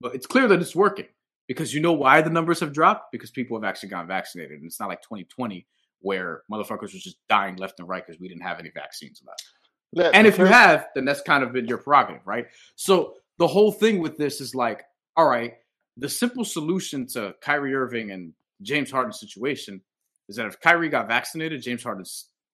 But 0.00 0.14
it's 0.14 0.26
clear 0.26 0.46
that 0.48 0.60
it's 0.60 0.76
working 0.76 1.08
because 1.48 1.74
you 1.74 1.80
know 1.80 1.92
why 1.92 2.20
the 2.20 2.30
numbers 2.30 2.60
have 2.60 2.72
dropped? 2.72 3.10
Because 3.10 3.30
people 3.30 3.56
have 3.56 3.64
actually 3.64 3.88
gotten 3.88 4.06
vaccinated. 4.06 4.58
And 4.58 4.66
it's 4.66 4.78
not 4.78 4.88
like 4.88 5.02
2020 5.02 5.66
where 6.00 6.42
motherfuckers 6.50 6.92
were 6.92 7.00
just 7.00 7.16
dying 7.28 7.56
left 7.56 7.80
and 7.80 7.88
right 7.88 8.06
because 8.06 8.20
we 8.20 8.28
didn't 8.28 8.42
have 8.42 8.58
any 8.58 8.70
vaccines 8.70 9.22
left. 9.26 10.14
and 10.14 10.26
if 10.26 10.38
you 10.38 10.44
have, 10.44 10.88
then 10.94 11.04
that's 11.04 11.22
kind 11.22 11.42
of 11.42 11.52
been 11.52 11.66
your 11.66 11.78
prerogative, 11.78 12.26
right? 12.26 12.46
So 12.76 13.14
the 13.38 13.46
whole 13.46 13.72
thing 13.72 14.00
with 14.00 14.16
this 14.16 14.40
is 14.40 14.54
like, 14.54 14.84
all 15.16 15.28
right, 15.28 15.54
the 16.00 16.08
simple 16.08 16.44
solution 16.44 17.06
to 17.08 17.34
Kyrie 17.42 17.74
Irving 17.74 18.10
and 18.10 18.32
James 18.62 18.90
Harden's 18.90 19.20
situation 19.20 19.82
is 20.28 20.36
that 20.36 20.46
if 20.46 20.60
Kyrie 20.60 20.88
got 20.88 21.08
vaccinated, 21.08 21.62
James 21.62 21.82
Harden 21.82 22.04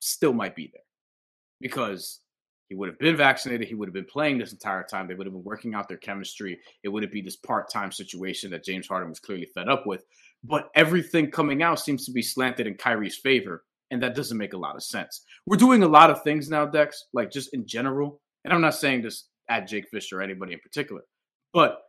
still 0.01 0.33
might 0.33 0.57
be 0.57 0.71
there 0.73 0.83
because 1.61 2.21
he 2.69 2.75
would 2.75 2.89
have 2.89 2.99
been 2.99 3.17
vaccinated. 3.17 3.69
He 3.69 3.75
would 3.75 3.89
have 3.89 3.95
been 3.95 4.05
playing 4.05 4.39
this 4.39 4.53
entire 4.53 4.83
time. 4.83 5.07
They 5.07 5.15
would 5.15 5.27
have 5.27 5.35
been 5.35 5.45
working 5.45 5.75
out 5.75 5.89
their 5.89 5.97
chemistry. 5.97 6.59
It 6.83 6.89
wouldn't 6.89 7.13
be 7.13 7.23
this 7.23 7.37
part 7.37 7.71
time 7.71 7.93
situation 7.93 8.51
that 8.51 8.65
James 8.65 8.89
Harden 8.89 9.11
was 9.11 9.21
clearly 9.21 9.47
fed 9.55 9.69
up 9.69 9.87
with. 9.87 10.05
But 10.43 10.71
everything 10.75 11.31
coming 11.31 11.63
out 11.63 11.79
seems 11.79 12.05
to 12.07 12.13
be 12.13 12.23
slanted 12.23 12.67
in 12.67 12.75
Kyrie's 12.75 13.17
favor. 13.17 13.65
And 13.93 14.03
that 14.03 14.17
doesn't 14.17 14.37
make 14.37 14.55
a 14.55 14.59
lot 14.59 14.75
of 14.75 14.83
sense. 14.83 15.23
We're 15.47 15.57
doing 15.57 15.85
a 15.85 15.89
lot 15.89 16.11
of 16.11 16.25
things 16.25 16.51
now, 16.51 16.67
Dex, 16.67 17.05
like 17.13 17.31
just 17.31 17.55
in 17.55 17.67
general. 17.67 18.21
And 18.45 18.53
I'm 18.53 18.61
not 18.61 18.75
saying 18.75 19.03
this 19.03 19.29
at 19.49 19.69
Jake 19.69 19.87
Fisher 19.89 20.19
or 20.19 20.23
anybody 20.23 20.53
in 20.53 20.59
particular, 20.59 21.03
but 21.53 21.83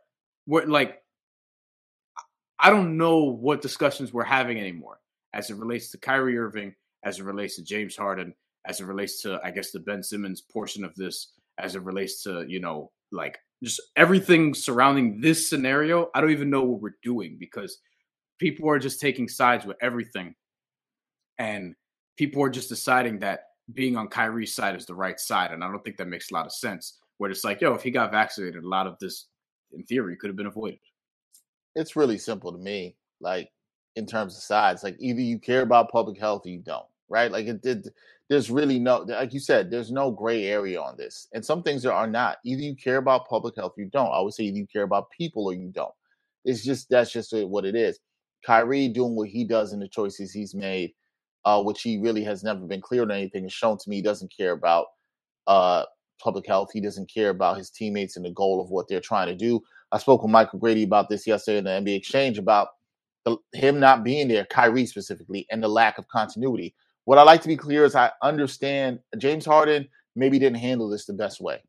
we're 0.46 0.64
like 0.64 1.02
I 2.60 2.70
don't 2.70 2.96
know 2.96 3.22
what 3.22 3.62
discussions 3.62 4.12
we're 4.12 4.24
having 4.24 4.58
anymore 4.58 5.00
as 5.32 5.50
it 5.50 5.56
relates 5.56 5.90
to 5.90 5.98
Kyrie 5.98 6.38
Irving, 6.38 6.74
as 7.04 7.20
it 7.20 7.24
relates 7.24 7.56
to 7.56 7.62
James 7.62 7.96
Harden, 7.96 8.34
as 8.66 8.80
it 8.80 8.86
relates 8.86 9.22
to, 9.22 9.40
I 9.44 9.50
guess, 9.50 9.70
the 9.70 9.80
Ben 9.80 10.02
Simmons 10.02 10.40
portion 10.40 10.84
of 10.84 10.94
this, 10.96 11.32
as 11.58 11.76
it 11.76 11.82
relates 11.82 12.22
to, 12.24 12.44
you 12.48 12.60
know, 12.60 12.90
like 13.12 13.38
just 13.62 13.80
everything 13.96 14.54
surrounding 14.54 15.20
this 15.20 15.48
scenario. 15.48 16.10
I 16.14 16.20
don't 16.20 16.30
even 16.30 16.50
know 16.50 16.64
what 16.64 16.80
we're 16.80 16.96
doing 17.02 17.36
because 17.38 17.78
people 18.38 18.68
are 18.68 18.78
just 18.78 19.00
taking 19.00 19.28
sides 19.28 19.64
with 19.64 19.76
everything. 19.80 20.34
And 21.38 21.76
people 22.16 22.42
are 22.42 22.50
just 22.50 22.68
deciding 22.68 23.20
that 23.20 23.44
being 23.72 23.96
on 23.96 24.08
Kyrie's 24.08 24.54
side 24.54 24.74
is 24.74 24.86
the 24.86 24.94
right 24.94 25.20
side. 25.20 25.52
And 25.52 25.62
I 25.62 25.70
don't 25.70 25.84
think 25.84 25.96
that 25.98 26.08
makes 26.08 26.30
a 26.30 26.34
lot 26.34 26.46
of 26.46 26.52
sense. 26.52 26.98
Where 27.18 27.30
it's 27.30 27.44
like, 27.44 27.60
yo, 27.60 27.74
if 27.74 27.82
he 27.82 27.90
got 27.90 28.12
vaccinated, 28.12 28.62
a 28.62 28.68
lot 28.68 28.86
of 28.86 28.96
this, 29.00 29.26
in 29.72 29.82
theory, 29.84 30.16
could 30.16 30.30
have 30.30 30.36
been 30.36 30.46
avoided 30.46 30.78
it's 31.74 31.96
really 31.96 32.18
simple 32.18 32.52
to 32.52 32.58
me. 32.58 32.96
Like 33.20 33.50
in 33.96 34.06
terms 34.06 34.36
of 34.36 34.42
sides, 34.42 34.82
like 34.82 34.96
either 35.00 35.20
you 35.20 35.38
care 35.38 35.62
about 35.62 35.90
public 35.90 36.18
health 36.18 36.46
or 36.46 36.50
you 36.50 36.60
don't, 36.60 36.86
right? 37.08 37.30
Like 37.30 37.46
it 37.46 37.62
did. 37.62 37.88
There's 38.28 38.50
really 38.50 38.78
no, 38.78 38.98
like 38.98 39.32
you 39.32 39.40
said, 39.40 39.70
there's 39.70 39.90
no 39.90 40.10
gray 40.10 40.44
area 40.44 40.80
on 40.80 40.96
this, 40.96 41.28
and 41.32 41.44
some 41.44 41.62
things 41.62 41.82
there 41.82 41.94
are 41.94 42.06
not. 42.06 42.38
Either 42.44 42.62
you 42.62 42.76
care 42.76 42.98
about 42.98 43.28
public 43.28 43.56
health, 43.56 43.72
or 43.76 43.82
you 43.82 43.90
don't. 43.90 44.08
I 44.08 44.16
always 44.16 44.36
say 44.36 44.44
either 44.44 44.58
you 44.58 44.66
care 44.66 44.82
about 44.82 45.10
people 45.10 45.46
or 45.46 45.54
you 45.54 45.68
don't. 45.68 45.94
It's 46.44 46.62
just 46.62 46.90
that's 46.90 47.10
just 47.10 47.32
what 47.32 47.64
it 47.64 47.74
is. 47.74 47.98
Kyrie 48.44 48.88
doing 48.88 49.16
what 49.16 49.28
he 49.28 49.44
does 49.44 49.72
and 49.72 49.82
the 49.82 49.88
choices 49.88 50.32
he's 50.32 50.54
made, 50.54 50.92
uh, 51.44 51.62
which 51.62 51.82
he 51.82 51.98
really 51.98 52.22
has 52.24 52.44
never 52.44 52.60
been 52.60 52.80
clear 52.80 53.02
on 53.02 53.10
anything, 53.10 53.44
has 53.44 53.52
shown 53.52 53.78
to 53.78 53.90
me 53.90 53.96
he 53.96 54.02
doesn't 54.02 54.32
care 54.34 54.52
about 54.52 54.86
uh, 55.46 55.84
public 56.22 56.46
health. 56.46 56.70
He 56.72 56.80
doesn't 56.80 57.12
care 57.12 57.30
about 57.30 57.56
his 57.56 57.70
teammates 57.70 58.16
and 58.16 58.24
the 58.24 58.30
goal 58.30 58.60
of 58.60 58.70
what 58.70 58.88
they're 58.88 59.00
trying 59.00 59.28
to 59.28 59.34
do. 59.34 59.60
I 59.92 59.98
spoke 59.98 60.22
with 60.22 60.30
Michael 60.30 60.58
Grady 60.58 60.82
about 60.82 61.08
this 61.08 61.26
yesterday 61.26 61.58
in 61.58 61.64
the 61.64 61.70
NBA 61.70 61.96
Exchange 61.96 62.38
about 62.38 62.68
the, 63.24 63.36
him 63.52 63.80
not 63.80 64.04
being 64.04 64.28
there, 64.28 64.44
Kyrie 64.44 64.86
specifically, 64.86 65.46
and 65.50 65.62
the 65.62 65.68
lack 65.68 65.98
of 65.98 66.08
continuity. 66.08 66.74
What 67.04 67.18
I 67.18 67.22
like 67.22 67.42
to 67.42 67.48
be 67.48 67.56
clear 67.56 67.84
is 67.84 67.94
I 67.94 68.10
understand 68.22 69.00
James 69.16 69.46
Harden 69.46 69.88
maybe 70.14 70.38
didn't 70.38 70.58
handle 70.58 70.88
this 70.88 71.06
the 71.06 71.14
best 71.14 71.40
way. 71.40 71.62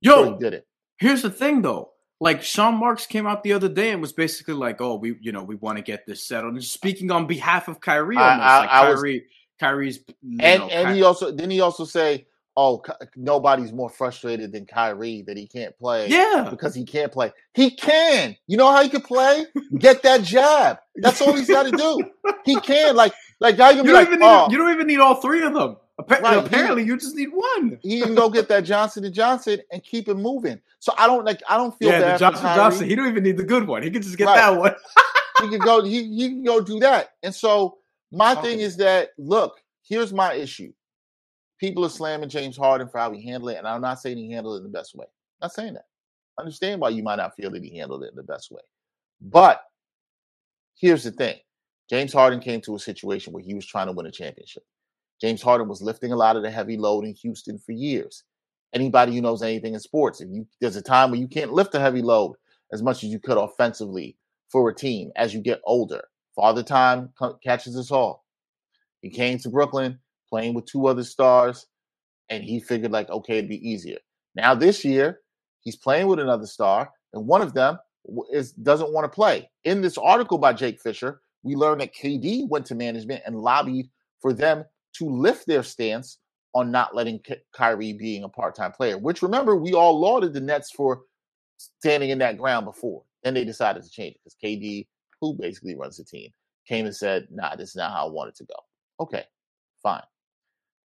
Yo, 0.00 0.32
he 0.32 0.38
did 0.38 0.54
it. 0.54 0.66
Here's 0.98 1.22
the 1.22 1.30
thing, 1.30 1.62
though. 1.62 1.90
Like 2.20 2.42
Sean 2.42 2.74
Marks 2.74 3.06
came 3.06 3.26
out 3.26 3.42
the 3.42 3.52
other 3.52 3.68
day 3.68 3.90
and 3.90 4.00
was 4.00 4.12
basically 4.12 4.54
like, 4.54 4.80
"Oh, 4.80 4.96
we, 4.96 5.16
you 5.20 5.30
know, 5.30 5.42
we 5.44 5.54
want 5.54 5.78
to 5.78 5.82
get 5.82 6.04
this 6.04 6.26
settled." 6.26 6.54
And 6.54 6.64
speaking 6.64 7.12
on 7.12 7.26
behalf 7.26 7.68
of 7.68 7.80
Kyrie, 7.80 8.16
almost 8.16 8.42
I, 8.42 8.56
I, 8.56 8.58
like 8.58 8.68
I 8.70 8.82
Kyrie, 8.82 9.12
was, 9.12 9.22
Kyrie's, 9.60 10.00
and 10.40 10.60
know, 10.60 10.68
and 10.68 10.88
Ky- 10.88 10.94
he 10.94 11.02
also 11.04 11.30
didn't 11.30 11.50
he 11.50 11.60
also 11.60 11.84
say, 11.84 12.26
oh, 12.58 12.82
nobody's 13.14 13.72
more 13.72 13.88
frustrated 13.88 14.50
than 14.50 14.66
Kyrie 14.66 15.22
that 15.22 15.36
he 15.36 15.46
can't 15.46 15.78
play. 15.78 16.08
Yeah. 16.08 16.48
Because 16.50 16.74
he 16.74 16.84
can't 16.84 17.12
play. 17.12 17.32
He 17.54 17.70
can. 17.70 18.36
You 18.48 18.56
know 18.56 18.70
how 18.70 18.82
he 18.82 18.88
can 18.88 19.00
play? 19.00 19.46
Get 19.78 20.02
that 20.02 20.22
jab. 20.24 20.78
That's 20.96 21.22
all 21.22 21.34
he's 21.34 21.48
got 21.48 21.66
to 21.66 21.70
do. 21.70 22.02
He 22.44 22.60
can. 22.60 22.96
Like, 22.96 23.14
like 23.38 23.56
can 23.56 23.76
you 23.76 23.84
be 23.84 23.92
like, 23.92 24.08
even 24.08 24.20
oh. 24.22 24.46
need, 24.46 24.52
you 24.52 24.58
don't 24.58 24.74
even 24.74 24.88
need 24.88 24.98
all 24.98 25.14
three 25.14 25.42
of 25.44 25.54
them. 25.54 25.76
Right. 26.08 26.44
Apparently, 26.44 26.84
you 26.84 26.96
just 26.96 27.14
need 27.14 27.30
one. 27.32 27.78
He 27.82 28.00
can 28.00 28.14
go 28.14 28.28
get 28.28 28.48
that 28.48 28.64
Johnson 28.64 29.04
and 29.04 29.14
Johnson 29.14 29.60
and 29.72 29.82
keep 29.82 30.08
it 30.08 30.14
moving. 30.14 30.60
So 30.78 30.92
I 30.96 31.06
don't 31.06 31.24
like. 31.24 31.42
I 31.48 31.56
don't 31.56 31.76
feel 31.76 31.90
yeah, 31.90 32.00
bad. 32.00 32.14
The 32.14 32.18
Johnson 32.18 32.44
Johnson. 32.44 32.88
He 32.88 32.94
don't 32.94 33.08
even 33.08 33.24
need 33.24 33.36
the 33.36 33.44
good 33.44 33.66
one. 33.66 33.82
He 33.82 33.90
can 33.90 34.02
just 34.02 34.16
get 34.16 34.26
right. 34.26 34.36
that 34.36 34.56
one. 34.56 34.74
he 35.42 35.48
can 35.48 35.58
go. 35.58 35.82
He, 35.82 36.04
he 36.14 36.28
can 36.28 36.44
go 36.44 36.60
do 36.60 36.78
that. 36.80 37.14
And 37.24 37.34
so 37.34 37.78
my 38.12 38.32
okay. 38.32 38.42
thing 38.42 38.60
is 38.60 38.76
that 38.76 39.10
look. 39.18 39.60
Here's 39.82 40.12
my 40.12 40.34
issue 40.34 40.72
people 41.58 41.84
are 41.84 41.90
slamming 41.90 42.28
James 42.28 42.56
Harden 42.56 42.88
for 42.88 42.98
how 42.98 43.12
he 43.12 43.22
handled 43.22 43.52
it, 43.52 43.58
and 43.58 43.66
I'm 43.66 43.80
not 43.80 44.00
saying 44.00 44.16
he 44.16 44.30
handled 44.32 44.56
it 44.56 44.64
in 44.64 44.72
the 44.72 44.78
best 44.78 44.94
way. 44.94 45.06
I'm 45.06 45.46
not 45.46 45.52
saying 45.52 45.74
that. 45.74 45.86
I 46.38 46.42
understand 46.42 46.80
why 46.80 46.90
you 46.90 47.02
might 47.02 47.16
not 47.16 47.34
feel 47.34 47.50
that 47.50 47.62
he 47.62 47.76
handled 47.76 48.04
it 48.04 48.10
in 48.10 48.16
the 48.16 48.22
best 48.22 48.50
way. 48.50 48.62
But 49.20 49.62
here's 50.76 51.04
the 51.04 51.10
thing 51.10 51.38
James 51.90 52.12
Harden 52.12 52.40
came 52.40 52.60
to 52.62 52.76
a 52.76 52.80
situation 52.80 53.32
where 53.32 53.42
he 53.42 53.54
was 53.54 53.66
trying 53.66 53.86
to 53.86 53.92
win 53.92 54.06
a 54.06 54.10
championship. 54.12 54.64
James 55.20 55.42
Harden 55.42 55.68
was 55.68 55.82
lifting 55.82 56.12
a 56.12 56.16
lot 56.16 56.36
of 56.36 56.42
the 56.42 56.50
heavy 56.50 56.76
load 56.76 57.04
in 57.04 57.14
Houston 57.14 57.58
for 57.58 57.72
years. 57.72 58.24
Anybody 58.72 59.14
who 59.14 59.22
knows 59.22 59.42
anything 59.42 59.74
in 59.74 59.80
sports, 59.80 60.20
if 60.20 60.28
you 60.30 60.46
there's 60.60 60.76
a 60.76 60.82
time 60.82 61.10
where 61.10 61.20
you 61.20 61.26
can't 61.26 61.52
lift 61.52 61.74
a 61.74 61.80
heavy 61.80 62.02
load 62.02 62.36
as 62.72 62.82
much 62.82 63.02
as 63.02 63.10
you 63.10 63.18
could 63.18 63.38
offensively 63.38 64.16
for 64.48 64.68
a 64.68 64.74
team 64.74 65.10
as 65.16 65.34
you 65.34 65.40
get 65.40 65.60
older. 65.64 66.02
Father 66.36 66.62
Time 66.62 67.10
catches 67.42 67.76
us 67.76 67.90
all. 67.90 68.24
He 69.02 69.10
came 69.10 69.38
to 69.38 69.48
Brooklyn 69.48 69.98
playing 70.28 70.54
with 70.54 70.66
two 70.66 70.86
other 70.86 71.04
stars, 71.04 71.66
and 72.28 72.44
he 72.44 72.60
figured 72.60 72.92
like, 72.92 73.10
okay, 73.10 73.38
it'd 73.38 73.48
be 73.48 73.68
easier. 73.68 73.98
Now 74.34 74.54
this 74.54 74.84
year, 74.84 75.20
he's 75.60 75.76
playing 75.76 76.06
with 76.06 76.20
another 76.20 76.46
star, 76.46 76.90
and 77.12 77.26
one 77.26 77.42
of 77.42 77.54
them 77.54 77.78
is 78.32 78.52
doesn't 78.52 78.92
want 78.92 79.04
to 79.04 79.14
play. 79.14 79.50
In 79.64 79.80
this 79.80 79.98
article 79.98 80.38
by 80.38 80.52
Jake 80.52 80.80
Fisher, 80.80 81.20
we 81.42 81.54
learned 81.54 81.80
that 81.80 81.94
KD 81.94 82.48
went 82.48 82.66
to 82.66 82.74
management 82.74 83.22
and 83.26 83.36
lobbied 83.36 83.88
for 84.20 84.32
them 84.32 84.64
to 84.94 85.04
lift 85.04 85.46
their 85.46 85.62
stance 85.62 86.18
on 86.54 86.70
not 86.70 86.94
letting 86.94 87.20
Kyrie 87.52 87.92
being 87.92 88.24
a 88.24 88.28
part-time 88.28 88.72
player. 88.72 88.98
Which 88.98 89.22
remember, 89.22 89.56
we 89.56 89.74
all 89.74 89.98
lauded 89.98 90.32
the 90.32 90.40
Nets 90.40 90.70
for 90.72 91.02
standing 91.58 92.10
in 92.10 92.18
that 92.18 92.38
ground 92.38 92.64
before, 92.64 93.02
and 93.24 93.36
they 93.36 93.44
decided 93.44 93.82
to 93.82 93.90
change 93.90 94.14
it 94.14 94.20
because 94.24 94.36
KD, 94.42 94.86
who 95.20 95.34
basically 95.34 95.76
runs 95.76 95.96
the 95.96 96.04
team, 96.04 96.30
came 96.66 96.86
and 96.86 96.94
said, 96.96 97.28
"Nah, 97.30 97.56
this 97.56 97.70
is 97.70 97.76
not 97.76 97.92
how 97.92 98.06
I 98.06 98.10
want 98.10 98.30
it 98.30 98.36
to 98.36 98.44
go." 98.44 98.54
Okay, 99.00 99.24
fine 99.82 100.02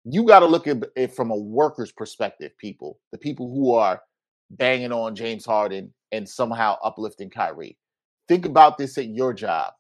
you 0.04 0.24
got 0.24 0.40
to 0.40 0.46
look 0.46 0.66
at 0.66 0.82
it 0.96 1.14
from 1.14 1.30
a 1.30 1.36
worker's 1.36 1.92
perspective, 1.92 2.52
people, 2.58 2.98
the 3.12 3.18
people 3.18 3.52
who 3.52 3.72
are 3.72 4.02
banging 4.50 4.92
on 4.92 5.16
James 5.16 5.44
Harden 5.44 5.92
and 6.12 6.28
somehow 6.28 6.76
uplifting 6.84 7.30
Kyrie. 7.30 7.78
Think 8.28 8.46
about 8.46 8.78
this 8.78 8.98
at 8.98 9.08
your 9.08 9.32
job. 9.32 9.72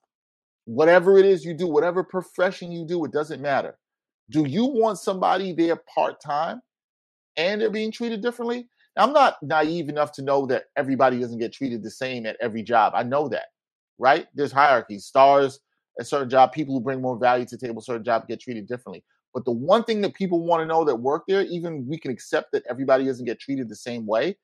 Whatever 0.64 1.18
it 1.18 1.26
is 1.26 1.44
you 1.44 1.54
do, 1.54 1.66
whatever 1.66 2.02
profession 2.02 2.72
you 2.72 2.86
do, 2.86 3.04
it 3.04 3.12
doesn't 3.12 3.42
matter. 3.42 3.78
Do 4.30 4.46
you 4.46 4.64
want 4.64 4.98
somebody 4.98 5.52
there 5.52 5.76
part 5.94 6.20
time 6.20 6.62
and 7.36 7.60
they're 7.60 7.70
being 7.70 7.92
treated 7.92 8.22
differently? 8.22 8.66
Now, 8.96 9.04
I'm 9.04 9.12
not 9.12 9.42
naive 9.42 9.90
enough 9.90 10.12
to 10.12 10.22
know 10.22 10.46
that 10.46 10.64
everybody 10.76 11.20
doesn't 11.20 11.38
get 11.38 11.52
treated 11.52 11.82
the 11.82 11.90
same 11.90 12.24
at 12.24 12.36
every 12.40 12.62
job. 12.62 12.94
I 12.96 13.02
know 13.02 13.28
that, 13.28 13.46
right? 13.98 14.26
There's 14.34 14.52
hierarchies. 14.52 15.04
Stars 15.04 15.60
a 16.00 16.04
certain 16.04 16.30
job, 16.30 16.52
people 16.52 16.74
who 16.74 16.80
bring 16.80 17.00
more 17.00 17.18
value 17.18 17.44
to 17.46 17.56
the 17.56 17.66
table, 17.66 17.80
certain 17.80 18.04
job 18.04 18.26
get 18.26 18.40
treated 18.40 18.66
differently. 18.66 19.04
But 19.34 19.44
the 19.44 19.50
one 19.50 19.82
thing 19.82 20.00
that 20.02 20.14
people 20.14 20.44
want 20.44 20.62
to 20.62 20.66
know 20.66 20.84
that 20.84 20.96
work 20.96 21.24
there, 21.26 21.42
even 21.42 21.86
we 21.86 21.98
can 21.98 22.12
accept 22.12 22.52
that 22.52 22.62
everybody 22.70 23.04
doesn't 23.04 23.26
get 23.26 23.40
treated 23.40 23.68
the 23.68 23.76
same 23.76 24.06
way, 24.06 24.36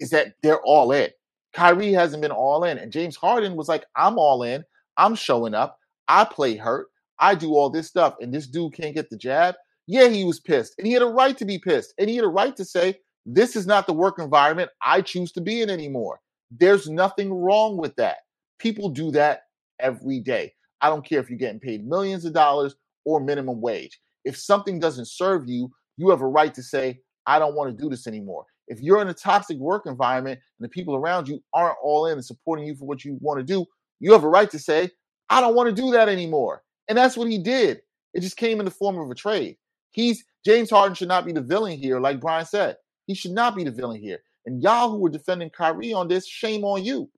is 0.00 0.10
that 0.10 0.34
they're 0.42 0.62
all 0.62 0.90
in. 0.90 1.10
Kyrie 1.52 1.92
hasn't 1.92 2.22
been 2.22 2.32
all 2.32 2.64
in. 2.64 2.78
And 2.78 2.90
James 2.90 3.14
Harden 3.14 3.56
was 3.56 3.68
like, 3.68 3.84
I'm 3.94 4.18
all 4.18 4.42
in. 4.42 4.64
I'm 4.96 5.14
showing 5.14 5.54
up. 5.54 5.78
I 6.08 6.24
play 6.24 6.56
hurt. 6.56 6.88
I 7.18 7.34
do 7.34 7.54
all 7.54 7.68
this 7.68 7.86
stuff. 7.86 8.14
And 8.20 8.32
this 8.32 8.46
dude 8.46 8.74
can't 8.74 8.94
get 8.94 9.10
the 9.10 9.16
jab. 9.16 9.54
Yeah, 9.86 10.08
he 10.08 10.24
was 10.24 10.40
pissed. 10.40 10.74
And 10.78 10.86
he 10.86 10.92
had 10.92 11.02
a 11.02 11.06
right 11.06 11.36
to 11.36 11.44
be 11.44 11.58
pissed. 11.58 11.94
And 11.98 12.08
he 12.08 12.16
had 12.16 12.24
a 12.24 12.28
right 12.28 12.56
to 12.56 12.64
say, 12.64 12.98
this 13.26 13.56
is 13.56 13.66
not 13.66 13.86
the 13.86 13.92
work 13.92 14.18
environment 14.18 14.70
I 14.82 15.02
choose 15.02 15.32
to 15.32 15.40
be 15.40 15.60
in 15.60 15.68
anymore. 15.68 16.20
There's 16.50 16.88
nothing 16.88 17.32
wrong 17.32 17.76
with 17.76 17.94
that. 17.96 18.18
People 18.58 18.88
do 18.88 19.10
that 19.12 19.42
every 19.78 20.20
day. 20.20 20.54
I 20.80 20.88
don't 20.88 21.04
care 21.04 21.20
if 21.20 21.28
you're 21.28 21.38
getting 21.38 21.60
paid 21.60 21.86
millions 21.86 22.24
of 22.24 22.32
dollars 22.32 22.76
or 23.04 23.20
minimum 23.20 23.60
wage. 23.60 24.00
If 24.28 24.36
something 24.36 24.78
doesn't 24.78 25.08
serve 25.08 25.48
you, 25.48 25.70
you 25.96 26.10
have 26.10 26.20
a 26.20 26.26
right 26.26 26.52
to 26.52 26.62
say, 26.62 27.00
I 27.26 27.38
don't 27.38 27.54
want 27.54 27.70
to 27.74 27.82
do 27.82 27.88
this 27.88 28.06
anymore. 28.06 28.44
If 28.66 28.78
you're 28.82 29.00
in 29.00 29.08
a 29.08 29.14
toxic 29.14 29.56
work 29.56 29.86
environment 29.86 30.38
and 30.58 30.64
the 30.66 30.68
people 30.68 30.94
around 30.94 31.26
you 31.26 31.42
aren't 31.54 31.78
all 31.82 32.04
in 32.04 32.12
and 32.12 32.24
supporting 32.24 32.66
you 32.66 32.74
for 32.74 32.84
what 32.84 33.06
you 33.06 33.16
want 33.22 33.38
to 33.40 33.42
do, 33.42 33.64
you 34.00 34.12
have 34.12 34.24
a 34.24 34.28
right 34.28 34.50
to 34.50 34.58
say, 34.58 34.90
I 35.30 35.40
don't 35.40 35.54
want 35.54 35.74
to 35.74 35.82
do 35.82 35.92
that 35.92 36.10
anymore. 36.10 36.62
And 36.88 36.98
that's 36.98 37.16
what 37.16 37.30
he 37.30 37.38
did. 37.38 37.80
It 38.12 38.20
just 38.20 38.36
came 38.36 38.58
in 38.58 38.66
the 38.66 38.70
form 38.70 38.98
of 38.98 39.10
a 39.10 39.14
trade. 39.14 39.56
He's 39.92 40.22
James 40.44 40.68
Harden 40.68 40.94
should 40.94 41.08
not 41.08 41.24
be 41.24 41.32
the 41.32 41.40
villain 41.40 41.78
here, 41.78 41.98
like 41.98 42.20
Brian 42.20 42.44
said. 42.44 42.76
He 43.06 43.14
should 43.14 43.32
not 43.32 43.56
be 43.56 43.64
the 43.64 43.70
villain 43.70 43.98
here. 43.98 44.18
And 44.44 44.62
y'all 44.62 44.90
who 44.90 44.98
were 44.98 45.08
defending 45.08 45.48
Kyrie 45.48 45.94
on 45.94 46.06
this, 46.06 46.28
shame 46.28 46.64
on 46.64 46.84
you. 46.84 47.10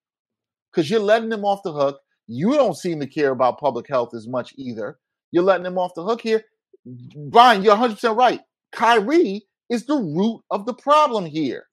Because 0.70 0.88
you're 0.88 1.00
letting 1.00 1.32
him 1.32 1.44
off 1.44 1.64
the 1.64 1.72
hook. 1.72 1.98
You 2.28 2.52
don't 2.52 2.76
seem 2.76 3.00
to 3.00 3.06
care 3.08 3.32
about 3.32 3.58
public 3.58 3.88
health 3.88 4.14
as 4.14 4.28
much 4.28 4.54
either. 4.56 5.00
You're 5.32 5.42
letting 5.42 5.66
him 5.66 5.76
off 5.76 5.94
the 5.94 6.04
hook 6.04 6.20
here. 6.20 6.44
Brian, 6.86 7.62
you're 7.62 7.76
100% 7.76 8.16
right. 8.16 8.40
Kyrie 8.72 9.42
is 9.68 9.86
the 9.86 9.96
root 9.96 10.42
of 10.50 10.66
the 10.66 10.74
problem 10.74 11.26
here. 11.26 11.64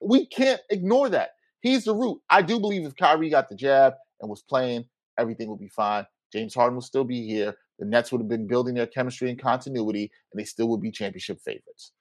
We 0.00 0.26
can't 0.26 0.60
ignore 0.70 1.08
that. 1.10 1.30
He's 1.60 1.84
the 1.84 1.94
root. 1.94 2.20
I 2.28 2.42
do 2.42 2.58
believe 2.58 2.84
if 2.84 2.96
Kyrie 2.96 3.30
got 3.30 3.48
the 3.48 3.54
jab 3.54 3.94
and 4.20 4.28
was 4.28 4.42
playing, 4.42 4.84
everything 5.18 5.48
would 5.48 5.60
be 5.60 5.68
fine. 5.68 6.04
James 6.32 6.54
Harden 6.54 6.74
will 6.74 6.82
still 6.82 7.04
be 7.04 7.26
here. 7.26 7.54
The 7.78 7.86
Nets 7.86 8.10
would 8.10 8.20
have 8.20 8.28
been 8.28 8.46
building 8.46 8.74
their 8.74 8.86
chemistry 8.86 9.30
and 9.30 9.40
continuity, 9.40 10.10
and 10.32 10.40
they 10.40 10.44
still 10.44 10.68
would 10.68 10.80
be 10.80 10.90
championship 10.90 11.40
favorites. 11.40 11.92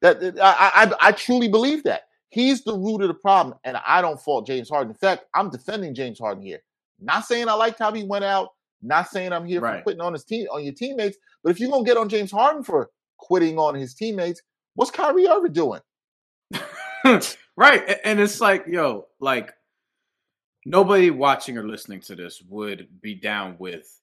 That 0.00 0.22
I, 0.40 0.92
I, 1.00 1.08
I 1.08 1.12
truly 1.12 1.48
believe 1.48 1.82
that 1.84 2.02
he's 2.30 2.62
the 2.62 2.76
root 2.76 3.02
of 3.02 3.08
the 3.08 3.14
problem, 3.14 3.58
and 3.64 3.76
I 3.86 4.00
don't 4.00 4.20
fault 4.20 4.46
James 4.46 4.68
Harden. 4.68 4.90
In 4.90 4.96
fact, 4.98 5.24
I'm 5.34 5.50
defending 5.50 5.94
James 5.94 6.18
Harden 6.18 6.42
here. 6.42 6.60
Not 7.00 7.24
saying 7.24 7.48
I 7.48 7.54
liked 7.54 7.78
how 7.78 7.92
he 7.92 8.04
went 8.04 8.24
out. 8.24 8.50
Not 8.82 9.08
saying 9.08 9.32
I'm 9.32 9.46
here 9.46 9.60
right. 9.60 9.78
for 9.78 9.82
quitting 9.84 10.00
on 10.00 10.12
his 10.12 10.24
team 10.24 10.46
on 10.52 10.64
your 10.64 10.74
teammates. 10.74 11.18
But 11.42 11.50
if 11.50 11.60
you're 11.60 11.70
gonna 11.70 11.84
get 11.84 11.96
on 11.96 12.08
James 12.08 12.30
Harden 12.30 12.62
for 12.62 12.90
quitting 13.18 13.58
on 13.58 13.74
his 13.74 13.94
teammates, 13.94 14.42
what's 14.74 14.90
Kyrie 14.90 15.28
Irving 15.28 15.52
doing? 15.52 15.80
right, 17.56 17.98
and 18.04 18.20
it's 18.20 18.40
like, 18.40 18.66
yo, 18.66 19.06
like 19.20 19.52
nobody 20.64 21.10
watching 21.10 21.58
or 21.58 21.66
listening 21.66 22.00
to 22.00 22.14
this 22.14 22.42
would 22.48 22.88
be 23.00 23.14
down 23.14 23.56
with 23.58 24.00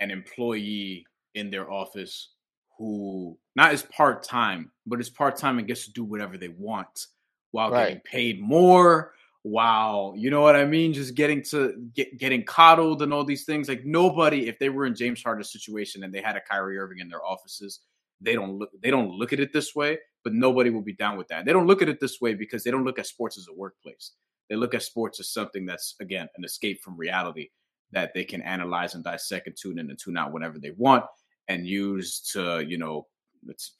an 0.00 0.10
employee 0.10 1.06
in 1.34 1.50
their 1.50 1.70
office 1.70 2.30
who 2.78 3.36
not 3.56 3.72
is 3.72 3.82
part 3.82 4.22
time, 4.22 4.70
but 4.86 5.00
is 5.00 5.10
part 5.10 5.36
time 5.36 5.58
and 5.58 5.66
gets 5.66 5.84
to 5.84 5.92
do 5.92 6.04
whatever 6.04 6.38
they 6.38 6.48
want 6.48 7.06
while 7.50 7.70
right. 7.70 7.88
getting 7.88 8.00
paid 8.00 8.40
more. 8.40 9.14
While 9.48 10.12
you 10.16 10.30
know 10.30 10.42
what 10.42 10.56
I 10.56 10.66
mean, 10.66 10.92
just 10.92 11.14
getting 11.14 11.42
to 11.44 11.74
get 11.94 12.18
getting 12.18 12.44
coddled 12.44 13.00
and 13.02 13.14
all 13.14 13.24
these 13.24 13.44
things. 13.44 13.68
Like 13.68 13.84
nobody, 13.84 14.46
if 14.46 14.58
they 14.58 14.68
were 14.68 14.84
in 14.84 14.94
James 14.94 15.22
Harden's 15.22 15.50
situation 15.50 16.04
and 16.04 16.12
they 16.12 16.20
had 16.20 16.36
a 16.36 16.40
Kyrie 16.40 16.78
Irving 16.78 16.98
in 16.98 17.08
their 17.08 17.24
offices, 17.24 17.80
they 18.20 18.34
don't 18.34 18.58
look 18.58 18.70
they 18.82 18.90
don't 18.90 19.10
look 19.10 19.32
at 19.32 19.40
it 19.40 19.52
this 19.52 19.74
way. 19.74 19.98
But 20.24 20.34
nobody 20.34 20.68
will 20.68 20.82
be 20.82 20.92
down 20.92 21.16
with 21.16 21.28
that. 21.28 21.46
They 21.46 21.52
don't 21.52 21.66
look 21.66 21.80
at 21.80 21.88
it 21.88 22.00
this 22.00 22.20
way 22.20 22.34
because 22.34 22.62
they 22.62 22.70
don't 22.70 22.84
look 22.84 22.98
at 22.98 23.06
sports 23.06 23.38
as 23.38 23.46
a 23.48 23.54
workplace. 23.54 24.12
They 24.50 24.56
look 24.56 24.74
at 24.74 24.82
sports 24.82 25.18
as 25.20 25.30
something 25.30 25.64
that's 25.64 25.94
again 26.00 26.28
an 26.36 26.44
escape 26.44 26.82
from 26.82 26.96
reality 26.96 27.48
that 27.92 28.12
they 28.14 28.24
can 28.24 28.42
analyze 28.42 28.94
and 28.94 29.02
dissect 29.02 29.46
and 29.46 29.56
tune 29.56 29.78
in 29.78 29.88
and 29.88 29.98
tune 29.98 30.18
out 30.18 30.32
whenever 30.32 30.58
they 30.58 30.72
want 30.76 31.04
and 31.48 31.66
use 31.66 32.20
to, 32.32 32.62
you 32.68 32.76
know, 32.76 33.06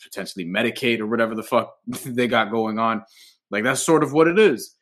potentially 0.02 0.46
medicate 0.46 1.00
or 1.00 1.06
whatever 1.06 1.34
the 1.34 1.42
fuck 1.42 1.74
they 2.06 2.26
got 2.26 2.50
going 2.50 2.78
on. 2.78 3.02
Like 3.50 3.64
that's 3.64 3.82
sort 3.82 4.02
of 4.02 4.12
what 4.12 4.28
it 4.28 4.38
is. 4.38 4.74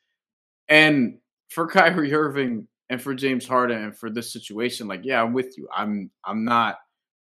And 0.69 1.19
for 1.51 1.67
Kyrie 1.69 2.15
Irving 2.15 2.67
and 2.91 3.01
for 3.01 3.15
James 3.15 3.47
Harden 3.47 3.83
and 3.83 3.97
for 3.97 4.11
this 4.11 4.33
situation, 4.33 4.89
like, 4.89 5.05
yeah, 5.05 5.23
I'm 5.23 5.33
with 5.33 5.57
you. 5.59 5.69
I'm 5.75 6.11
I'm 6.25 6.45
not 6.45 6.77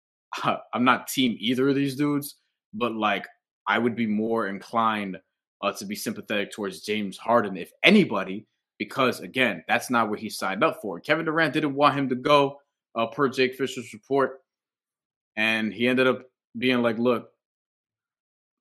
I'm 0.43 0.83
not 0.83 1.07
team 1.07 1.37
either 1.39 1.69
of 1.69 1.75
these 1.75 1.95
dudes, 1.95 2.35
but 2.73 2.93
like 2.93 3.27
I 3.67 3.79
would 3.79 3.95
be 3.95 4.07
more 4.07 4.47
inclined 4.47 5.17
uh, 5.61 5.71
to 5.73 5.85
be 5.85 5.95
sympathetic 5.95 6.51
towards 6.51 6.81
James 6.81 7.17
Harden, 7.17 7.57
if 7.57 7.71
anybody, 7.83 8.45
because 8.77 9.21
again, 9.21 9.63
that's 9.67 9.89
not 9.89 10.09
what 10.09 10.19
he 10.19 10.29
signed 10.29 10.63
up 10.63 10.79
for. 10.81 10.99
Kevin 10.99 11.25
Durant 11.25 11.53
didn't 11.53 11.75
want 11.75 11.95
him 11.95 12.09
to 12.09 12.15
go, 12.15 12.59
uh, 12.95 13.07
per 13.07 13.29
Jake 13.29 13.55
Fisher's 13.55 13.93
report. 13.93 14.41
And 15.37 15.73
he 15.73 15.87
ended 15.87 16.07
up 16.07 16.23
being 16.57 16.81
like, 16.81 16.97
look, 16.97 17.29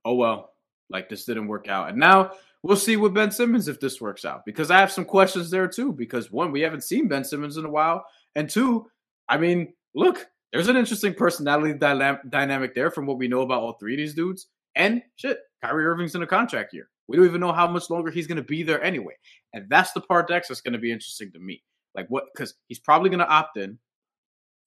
oh 0.05 0.15
well, 0.15 0.55
like 0.91 1.09
this 1.09 1.25
didn't 1.25 1.49
work 1.49 1.69
out. 1.69 1.89
And 1.89 1.99
now 1.99 2.33
we'll 2.65 2.77
see 2.77 2.97
with 2.97 3.15
Ben 3.15 3.31
Simmons 3.31 3.69
if 3.69 3.79
this 3.79 4.01
works 4.01 4.25
out. 4.25 4.45
Because 4.45 4.71
I 4.71 4.81
have 4.81 4.91
some 4.91 5.05
questions 5.05 5.51
there 5.51 5.69
too. 5.69 5.93
Because 5.93 6.33
one, 6.33 6.51
we 6.51 6.63
haven't 6.63 6.83
seen 6.83 7.07
Ben 7.07 7.23
Simmons 7.23 7.59
in 7.59 7.65
a 7.65 7.71
while. 7.71 8.05
And 8.35 8.49
two, 8.51 8.87
I 9.29 9.37
mean, 9.37 9.75
look, 9.95 10.27
there's 10.53 10.69
an 10.69 10.77
interesting 10.77 11.15
personality 11.15 11.79
dynamic 11.79 12.75
there 12.75 12.91
from 12.91 13.07
what 13.07 13.19
we 13.19 13.29
know 13.29 13.43
about 13.43 13.63
all 13.63 13.75
three 13.75 13.95
of 13.95 13.99
these 13.99 14.15
dudes. 14.15 14.49
And 14.75 15.03
shit, 15.17 15.39
Kyrie 15.63 15.85
Irving's 15.85 16.15
in 16.15 16.23
a 16.23 16.27
contract 16.27 16.73
year. 16.73 16.89
We 17.07 17.17
don't 17.17 17.27
even 17.27 17.41
know 17.41 17.53
how 17.53 17.69
much 17.69 17.91
longer 17.91 18.11
he's 18.11 18.27
going 18.27 18.37
to 18.37 18.43
be 18.43 18.63
there 18.63 18.83
anyway. 18.83 19.15
And 19.53 19.67
that's 19.69 19.93
the 19.93 20.01
part 20.01 20.27
that's 20.27 20.61
going 20.63 20.73
to 20.73 20.79
be 20.79 20.91
interesting 20.91 21.31
to 21.33 21.39
me. 21.39 21.63
Like 21.95 22.07
what? 22.09 22.25
Because 22.35 22.55
he's 22.67 22.79
probably 22.79 23.11
going 23.11 23.21
to 23.21 23.29
opt 23.29 23.59
in 23.59 23.79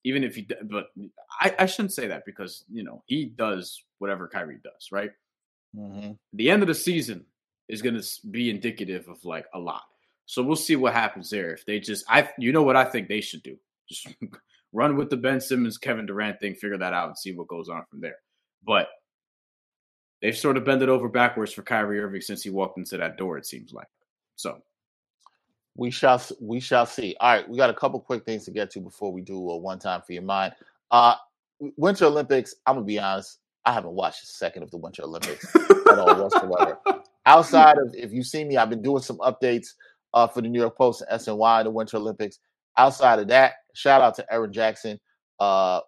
even 0.04 0.22
if 0.22 0.36
he, 0.36 0.48
but 0.70 0.86
I, 1.40 1.54
I 1.58 1.66
shouldn't 1.66 1.92
say 1.92 2.06
that 2.06 2.22
because 2.24 2.64
you 2.72 2.84
know 2.84 3.02
he 3.06 3.26
does 3.26 3.82
whatever 3.98 4.28
Kyrie 4.28 4.60
does, 4.62 4.88
right? 4.92 5.10
Mm-hmm. 5.76 6.12
The 6.34 6.50
end 6.50 6.62
of 6.62 6.68
the 6.68 6.74
season 6.74 7.26
is 7.68 7.82
going 7.82 8.00
to 8.00 8.06
be 8.30 8.50
indicative 8.50 9.08
of 9.08 9.24
like 9.24 9.46
a 9.54 9.58
lot. 9.58 9.82
So 10.26 10.42
we'll 10.42 10.56
see 10.56 10.76
what 10.76 10.92
happens 10.92 11.30
there. 11.30 11.52
If 11.52 11.64
they 11.64 11.80
just, 11.80 12.04
I, 12.08 12.28
you 12.38 12.52
know 12.52 12.62
what 12.62 12.76
I 12.76 12.84
think 12.84 13.08
they 13.08 13.20
should 13.20 13.42
do, 13.42 13.56
just 13.88 14.08
run 14.72 14.96
with 14.96 15.10
the 15.10 15.16
Ben 15.16 15.40
Simmons, 15.40 15.78
Kevin 15.78 16.06
Durant 16.06 16.40
thing, 16.40 16.54
figure 16.54 16.78
that 16.78 16.92
out, 16.92 17.08
and 17.08 17.18
see 17.18 17.32
what 17.32 17.48
goes 17.48 17.68
on 17.68 17.84
from 17.90 18.00
there. 18.00 18.16
But 18.66 18.88
they've 20.20 20.36
sort 20.36 20.56
of 20.56 20.64
bended 20.64 20.88
over 20.88 21.08
backwards 21.08 21.52
for 21.52 21.62
Kyrie 21.62 22.00
Irving 22.00 22.20
since 22.20 22.42
he 22.42 22.50
walked 22.50 22.78
into 22.78 22.98
that 22.98 23.16
door. 23.16 23.38
It 23.38 23.46
seems 23.46 23.72
like 23.72 23.88
so. 24.36 24.58
We 25.76 25.90
shall 25.90 26.20
we 26.40 26.58
shall 26.58 26.86
see. 26.86 27.14
All 27.20 27.34
right, 27.34 27.48
we 27.48 27.56
got 27.56 27.70
a 27.70 27.74
couple 27.74 28.00
quick 28.00 28.24
things 28.24 28.44
to 28.46 28.50
get 28.50 28.70
to 28.72 28.80
before 28.80 29.12
we 29.12 29.20
do 29.20 29.36
a 29.50 29.56
one 29.56 29.78
time 29.78 30.02
for 30.04 30.12
your 30.12 30.22
mind. 30.22 30.54
Uh 30.90 31.14
Winter 31.76 32.06
Olympics, 32.06 32.54
I'm 32.66 32.76
gonna 32.76 32.84
be 32.84 32.98
honest, 32.98 33.38
I 33.64 33.72
haven't 33.72 33.92
watched 33.92 34.24
a 34.24 34.26
second 34.26 34.64
of 34.64 34.70
the 34.70 34.76
Winter 34.76 35.04
Olympics 35.04 35.54
at 35.54 35.98
all 35.98 36.16
whatsoever. 36.22 36.78
Outside 37.26 37.78
of 37.78 37.94
if 37.94 38.12
you 38.12 38.22
see 38.22 38.44
me, 38.44 38.56
I've 38.56 38.70
been 38.70 38.82
doing 38.82 39.02
some 39.02 39.18
updates 39.18 39.68
uh, 40.14 40.26
for 40.26 40.40
the 40.40 40.48
New 40.48 40.60
York 40.60 40.76
Post 40.76 41.02
and 41.08 41.20
SNY, 41.20 41.64
the 41.64 41.70
Winter 41.70 41.98
Olympics. 41.98 42.38
Outside 42.76 43.18
of 43.18 43.28
that, 43.28 43.54
shout 43.74 44.00
out 44.00 44.14
to 44.16 44.32
Erin 44.32 44.52
Jackson, 44.52 44.98
uh, 45.40 45.80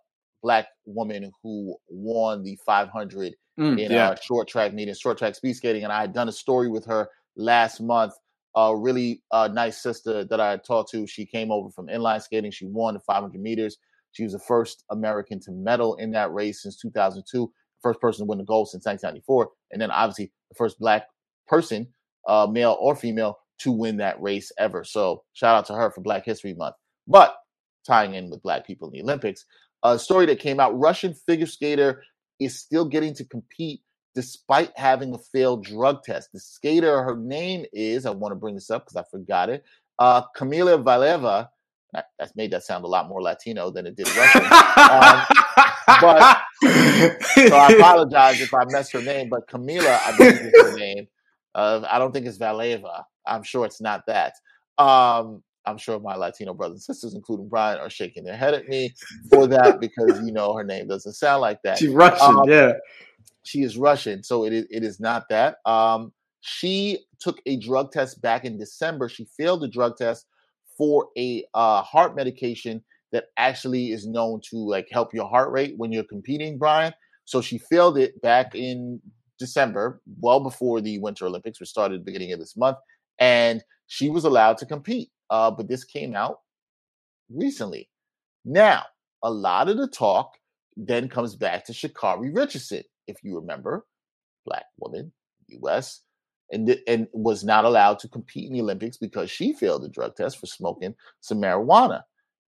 black 0.43 0.67
woman 0.85 1.31
who 1.43 1.77
won 1.89 2.43
the 2.43 2.59
500 2.67 3.35
mm, 3.59 3.81
in 3.81 3.91
yeah. 3.91 4.15
short 4.21 4.49
track 4.49 4.75
meeting, 4.75 4.95
short 4.95 5.19
track 5.19 5.35
speed 5.35 5.55
skating, 5.55 5.85
and 5.85 5.93
I 5.93 6.01
had 6.03 6.13
done 6.13 6.29
a 6.29 6.33
story 6.33 6.69
with 6.69 6.85
her 6.87 7.09
last 7.37 7.81
month 7.81 8.13
a 8.57 8.77
really 8.77 9.23
uh, 9.31 9.49
nice 9.53 9.81
sister 9.81 10.25
that 10.25 10.41
I 10.41 10.57
talked 10.57 10.91
to. 10.91 11.07
She 11.07 11.25
came 11.25 11.53
over 11.53 11.71
from 11.71 11.87
inline 11.87 12.23
skating. 12.23 12.51
She 12.51 12.67
won 12.67 12.95
the 12.95 13.01
500 13.01 13.41
meters. 13.41 13.79
She 14.13 14.25
was 14.25 14.33
the 14.33 14.41
first 14.41 14.85
American 14.91 15.39
to 15.41 15.53
medal 15.53 15.95
in 15.97 16.11
that 16.13 16.33
race 16.33 16.63
since 16.63 16.77
2002, 16.77 17.51
first 17.81 18.01
person 18.01 18.25
to 18.25 18.29
win 18.29 18.39
the 18.39 18.45
gold 18.45 18.69
since 18.69 18.85
1994, 18.85 19.51
and 19.71 19.81
then 19.81 19.91
obviously 19.93 20.33
the 20.49 20.57
first 20.57 20.81
black 20.81 21.07
person, 21.51 21.89
uh, 22.27 22.47
male 22.51 22.77
or 22.81 22.95
female, 22.95 23.39
to 23.59 23.73
win 23.73 23.99
that 23.99 24.21
race 24.23 24.51
ever. 24.59 24.85
So 24.85 25.25
shout 25.35 25.57
out 25.57 25.67
to 25.67 25.75
her 25.75 25.91
for 25.91 26.01
Black 26.01 26.25
History 26.25 26.55
Month. 26.55 26.77
But 27.07 27.37
tying 27.87 28.15
in 28.15 28.31
with 28.31 28.43
black 28.43 28.67
people 28.67 28.89
in 28.89 28.95
the 28.95 29.03
Olympics, 29.03 29.45
a 29.83 29.99
story 29.99 30.27
that 30.27 30.39
came 30.39 30.61
out: 30.61 30.79
Russian 30.79 31.13
figure 31.13 31.47
skater 31.47 32.03
is 32.39 32.59
still 32.59 32.87
getting 32.87 33.15
to 33.15 33.25
compete 33.25 33.81
despite 34.15 34.73
having 34.77 35.15
a 35.15 35.19
failed 35.19 35.65
drug 35.65 36.03
test. 36.03 36.31
The 36.33 36.41
skater, 36.41 37.03
her 37.03 37.17
name 37.17 37.65
is, 37.73 38.07
I 38.07 38.11
want 38.11 38.33
to 38.33 38.37
bring 38.37 38.55
this 38.55 38.71
up 38.71 38.85
because 38.85 38.97
I 38.97 39.05
forgot 39.11 39.51
it, 39.51 39.65
uh, 39.99 40.23
Kamila 40.37 40.83
Valieva. 40.83 41.49
That, 41.93 42.07
that's 42.19 42.37
made 42.37 42.53
that 42.53 42.63
sound 42.63 42.85
a 42.85 42.89
lot 42.89 43.09
more 43.09 43.21
Latino 43.21 43.71
than 43.71 43.85
it 43.85 43.97
did 43.97 44.07
Russian. 44.17 44.43
um, 44.45 45.25
but 46.01 46.41
so 46.63 47.57
I 47.57 47.75
apologize 47.77 48.41
if 48.41 48.55
I 48.55 48.65
messed 48.67 48.93
her 48.93 49.03
name, 49.03 49.29
but 49.29 49.49
Camila, 49.49 49.99
I 50.07 50.17
believe 50.17 50.41
is 50.41 50.63
her 50.63 50.79
name. 50.79 51.09
Uh, 51.55 51.83
I 51.91 51.99
don't 51.99 52.13
think 52.13 52.27
it's 52.27 52.39
Valeva. 52.39 53.05
I'm 53.27 53.43
sure 53.43 53.65
it's 53.65 53.81
not 53.81 54.03
that. 54.07 54.35
Um, 54.79 55.43
I'm 55.67 55.79
sure 55.79 55.99
my 56.01 56.17
Latino 56.17 56.55
brothers 56.55 56.77
and 56.77 56.83
sisters, 56.83 57.15
including 57.15 57.49
Brian, 57.49 57.79
are 57.79 57.91
shaking 57.91 58.25
their 58.25 58.37
head 58.37 58.55
at 58.55 58.67
me 58.69 58.95
for 59.31 59.47
that 59.47 59.81
because 59.81 60.21
you 60.25 60.33
know 60.33 60.55
her 60.55 60.65
name 60.65 60.89
doesn't 60.89 61.13
sound 61.13 61.43
like 61.43 61.61
that. 61.65 61.79
She's 61.79 61.91
Russian, 61.91 62.39
um, 62.39 62.49
yeah. 62.49 62.73
She 63.43 63.63
is 63.63 63.77
Russian, 63.77 64.23
so 64.23 64.45
it 64.45 64.53
is, 64.53 64.67
it 64.71 64.85
is 64.85 65.01
not 65.01 65.29
that. 65.31 65.57
Um, 65.67 66.13
she 66.41 66.99
took 67.21 67.41
a 67.47 67.57
drug 67.59 67.93
test 67.93 68.21
back 68.23 68.45
in 68.45 68.59
December. 68.59 69.09
She 69.09 69.27
failed 69.37 69.63
the 69.63 69.69
drug 69.69 69.97
test 69.97 70.27
for 70.77 71.09
a 71.17 71.45
uh, 71.55 71.83
heart 71.83 72.17
medication 72.17 72.83
that 73.13 73.27
actually 73.37 73.93
is 73.93 74.07
known 74.07 74.41
to 74.51 74.57
like 74.57 74.89
help 74.91 75.13
your 75.13 75.29
heart 75.29 75.51
rate 75.51 75.75
when 75.77 75.93
you're 75.93 76.05
competing, 76.05 76.59
Brian. 76.59 76.93
So 77.25 77.41
she 77.41 77.59
failed 77.59 77.99
it 77.99 78.21
back 78.23 78.55
in 78.55 79.01
December, 79.41 80.01
well 80.21 80.39
before 80.39 80.81
the 80.81 80.99
Winter 80.99 81.27
Olympics, 81.27 81.59
which 81.59 81.69
started 81.69 81.97
at 81.97 82.01
the 82.03 82.13
beginning 82.13 82.33
of 82.33 82.39
this 82.39 82.57
month, 82.57 82.79
and 83.19 83.65
she 83.89 84.09
was 84.09 84.25
allowed 84.25 84.59
to 84.59 84.67
compete. 84.67 85.11
Uh, 85.31 85.51
but 85.51 85.69
this 85.69 85.83
came 85.85 86.15
out 86.15 86.39
recently. 87.29 87.89
Now, 88.45 88.85
a 89.25 89.31
lot 89.31 89.69
of 89.69 89.77
the 89.77 89.89
talk 89.89 90.35
then 90.77 91.09
comes 91.09 91.35
back 91.35 91.65
to 91.67 91.73
Sha'Carri 91.73 92.35
Richardson, 92.35 92.85
if 93.09 93.17
you 93.25 93.37
remember, 93.37 93.85
black 94.47 94.67
woman, 94.79 95.13
U.S 95.49 96.03
and, 96.51 96.79
and 96.87 97.07
was 97.13 97.45
not 97.45 97.65
allowed 97.65 97.99
to 98.01 98.09
compete 98.09 98.47
in 98.49 98.53
the 98.53 98.61
Olympics 98.61 98.97
because 98.97 99.31
she 99.31 99.53
failed 99.53 99.83
the 99.83 99.89
drug 99.89 100.17
test 100.17 100.39
for 100.39 100.47
smoking 100.47 100.95
some 101.21 101.41
marijuana. 101.41 102.03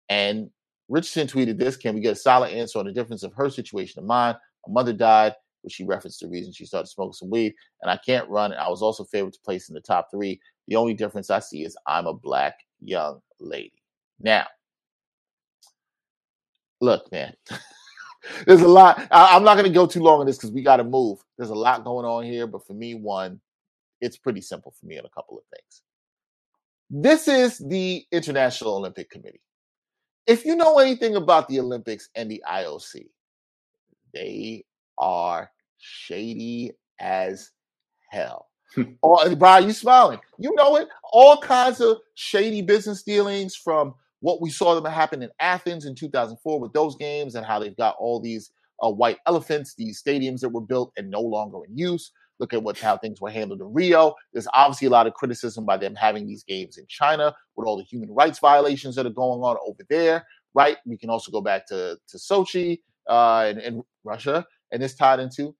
And 0.09 0.49
Richardson 0.89 1.27
tweeted 1.27 1.57
this 1.57 1.77
Can 1.77 1.95
we 1.95 2.01
get 2.01 2.13
a 2.13 2.15
solid 2.15 2.51
answer 2.51 2.79
on 2.79 2.85
the 2.85 2.91
difference 2.91 3.23
of 3.23 3.33
her 3.33 3.49
situation 3.49 3.99
and 3.99 4.07
mine? 4.07 4.35
My 4.67 4.73
mother 4.73 4.93
died, 4.93 5.35
which 5.61 5.73
she 5.73 5.83
referenced 5.83 6.19
the 6.19 6.27
reason 6.27 6.51
she 6.51 6.65
started 6.65 6.87
smoking 6.87 7.13
some 7.13 7.29
weed, 7.29 7.53
and 7.81 7.91
I 7.91 7.97
can't 7.97 8.29
run. 8.29 8.51
And 8.51 8.59
I 8.59 8.69
was 8.69 8.81
also 8.81 9.03
favored 9.03 9.33
to 9.33 9.39
place 9.41 9.69
in 9.69 9.75
the 9.75 9.81
top 9.81 10.09
three. 10.11 10.39
The 10.67 10.75
only 10.75 10.93
difference 10.93 11.29
I 11.29 11.39
see 11.39 11.63
is 11.63 11.77
I'm 11.87 12.07
a 12.07 12.13
black 12.13 12.55
young 12.79 13.21
lady. 13.39 13.81
Now, 14.19 14.47
look, 16.79 17.11
man. 17.11 17.33
There's 18.45 18.61
a 18.61 18.67
lot. 18.67 19.07
I, 19.11 19.35
am 19.35 19.43
not 19.43 19.55
going 19.55 19.65
to 19.65 19.73
go 19.73 19.87
too 19.87 20.01
long 20.01 20.19
on 20.19 20.27
this 20.27 20.37
because 20.37 20.51
we 20.51 20.61
got 20.61 20.77
to 20.77 20.83
move. 20.83 21.19
There's 21.37 21.49
a 21.49 21.55
lot 21.55 21.83
going 21.83 22.05
on 22.05 22.23
here, 22.23 22.45
but 22.45 22.65
for 22.65 22.73
me, 22.73 22.93
one, 22.93 23.41
it's 23.99 24.17
pretty 24.17 24.41
simple 24.41 24.73
for 24.79 24.85
me 24.85 24.99
on 24.99 25.05
a 25.05 25.09
couple 25.09 25.37
of 25.37 25.43
things. 25.45 25.81
This 26.89 27.27
is 27.27 27.57
the 27.57 28.05
International 28.11 28.75
Olympic 28.75 29.09
Committee. 29.09 29.41
If 30.27 30.45
you 30.45 30.55
know 30.55 30.77
anything 30.77 31.15
about 31.15 31.47
the 31.47 31.59
Olympics 31.59 32.09
and 32.15 32.29
the 32.29 32.43
IOC, 32.47 33.07
they 34.13 34.65
are 35.01 35.51
shady 35.79 36.71
as 36.99 37.51
hell. 38.09 38.47
oh, 39.03 39.35
Brian, 39.35 39.65
you 39.65 39.73
smiling. 39.73 40.19
You 40.39 40.53
know 40.55 40.77
it. 40.77 40.87
All 41.11 41.37
kinds 41.37 41.81
of 41.81 41.97
shady 42.15 42.61
business 42.61 43.03
dealings 43.03 43.55
from 43.55 43.95
what 44.21 44.41
we 44.41 44.49
saw 44.49 44.75
them 44.79 44.85
happen 44.91 45.23
in 45.23 45.29
Athens 45.39 45.85
in 45.85 45.95
2004 45.95 46.59
with 46.59 46.71
those 46.73 46.95
games 46.95 47.35
and 47.35 47.45
how 47.45 47.59
they've 47.59 47.75
got 47.75 47.95
all 47.99 48.19
these 48.21 48.51
uh, 48.81 48.89
white 48.89 49.17
elephants, 49.27 49.75
these 49.75 50.01
stadiums 50.01 50.39
that 50.39 50.49
were 50.49 50.61
built 50.61 50.93
and 50.95 51.09
no 51.09 51.21
longer 51.21 51.57
in 51.67 51.77
use. 51.77 52.11
Look 52.39 52.53
at 52.53 52.63
what 52.63 52.79
how 52.79 52.97
things 52.97 53.21
were 53.21 53.29
handled 53.29 53.61
in 53.61 53.71
Rio. 53.73 54.15
There's 54.33 54.47
obviously 54.53 54.87
a 54.87 54.91
lot 54.91 55.05
of 55.05 55.13
criticism 55.13 55.65
by 55.65 55.77
them 55.77 55.93
having 55.93 56.25
these 56.25 56.43
games 56.43 56.77
in 56.77 56.85
China 56.87 57.35
with 57.55 57.67
all 57.67 57.77
the 57.77 57.83
human 57.83 58.09
rights 58.11 58.39
violations 58.39 58.95
that 58.95 59.05
are 59.05 59.11
going 59.11 59.41
on 59.41 59.57
over 59.65 59.83
there. 59.89 60.25
Right. 60.55 60.77
We 60.85 60.97
can 60.97 61.09
also 61.09 61.31
go 61.31 61.41
back 61.41 61.67
to 61.67 61.97
to 62.07 62.17
Sochi 62.17 62.79
uh, 63.07 63.45
and, 63.47 63.59
and 63.59 63.83
Russia, 64.03 64.45
and 64.71 64.83
it's 64.83 64.95
tied 64.95 65.19
into 65.19 65.55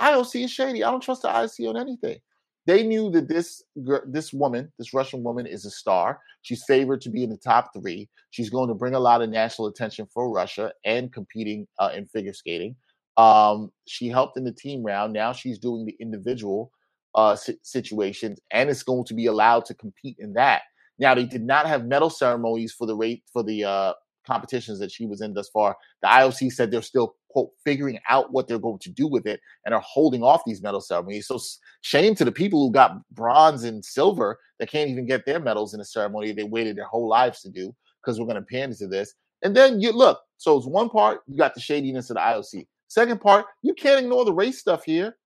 IOC 0.00 0.44
is 0.44 0.50
shady. 0.50 0.82
I 0.82 0.90
don't 0.90 1.02
trust 1.02 1.22
the 1.22 1.28
IOC 1.28 1.68
on 1.68 1.76
anything. 1.76 2.18
They 2.66 2.82
knew 2.82 3.10
that 3.10 3.28
this 3.28 3.62
this 4.06 4.32
woman, 4.32 4.70
this 4.78 4.94
Russian 4.94 5.22
woman, 5.22 5.46
is 5.46 5.64
a 5.64 5.70
star. 5.70 6.20
She's 6.42 6.62
favored 6.64 7.00
to 7.02 7.10
be 7.10 7.24
in 7.24 7.30
the 7.30 7.36
top 7.36 7.70
three. 7.74 8.08
She's 8.30 8.50
going 8.50 8.68
to 8.68 8.74
bring 8.74 8.94
a 8.94 9.00
lot 9.00 9.22
of 9.22 9.30
national 9.30 9.68
attention 9.68 10.06
for 10.12 10.30
Russia 10.30 10.72
and 10.84 11.12
competing 11.12 11.66
uh, 11.78 11.90
in 11.94 12.06
figure 12.06 12.32
skating. 12.32 12.76
Um, 13.16 13.72
she 13.86 14.08
helped 14.08 14.36
in 14.36 14.44
the 14.44 14.52
team 14.52 14.82
round. 14.82 15.12
Now 15.12 15.32
she's 15.32 15.58
doing 15.58 15.84
the 15.84 15.96
individual 16.00 16.70
uh, 17.14 17.36
situations 17.62 18.38
and 18.52 18.70
it's 18.70 18.82
going 18.82 19.04
to 19.04 19.14
be 19.14 19.26
allowed 19.26 19.64
to 19.66 19.74
compete 19.74 20.16
in 20.18 20.32
that. 20.34 20.62
Now 20.98 21.14
they 21.14 21.24
did 21.24 21.42
not 21.42 21.66
have 21.66 21.86
medal 21.86 22.10
ceremonies 22.10 22.72
for 22.72 22.86
the 22.86 22.94
rate 22.94 23.24
for 23.32 23.42
the 23.42 23.64
uh, 23.64 23.92
competitions 24.26 24.78
that 24.78 24.92
she 24.92 25.06
was 25.06 25.20
in 25.20 25.34
thus 25.34 25.48
far. 25.48 25.76
The 26.02 26.08
IOC 26.08 26.52
said 26.52 26.70
they're 26.70 26.82
still 26.82 27.16
quote 27.30 27.50
figuring 27.64 27.98
out 28.08 28.32
what 28.32 28.48
they're 28.48 28.58
going 28.58 28.78
to 28.80 28.90
do 28.90 29.06
with 29.06 29.26
it 29.26 29.40
and 29.64 29.74
are 29.74 29.82
holding 29.84 30.22
off 30.22 30.42
these 30.44 30.62
medal 30.62 30.80
ceremonies. 30.80 31.26
So 31.26 31.38
shame 31.82 32.14
to 32.16 32.24
the 32.24 32.32
people 32.32 32.66
who 32.66 32.72
got 32.72 32.98
bronze 33.12 33.64
and 33.64 33.84
silver 33.84 34.38
that 34.58 34.70
can't 34.70 34.90
even 34.90 35.06
get 35.06 35.24
their 35.26 35.40
medals 35.40 35.74
in 35.74 35.80
a 35.80 35.84
ceremony 35.84 36.32
they 36.32 36.44
waited 36.44 36.76
their 36.76 36.84
whole 36.84 37.08
lives 37.08 37.40
to 37.42 37.50
do 37.50 37.74
because 38.02 38.18
we're 38.18 38.26
going 38.26 38.36
to 38.36 38.42
pan 38.42 38.70
into 38.70 38.86
this. 38.86 39.14
And 39.42 39.56
then 39.56 39.80
you 39.80 39.92
look, 39.92 40.20
so 40.36 40.56
it's 40.56 40.66
one 40.66 40.88
part 40.88 41.20
you 41.26 41.36
got 41.36 41.54
the 41.54 41.60
shadiness 41.60 42.10
of 42.10 42.14
the 42.16 42.20
IOC. 42.20 42.66
Second 42.88 43.20
part, 43.20 43.46
you 43.62 43.72
can't 43.74 44.00
ignore 44.00 44.24
the 44.24 44.32
race 44.32 44.58
stuff 44.58 44.84
here. 44.84 45.16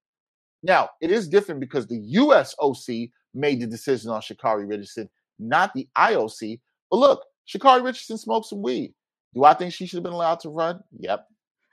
Now, 0.62 0.90
it 1.00 1.11
is 1.11 1.28
different 1.28 1.61
because 1.61 1.86
the 1.86 2.00
USOC 2.14 3.11
made 3.34 3.61
the 3.61 3.66
decision 3.66 4.11
on 4.11 4.20
Sha'Carri 4.20 4.68
Richardson, 4.68 5.09
not 5.38 5.72
the 5.74 5.88
IOC. 5.96 6.61
But 6.90 6.96
look, 6.98 7.24
Sha'Carri 7.48 7.84
Richardson 7.84 8.18
smoked 8.18 8.46
some 8.46 8.62
weed. 8.62 8.94
Do 9.34 9.44
I 9.44 9.55
think 9.55 9.72
she 9.72 9.86
should 9.86 9.96
have 9.96 10.05
been 10.05 10.12
allowed 10.12 10.40
to 10.40 10.50
run? 10.50 10.80
Yep. 10.98 11.26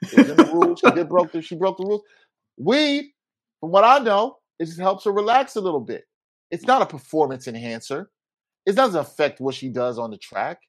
The 0.09 0.49
rules. 0.53 0.79
She 0.79 0.91
did 0.91 1.09
broke 1.09 1.31
the 1.31 1.41
she 1.41 1.55
broke 1.55 1.77
the 1.77 1.85
rules. 1.85 2.03
Weed, 2.57 3.11
from 3.59 3.71
what 3.71 3.83
I 3.83 3.99
know, 3.99 4.37
it 4.59 4.65
just 4.65 4.79
helps 4.79 5.05
her 5.05 5.11
relax 5.11 5.55
a 5.55 5.61
little 5.61 5.81
bit. 5.81 6.05
It's 6.51 6.65
not 6.67 6.81
a 6.81 6.85
performance 6.85 7.47
enhancer. 7.47 8.09
It 8.65 8.75
doesn't 8.75 8.99
affect 8.99 9.41
what 9.41 9.55
she 9.55 9.69
does 9.69 9.99
on 9.99 10.11
the 10.11 10.17
track. 10.17 10.59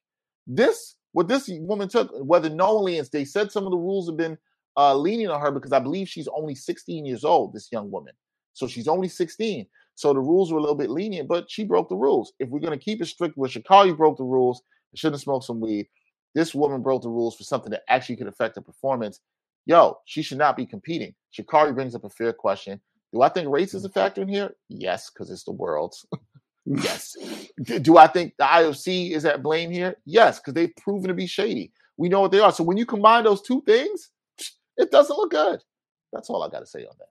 This, 0.47 0.95
what 1.13 1.27
this 1.27 1.49
woman 1.49 1.89
took, 1.89 2.11
whether 2.21 2.49
knowingly, 2.49 2.99
as 2.99 3.09
they 3.09 3.25
said 3.25 3.51
some 3.51 3.65
of 3.65 3.71
the 3.71 3.77
rules 3.77 4.07
have 4.09 4.17
been 4.17 4.37
uh, 4.77 4.95
leaning 4.95 5.29
on 5.29 5.41
her 5.41 5.51
because 5.51 5.73
I 5.73 5.79
believe 5.79 6.09
she's 6.09 6.27
only 6.35 6.55
16 6.55 7.05
years 7.05 7.23
old, 7.23 7.53
this 7.53 7.69
young 7.71 7.91
woman. 7.91 8.13
So 8.53 8.67
she's 8.67 8.87
only 8.87 9.07
16. 9.07 9.67
So 9.95 10.13
the 10.13 10.19
rules 10.19 10.51
were 10.51 10.57
a 10.57 10.61
little 10.61 10.75
bit 10.75 10.89
lenient, 10.89 11.29
but 11.29 11.49
she 11.49 11.63
broke 11.63 11.89
the 11.89 11.95
rules. 11.95 12.33
If 12.39 12.49
we're 12.49 12.59
going 12.59 12.77
to 12.77 12.83
keep 12.83 13.01
it 13.01 13.05
strict 13.05 13.37
where 13.37 13.49
Sha'Carri 13.49 13.87
you 13.87 13.95
broke 13.95 14.17
the 14.17 14.23
rules, 14.23 14.63
shouldn't 14.95 15.21
smoke 15.21 15.43
some 15.43 15.59
weed. 15.59 15.87
This 16.35 16.55
woman 16.55 16.81
broke 16.81 17.03
the 17.03 17.09
rules 17.09 17.35
for 17.35 17.43
something 17.43 17.71
that 17.71 17.83
actually 17.87 18.15
could 18.15 18.27
affect 18.27 18.55
her 18.55 18.61
performance. 18.61 19.19
Yo, 19.65 19.97
she 20.05 20.21
should 20.21 20.37
not 20.37 20.57
be 20.57 20.65
competing. 20.65 21.13
Sha'Carri 21.37 21.73
brings 21.73 21.95
up 21.95 22.03
a 22.03 22.09
fair 22.09 22.33
question. 22.33 22.81
Do 23.13 23.21
I 23.21 23.29
think 23.29 23.49
race 23.49 23.73
is 23.73 23.85
a 23.85 23.89
factor 23.89 24.21
in 24.21 24.27
here? 24.27 24.55
Yes, 24.69 25.09
because 25.09 25.29
it's 25.29 25.43
the 25.43 25.51
world. 25.51 25.95
yes. 26.65 27.15
Do 27.81 27.97
I 27.97 28.07
think 28.07 28.33
the 28.37 28.45
IOC 28.45 29.11
is 29.11 29.25
at 29.25 29.43
blame 29.43 29.71
here? 29.71 29.95
Yes, 30.05 30.39
because 30.39 30.53
they've 30.53 30.75
proven 30.77 31.09
to 31.09 31.13
be 31.13 31.27
shady. 31.27 31.71
We 31.97 32.09
know 32.09 32.21
what 32.21 32.31
they 32.31 32.39
are. 32.39 32.51
So 32.51 32.63
when 32.63 32.77
you 32.77 32.85
combine 32.85 33.23
those 33.23 33.41
two 33.41 33.61
things, 33.61 34.09
it 34.77 34.91
doesn't 34.91 35.15
look 35.15 35.31
good. 35.31 35.61
That's 36.11 36.29
all 36.29 36.43
I 36.43 36.49
got 36.49 36.59
to 36.59 36.65
say 36.65 36.79
on 36.79 36.95
that. 36.99 37.07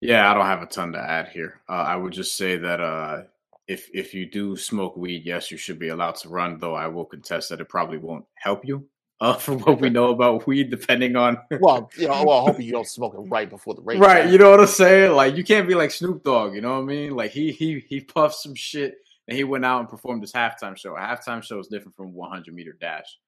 Yeah, 0.00 0.30
I 0.30 0.34
don't 0.34 0.46
have 0.46 0.62
a 0.62 0.66
ton 0.66 0.92
to 0.92 0.98
add 0.98 1.28
here. 1.28 1.60
Uh, 1.68 1.72
I 1.72 1.96
would 1.96 2.12
just 2.12 2.36
say 2.36 2.56
that 2.56 2.80
uh, 2.80 3.22
if 3.66 3.88
if 3.92 4.14
you 4.14 4.30
do 4.30 4.56
smoke 4.56 4.96
weed, 4.96 5.22
yes, 5.24 5.50
you 5.50 5.56
should 5.56 5.78
be 5.78 5.88
allowed 5.88 6.16
to 6.16 6.28
run. 6.28 6.58
Though 6.58 6.74
I 6.74 6.86
will 6.88 7.04
contest 7.04 7.48
that 7.48 7.60
it 7.60 7.68
probably 7.68 7.98
won't 7.98 8.24
help 8.34 8.64
you. 8.64 8.88
Uh, 9.20 9.32
from 9.32 9.60
what 9.60 9.80
we 9.80 9.88
know 9.88 10.10
about 10.10 10.44
weed, 10.46 10.70
depending 10.70 11.14
on 11.14 11.38
well, 11.60 11.88
you 11.96 12.08
know, 12.08 12.24
well, 12.26 12.46
hoping 12.46 12.66
you 12.66 12.72
don't 12.72 12.86
smoke 12.86 13.14
it 13.14 13.20
right 13.30 13.48
before 13.48 13.72
the 13.72 13.80
race. 13.80 13.98
Right, 13.98 14.28
you 14.28 14.38
know 14.38 14.50
what 14.50 14.60
I'm 14.60 14.66
saying? 14.66 15.12
Like 15.12 15.36
you 15.36 15.44
can't 15.44 15.68
be 15.68 15.74
like 15.76 15.92
Snoop 15.92 16.24
Dogg. 16.24 16.52
You 16.52 16.60
know 16.60 16.74
what 16.74 16.82
I 16.82 16.84
mean? 16.84 17.14
Like 17.14 17.30
he 17.30 17.52
he 17.52 17.84
he 17.88 18.00
puffed 18.00 18.34
some 18.34 18.56
shit 18.56 18.96
and 19.28 19.36
he 19.36 19.44
went 19.44 19.64
out 19.64 19.80
and 19.80 19.88
performed 19.88 20.20
his 20.20 20.32
halftime 20.32 20.76
show. 20.76 20.96
A 20.96 20.98
halftime 20.98 21.42
show 21.42 21.60
is 21.60 21.68
different 21.68 21.96
from 21.96 22.12
100 22.12 22.52
meter 22.52 22.76
dash. 22.78 23.18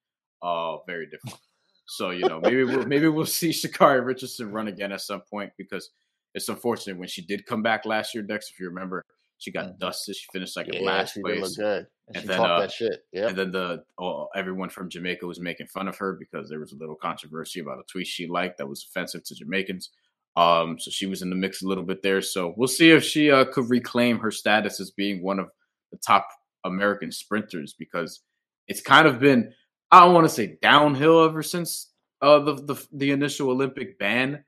Uh, 0.43 0.78
very 0.87 1.07
different. 1.07 1.39
So 1.87 2.11
you 2.11 2.28
know, 2.28 2.41
maybe 2.41 2.64
we'll, 2.64 2.84
maybe 2.84 3.09
we'll 3.09 3.24
see 3.24 3.51
Sha'Carri 3.51 4.05
Richardson 4.05 4.51
run 4.51 4.68
again 4.68 4.91
at 4.91 5.01
some 5.01 5.20
point 5.20 5.53
because 5.57 5.91
it's 6.34 6.49
unfortunate 6.49 6.99
when 6.99 7.09
she 7.09 7.22
did 7.22 7.47
come 7.47 7.62
back 7.62 7.87
last 7.87 8.12
year. 8.12 8.24
Dex, 8.24 8.51
if 8.51 8.59
you 8.59 8.66
remember, 8.66 9.05
she 9.39 9.53
got 9.53 9.66
mm. 9.66 9.78
dusted. 9.78 10.16
She 10.16 10.26
finished 10.32 10.57
like 10.57 10.72
yeah, 10.72 10.80
last 10.80 11.14
she 11.14 11.20
place. 11.20 11.57
Did 11.57 11.62
good. 11.62 11.87
And, 12.09 12.16
and 12.16 12.28
then 12.28 12.41
uh, 12.41 12.61
that 12.61 12.72
shit. 12.72 13.01
Yeah. 13.12 13.28
And 13.28 13.39
then 13.39 13.53
the 13.53 13.84
oh, 13.99 14.28
everyone 14.34 14.70
from 14.70 14.89
Jamaica 14.89 15.26
was 15.26 15.41
making 15.41 15.66
fun 15.66 15.89
of 15.89 15.97
her 15.99 16.16
because 16.18 16.49
there 16.49 16.61
was 16.61 16.72
a 16.72 16.76
little 16.76 16.97
controversy 16.97 17.61
about 17.61 17.78
a 17.78 17.82
tweet 17.91 18.07
she 18.07 18.26
liked 18.26 18.59
that 18.59 18.68
was 18.68 18.87
offensive 18.89 19.24
to 19.24 19.34
Jamaicans. 19.34 19.91
Um, 20.37 20.78
so 20.78 20.91
she 20.91 21.07
was 21.07 21.22
in 21.22 21.30
the 21.30 21.37
mix 21.37 21.62
a 21.62 21.66
little 21.66 21.84
bit 21.84 22.03
there. 22.03 22.20
So 22.20 22.55
we'll 22.57 22.68
see 22.68 22.91
if 22.91 23.03
she 23.03 23.30
uh, 23.30 23.47
could 23.47 23.70
reclaim 23.70 24.18
her 24.18 24.30
status 24.30 24.80
as 24.80 24.91
being 24.91 25.22
one 25.22 25.39
of 25.39 25.49
the 25.91 25.99
top 25.99 26.28
American 26.64 27.11
sprinters 27.11 27.74
because 27.78 28.20
it's 28.68 28.82
kind 28.82 29.07
of 29.07 29.18
been 29.18 29.53
I 29.91 30.01
don't 30.01 30.14
want 30.14 30.26
to 30.26 30.34
say 30.34 30.59
downhill 30.61 31.24
ever 31.24 31.43
since 31.43 31.91
uh, 32.20 32.41
the, 32.41 32.55
the 32.55 32.87
the 32.93 33.11
initial 33.12 33.51
Olympic 33.51 33.99
ban, 33.99 34.45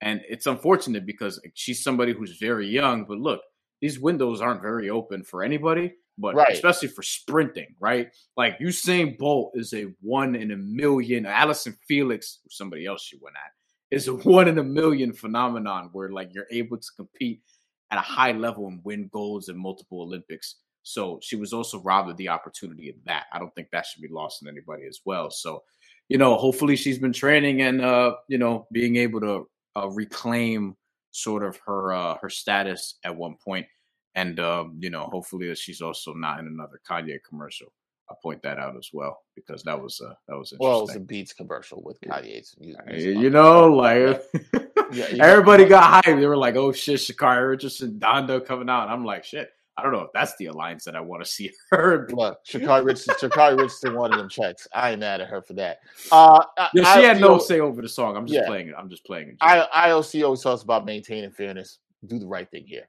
and 0.00 0.20
it's 0.28 0.46
unfortunate 0.46 1.04
because 1.04 1.40
she's 1.54 1.82
somebody 1.82 2.12
who's 2.12 2.38
very 2.38 2.68
young. 2.68 3.04
But 3.04 3.18
look, 3.18 3.40
these 3.80 4.00
windows 4.00 4.40
aren't 4.40 4.62
very 4.62 4.90
open 4.90 5.22
for 5.22 5.42
anybody, 5.42 5.94
but 6.18 6.34
right. 6.34 6.52
especially 6.52 6.88
for 6.88 7.02
sprinting, 7.02 7.74
right? 7.78 8.08
Like 8.36 8.58
Usain 8.58 9.16
Bolt 9.16 9.52
is 9.54 9.72
a 9.72 9.92
one 10.00 10.34
in 10.34 10.50
a 10.50 10.56
million. 10.56 11.26
Allyson 11.26 11.76
Felix, 11.86 12.40
somebody 12.50 12.86
else 12.86 13.02
she 13.02 13.18
went 13.20 13.36
at, 13.36 13.52
is 13.96 14.08
a 14.08 14.14
one 14.28 14.48
in 14.48 14.58
a 14.58 14.64
million 14.64 15.12
phenomenon 15.12 15.90
where 15.92 16.10
like 16.10 16.34
you're 16.34 16.48
able 16.50 16.76
to 16.76 16.88
compete 16.96 17.42
at 17.90 17.98
a 17.98 18.02
high 18.02 18.32
level 18.32 18.66
and 18.66 18.80
win 18.84 19.08
golds 19.12 19.48
in 19.48 19.56
multiple 19.56 20.02
Olympics. 20.02 20.56
So 20.82 21.18
she 21.22 21.36
was 21.36 21.52
also 21.52 21.80
robbed 21.82 22.10
of 22.10 22.16
the 22.16 22.28
opportunity 22.28 22.88
of 22.88 22.96
that. 23.04 23.26
I 23.32 23.38
don't 23.38 23.54
think 23.54 23.68
that 23.70 23.86
should 23.86 24.02
be 24.02 24.08
lost 24.08 24.42
on 24.42 24.48
anybody 24.48 24.86
as 24.86 25.00
well. 25.04 25.30
So, 25.30 25.62
you 26.08 26.18
know, 26.18 26.36
hopefully 26.36 26.76
she's 26.76 26.98
been 26.98 27.12
training 27.12 27.62
and 27.62 27.80
uh, 27.80 28.16
you 28.28 28.38
know, 28.38 28.66
being 28.72 28.96
able 28.96 29.20
to 29.20 29.48
uh, 29.76 29.88
reclaim 29.88 30.76
sort 31.10 31.44
of 31.44 31.58
her 31.66 31.92
uh, 31.92 32.16
her 32.20 32.30
status 32.30 32.96
at 33.04 33.16
one 33.16 33.36
point, 33.42 33.66
and 34.14 34.38
um, 34.40 34.76
you 34.80 34.90
know, 34.90 35.04
hopefully 35.04 35.54
she's 35.54 35.80
also 35.80 36.12
not 36.14 36.40
in 36.40 36.46
another 36.46 36.80
Kanye 36.88 37.18
commercial. 37.28 37.72
I 38.10 38.14
point 38.22 38.42
that 38.42 38.58
out 38.58 38.74
as 38.76 38.88
well 38.92 39.20
because 39.34 39.62
that 39.64 39.82
was 39.82 40.00
uh, 40.00 40.14
that 40.28 40.36
was 40.38 40.52
interesting. 40.52 40.58
Well, 40.60 40.78
it 40.80 40.82
was 40.82 40.96
a 40.96 41.00
Beats 41.00 41.34
commercial 41.34 41.82
with 41.84 42.00
Kanye's 42.00 42.56
music. 42.58 43.18
You 43.18 43.30
know, 43.30 43.66
like 43.66 44.22
yeah. 44.52 44.60
Yeah, 44.90 45.04
everybody 45.20 45.66
got 45.66 46.04
hyped. 46.04 46.18
They 46.18 46.26
were 46.26 46.36
like, 46.36 46.56
"Oh 46.56 46.72
shit, 46.72 47.00
Sha'Carri 47.00 47.50
Richardson, 47.50 47.98
Donda 47.98 48.44
coming 48.44 48.70
out." 48.70 48.88
I'm 48.88 49.04
like, 49.04 49.24
"Shit, 49.24 49.50
I 49.78 49.82
don't 49.82 49.92
know 49.92 50.00
if 50.00 50.10
that's 50.12 50.36
the 50.36 50.46
alliance 50.46 50.84
that 50.84 50.96
I 50.96 51.00
want 51.00 51.24
to 51.24 51.30
see 51.30 51.50
her." 51.70 52.08
Look, 52.10 52.44
Sha'Carri 52.44 52.84
Richardson, 52.84 53.14
Sha'Carri 53.30 53.56
Richardson 53.56 53.94
wanted 53.94 54.18
them 54.18 54.28
checks. 54.28 54.66
I 54.74 54.90
ain't 54.90 55.00
mad 55.00 55.20
at 55.20 55.28
her 55.28 55.40
for 55.40 55.54
that. 55.54 55.78
Uh, 56.10 56.44
yeah, 56.74 56.94
she 56.94 57.04
I, 57.04 57.08
had 57.08 57.20
no 57.20 57.38
say 57.38 57.60
over 57.60 57.80
the 57.80 57.88
song. 57.88 58.16
I'm 58.16 58.26
just 58.26 58.40
yeah. 58.40 58.46
playing 58.46 58.68
it. 58.68 58.74
I'm 58.76 58.90
just 58.90 59.04
playing 59.04 59.28
it. 59.28 59.36
I, 59.40 59.88
IOC 59.88 60.24
always 60.24 60.42
talks 60.42 60.62
about 60.62 60.84
maintaining 60.84 61.30
fairness. 61.30 61.78
Do 62.06 62.18
the 62.18 62.26
right 62.26 62.50
thing 62.50 62.64
here. 62.66 62.88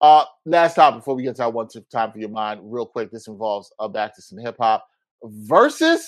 Uh, 0.00 0.24
last 0.46 0.74
time 0.74 0.96
before 0.96 1.14
we 1.14 1.22
get 1.22 1.36
to 1.36 1.44
our 1.44 1.50
one 1.50 1.68
time 1.68 2.10
for 2.10 2.18
your 2.18 2.28
mind, 2.28 2.60
real 2.64 2.86
quick. 2.86 3.10
This 3.12 3.28
involves 3.28 3.72
uh, 3.78 3.86
back 3.86 4.16
to 4.16 4.22
some 4.22 4.38
hip 4.38 4.56
hop. 4.58 4.86
Verzuz 5.24 6.00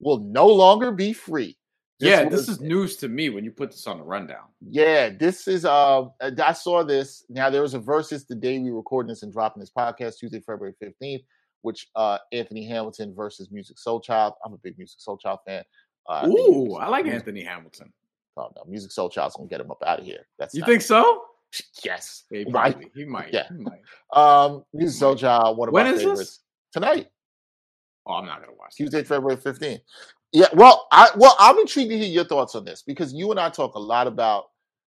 will 0.00 0.18
no 0.20 0.46
longer 0.46 0.90
be 0.90 1.12
free. 1.12 1.56
This 2.02 2.10
yeah, 2.10 2.24
was, 2.24 2.46
this 2.46 2.48
is 2.48 2.60
news 2.60 2.96
to 2.96 3.08
me 3.08 3.30
when 3.30 3.44
you 3.44 3.52
put 3.52 3.70
this 3.70 3.86
on 3.86 3.98
the 3.98 4.02
rundown. 4.02 4.46
Yeah, 4.60 5.08
this 5.08 5.46
is 5.46 5.64
uh 5.64 6.06
I 6.20 6.52
saw 6.52 6.82
this. 6.82 7.24
Now 7.28 7.48
there 7.48 7.62
was 7.62 7.74
a 7.74 7.78
Verzuz 7.78 8.26
the 8.26 8.34
day 8.34 8.58
we 8.58 8.72
recording 8.72 9.08
this 9.08 9.22
and 9.22 9.32
dropping 9.32 9.60
this 9.60 9.70
podcast, 9.70 10.18
Tuesday, 10.18 10.40
February 10.40 10.74
15th, 10.82 11.22
which 11.60 11.86
uh 11.94 12.18
Anthony 12.32 12.66
Hamilton 12.66 13.14
versus 13.14 13.50
Musiq 13.50 13.80
Soulchild. 13.86 14.32
I'm 14.44 14.52
a 14.52 14.58
big 14.58 14.76
Musiq 14.76 14.96
Soulchild 15.06 15.38
fan. 15.46 15.62
Uh, 16.08 16.26
Ooh, 16.26 16.74
I, 16.74 16.86
I 16.86 16.88
like 16.88 17.06
Anthony 17.06 17.44
Hamilton. 17.44 17.92
Oh 18.36 18.50
no, 18.56 18.64
Musiq 18.64 18.92
Soulchild's 18.92 19.36
gonna 19.36 19.48
get 19.48 19.60
him 19.60 19.70
up 19.70 19.80
out 19.86 20.00
of 20.00 20.04
here. 20.04 20.26
That's 20.40 20.56
you 20.56 20.64
think 20.64 20.82
so? 20.82 21.22
Yes. 21.84 22.24
he, 22.30 22.46
probably, 22.46 22.90
he 22.96 23.04
might. 23.04 23.32
Yeah. 23.32 23.46
He 23.48 23.62
might. 23.62 23.82
Um, 24.12 24.64
Musiq 24.74 25.00
Soulchild, 25.00 25.56
one 25.56 25.68
of 25.68 25.72
when 25.72 25.86
my 25.86 25.96
favorites. 25.96 26.18
This? 26.18 26.40
Tonight. 26.72 27.10
Oh, 28.06 28.14
I'm 28.14 28.26
not 28.26 28.40
gonna 28.40 28.56
watch 28.58 28.74
Tuesday, 28.74 29.04
February 29.04 29.36
15th. 29.36 29.82
Yeah, 30.32 30.48
well, 30.54 30.86
I 30.90 31.10
well, 31.16 31.36
I'm 31.38 31.58
intrigued 31.58 31.90
to 31.90 31.98
hear 31.98 32.08
your 32.08 32.24
thoughts 32.24 32.54
on 32.54 32.64
this 32.64 32.82
because 32.82 33.12
you 33.12 33.30
and 33.30 33.38
I 33.38 33.50
talk 33.50 33.74
a 33.74 33.78
lot 33.80 34.06
about 34.06 34.44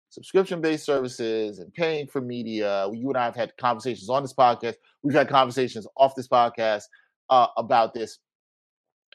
subscription-based 0.10 0.86
services 0.86 1.60
and 1.60 1.74
paying 1.74 2.08
for 2.08 2.22
media. 2.22 2.88
You 2.92 3.10
and 3.10 3.18
I 3.18 3.26
have 3.26 3.36
had 3.36 3.56
conversations 3.58 4.10
on 4.10 4.24
this 4.24 4.34
podcast. 4.34 4.76
We've 5.04 5.14
had 5.14 5.30
conversations 5.30 5.88
off 5.98 6.16
this 6.16 6.28
podcast 6.28 6.84
uh, 7.30 7.48
about 7.58 7.94
this. 7.94 8.20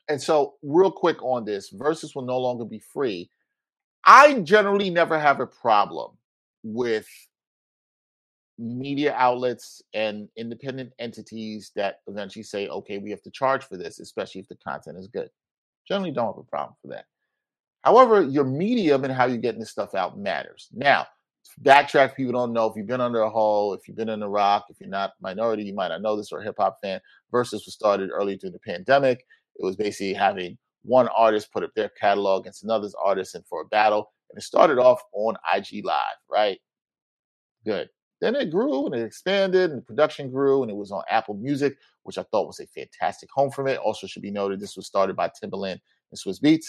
And 0.08 0.22
so, 0.22 0.54
real 0.62 0.92
quick 0.92 1.22
on 1.22 1.44
this, 1.44 1.72
Verzuz 1.72 2.14
will 2.14 2.24
no 2.26 2.38
longer 2.38 2.64
be 2.64 2.80
free. 2.80 3.30
I 4.04 4.40
generally 4.40 4.90
never 4.90 5.18
have 5.18 5.40
a 5.40 5.46
problem 5.46 6.12
with 6.62 7.08
media 8.58 9.14
outlets 9.16 9.82
and 9.94 10.28
independent 10.36 10.92
entities 10.98 11.72
that 11.76 12.00
eventually 12.06 12.42
say, 12.42 12.68
okay, 12.68 12.98
we 12.98 13.10
have 13.10 13.22
to 13.22 13.30
charge 13.30 13.64
for 13.64 13.76
this, 13.76 13.98
especially 14.00 14.40
if 14.40 14.48
the 14.48 14.56
content 14.56 14.98
is 14.98 15.08
good. 15.08 15.30
Generally, 15.90 16.12
don't 16.12 16.26
have 16.26 16.38
a 16.38 16.42
problem 16.44 16.76
for 16.82 16.88
that. 16.88 17.06
However, 17.82 18.22
your 18.22 18.44
medium 18.44 19.04
and 19.04 19.12
how 19.12 19.26
you're 19.26 19.38
getting 19.38 19.60
this 19.60 19.70
stuff 19.70 19.94
out 19.94 20.18
matters. 20.18 20.68
Now, 20.72 21.06
backtrack, 21.62 22.14
people 22.14 22.32
don't 22.32 22.52
know 22.52 22.66
if 22.66 22.76
you've 22.76 22.86
been 22.86 23.00
under 23.00 23.22
a 23.22 23.30
hole, 23.30 23.74
if 23.74 23.88
you've 23.88 23.96
been 23.96 24.08
in 24.08 24.22
rock, 24.22 24.66
if 24.68 24.76
you're 24.80 24.88
not 24.88 25.12
minority, 25.20 25.64
you 25.64 25.74
might 25.74 25.88
not 25.88 26.02
know 26.02 26.16
this 26.16 26.30
or 26.30 26.40
a 26.40 26.44
hip 26.44 26.56
hop 26.58 26.78
fan. 26.82 27.00
Verzuz 27.32 27.64
was 27.64 27.72
started 27.72 28.10
early 28.10 28.36
during 28.36 28.52
the 28.52 28.60
pandemic. 28.60 29.24
It 29.56 29.64
was 29.64 29.76
basically 29.76 30.14
having 30.14 30.56
one 30.82 31.08
artist 31.08 31.52
put 31.52 31.64
up 31.64 31.70
their 31.74 31.90
catalog 32.00 32.42
against 32.42 32.64
another's 32.64 32.94
artist 32.94 33.34
and 33.34 33.44
for 33.46 33.62
a 33.62 33.66
battle. 33.66 34.12
And 34.30 34.38
it 34.38 34.42
started 34.42 34.78
off 34.78 35.02
on 35.12 35.36
IG 35.54 35.84
Live, 35.84 36.16
right? 36.30 36.58
Good. 37.64 37.88
Then 38.20 38.36
it 38.36 38.50
grew 38.50 38.86
and 38.86 38.94
it 38.94 39.02
expanded 39.02 39.70
and 39.70 39.84
production 39.84 40.30
grew 40.30 40.62
and 40.62 40.70
it 40.70 40.76
was 40.76 40.92
on 40.92 41.02
Apple 41.08 41.34
Music, 41.34 41.76
which 42.02 42.18
I 42.18 42.24
thought 42.24 42.46
was 42.46 42.60
a 42.60 42.66
fantastic 42.66 43.30
home 43.32 43.50
for 43.50 43.66
it. 43.66 43.78
Also 43.78 44.06
should 44.06 44.22
be 44.22 44.30
noted 44.30 44.60
this 44.60 44.76
was 44.76 44.86
started 44.86 45.16
by 45.16 45.28
Timbaland 45.28 45.80
and 46.10 46.18
Swizz 46.18 46.40
Beatz. 46.40 46.66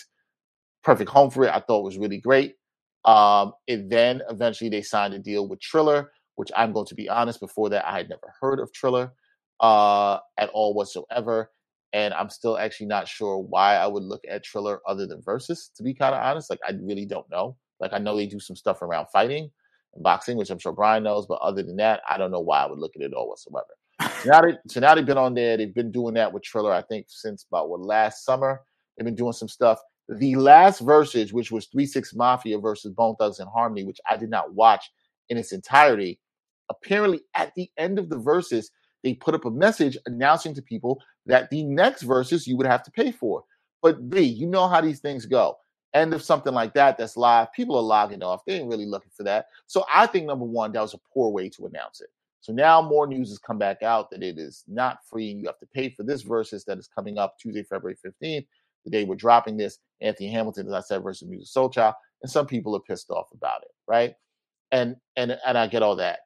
Perfect 0.84 1.10
home 1.10 1.30
for 1.30 1.44
it. 1.44 1.54
I 1.54 1.60
thought 1.60 1.84
was 1.84 1.98
really 1.98 2.20
great. 2.20 2.56
Um, 3.06 3.54
and 3.68 3.90
then 3.90 4.22
eventually 4.30 4.70
they 4.70 4.82
signed 4.82 5.14
a 5.14 5.20
deal 5.20 5.48
with 5.48 5.60
Triller, 5.60 6.12
which 6.36 6.52
I'm 6.56 6.72
going 6.72 6.86
to 6.88 6.96
be 6.96 7.10
honest, 7.10 7.40
before 7.40 7.70
that 7.70 7.86
I 7.86 7.98
had 7.98 8.10
never 8.10 8.34
heard 8.40 8.60
of 8.60 8.72
Triller 8.72 9.12
uh, 9.60 10.20
at 10.38 10.50
all 10.50 10.74
whatsoever. 10.74 11.52
And 11.94 12.14
I'm 12.14 12.30
still 12.30 12.58
actually 12.58 12.88
not 12.88 13.08
sure 13.08 13.38
why 13.38 13.76
I 13.76 13.88
would 13.88 14.04
look 14.04 14.22
at 14.30 14.44
Triller 14.44 14.80
other 14.88 15.06
than 15.06 15.22
Verzuz, 15.22 15.74
to 15.76 15.84
be 15.84 15.94
kind 15.94 16.16
of 16.16 16.24
honest. 16.24 16.50
Like 16.50 16.60
I 16.68 16.72
really 16.82 17.06
don't 17.06 17.30
know. 17.30 17.58
Like 17.80 17.92
I 17.94 17.98
know 17.98 18.16
they 18.16 18.28
do 18.28 18.40
some 18.40 18.56
stuff 18.56 18.82
around 18.82 19.08
fighting, 19.12 19.52
boxing, 19.98 20.38
which 20.38 20.50
I'm 20.50 20.60
sure 20.60 20.72
Brian 20.72 21.04
knows. 21.04 21.26
But 21.26 21.42
other 21.42 21.64
than 21.64 21.78
that, 21.78 22.02
I 22.10 22.18
don't 22.18 22.32
know 22.32 22.40
why 22.40 22.64
I 22.64 22.66
would 22.68 22.80
look 22.80 22.94
at 22.96 23.02
it 23.02 23.14
all 23.14 23.30
whatsoever. 23.30 23.68
so, 24.24 24.30
now 24.30 24.42
they, 24.42 24.58
so 24.68 24.80
now 24.80 24.96
they've 24.96 25.06
been 25.06 25.18
on 25.18 25.34
there. 25.34 25.58
They've 25.58 25.74
been 25.74 25.92
doing 25.92 26.14
that 26.16 26.32
with 26.32 26.44
Triller, 26.44 26.74
I 26.74 26.82
think, 26.82 27.06
since 27.10 27.46
about 27.50 27.70
what 27.70 27.82
last 27.82 28.26
summer. 28.26 28.62
They've 28.98 29.06
been 29.06 29.16
doing 29.16 29.34
some 29.34 29.48
stuff. 29.48 29.80
The 30.10 30.36
last 30.36 30.84
Verzuz, 30.84 31.32
which 31.32 31.52
was 31.52 31.68
Three 31.68 31.86
Six 31.86 32.14
Mafia 32.14 32.60
versus 32.60 32.92
Bone 32.94 33.16
Thugs 33.18 33.40
and 33.40 33.50
Harmony, 33.50 33.84
which 33.84 34.00
I 34.10 34.18
did 34.18 34.30
not 34.30 34.54
watch 34.54 34.90
in 35.30 35.38
its 35.38 35.52
entirety. 35.52 36.20
Apparently, 36.70 37.22
at 37.36 37.54
the 37.56 37.70
end 37.78 38.00
of 38.00 38.10
the 38.10 38.18
verses, 38.18 38.72
they 39.04 39.14
put 39.14 39.36
up 39.36 39.46
a 39.46 39.52
message 39.52 39.98
announcing 40.06 40.54
to 40.56 40.62
people 40.62 41.02
that 41.26 41.50
the 41.50 41.64
next 41.64 42.04
verses 42.04 42.48
you 42.48 42.58
would 42.58 42.68
have 42.68 42.84
to 42.84 42.92
pay 42.92 43.12
for. 43.12 43.44
But 43.82 44.10
B, 44.10 44.22
you 44.22 44.48
know 44.48 44.68
how 44.68 44.82
these 44.82 45.00
things 45.00 45.26
go 45.26 45.58
end 45.94 46.14
of 46.14 46.24
something 46.24 46.54
like 46.54 46.74
that 46.74 46.98
that's 46.98 47.18
live, 47.18 47.52
people 47.54 47.78
are 47.78 47.82
logging 47.82 48.24
off. 48.24 48.46
They 48.46 48.56
ain't 48.56 48.70
really 48.70 48.86
looking 48.86 49.12
for 49.16 49.24
that. 49.24 49.48
So 49.68 49.86
I 49.94 50.08
think 50.08 50.26
number 50.26 50.46
one, 50.46 50.72
that 50.72 50.82
was 50.82 50.94
a 50.94 51.00
poor 51.14 51.30
way 51.30 51.50
to 51.50 51.66
announce 51.66 52.02
it. 52.02 52.10
So 52.42 52.52
now 52.52 52.82
more 52.82 53.06
news 53.06 53.30
has 53.30 53.38
come 53.38 53.60
back 53.60 53.84
out 53.84 54.10
that 54.10 54.24
it 54.24 54.40
is 54.40 54.64
not 54.68 55.00
free. 55.08 55.26
You 55.26 55.46
have 55.46 55.60
to 55.60 55.68
pay 55.68 55.90
for 55.90 56.04
this 56.04 56.24
Verzuz 56.24 56.66
that 56.66 56.80
is 56.80 56.88
coming 56.88 57.18
up 57.18 57.38
Tuesday, 57.38 57.64
February 57.64 57.98
15th. 58.04 58.48
The 58.84 58.90
day 58.90 59.04
we're 59.04 59.16
dropping 59.16 59.58
this, 59.58 59.78
Anthony 60.02 60.30
Hamilton, 60.30 60.66
as 60.68 60.74
I 60.74 60.82
said, 60.82 61.04
versus 61.04 61.30
Musiq 61.30 61.56
Soulchild. 61.56 61.94
And 62.24 62.32
some 62.32 62.48
people 62.48 62.76
are 62.76 62.80
pissed 62.80 63.12
off 63.12 63.28
about 63.32 63.62
it, 63.62 63.72
right? 63.88 64.16
And 64.72 64.96
and 65.16 65.38
and 65.46 65.58
I 65.58 65.68
get 65.68 65.84
all 65.84 65.96
that. 65.98 66.20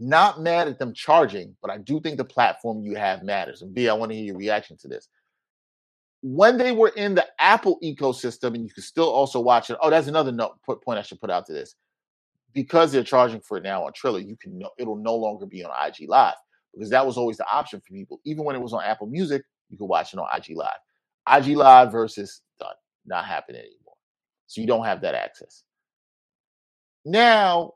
Not 0.00 0.40
mad 0.40 0.66
at 0.66 0.78
them 0.78 0.92
charging, 0.92 1.54
but 1.62 1.70
I 1.70 1.78
do 1.78 2.00
think 2.00 2.16
the 2.16 2.24
platform 2.24 2.82
you 2.82 2.96
have 2.96 3.22
matters. 3.22 3.62
And 3.62 3.72
B, 3.72 3.88
I 3.88 3.92
want 3.92 4.10
to 4.10 4.16
hear 4.16 4.24
your 4.24 4.38
reaction 4.38 4.76
to 4.78 4.88
this 4.88 5.08
when 6.22 6.58
they 6.58 6.72
were 6.72 6.92
in 6.96 7.14
the 7.14 7.26
Apple 7.38 7.78
ecosystem, 7.82 8.54
and 8.54 8.64
you 8.64 8.70
can 8.70 8.82
still 8.82 9.08
also 9.08 9.40
watch 9.40 9.70
it. 9.70 9.78
Oh, 9.80 9.90
that's 9.90 10.08
another 10.08 10.32
note, 10.32 10.58
point 10.66 10.98
I 10.98 11.02
should 11.02 11.20
put 11.20 11.30
out 11.30 11.46
to 11.46 11.52
this. 11.52 11.74
Because 12.52 12.90
they're 12.90 13.04
charging 13.04 13.40
for 13.40 13.58
it 13.58 13.62
now 13.62 13.84
on 13.84 13.92
Triller, 13.92 14.18
you 14.18 14.36
can 14.36 14.60
it'll 14.76 14.96
no 14.96 15.14
longer 15.14 15.46
be 15.46 15.64
on 15.64 15.70
IG 15.86 16.08
Live 16.08 16.34
because 16.74 16.90
that 16.90 17.06
was 17.06 17.16
always 17.16 17.36
the 17.36 17.46
option 17.50 17.80
for 17.80 17.92
people. 17.92 18.20
Even 18.24 18.44
when 18.44 18.56
it 18.56 18.62
was 18.62 18.72
on 18.72 18.82
Apple 18.82 19.06
Music, 19.06 19.42
you 19.68 19.78
could 19.78 19.86
watch 19.86 20.12
it 20.12 20.18
on 20.18 20.26
IG 20.36 20.56
Live. 20.56 20.78
IG 21.28 21.56
Live 21.56 21.90
Verzuz 21.90 22.40
done, 22.58 22.74
not 23.06 23.24
happening 23.24 23.60
anymore. 23.60 23.94
So 24.48 24.60
you 24.60 24.66
don't 24.66 24.84
have 24.84 25.00
that 25.02 25.14
access. 25.14 25.62
Now, 27.04 27.74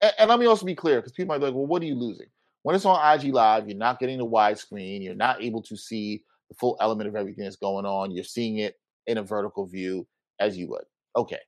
and, 0.00 0.12
and 0.18 0.30
let 0.30 0.38
me 0.38 0.46
also 0.46 0.64
be 0.64 0.76
clear 0.76 0.96
because 1.00 1.12
people 1.12 1.34
might 1.34 1.38
be 1.38 1.46
like, 1.46 1.54
well, 1.54 1.66
what 1.66 1.82
are 1.82 1.86
you 1.86 1.96
losing? 1.96 2.28
When 2.62 2.76
it's 2.76 2.84
on 2.84 3.18
IG 3.18 3.34
Live, 3.34 3.68
you're 3.68 3.76
not 3.76 3.98
getting 3.98 4.18
the 4.18 4.26
widescreen, 4.26 5.02
you're 5.02 5.16
not 5.16 5.42
able 5.42 5.60
to 5.62 5.76
see 5.76 6.22
the 6.48 6.54
full 6.54 6.76
element 6.80 7.08
of 7.08 7.16
everything 7.16 7.44
that's 7.44 7.56
going 7.56 7.86
on. 7.86 8.10
You're 8.10 8.24
seeing 8.24 8.58
it 8.58 8.76
in 9.06 9.18
a 9.18 9.22
vertical 9.22 9.66
view 9.66 10.06
as 10.40 10.56
you 10.56 10.68
would. 10.68 10.84
Okay, 11.16 11.38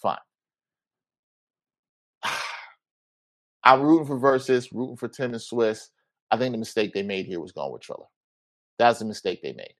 fine. 0.00 0.18
I'm 3.64 3.82
rooting 3.82 4.06
for 4.06 4.18
Verzuz, 4.18 4.68
rooting 4.72 4.96
for 4.96 5.08
Tim 5.08 5.32
and 5.32 5.40
Swizz. 5.40 5.88
I 6.30 6.36
think 6.36 6.52
the 6.52 6.58
mistake 6.58 6.92
they 6.92 7.02
made 7.02 7.26
here 7.26 7.40
was 7.40 7.52
going 7.52 7.72
with 7.72 7.82
Triller. 7.82 8.06
That's 8.78 8.98
the 8.98 9.04
mistake 9.04 9.42
they 9.42 9.52
made. 9.52 9.74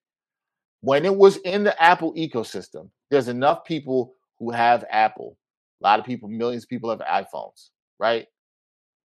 When 0.80 1.04
it 1.04 1.14
was 1.14 1.36
in 1.38 1.64
the 1.64 1.80
Apple 1.82 2.14
ecosystem, 2.14 2.90
there's 3.10 3.28
enough 3.28 3.64
people 3.64 4.14
who 4.38 4.50
have 4.50 4.84
Apple. 4.90 5.36
A 5.82 5.86
lot 5.86 5.98
of 5.98 6.06
people, 6.06 6.28
millions 6.28 6.64
of 6.64 6.68
people 6.68 6.90
have 6.90 7.00
iPhones, 7.00 7.70
right? 7.98 8.26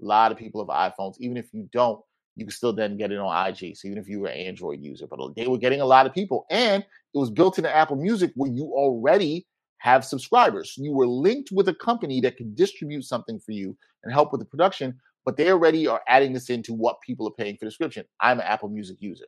A 0.01 0.05
lot 0.05 0.31
of 0.31 0.37
people 0.37 0.65
have 0.65 0.93
iPhones. 0.93 1.15
Even 1.19 1.37
if 1.37 1.53
you 1.53 1.69
don't, 1.71 1.99
you 2.35 2.45
can 2.45 2.51
still 2.51 2.73
then 2.73 2.97
get 2.97 3.11
it 3.11 3.17
on 3.17 3.47
IG. 3.47 3.75
So 3.75 3.87
even 3.87 3.97
if 3.97 4.07
you 4.07 4.21
were 4.21 4.27
an 4.27 4.37
Android 4.37 4.81
user, 4.81 5.07
but 5.07 5.19
uh, 5.19 5.29
they 5.35 5.47
were 5.47 5.57
getting 5.57 5.81
a 5.81 5.85
lot 5.85 6.05
of 6.05 6.13
people, 6.13 6.45
and 6.49 6.83
it 6.83 7.17
was 7.17 7.29
built 7.29 7.57
into 7.57 7.75
Apple 7.75 7.97
Music 7.97 8.31
where 8.35 8.51
you 8.51 8.71
already 8.73 9.45
have 9.79 10.05
subscribers. 10.05 10.75
You 10.77 10.93
were 10.93 11.07
linked 11.07 11.51
with 11.51 11.67
a 11.67 11.73
company 11.73 12.21
that 12.21 12.37
can 12.37 12.53
distribute 12.55 13.03
something 13.03 13.39
for 13.39 13.51
you 13.51 13.75
and 14.03 14.13
help 14.13 14.31
with 14.31 14.39
the 14.39 14.45
production, 14.45 14.99
but 15.25 15.37
they 15.37 15.51
already 15.51 15.87
are 15.87 16.01
adding 16.07 16.33
this 16.33 16.49
into 16.49 16.73
what 16.73 17.01
people 17.01 17.27
are 17.27 17.31
paying 17.31 17.57
for 17.57 17.65
the 17.65 17.71
subscription. 17.71 18.05
I'm 18.19 18.39
an 18.39 18.45
Apple 18.45 18.69
Music 18.69 18.97
user. 18.99 19.25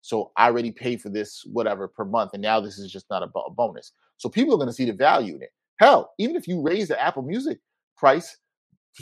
So 0.00 0.30
I 0.36 0.46
already 0.46 0.70
pay 0.70 0.96
for 0.96 1.08
this 1.08 1.42
whatever 1.52 1.88
per 1.88 2.04
month, 2.04 2.30
and 2.32 2.42
now 2.42 2.60
this 2.60 2.78
is 2.78 2.90
just 2.90 3.06
not 3.10 3.22
a 3.22 3.50
bonus. 3.50 3.92
So 4.16 4.28
people 4.28 4.54
are 4.54 4.58
going 4.58 4.68
to 4.68 4.72
see 4.72 4.84
the 4.84 4.92
value 4.92 5.34
in 5.34 5.42
it. 5.42 5.50
Hell, 5.78 6.14
even 6.18 6.36
if 6.36 6.48
you 6.48 6.62
raise 6.62 6.88
the 6.88 7.02
Apple 7.02 7.22
Music 7.22 7.58
price 7.98 8.36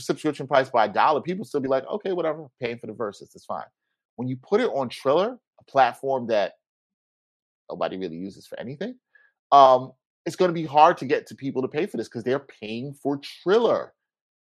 subscription 0.00 0.46
price 0.46 0.70
by 0.70 0.86
a 0.86 0.92
dollar, 0.92 1.20
people 1.20 1.44
still 1.44 1.60
be 1.60 1.68
like, 1.68 1.86
okay, 1.86 2.12
whatever, 2.12 2.46
paying 2.60 2.78
for 2.78 2.86
the 2.86 2.92
verses, 2.92 3.30
it's 3.34 3.44
fine. 3.44 3.64
When 4.16 4.28
you 4.28 4.36
put 4.36 4.60
it 4.60 4.70
on 4.70 4.88
Triller, 4.88 5.38
a 5.60 5.64
platform 5.64 6.26
that 6.28 6.52
nobody 7.70 7.96
really 7.96 8.16
uses 8.16 8.46
for 8.46 8.58
anything, 8.60 8.96
um, 9.52 9.92
it's 10.26 10.36
going 10.36 10.48
to 10.48 10.54
be 10.54 10.64
hard 10.64 10.96
to 10.98 11.04
get 11.04 11.26
to 11.26 11.34
people 11.34 11.62
to 11.62 11.68
pay 11.68 11.86
for 11.86 11.96
this 11.96 12.08
because 12.08 12.24
they're 12.24 12.46
paying 12.60 12.94
for 12.94 13.20
Triller, 13.42 13.92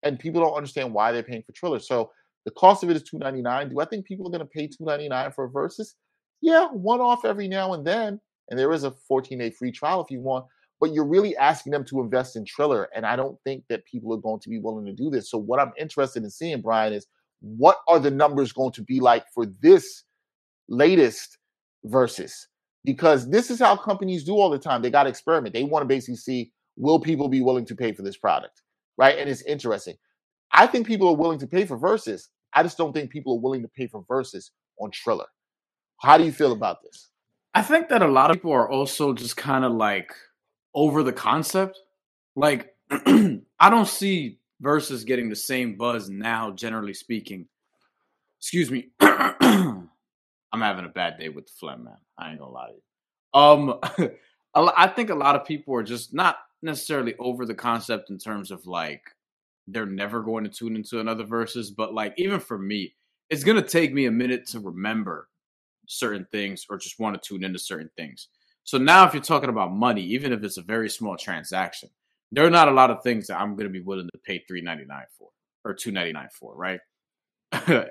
and 0.02 0.18
people 0.18 0.40
don't 0.40 0.54
understand 0.54 0.92
why 0.92 1.12
they're 1.12 1.22
paying 1.22 1.42
for 1.42 1.52
Triller. 1.52 1.78
So 1.78 2.10
the 2.44 2.50
cost 2.52 2.82
of 2.82 2.90
it 2.90 2.96
is 2.96 3.02
two 3.02 3.18
ninety 3.18 3.42
nine. 3.42 3.68
Do 3.68 3.80
I 3.80 3.84
think 3.84 4.06
people 4.06 4.26
are 4.26 4.30
going 4.30 4.40
to 4.40 4.46
pay 4.46 4.66
two 4.66 4.84
ninety 4.84 5.08
nine 5.08 5.32
for 5.32 5.44
a 5.44 5.50
Verzuz? 5.50 5.94
Yeah, 6.40 6.68
one 6.68 7.00
off 7.00 7.24
every 7.24 7.48
now 7.48 7.74
and 7.74 7.86
then, 7.86 8.20
and 8.48 8.58
there 8.58 8.72
is 8.72 8.84
a 8.84 8.90
fourteen 8.90 9.38
day 9.38 9.50
free 9.50 9.72
trial 9.72 10.02
if 10.02 10.10
you 10.10 10.20
want. 10.20 10.46
But 10.80 10.94
you're 10.94 11.06
really 11.06 11.36
asking 11.36 11.72
them 11.72 11.84
to 11.86 12.00
invest 12.00 12.36
in 12.36 12.44
Triller, 12.46 12.88
and 12.94 13.04
I 13.04 13.14
don't 13.14 13.38
think 13.44 13.64
that 13.68 13.84
people 13.84 14.14
are 14.14 14.20
going 14.20 14.40
to 14.40 14.48
be 14.48 14.58
willing 14.58 14.86
to 14.86 14.94
do 14.94 15.10
this. 15.10 15.30
So 15.30 15.36
what 15.36 15.60
I'm 15.60 15.72
interested 15.78 16.24
in 16.24 16.30
seeing, 16.30 16.62
Brian, 16.62 16.94
is 16.94 17.06
what 17.40 17.78
are 17.86 17.98
the 17.98 18.10
numbers 18.10 18.52
going 18.52 18.72
to 18.72 18.82
be 18.82 19.00
like 19.00 19.24
for 19.34 19.46
this 19.60 20.04
latest 20.68 21.38
Verzuz? 21.86 22.32
Because 22.84 23.28
this 23.28 23.50
is 23.50 23.58
how 23.58 23.76
companies 23.76 24.24
do 24.24 24.32
all 24.32 24.48
the 24.48 24.58
time. 24.58 24.80
They 24.80 24.90
got 24.90 25.02
to 25.02 25.10
experiment. 25.10 25.52
They 25.52 25.64
want 25.64 25.82
to 25.82 25.86
basically 25.86 26.16
see 26.16 26.50
will 26.76 26.98
people 26.98 27.28
be 27.28 27.42
willing 27.42 27.66
to 27.66 27.74
pay 27.74 27.92
for 27.92 28.02
this 28.02 28.16
product, 28.16 28.62
right? 28.96 29.18
And 29.18 29.28
it's 29.28 29.42
interesting. 29.42 29.96
I 30.52 30.66
think 30.66 30.86
people 30.86 31.08
are 31.08 31.16
willing 31.16 31.38
to 31.40 31.46
pay 31.46 31.66
for 31.66 31.76
verses. 31.76 32.30
I 32.54 32.62
just 32.62 32.78
don't 32.78 32.94
think 32.94 33.10
people 33.10 33.34
are 33.34 33.40
willing 33.40 33.62
to 33.62 33.68
pay 33.68 33.86
for 33.86 34.04
verses 34.08 34.50
on 34.80 34.90
Triller. 34.90 35.26
How 35.98 36.16
do 36.16 36.24
you 36.24 36.32
feel 36.32 36.52
about 36.52 36.82
this? 36.82 37.10
I 37.54 37.62
think 37.62 37.88
that 37.90 38.02
a 38.02 38.08
lot 38.08 38.30
of 38.30 38.36
people 38.36 38.52
are 38.52 38.70
also 38.70 39.12
just 39.12 39.36
kind 39.36 39.64
of 39.64 39.72
like 39.72 40.12
over 40.74 41.02
the 41.02 41.12
concept. 41.12 41.80
Like, 42.36 42.74
I 42.90 43.70
don't 43.70 43.88
see 43.88 44.38
Verzuz 44.62 45.04
getting 45.06 45.28
the 45.28 45.36
same 45.36 45.76
buzz 45.76 46.08
now, 46.08 46.50
generally 46.50 46.94
speaking. 46.94 47.46
Excuse 48.38 48.70
me. 48.70 48.88
I'm 49.00 50.60
having 50.60 50.84
a 50.84 50.88
bad 50.90 51.18
day 51.18 51.28
with 51.28 51.46
the 51.46 51.52
phlegm, 51.58 51.84
man. 51.84 51.96
I 52.18 52.30
ain't 52.30 52.40
gonna 52.40 52.50
lie 52.50 52.68
to 52.68 52.74
you. 52.74 53.40
Um, 53.40 53.80
I 54.54 54.88
think 54.88 55.10
a 55.10 55.14
lot 55.14 55.36
of 55.36 55.44
people 55.44 55.74
are 55.74 55.82
just 55.82 56.12
not 56.12 56.38
necessarily 56.62 57.14
over 57.18 57.46
the 57.46 57.54
concept 57.54 58.10
in 58.10 58.18
terms 58.18 58.50
of 58.50 58.66
like 58.66 59.02
they're 59.68 59.86
never 59.86 60.20
going 60.22 60.44
to 60.44 60.50
tune 60.50 60.74
into 60.74 60.98
another 61.00 61.24
Verzuz, 61.24 61.74
but 61.74 61.94
like 61.94 62.14
even 62.16 62.40
for 62.40 62.58
me, 62.58 62.94
it's 63.28 63.44
gonna 63.44 63.62
take 63.62 63.92
me 63.92 64.06
a 64.06 64.10
minute 64.10 64.46
to 64.48 64.60
remember 64.60 65.28
certain 65.86 66.26
things 66.32 66.66
or 66.68 66.78
just 66.78 66.98
want 66.98 67.20
to 67.20 67.28
tune 67.28 67.44
into 67.44 67.58
certain 67.58 67.90
things. 67.96 68.28
So 68.64 68.78
now 68.78 69.06
if 69.06 69.14
you're 69.14 69.22
talking 69.22 69.48
about 69.48 69.72
money, 69.72 70.02
even 70.02 70.32
if 70.32 70.44
it's 70.44 70.58
a 70.58 70.62
very 70.62 70.88
small 70.88 71.16
transaction, 71.16 71.90
there 72.32 72.46
are 72.46 72.50
not 72.50 72.68
a 72.68 72.72
lot 72.72 72.90
of 72.90 73.02
things 73.02 73.26
that 73.26 73.40
I'm 73.40 73.56
gonna 73.56 73.70
be 73.70 73.80
willing 73.80 74.08
to 74.12 74.18
pay 74.18 74.44
three 74.46 74.60
ninety 74.60 74.84
nine 74.84 75.06
for 75.18 75.30
or 75.64 75.74
two 75.74 75.90
ninety 75.90 76.12
nine 76.12 76.28
for, 76.32 76.54
right? 76.54 76.80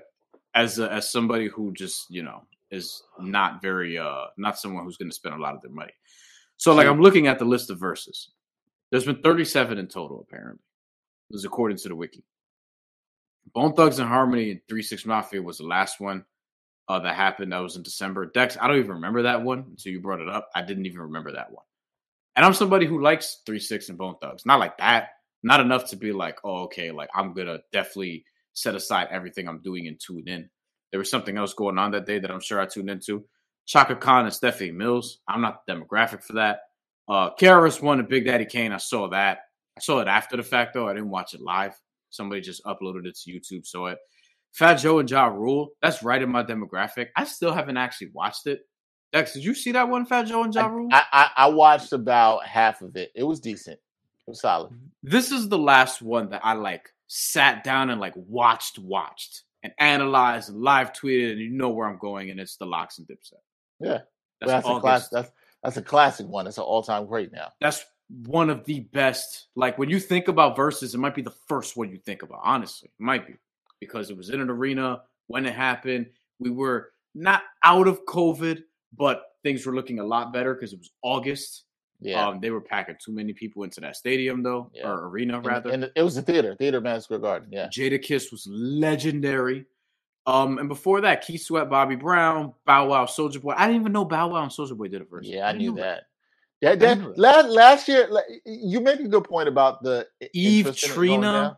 as 0.56 0.80
a, 0.80 0.92
as 0.92 1.12
somebody 1.12 1.48
who 1.48 1.72
just 1.74 2.10
you 2.10 2.24
know 2.24 2.44
is 2.72 3.04
not 3.20 3.62
very 3.62 3.98
uh 3.98 4.26
not 4.38 4.58
someone 4.58 4.84
who's 4.84 4.98
going 4.98 5.10
to 5.10 5.16
spend 5.16 5.36
a 5.36 5.42
lot 5.42 5.56
of 5.56 5.62
their 5.62 5.72
money. 5.72 5.94
So 6.58 6.74
like 6.74 6.88
I'm 6.88 7.02
looking 7.02 7.28
at 7.28 7.40
the 7.40 7.46
list 7.46 7.70
of 7.70 7.80
verses. 7.80 8.32
There's 8.92 9.06
been 9.06 9.22
37 9.22 9.78
in 9.78 9.88
total 9.88 10.22
apparently. 10.22 10.64
This 11.30 11.40
is 11.40 11.46
according 11.46 11.78
to 11.78 11.90
the 11.90 11.96
wiki. 11.96 12.24
Bone 13.54 13.74
Thugs 13.74 14.00
and 14.00 14.08
Harmony 14.08 14.52
and 14.52 14.62
3 14.68 14.82
6 14.82 15.06
Mafia 15.06 15.42
was 15.42 15.58
the 15.58 15.66
last 15.66 16.00
one 16.00 16.26
uh, 16.90 17.00
that 17.00 17.16
happened. 17.16 17.54
That 17.54 17.60
was 17.60 17.76
in 17.78 17.84
December. 17.84 18.26
Dex, 18.26 18.58
I 18.60 18.68
don't 18.68 18.80
even 18.80 18.94
remember 18.94 19.24
that 19.24 19.44
one 19.44 19.66
until 19.70 19.94
you 19.94 20.02
brought 20.02 20.22
it 20.22 20.30
up. 20.30 20.50
I 20.56 20.64
didn't 20.64 20.88
even 20.88 21.02
remember 21.02 21.34
that 21.34 21.52
one. 21.52 21.64
And 22.36 22.46
I'm 22.46 22.54
somebody 22.54 22.88
who 22.88 23.02
likes 23.02 23.42
3 23.46 23.60
6 23.60 23.90
and 23.90 23.98
Bone 23.98 24.16
Thugs. 24.22 24.46
Not 24.46 24.60
like 24.60 24.78
that. 24.80 25.10
Not 25.44 25.60
enough 25.60 25.90
to 25.92 25.96
be 25.96 26.12
like, 26.12 26.40
oh, 26.44 26.64
okay, 26.64 26.92
like 26.92 27.10
I'm 27.14 27.34
to 27.36 27.62
definitely 27.72 28.26
set 28.54 28.76
aside 28.76 29.08
everything 29.12 29.48
I'm 29.48 29.62
doing 29.62 29.88
and 29.88 30.00
tune 30.00 30.28
in. 30.28 30.50
There 30.92 31.00
was 31.00 31.12
something 31.12 31.38
else 31.38 31.54
going 31.54 31.78
on 31.78 31.92
that 31.92 32.08
day 32.08 32.20
that 32.20 32.32
I'm 32.32 32.42
sure 32.42 32.60
I 32.60 32.66
tuned 32.66 32.90
into. 32.90 33.26
Chaka 33.68 33.96
Khan 33.96 34.26
and 34.26 34.34
Stephanie 34.34 34.72
Mills. 34.72 35.20
I'm 35.28 35.42
not 35.42 35.66
the 35.66 35.74
demographic 35.74 36.24
for 36.24 36.34
that. 36.34 36.62
Uh 37.08 37.30
KRS 37.40 37.82
One 37.82 38.00
and 38.00 38.10
Big 38.10 38.26
Daddy 38.26 38.46
Kane. 38.46 38.72
I 38.72 38.78
saw 38.78 39.08
that. 39.10 39.40
I 39.78 39.82
saw 39.82 40.00
it 40.00 40.08
after 40.08 40.36
the 40.36 40.44
fact 40.44 40.74
though. 40.74 40.88
I 40.90 40.94
didn't 40.94 41.10
watch 41.10 41.34
it 41.34 41.42
live. 41.42 41.80
Somebody 42.10 42.42
just 42.42 42.64
uploaded 42.66 43.06
it 43.06 43.18
to 43.24 43.32
YouTube. 43.32 43.66
Saw 43.66 43.88
it. 43.88 44.00
Fat 44.54 44.76
Joe 44.76 45.00
and 45.00 45.10
Ja 45.10 45.28
Rule. 45.28 45.70
That's 45.82 46.04
right 46.04 46.22
in 46.22 46.30
my 46.30 46.44
demographic. 46.44 47.08
I 47.16 47.24
still 47.24 47.54
haven't 47.54 47.78
actually 47.78 48.12
watched 48.14 48.48
it. 48.48 48.62
Dex, 49.12 49.34
did 49.34 49.44
you 49.44 49.56
see 49.56 49.72
that 49.72 49.90
one, 49.90 50.06
Fat 50.06 50.24
Joe 50.24 50.44
and 50.44 50.54
Ja 50.54 50.68
Rule? 50.68 50.90
I, 50.92 51.04
I, 51.12 51.30
I 51.38 51.50
watched 51.50 51.94
about 51.94 52.46
half 52.46 52.82
of 52.82 52.96
it. 52.96 53.12
It 53.16 53.24
was 53.24 53.40
decent. 53.40 53.78
It 54.28 54.32
was 54.32 54.42
solid. 54.42 54.72
This 55.02 55.32
is 55.32 55.50
the 55.50 55.58
last 55.58 56.02
one 56.02 56.30
that 56.30 56.42
I 56.44 56.54
like 56.54 56.90
sat 57.08 57.64
down 57.64 57.90
and 57.90 58.00
like 58.00 58.14
watched, 58.16 58.78
watched 58.78 59.44
and 59.64 59.74
analyzed 59.80 60.50
and 60.50 60.62
live 60.62 60.94
tweeted, 60.94 61.32
and 61.32 61.42
you 61.42 61.50
know 61.50 61.70
where 61.70 61.88
I'm 61.88 61.98
going, 61.98 62.30
and 62.30 62.40
it's 62.40 62.58
the 62.58 62.66
LOX 62.66 63.00
and 63.00 63.08
Dipset. 63.08 63.34
Yeah, 63.80 64.00
that's, 64.40 64.52
that's 64.52 64.68
a 64.68 64.80
class. 64.80 65.10
That's 65.10 65.32
that's 65.64 65.78
a 65.78 65.82
classic 65.82 66.28
one. 66.28 66.48
It's 66.48 66.58
an 66.58 66.64
all 66.64 66.84
time 66.84 67.08
great 67.08 67.32
now. 67.32 67.50
That's 67.60 67.84
one 68.26 68.50
of 68.50 68.66
the 68.66 68.82
best. 68.82 69.48
Like 69.56 69.78
when 69.78 69.90
you 69.90 70.00
think 70.00 70.28
about 70.28 70.56
verses, 70.56 70.94
it 70.94 71.00
might 71.00 71.16
be 71.16 71.22
the 71.22 71.36
first 71.48 71.76
one 71.76 71.90
you 71.90 71.98
think 71.98 72.22
about. 72.22 72.42
Honestly, 72.44 72.90
it 72.90 73.04
might 73.04 73.28
be 73.28 73.34
because 73.80 74.10
it 74.10 74.18
was 74.18 74.30
in 74.30 74.42
an 74.42 74.50
arena 74.50 75.02
when 75.28 75.46
it 75.46 75.54
happened. 75.54 76.08
We 76.40 76.50
were 76.50 76.92
not 77.16 77.44
out 77.64 77.88
of 77.88 78.06
COVID, 78.06 78.62
but 78.96 79.24
things 79.44 79.66
were 79.66 79.76
looking 79.76 80.00
a 80.00 80.06
lot 80.06 80.34
better 80.34 80.54
because 80.54 80.74
it 80.74 80.80
was 80.80 80.92
August. 81.02 81.66
Yeah, 82.02 82.28
um, 82.28 82.40
they 82.40 82.50
were 82.50 82.62
packing 82.62 82.96
too 83.04 83.12
many 83.12 83.34
people 83.34 83.64
into 83.64 83.82
that 83.82 83.98
stadium 83.98 84.42
though, 84.42 84.72
yeah. 84.74 84.90
or 84.90 85.10
arena 85.10 85.42
rather. 85.42 85.70
And, 85.70 85.84
and, 85.84 85.92
it 85.96 86.02
was 86.02 86.16
a 86.16 86.22
theater, 86.22 86.56
theater 86.56 86.80
Madison 86.80 87.04
Square 87.04 87.20
Garden. 87.20 87.50
Yeah, 87.52 87.68
Jadakiss 87.68 88.32
was 88.32 88.48
legendary. 88.50 89.66
Um, 90.26 90.60
and 90.60 90.70
before 90.70 91.02
that, 91.02 91.26
Keith 91.26 91.42
Sweat, 91.42 91.70
Bobby 91.70 91.96
Brown, 91.96 92.54
Bow 92.66 92.88
Wow, 92.88 93.06
Soulja 93.06 93.42
Boy. 93.42 93.54
I 93.58 93.66
didn't 93.66 93.82
even 93.82 93.92
know 93.92 94.06
Bow 94.06 94.30
Wow 94.30 94.44
and 94.44 94.52
Soulja 94.52 94.78
Boy 94.78 94.88
did 94.88 95.02
it 95.02 95.10
first. 95.10 95.28
Yeah, 95.28 95.48
I, 95.48 95.50
I 95.50 95.54
knew 95.54 95.76
that. 95.76 95.82
that. 95.82 96.04
Yeah, 96.62 96.76
that, 96.76 97.18
last, 97.18 97.50
last 97.50 97.88
year, 97.88 98.10
you 98.46 98.82
made 98.82 99.00
a 99.00 99.08
good 99.08 99.24
point 99.24 99.48
about 99.48 99.82
the 99.82 100.08
Eve 100.34 100.76
Trina. 100.76 101.58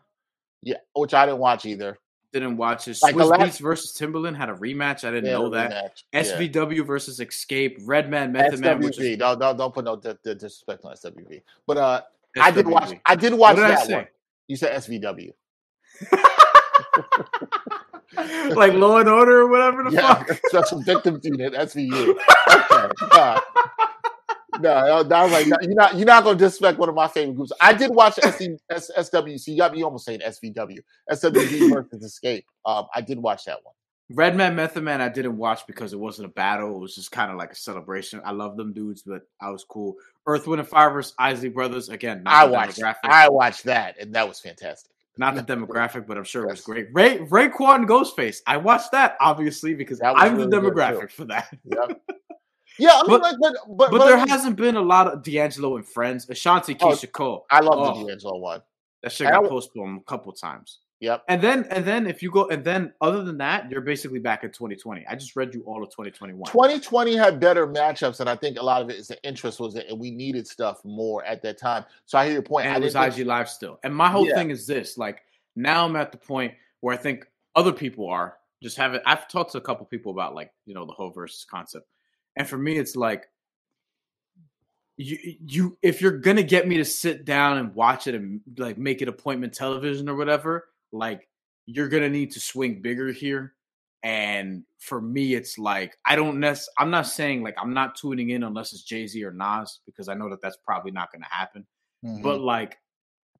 Yeah, 0.61 0.78
which 0.93 1.13
I 1.13 1.26
didn't 1.26 1.39
watch 1.39 1.65
either. 1.65 1.97
Didn't 2.34 2.55
watch 2.55 2.88
it. 2.88 2.97
Like 3.01 3.15
Swizz 3.15 3.29
last... 3.29 3.41
Beatz 3.41 3.61
versus 3.61 3.97
Timbaland 3.97 4.38
had 4.38 4.49
a 4.49 4.53
rematch. 4.53 5.03
I 5.03 5.11
didn't 5.11 5.25
yeah, 5.25 5.34
know 5.34 5.49
that. 5.49 6.01
Rematch. 6.13 6.53
SVW 6.53 6.77
yeah. 6.77 6.84
versus 6.84 7.19
Xscape. 7.19 7.82
Redman 7.84 8.32
Method 8.32 8.61
SWV. 8.61 8.79
Man. 8.79 8.84
Is... 8.84 9.17
Don't, 9.17 9.39
don't 9.39 9.57
don't 9.57 9.73
put 9.73 9.84
no 9.84 9.97
d- 9.97 10.13
d- 10.23 10.36
disrespect 10.36 10.86
on 10.86 10.93
SWV. 10.93 11.41
But 11.67 11.77
uh, 11.77 12.01
SWV. 12.38 12.41
I 12.41 12.51
did 12.51 12.67
watch. 12.67 12.93
I 13.05 13.15
did 13.15 13.34
watch 13.34 13.57
did 13.57 13.65
that 13.65 13.89
one. 13.89 14.07
You 14.47 14.55
said 14.55 14.82
SVW. 14.82 15.34
like 18.55 18.73
Law 18.73 18.97
and 18.97 19.09
Order 19.09 19.41
or 19.41 19.47
whatever 19.47 19.84
the 19.84 19.91
yeah, 19.91 20.15
fuck. 20.15 20.39
Special 20.45 20.82
Victims 20.82 21.25
Unit. 21.25 21.53
SVU. 21.53 22.17
Okay 23.13 23.38
no, 24.62 25.03
that 25.03 25.24
was 25.24 25.32
like 25.32 25.45
you're 25.45 25.76
not 25.76 25.95
you're 25.95 26.05
not 26.05 26.24
gonna 26.24 26.38
disrespect 26.38 26.78
one 26.78 26.89
of 26.89 26.95
my 26.95 27.07
favorite 27.07 27.36
groups. 27.36 27.51
I 27.59 27.74
did 27.74 27.91
watch 27.93 28.16
SC, 28.16 28.51
S, 28.70 28.91
SWC. 28.97 29.47
You 29.47 29.57
got 29.57 29.74
me 29.74 29.84
almost 29.84 30.05
saying 30.05 30.20
SVW. 30.20 30.80
SWV 31.12 31.74
versus 31.91 32.20
Xscape. 32.24 32.43
Um, 32.66 32.86
I 32.93 33.01
did 33.01 33.20
watch 33.20 33.45
that 33.45 33.59
one. 33.64 33.74
Redman 34.14 34.55
Method 34.55 34.84
Man, 34.84 35.01
I 35.01 35.09
didn't 35.09 35.38
watch 35.38 35.66
because 35.68 35.93
it 35.93 35.99
wasn't 35.99 36.28
a 36.28 36.32
battle. 36.32 36.76
It 36.76 36.80
was 36.80 36.95
just 36.95 37.12
kind 37.12 37.32
of 37.32 37.38
like 37.38 37.51
a 37.51 37.55
celebration. 37.55 38.22
I 38.26 38.32
love 38.32 38.57
them 38.57 38.74
dudes, 38.74 39.03
but 39.03 39.22
I 39.39 39.49
was 39.49 39.64
cool. 39.64 39.95
Earth, 40.28 40.47
Wind, 40.47 40.59
and 40.59 40.68
Fire 40.68 40.89
versus 40.89 41.14
Isley 41.18 41.49
Brothers. 41.49 41.89
Again, 41.89 42.24
I 42.26 42.45
watched. 42.45 42.82
I 43.03 43.30
watched 43.30 43.64
that, 43.66 43.99
and 43.99 44.14
that 44.16 44.28
was 44.28 44.39
fantastic. 44.39 44.91
Not 45.18 45.36
the 45.36 45.43
demographic, 45.43 46.07
but 46.07 46.18
I'm 46.18 46.24
sure 46.24 46.45
it 46.45 46.51
was 46.51 46.62
great. 46.62 46.88
Ray 46.93 47.20
Raekwon 47.20 47.86
Ghostface. 47.86 48.38
I 48.47 48.57
watched 48.57 48.91
that 48.93 49.18
obviously 49.20 49.74
because 49.74 50.01
I'm 50.03 50.36
really 50.36 50.49
the 50.49 50.57
demographic 50.57 51.12
for 51.12 51.26
that. 51.26 51.55
Yep. 51.66 52.01
Yeah, 52.82 52.93
I 52.93 53.03
mean, 53.03 53.05
but, 53.07 53.21
like, 53.21 53.36
but, 53.39 53.55
but, 53.77 53.91
but 53.91 54.05
there 54.05 54.15
I 54.15 54.21
mean, 54.21 54.27
hasn't 54.27 54.55
been 54.55 54.75
a 54.75 54.82
lot 54.82 55.05
of 55.07 55.21
D'Angelo 55.21 55.75
and 55.75 55.88
friends. 55.88 56.27
Ashanti 56.27 56.75
oh, 56.82 56.95
Cole. 57.11 57.45
I 57.51 57.59
love 57.59 57.75
oh, 57.77 57.99
the 57.99 58.07
D'Angelo 58.07 58.38
one. 58.38 58.63
That 59.03 59.11
shit 59.11 59.29
got 59.29 59.47
postponed 59.47 59.99
a 59.99 60.03
couple 60.03 60.32
times. 60.34 60.79
Yep. 60.99 61.23
And 61.27 61.41
then 61.41 61.65
and 61.69 61.86
then 61.86 62.07
if 62.07 62.23
you 62.23 62.32
go 62.32 62.47
and 62.49 62.63
then 62.63 62.93
other 63.01 63.23
than 63.23 63.38
that, 63.38 63.69
you're 63.69 63.82
basically 63.82 64.17
back 64.17 64.43
in 64.43 64.51
2020. 64.51 65.05
I 65.07 65.15
just 65.15 65.36
read 65.36 65.53
you 65.53 65.61
all 65.61 65.84
of 65.84 65.89
2021. 65.89 66.51
2020 66.51 67.15
had 67.15 67.39
better 67.39 67.67
matchups, 67.67 68.19
and 68.19 68.29
I 68.29 68.36
think 68.36 68.59
a 68.59 68.63
lot 68.63 68.82
of 68.82 68.89
it 68.89 68.97
is 68.97 69.07
the 69.07 69.23
interest 69.23 69.59
was 69.59 69.73
that 69.75 69.95
we 69.95 70.09
needed 70.09 70.47
stuff 70.47 70.84
more 70.84 71.23
at 71.25 71.43
that 71.43 71.59
time. 71.59 71.86
So 72.05 72.17
I 72.17 72.25
hear 72.25 72.34
your 72.34 72.43
point. 72.43 72.67
And 72.67 72.75
I 72.75 72.77
it 72.77 72.84
was 72.84 72.95
IG 72.95 73.13
think... 73.13 73.27
Live 73.27 73.49
still. 73.49 73.79
And 73.84 73.95
my 73.95 74.09
whole 74.09 74.27
yeah. 74.27 74.36
thing 74.36 74.51
is 74.51 74.65
this: 74.65 74.97
like 74.97 75.21
now 75.55 75.86
I'm 75.86 75.95
at 75.95 76.11
the 76.11 76.19
point 76.19 76.53
where 76.82 76.95
I 76.95 76.97
think 76.97 77.27
other 77.55 77.73
people 77.73 78.07
are 78.07 78.38
just 78.61 78.77
having. 78.77 79.01
I've 79.05 79.27
talked 79.27 79.51
to 79.53 79.57
a 79.57 79.61
couple 79.61 79.88
people 79.88 80.11
about 80.11 80.36
like 80.36 80.51
you 80.67 80.75
know 80.75 80.86
the 80.86 80.93
whole 80.93 81.11
Verzuz 81.11 81.47
concept, 81.47 81.88
and 82.36 82.47
for 82.47 82.57
me, 82.57 82.77
it's 82.77 82.95
like 82.95 83.27
you 84.97 85.17
you 85.45 85.77
if 85.82 86.01
you're 86.01 86.17
gonna 86.17 86.43
get 86.43 86.67
me 86.67 86.77
to 86.77 86.86
sit 86.86 87.25
down 87.25 87.57
and 87.57 87.73
watch 87.75 88.07
it 88.07 88.15
and 88.15 88.41
like 88.57 88.77
make 88.77 89.01
it 89.01 89.07
appointment 89.07 89.53
television 89.53 90.07
or 90.07 90.15
whatever, 90.15 90.69
like 90.91 91.27
you're 91.65 91.89
gonna 91.89 92.09
need 92.09 92.32
to 92.32 92.39
swing 92.39 92.82
bigger 92.82 93.11
here. 93.11 93.53
And 94.03 94.63
for 94.79 94.99
me, 94.99 95.36
it's 95.36 95.57
like 95.57 95.97
I 96.05 96.15
don't 96.15 96.39
nec- 96.39 96.57
I'm 96.77 96.89
not 96.89 97.07
saying 97.07 97.43
like 97.43 97.55
I'm 97.59 97.73
not 97.73 97.95
tuning 97.95 98.32
in 98.32 98.43
unless 98.43 98.73
it's 98.73 98.84
Jay 98.84 99.07
Z 99.07 99.23
or 99.23 99.32
Nas 99.32 99.79
because 99.86 100.09
I 100.09 100.13
know 100.13 100.29
that 100.29 100.41
that's 100.41 100.57
probably 100.57 100.91
not 100.91 101.11
gonna 101.11 101.25
happen. 101.29 101.65
Mm-hmm. 102.05 102.23
But 102.23 102.41
like 102.41 102.77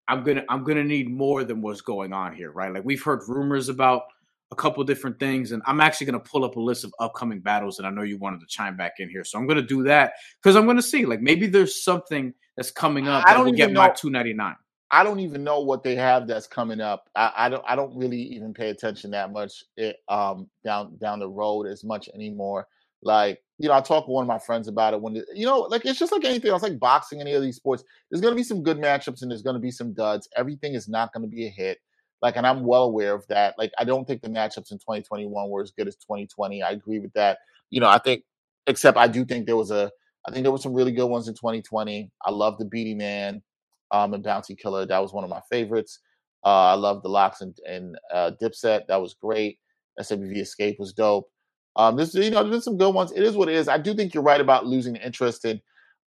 I'm 0.08 0.24
gonna 0.24 0.44
I'm 0.50 0.64
gonna 0.64 0.84
need 0.84 1.10
more 1.10 1.44
than 1.44 1.62
what's 1.62 1.82
going 1.82 2.14
on 2.14 2.34
here, 2.34 2.52
right? 2.52 2.74
Like 2.74 2.86
we've 2.86 3.02
heard 3.02 3.22
rumors 3.28 3.70
about 3.70 4.04
a 4.52 4.56
couple 4.56 4.84
different 4.84 5.20
things, 5.20 5.52
and 5.52 5.62
I'm 5.66 5.80
actually 5.82 6.06
gonna 6.06 6.20
pull 6.20 6.44
up 6.44 6.56
a 6.56 6.60
list 6.60 6.84
of 6.84 6.94
upcoming 7.00 7.40
battles, 7.40 7.80
and 7.80 7.88
I 7.88 7.92
know 7.92 8.04
you 8.04 8.18
wanted 8.18 8.42
to 8.42 8.48
chime 8.48 8.76
back 8.76 8.94
in 9.00 9.10
here, 9.10 9.24
so 9.24 9.40
I'm 9.40 9.48
gonna 9.48 9.62
do 9.62 9.84
that 9.84 10.14
because 10.42 10.56
I'm 10.56 10.66
gonna 10.66 10.82
see 10.82 11.06
like 11.06 11.22
maybe 11.22 11.48
there's 11.48 11.84
something 11.84 12.34
that's 12.58 12.72
coming 12.72 13.08
up. 13.08 13.26
I 13.26 13.34
don't 13.34 13.46
will 13.46 13.54
get 13.54 13.72
know. 13.72 13.82
my 13.82 13.90
299. 13.90 14.56
I 14.94 15.04
don't 15.04 15.22
even 15.22 15.46
know 15.46 15.62
what 15.62 15.84
they 15.84 15.96
have 15.96 16.28
that's 16.28 16.48
coming 16.48 16.82
up. 16.82 17.10
I, 17.16 17.32
I, 17.38 17.50
don't 17.50 17.64
I 17.66 17.78
don't 17.78 17.96
really 17.96 18.22
even 18.22 18.54
pay 18.54 18.72
attention 18.72 19.12
that 19.12 19.32
much 19.32 19.64
it, 19.78 19.96
eh, 20.10 20.14
um 20.14 20.50
down 20.66 20.98
down 20.98 21.20
the 21.20 21.30
road 21.30 21.66
as 21.66 21.86
much 21.86 22.10
anymore. 22.14 22.68
Like 23.02 23.40
you 23.58 23.70
know, 23.70 23.76
I 23.76 23.82
talk 23.82 24.08
with 24.08 24.14
one 24.14 24.24
of 24.24 24.28
my 24.28 24.40
friends 24.40 24.68
about 24.68 24.94
it 24.94 25.02
when 25.02 25.16
you 25.34 25.46
know, 25.46 25.60
like 25.60 25.86
it's 25.86 26.00
just 26.00 26.12
like 26.12 26.26
anything 26.26 26.52
else, 26.52 26.64
like 26.64 26.80
boxing, 26.80 27.22
any 27.22 27.34
of 27.34 27.42
these 27.42 27.56
sports. 27.56 27.84
There's 28.10 28.22
going 28.22 28.34
to 28.34 28.38
be 28.38 28.44
some 28.44 28.64
good 28.64 28.78
matchups 28.78 29.22
and 29.22 29.32
there's 29.32 29.44
going 29.44 29.56
to 29.56 29.62
be 29.62 29.72
some 29.72 29.94
duds. 29.94 30.28
Everything 30.36 30.74
is 30.74 30.90
not 30.90 31.14
going 31.14 31.22
to 31.22 31.30
be 31.30 31.46
a 31.46 31.50
hit. 31.50 31.78
Like, 32.22 32.36
and 32.36 32.46
I'm 32.46 32.64
well 32.64 32.84
aware 32.84 33.14
of 33.14 33.26
that. 33.28 33.56
Like, 33.58 33.72
I 33.78 33.84
don't 33.84 34.08
think 34.08 34.22
the 34.22 34.30
matchups 34.30 34.72
in 34.72 34.78
2021 34.78 35.50
were 35.50 35.62
as 35.62 35.72
good 35.72 35.88
as 35.88 35.96
2020. 35.96 36.62
I 36.62 36.72
agree 36.72 37.00
with 37.00 37.14
that. 37.14 37.40
You 37.70 37.80
know, 37.80 37.90
I 37.90 37.98
think, 37.98 38.24
except 38.68 38.98
I 38.98 39.08
do 39.08 39.26
think 39.26 39.46
there 39.46 39.58
was 39.58 39.72
a, 39.72 39.92
I 40.28 40.32
think 40.32 40.44
there 40.44 40.52
were 40.52 40.58
some 40.58 40.74
really 40.74 40.92
good 40.92 41.08
ones 41.08 41.28
in 41.28 41.34
2020. 41.34 42.12
I 42.24 42.32
love 42.32 42.58
the 42.58 42.66
Beenie 42.66 42.94
Man 42.94 43.42
um, 43.90 44.14
and 44.14 44.24
Bounty 44.24 44.56
Killer. 44.56 44.86
That 44.86 45.00
was 45.00 45.14
one 45.14 45.24
of 45.24 45.30
my 45.30 45.42
favorites. 45.50 46.00
Uh, 46.44 46.68
I 46.68 46.74
love 46.74 47.02
the 47.02 47.10
LOX 47.10 47.42
and, 47.42 47.58
and 47.68 47.98
uh, 48.14 48.32
Dipset. 48.42 48.88
That 48.88 49.02
was 49.02 49.16
great. 49.16 49.58
SWV 50.00 50.38
Xscape 50.38 50.80
was 50.80 50.94
dope. 50.94 51.30
Um, 51.76 51.96
this, 51.96 52.14
you 52.14 52.30
know, 52.30 52.48
there's 52.48 52.64
some 52.64 52.78
good 52.78 52.94
ones. 52.94 53.12
It 53.14 53.24
is 53.24 53.36
what 53.36 53.50
it 53.50 53.56
is. 53.56 53.68
I 53.68 53.78
do 53.78 53.94
think 53.94 54.14
you're 54.14 54.24
right 54.24 54.42
about 54.42 54.66
losing 54.66 54.96
interest 54.96 55.46
and 55.46 55.62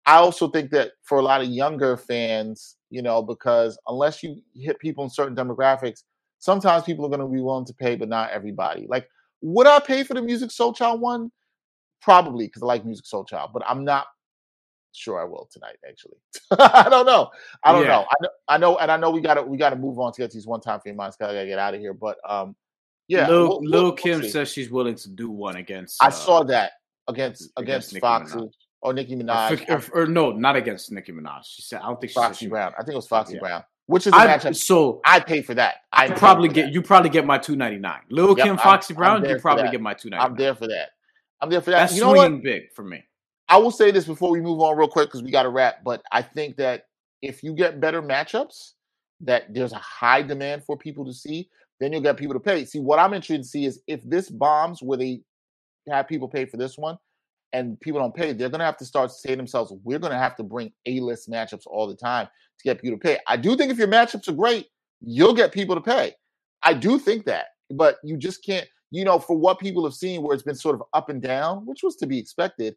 I 0.06 0.16
also 0.16 0.48
think 0.48 0.70
that 0.70 0.92
for 1.02 1.18
a 1.18 1.22
lot 1.22 1.40
of 1.40 1.48
younger 1.48 1.96
fans, 1.96 2.76
you 2.94 3.02
know, 3.02 3.20
because 3.20 3.76
unless 3.88 4.22
you 4.22 4.40
hit 4.54 4.78
people 4.78 5.02
in 5.02 5.10
certain 5.10 5.34
demographics, 5.34 6.04
sometimes 6.38 6.84
people 6.84 7.04
are 7.04 7.08
going 7.08 7.18
to 7.18 7.26
be 7.26 7.40
willing 7.40 7.64
to 7.64 7.74
pay, 7.74 7.96
but 7.96 8.08
not 8.08 8.30
everybody. 8.30 8.86
Like, 8.88 9.08
would 9.40 9.66
I 9.66 9.80
pay 9.80 10.04
for 10.04 10.14
the 10.14 10.20
Musiq 10.20 10.54
Soulchild 10.54 11.00
one? 11.00 11.32
Probably 12.00 12.46
because 12.46 12.62
I 12.62 12.66
like 12.66 12.84
Musiq 12.84 13.12
Soulchild, 13.12 13.52
but 13.52 13.64
I'm 13.66 13.84
not 13.84 14.06
sure 14.92 15.20
I 15.20 15.24
will 15.24 15.48
tonight. 15.52 15.74
Actually, 15.88 16.18
I 16.52 16.88
don't 16.88 17.04
know. 17.04 17.30
I 17.64 17.72
don't 17.72 17.82
yeah. 17.82 17.88
know. 17.88 18.06
I 18.08 18.14
know. 18.22 18.28
I 18.46 18.58
know, 18.58 18.78
and 18.78 18.92
I 18.92 18.96
know 18.96 19.10
we 19.10 19.20
got 19.20 19.34
to 19.34 19.42
we 19.42 19.56
got 19.56 19.70
to 19.70 19.76
move 19.76 19.98
on 19.98 20.12
to 20.12 20.20
get 20.20 20.30
these 20.30 20.46
one 20.46 20.60
time 20.60 20.78
for 20.78 20.88
your 20.88 20.96
minds. 20.96 21.16
Cause 21.16 21.30
I 21.30 21.34
gotta 21.34 21.46
get 21.46 21.58
out 21.58 21.74
of 21.74 21.80
here. 21.80 21.94
But 21.94 22.18
um, 22.28 22.54
yeah, 23.08 23.26
Lil, 23.28 23.48
we'll, 23.48 23.64
Lil 23.64 23.82
we'll, 23.82 23.92
Kim 23.92 24.20
we'll 24.20 24.30
says 24.30 24.52
she's 24.52 24.70
willing 24.70 24.94
to 24.94 25.08
do 25.08 25.30
one 25.30 25.56
against. 25.56 26.00
I 26.00 26.08
uh, 26.08 26.10
saw 26.10 26.44
that 26.44 26.72
against 27.08 27.50
against, 27.56 27.96
against 27.96 28.34
or 28.84 28.92
Nicki 28.92 29.16
Minaj, 29.16 29.68
or, 29.68 29.98
or, 29.98 30.02
or, 30.02 30.06
no, 30.06 30.30
not 30.30 30.56
against 30.56 30.92
Nicki 30.92 31.10
Minaj. 31.10 31.44
She 31.44 31.62
said 31.62 31.80
I 31.80 31.86
don't 31.86 31.98
think 31.98 32.10
she 32.10 32.14
Foxy 32.14 32.44
she, 32.44 32.48
Brown. 32.48 32.74
I 32.78 32.82
think 32.82 32.92
it 32.92 32.96
was 32.96 33.06
Foxy 33.06 33.34
yeah. 33.34 33.40
Brown. 33.40 33.64
Which 33.86 34.06
is 34.06 34.12
a 34.12 34.16
I, 34.16 34.26
matchup. 34.26 34.54
So 34.54 35.00
I 35.04 35.20
pay 35.20 35.42
for 35.42 35.54
that. 35.54 35.76
I 35.92 36.10
probably 36.10 36.48
get 36.48 36.66
that. 36.66 36.72
you 36.72 36.82
probably 36.82 37.10
get 37.10 37.26
my 37.26 37.38
two 37.38 37.56
ninety 37.56 37.78
nine. 37.78 38.00
Lil 38.10 38.36
yep, 38.36 38.46
Kim, 38.46 38.58
Foxy 38.58 38.92
I'm, 38.92 38.96
Brown, 38.96 39.24
I'm 39.24 39.30
you 39.30 39.38
probably 39.38 39.70
get 39.70 39.80
my 39.80 39.94
two 39.94 40.10
ninety 40.10 40.22
nine. 40.22 40.30
I'm 40.30 40.36
there 40.36 40.54
for 40.54 40.68
that. 40.68 40.90
I'm 41.40 41.50
there 41.50 41.62
for 41.62 41.70
that. 41.70 41.78
That's 41.78 41.96
you 41.96 42.02
know 42.02 42.12
what? 42.12 42.42
big 42.42 42.72
for 42.74 42.84
me. 42.84 43.02
I 43.48 43.56
will 43.56 43.70
say 43.70 43.90
this 43.90 44.04
before 44.04 44.30
we 44.30 44.40
move 44.40 44.60
on 44.60 44.76
real 44.76 44.88
quick 44.88 45.08
because 45.08 45.22
we 45.22 45.30
got 45.30 45.42
to 45.42 45.50
wrap. 45.50 45.82
But 45.82 46.02
I 46.12 46.22
think 46.22 46.56
that 46.56 46.86
if 47.22 47.42
you 47.42 47.54
get 47.54 47.80
better 47.80 48.02
matchups, 48.02 48.72
that 49.20 49.52
there's 49.52 49.72
a 49.72 49.78
high 49.78 50.22
demand 50.22 50.64
for 50.64 50.76
people 50.76 51.04
to 51.06 51.12
see, 51.12 51.48
then 51.80 51.92
you'll 51.92 52.02
get 52.02 52.16
people 52.16 52.34
to 52.34 52.40
pay. 52.40 52.64
See, 52.64 52.80
what 52.80 52.98
I'm 52.98 53.14
interested 53.14 53.42
to 53.42 53.48
see 53.48 53.64
is 53.64 53.80
if 53.86 54.02
this 54.04 54.30
bombs 54.30 54.82
where 54.82 54.98
they 54.98 55.22
have 55.88 56.08
people 56.08 56.28
pay 56.28 56.44
for 56.46 56.56
this 56.56 56.78
one 56.78 56.96
and 57.52 57.80
people 57.80 58.00
don't 58.00 58.14
pay, 58.14 58.32
they're 58.32 58.48
going 58.48 58.60
to 58.60 58.64
have 58.64 58.76
to 58.78 58.84
start 58.84 59.10
saying 59.10 59.34
to 59.34 59.36
themselves, 59.36 59.72
we're 59.84 59.98
going 59.98 60.12
to 60.12 60.18
have 60.18 60.36
to 60.36 60.42
bring 60.42 60.72
A 60.86 61.00
list 61.00 61.30
matchups 61.30 61.66
all 61.66 61.86
the 61.86 61.94
time 61.94 62.26
to 62.26 62.64
get 62.64 62.80
people 62.80 62.98
to 62.98 63.02
pay. 63.02 63.18
I 63.28 63.36
do 63.36 63.56
think 63.56 63.70
if 63.70 63.78
your 63.78 63.88
matchups 63.88 64.28
are 64.28 64.32
great, 64.32 64.66
you'll 65.00 65.34
get 65.34 65.52
people 65.52 65.74
to 65.74 65.80
pay. 65.80 66.14
I 66.62 66.74
do 66.74 66.98
think 66.98 67.26
that, 67.26 67.46
but 67.70 67.96
you 68.02 68.16
just 68.16 68.44
can't, 68.44 68.66
you 68.90 69.04
know, 69.04 69.18
for 69.18 69.36
what 69.36 69.58
people 69.58 69.84
have 69.84 69.94
seen 69.94 70.22
where 70.22 70.34
it's 70.34 70.42
been 70.42 70.54
sort 70.54 70.74
of 70.74 70.82
up 70.94 71.08
and 71.08 71.20
down, 71.20 71.66
which 71.66 71.82
was 71.82 71.96
to 71.96 72.06
be 72.06 72.18
expected, 72.18 72.74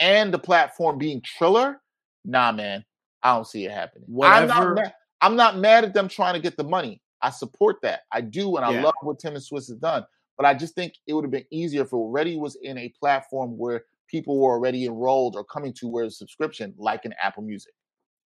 and 0.00 0.32
the 0.32 0.38
platform 0.38 0.98
being 0.98 1.20
Triller, 1.22 1.80
nah, 2.24 2.52
man, 2.52 2.84
I 3.22 3.34
don't 3.34 3.46
see 3.46 3.66
it 3.66 3.72
happening. 3.72 4.04
Whatever. 4.06 4.52
I'm 4.52 4.64
not, 4.64 4.74
mad, 4.74 4.94
I'm 5.20 5.36
not 5.36 5.58
mad 5.58 5.84
at 5.84 5.94
them 5.94 6.08
trying 6.08 6.34
to 6.34 6.40
get 6.40 6.56
the 6.56 6.64
money. 6.64 7.02
I 7.20 7.30
support 7.30 7.76
that. 7.82 8.02
I 8.12 8.20
do, 8.20 8.56
and 8.56 8.64
I 8.64 8.80
love 8.80 8.94
what 9.02 9.18
Tim 9.18 9.34
and 9.34 9.42
Swizz 9.42 9.68
has 9.68 9.76
done. 9.78 10.04
But 10.36 10.46
I 10.46 10.54
just 10.54 10.76
think 10.76 10.94
it 11.08 11.14
would 11.14 11.24
have 11.24 11.32
been 11.32 11.46
easier 11.50 11.82
if 11.82 11.88
it 11.88 11.94
already 11.94 12.36
was 12.36 12.56
in 12.62 12.78
a 12.78 12.92
platform 13.00 13.58
where 13.58 13.84
people 14.08 14.38
were 14.38 14.52
already 14.52 14.86
enrolled 14.86 15.36
or 15.36 15.44
coming 15.44 15.72
to 15.74 15.88
where 15.88 16.04
a 16.04 16.10
subscription, 16.10 16.74
like 16.76 17.04
in 17.04 17.14
Apple 17.22 17.42
Music. 17.42 17.72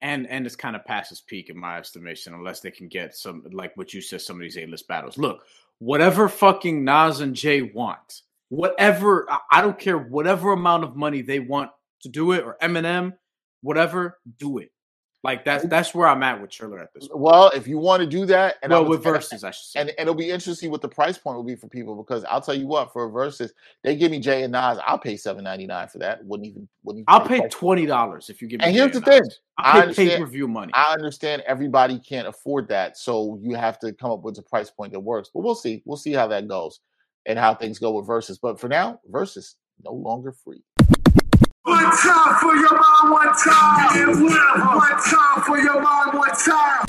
And 0.00 0.28
and 0.28 0.46
it's 0.46 0.54
kind 0.54 0.76
of 0.76 0.84
past 0.84 1.10
its 1.10 1.20
peak 1.20 1.50
in 1.50 1.58
my 1.58 1.78
estimation, 1.78 2.34
unless 2.34 2.60
they 2.60 2.70
can 2.70 2.86
get 2.88 3.16
some 3.16 3.42
like 3.52 3.76
what 3.76 3.92
you 3.92 4.00
said, 4.00 4.20
some 4.20 4.36
of 4.36 4.42
these 4.42 4.56
A-list 4.56 4.86
battles. 4.86 5.18
Look, 5.18 5.42
whatever 5.78 6.28
fucking 6.28 6.84
Nas 6.84 7.20
and 7.20 7.34
Jay 7.34 7.62
want, 7.62 8.22
whatever 8.48 9.26
I 9.50 9.60
don't 9.60 9.78
care 9.78 9.98
whatever 9.98 10.52
amount 10.52 10.84
of 10.84 10.94
money 10.94 11.22
they 11.22 11.40
want 11.40 11.70
to 12.02 12.08
do 12.08 12.30
it 12.32 12.44
or 12.44 12.56
Eminem, 12.62 13.14
whatever, 13.62 14.18
do 14.38 14.58
it. 14.58 14.70
Like 15.24 15.44
that's 15.44 15.64
that's 15.66 15.94
where 15.94 16.06
I'm 16.06 16.22
at 16.22 16.40
with 16.40 16.50
Triller 16.50 16.78
at 16.78 16.94
this. 16.94 17.08
Point. 17.08 17.20
Well, 17.20 17.50
if 17.52 17.66
you 17.66 17.76
want 17.78 18.00
to 18.00 18.06
do 18.06 18.24
that, 18.26 18.54
and 18.62 18.70
well, 18.70 18.84
with 18.84 19.02
Verzuz, 19.02 19.42
I 19.42 19.50
should 19.50 19.64
say, 19.64 19.80
and, 19.80 19.90
and 19.90 19.98
it'll 19.98 20.14
be 20.14 20.30
interesting 20.30 20.70
what 20.70 20.80
the 20.80 20.88
price 20.88 21.18
point 21.18 21.36
will 21.36 21.44
be 21.44 21.56
for 21.56 21.66
people 21.66 21.96
because 21.96 22.22
I'll 22.24 22.40
tell 22.40 22.54
you 22.54 22.68
what, 22.68 22.92
for 22.92 23.10
Verzuz, 23.10 23.50
they 23.82 23.96
give 23.96 24.12
me 24.12 24.20
Jay 24.20 24.44
and 24.44 24.52
Nas, 24.52 24.78
I'll 24.86 24.98
pay 24.98 25.16
seven 25.16 25.42
ninety 25.42 25.66
nine 25.66 25.88
for 25.88 25.98
that. 25.98 26.24
Wouldn't 26.24 26.48
even 26.48 26.68
wouldn't. 26.84 27.02
Even 27.02 27.06
I'll 27.08 27.26
pay 27.26 27.48
twenty 27.48 27.84
dollars 27.84 28.30
if 28.30 28.40
you 28.40 28.46
give 28.46 28.60
me. 28.60 28.66
And 28.66 28.74
here's 28.76 28.92
the 28.92 29.00
thing, 29.00 29.22
I 29.58 29.86
pay 29.86 29.94
pay 30.10 30.18
per 30.18 30.26
view 30.26 30.46
money. 30.46 30.72
I 30.72 30.92
understand 30.92 31.42
everybody 31.48 31.98
can't 31.98 32.28
afford 32.28 32.68
that, 32.68 32.96
so 32.96 33.40
you 33.42 33.56
have 33.56 33.80
to 33.80 33.92
come 33.92 34.12
up 34.12 34.22
with 34.22 34.38
a 34.38 34.42
price 34.42 34.70
point 34.70 34.92
that 34.92 35.00
works. 35.00 35.30
But 35.34 35.40
we'll 35.40 35.56
see, 35.56 35.82
we'll 35.84 35.96
see 35.96 36.12
how 36.12 36.28
that 36.28 36.46
goes 36.46 36.78
and 37.26 37.40
how 37.40 37.56
things 37.56 37.80
go 37.80 37.90
with 37.90 38.06
Verzuz. 38.06 38.38
But 38.40 38.60
for 38.60 38.68
now, 38.68 39.00
Verzuz 39.10 39.54
no 39.82 39.92
longer 39.92 40.30
free. 40.30 40.62
One 41.68 41.84
time 41.98 42.34
for 42.40 42.56
your 42.56 42.72
mind, 42.72 43.10
one 43.10 43.36
time. 43.36 44.22
One 44.74 45.02
time 45.02 45.42
for 45.44 45.58
your 45.58 45.82
mind, 45.82 46.14
one 46.14 46.30
time. 46.30 46.84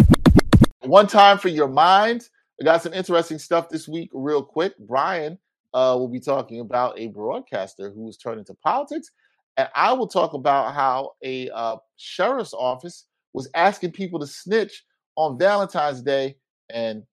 One 0.84 1.06
time 1.06 1.38
for 1.38 1.50
your 1.50 1.68
mind. 1.68 2.30
I 2.62 2.64
got 2.64 2.82
some 2.82 2.94
interesting 2.94 3.40
stuff 3.40 3.68
this 3.68 3.90
week, 3.90 4.10
real 4.14 4.42
quick. 4.42 4.72
Brian 4.80 5.38
uh, 5.74 5.98
will 6.00 6.08
be 6.08 6.22
talking 6.22 6.62
about 6.62 6.98
a 6.98 7.08
broadcaster 7.08 7.92
who 7.92 8.06
was 8.06 8.16
turned 8.16 8.40
into 8.40 8.54
politics. 8.54 9.12
And 9.58 9.68
I 9.76 9.92
will 9.92 10.08
talk 10.08 10.32
about 10.32 10.74
how 10.74 11.12
a 11.26 11.50
uh, 11.50 11.76
sheriff's 11.98 12.54
office 12.54 13.04
was 13.34 13.50
asking 13.56 13.92
people 13.92 14.18
to 14.22 14.28
snitch 14.28 14.86
on 15.18 15.38
Valentine's 15.38 16.02
Day. 16.02 16.38
And 16.70 17.04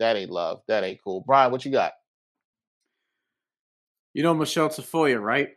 that 0.00 0.16
ain't 0.16 0.32
love. 0.32 0.62
That 0.66 0.82
ain't 0.82 0.98
cool. 1.04 1.22
Brian, 1.24 1.52
what 1.52 1.64
you 1.64 1.70
got? 1.70 1.92
You 4.14 4.24
know 4.24 4.34
Michelle 4.34 4.68
Tafoya, 4.68 5.22
right? 5.22 5.50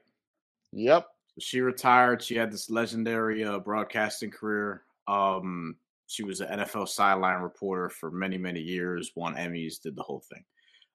Yep 0.71 1.07
she 1.39 1.61
retired. 1.61 2.21
She 2.21 2.35
had 2.35 2.51
this 2.51 2.69
legendary 2.69 3.43
uh, 3.43 3.59
broadcasting 3.59 4.31
career. 4.31 4.83
Um, 5.07 5.75
she 6.07 6.23
was 6.23 6.41
an 6.41 6.59
NFL 6.59 6.89
sideline 6.89 7.41
reporter 7.41 7.89
for 7.89 8.11
many, 8.11 8.37
many 8.37 8.59
years. 8.59 9.11
Won 9.15 9.35
Emmys, 9.35 9.81
did 9.81 9.95
the 9.95 10.03
whole 10.03 10.23
thing, 10.29 10.43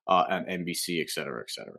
uh, 0.07 0.25
and 0.29 0.67
NBC, 0.67 1.01
et 1.01 1.11
cetera, 1.11 1.41
et 1.41 1.51
cetera. 1.51 1.79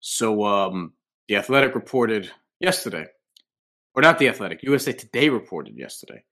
So, 0.00 0.44
um, 0.44 0.92
the 1.28 1.36
Athletic 1.36 1.74
reported 1.76 2.30
yesterday, 2.58 3.06
or 3.94 4.02
not 4.02 4.18
the 4.18 4.28
Athletic, 4.28 4.64
USA 4.64 4.92
Today 4.92 5.28
reported 5.28 5.76
yesterday. 5.76 6.24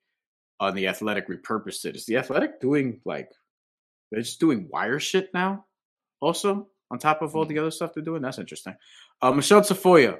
On 0.58 0.68
uh, 0.68 0.72
the 0.72 0.88
Athletic 0.88 1.26
repurposed 1.28 1.86
it. 1.86 1.96
Is 1.96 2.04
the 2.04 2.18
Athletic 2.18 2.60
doing 2.60 3.00
like 3.06 3.30
they're 4.10 4.20
just 4.20 4.40
doing 4.40 4.68
wire 4.70 4.98
shit 4.98 5.30
now? 5.32 5.64
Also, 6.20 6.68
on 6.90 6.98
top 6.98 7.22
of 7.22 7.34
all 7.34 7.46
the 7.46 7.54
mm-hmm. 7.54 7.62
other 7.62 7.70
stuff 7.70 7.94
they're 7.94 8.02
doing, 8.02 8.20
that's 8.20 8.38
interesting. 8.38 8.74
Uh, 9.22 9.32
Michelle 9.32 9.62
Tafoya 9.62 10.18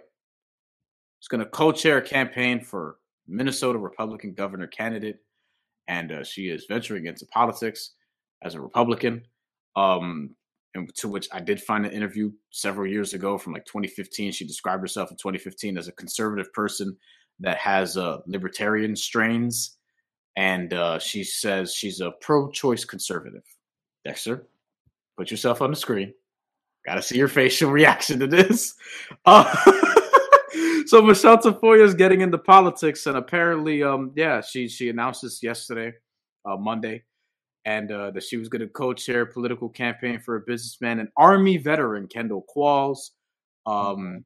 is 1.21 1.29
going 1.29 1.41
to 1.41 1.47
co-chair 1.47 1.99
a 1.99 2.03
campaign 2.03 2.61
for 2.61 2.97
Minnesota 3.29 3.79
Republican 3.79 4.35
governor 4.35 4.67
candidate, 4.67 5.19
and 5.89 6.13
uh, 6.13 6.25
she 6.25 6.49
is 6.49 6.67
venturing 6.69 7.07
into 7.07 7.27
politics 7.27 7.93
as 8.43 8.55
a 8.55 8.61
Republican. 8.61 9.23
Um, 9.77 10.35
and 10.75 10.93
to 10.97 11.09
which 11.09 11.29
I 11.33 11.41
did 11.41 11.61
find 11.61 11.85
an 11.85 11.93
interview 11.93 12.31
several 12.51 12.87
years 12.87 13.13
ago 13.13 13.37
from 13.39 13.53
like 13.53 13.65
2015. 13.65 14.33
She 14.33 14.47
described 14.47 14.83
herself 14.83 15.11
in 15.11 15.17
2015 15.17 15.77
as 15.77 15.89
a 15.89 15.93
conservative 15.93 16.53
person 16.53 16.97
that 17.41 17.59
has 17.59 17.97
uh, 17.97 18.19
libertarian 18.27 18.95
strains, 18.95 19.77
and 20.37 20.73
uh, 20.73 20.99
she 20.99 21.25
says 21.25 21.75
she's 21.75 22.01
a 22.01 22.13
pro-choice 22.21 22.85
conservative. 22.85 23.43
Dexter, 24.05 24.47
put 25.17 25.31
yourself 25.31 25.61
on 25.61 25.71
the 25.71 25.77
screen. 25.77 26.15
Got 26.87 26.95
to 26.95 27.03
see 27.03 27.19
your 27.19 27.29
facial 27.29 27.71
reaction 27.73 28.21
to 28.21 28.27
this. 28.27 28.75
Uh, 29.25 29.73
so 30.91 31.01
Michelle 31.01 31.39
Tafoya 31.39 31.85
is 31.85 31.95
getting 31.95 32.21
into 32.21 32.37
politics, 32.37 33.07
and 33.07 33.17
apparently, 33.17 33.81
um, 33.81 34.11
yeah, 34.17 34.41
she 34.41 34.67
she 34.67 34.89
announced 34.89 35.23
this 35.23 35.41
yesterday, 35.41 35.93
uh, 36.45 36.57
Monday, 36.57 37.05
and 37.65 37.93
uh, 37.93 38.11
that 38.11 38.25
she 38.25 38.37
was 38.37 38.49
going 38.49 38.63
to 38.63 38.67
co-chair 38.67 39.23
a 39.23 39.33
political 39.33 39.69
campaign 39.69 40.19
for 40.19 40.35
a 40.35 40.41
businessman, 40.41 40.99
an 40.99 41.09
Army 41.17 41.59
veteran, 41.59 42.09
Kendall 42.09 42.45
Qualls, 42.53 43.11
um, 43.67 43.75
mm-hmm. 43.77 44.17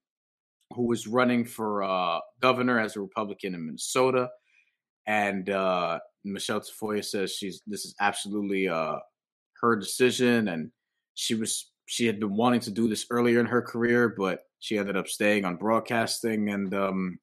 who 0.74 0.86
was 0.86 1.06
running 1.06 1.44
for 1.44 1.82
uh, 1.82 2.18
governor 2.40 2.80
as 2.80 2.96
a 2.96 3.00
Republican 3.00 3.54
in 3.54 3.66
Minnesota. 3.66 4.30
and 5.06 5.50
uh, 5.50 5.98
Michelle 6.24 6.62
Tafoya 6.62 7.04
says 7.04 7.30
she's 7.34 7.60
this 7.66 7.84
is 7.84 7.94
absolutely 8.00 8.68
uh, 8.68 8.96
her 9.60 9.76
decision, 9.76 10.48
and 10.48 10.70
she 11.14 11.34
was 11.34 11.70
she 11.86 12.06
had 12.06 12.20
been 12.20 12.36
wanting 12.36 12.60
to 12.60 12.70
do 12.70 12.88
this 12.88 13.06
earlier 13.10 13.40
in 13.40 13.46
her 13.46 13.62
career, 13.62 14.14
but 14.16 14.40
she 14.58 14.78
ended 14.78 14.96
up 14.96 15.08
staying 15.08 15.44
on 15.44 15.56
broadcasting, 15.56 16.50
and 16.50 16.72
um, 16.74 17.18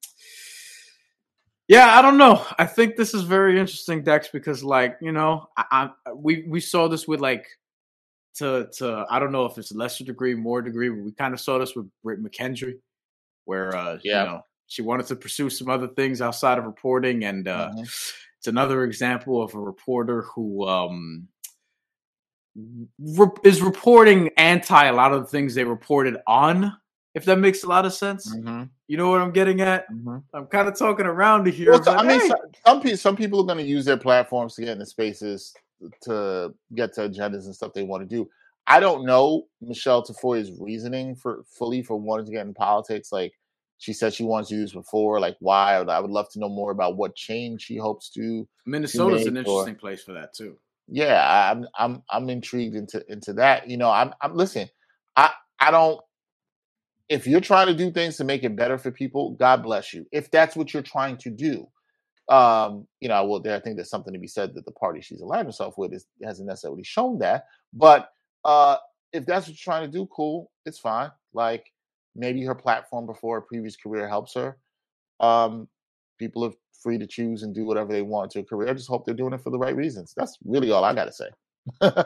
yeah, 1.68 1.98
I 1.98 2.02
don't 2.02 2.18
know. 2.18 2.44
I 2.58 2.66
think 2.66 2.96
this 2.96 3.14
is 3.14 3.22
very 3.22 3.58
interesting, 3.58 4.02
Dex, 4.02 4.28
because 4.32 4.62
like 4.62 4.96
you 5.00 5.12
know, 5.12 5.46
I, 5.56 5.90
I 6.06 6.12
we 6.14 6.44
we 6.48 6.60
saw 6.60 6.88
this 6.88 7.08
with 7.08 7.20
like 7.20 7.46
to 8.34 8.68
to 8.78 9.04
I 9.10 9.18
don't 9.18 9.32
know 9.32 9.46
if 9.46 9.58
it's 9.58 9.72
lesser 9.72 10.04
degree, 10.04 10.34
more 10.34 10.62
degree, 10.62 10.88
but 10.88 11.04
we 11.04 11.12
kind 11.12 11.34
of 11.34 11.40
saw 11.40 11.58
this 11.58 11.74
with 11.74 11.88
Britt 12.02 12.22
McHenry, 12.22 12.74
where 13.44 13.74
uh, 13.74 13.98
yeah. 14.02 14.22
you 14.22 14.30
know 14.30 14.44
she 14.66 14.82
wanted 14.82 15.06
to 15.06 15.16
pursue 15.16 15.50
some 15.50 15.68
other 15.68 15.88
things 15.88 16.20
outside 16.20 16.58
of 16.58 16.64
reporting, 16.64 17.24
and 17.24 17.48
uh, 17.48 17.70
mm-hmm. 17.70 17.80
it's 17.80 18.46
another 18.46 18.84
example 18.84 19.42
of 19.42 19.54
a 19.54 19.60
reporter 19.60 20.22
who 20.22 20.66
um 20.66 21.28
re- 22.56 23.28
is 23.44 23.62
reporting 23.62 24.30
anti 24.36 24.84
a 24.84 24.92
lot 24.92 25.12
of 25.12 25.22
the 25.22 25.28
things 25.28 25.54
they 25.54 25.64
reported 25.64 26.16
on 26.26 26.72
if 27.14 27.24
that 27.26 27.38
makes 27.38 27.62
a 27.62 27.68
lot 27.68 27.84
of 27.84 27.92
sense. 27.92 28.34
Mm-hmm. 28.34 28.64
You 28.88 28.96
know 28.96 29.10
what 29.10 29.20
I'm 29.20 29.32
getting 29.32 29.60
at? 29.60 29.90
Mm-hmm. 29.90 30.18
I'm 30.32 30.46
kind 30.46 30.66
of 30.66 30.78
talking 30.78 31.06
around 31.06 31.46
here. 31.46 31.72
Well, 31.72 31.82
so, 31.82 31.92
I 31.92 32.02
mean, 32.02 32.20
hey. 32.20 32.28
some, 32.28 32.38
some 32.64 32.80
people, 32.80 32.96
some 32.96 33.16
people 33.16 33.40
are 33.40 33.46
going 33.46 33.58
to 33.58 33.70
use 33.70 33.84
their 33.84 33.98
platforms 33.98 34.54
to 34.54 34.62
get 34.62 34.70
into 34.70 34.86
spaces 34.86 35.54
to 36.02 36.54
get 36.74 36.92
to 36.94 37.08
agendas 37.08 37.44
and 37.44 37.54
stuff 37.54 37.72
they 37.72 37.82
want 37.82 38.08
to 38.08 38.16
do. 38.16 38.28
I 38.66 38.80
don't 38.80 39.04
know 39.04 39.46
Michelle 39.60 40.04
Tafoya's 40.04 40.52
reasoning 40.60 41.16
for 41.16 41.42
fully 41.46 41.82
for 41.82 41.96
wanting 41.96 42.26
to 42.26 42.32
get 42.32 42.46
in 42.46 42.54
politics. 42.54 43.10
Like 43.10 43.32
she 43.78 43.92
said, 43.92 44.14
she 44.14 44.22
wants 44.22 44.48
to 44.48 44.54
do 44.54 44.60
this 44.60 44.72
before. 44.72 45.18
Like 45.18 45.36
why? 45.40 45.74
I 45.74 46.00
would 46.00 46.10
love 46.10 46.30
to 46.30 46.38
know 46.38 46.48
more 46.48 46.70
about 46.70 46.96
what 46.96 47.16
change 47.16 47.62
she 47.62 47.76
hopes 47.76 48.08
to. 48.10 48.46
Minnesota's 48.64 49.24
to 49.24 49.28
an 49.28 49.36
interesting 49.36 49.74
or, 49.74 49.78
place 49.78 50.02
for 50.02 50.12
that 50.12 50.34
too. 50.34 50.56
Yeah, 50.92 51.52
I'm 51.52 51.66
I'm 51.78 52.04
I'm 52.10 52.30
intrigued 52.30 52.76
into 52.76 53.04
into 53.12 53.34
that. 53.34 53.70
You 53.70 53.78
know, 53.78 53.90
I'm 53.90 54.14
I'm 54.22 54.36
listen. 54.36 54.68
I 55.16 55.32
I 55.60 55.72
don't 55.72 56.00
if 57.10 57.26
you're 57.28 57.42
trying 57.42 57.68
to 57.68 57.74
do 57.74 57.92
things 57.92 58.18
to 58.18 58.24
make 58.24 58.44
it 58.44 58.56
better 58.56 58.78
for 58.78 58.90
people, 58.92 59.32
God 59.32 59.62
bless 59.62 59.94
you. 59.94 60.06
If 60.12 60.30
that's 60.32 60.56
what 60.56 60.74
you're 60.74 60.82
trying 60.82 61.18
to 61.18 61.30
do, 61.30 61.68
um, 62.28 62.88
you 63.00 63.08
know, 63.08 63.24
well, 63.26 63.40
there 63.40 63.56
I 63.56 63.60
think 63.60 63.76
there's 63.76 63.90
something 63.90 64.14
to 64.14 64.20
be 64.20 64.28
said 64.28 64.54
that 64.56 64.66
the 64.66 64.72
party 64.72 65.02
she's 65.02 65.22
aligned 65.22 65.46
herself 65.46 65.78
with 65.78 65.94
is 65.94 66.06
hasn't 66.24 66.48
necessarily 66.48 66.84
shown 66.84 67.20
that. 67.20 67.46
But 67.74 68.10
uh, 68.44 68.78
if 69.12 69.26
that's 69.26 69.48
what 69.48 69.50
you're 69.58 69.74
trying 69.74 69.90
to 69.90 69.98
do, 69.98 70.08
cool, 70.14 70.50
it's 70.66 70.80
fine. 70.80 71.10
Like 71.34 71.66
maybe 72.16 72.44
her 72.44 72.56
platform 72.56 73.06
before 73.06 73.36
her 73.40 73.46
previous 73.46 73.76
career 73.76 74.08
helps 74.08 74.34
her. 74.34 74.58
Um, 75.20 75.68
people 76.18 76.44
are 76.46 76.52
free 76.82 76.98
to 76.98 77.06
choose 77.06 77.42
and 77.42 77.54
do 77.54 77.64
whatever 77.64 77.92
they 77.92 78.02
want 78.02 78.30
to 78.32 78.40
a 78.40 78.44
career. 78.44 78.68
I 78.68 78.74
just 78.74 78.88
hope 78.88 79.04
they're 79.04 79.14
doing 79.14 79.32
it 79.32 79.42
for 79.42 79.50
the 79.50 79.58
right 79.58 79.76
reasons. 79.76 80.14
That's 80.16 80.38
really 80.44 80.70
all 80.70 80.84
I 80.84 80.94
got 80.94 81.06
to 81.06 81.12
say. 81.12 81.28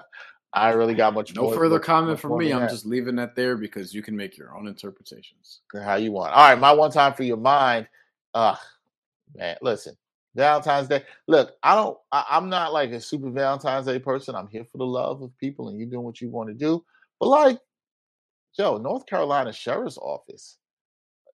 I 0.53 0.71
really 0.71 0.95
got 0.95 1.13
much. 1.13 1.35
No 1.35 1.51
further 1.51 1.79
comment 1.79 2.19
from 2.19 2.39
me. 2.39 2.53
I'm 2.53 2.63
that. 2.63 2.71
just 2.71 2.87
leaving 2.87 3.17
that 3.17 3.37
there 3.37 3.57
because 3.57 3.93
you 3.93 4.03
can 4.03 4.17
make 4.17 4.39
your 4.39 4.57
own 4.57 4.67
interpretations. 4.67 5.61
How 5.75 5.97
you 5.97 6.13
want. 6.13 6.33
All 6.33 6.49
right, 6.49 6.59
my 6.59 6.73
one 6.73 6.91
time 6.91 7.13
for 7.13 7.25
your 7.25 7.37
mind. 7.37 7.89
Uh 8.33 8.57
man, 9.35 9.57
listen. 9.61 9.97
Valentine's 10.35 10.89
Day. 10.89 11.03
Look, 11.27 11.53
I 11.63 11.75
don't. 11.75 11.99
I, 12.13 12.25
am 12.31 12.49
not 12.49 12.73
like 12.73 12.91
a 12.93 13.01
super 13.01 13.31
Valentine's 13.31 13.87
Day 13.87 13.99
person. 13.99 14.35
I'm 14.35 14.49
here 14.49 14.65
for 14.65 14.79
the 14.79 14.87
love 14.87 15.23
of 15.23 15.37
people, 15.39 15.69
and 15.69 15.79
you 15.79 15.87
doing 15.87 16.05
what 16.05 16.21
you 16.21 16.29
want 16.29 16.49
to 16.49 16.55
do. 16.55 16.85
But 17.19 17.29
like, 17.29 17.59
Joe, 18.55 18.77
North 18.77 19.07
Carolina 19.07 19.53
Sheriff's 19.53 19.97
Office, 19.97 20.59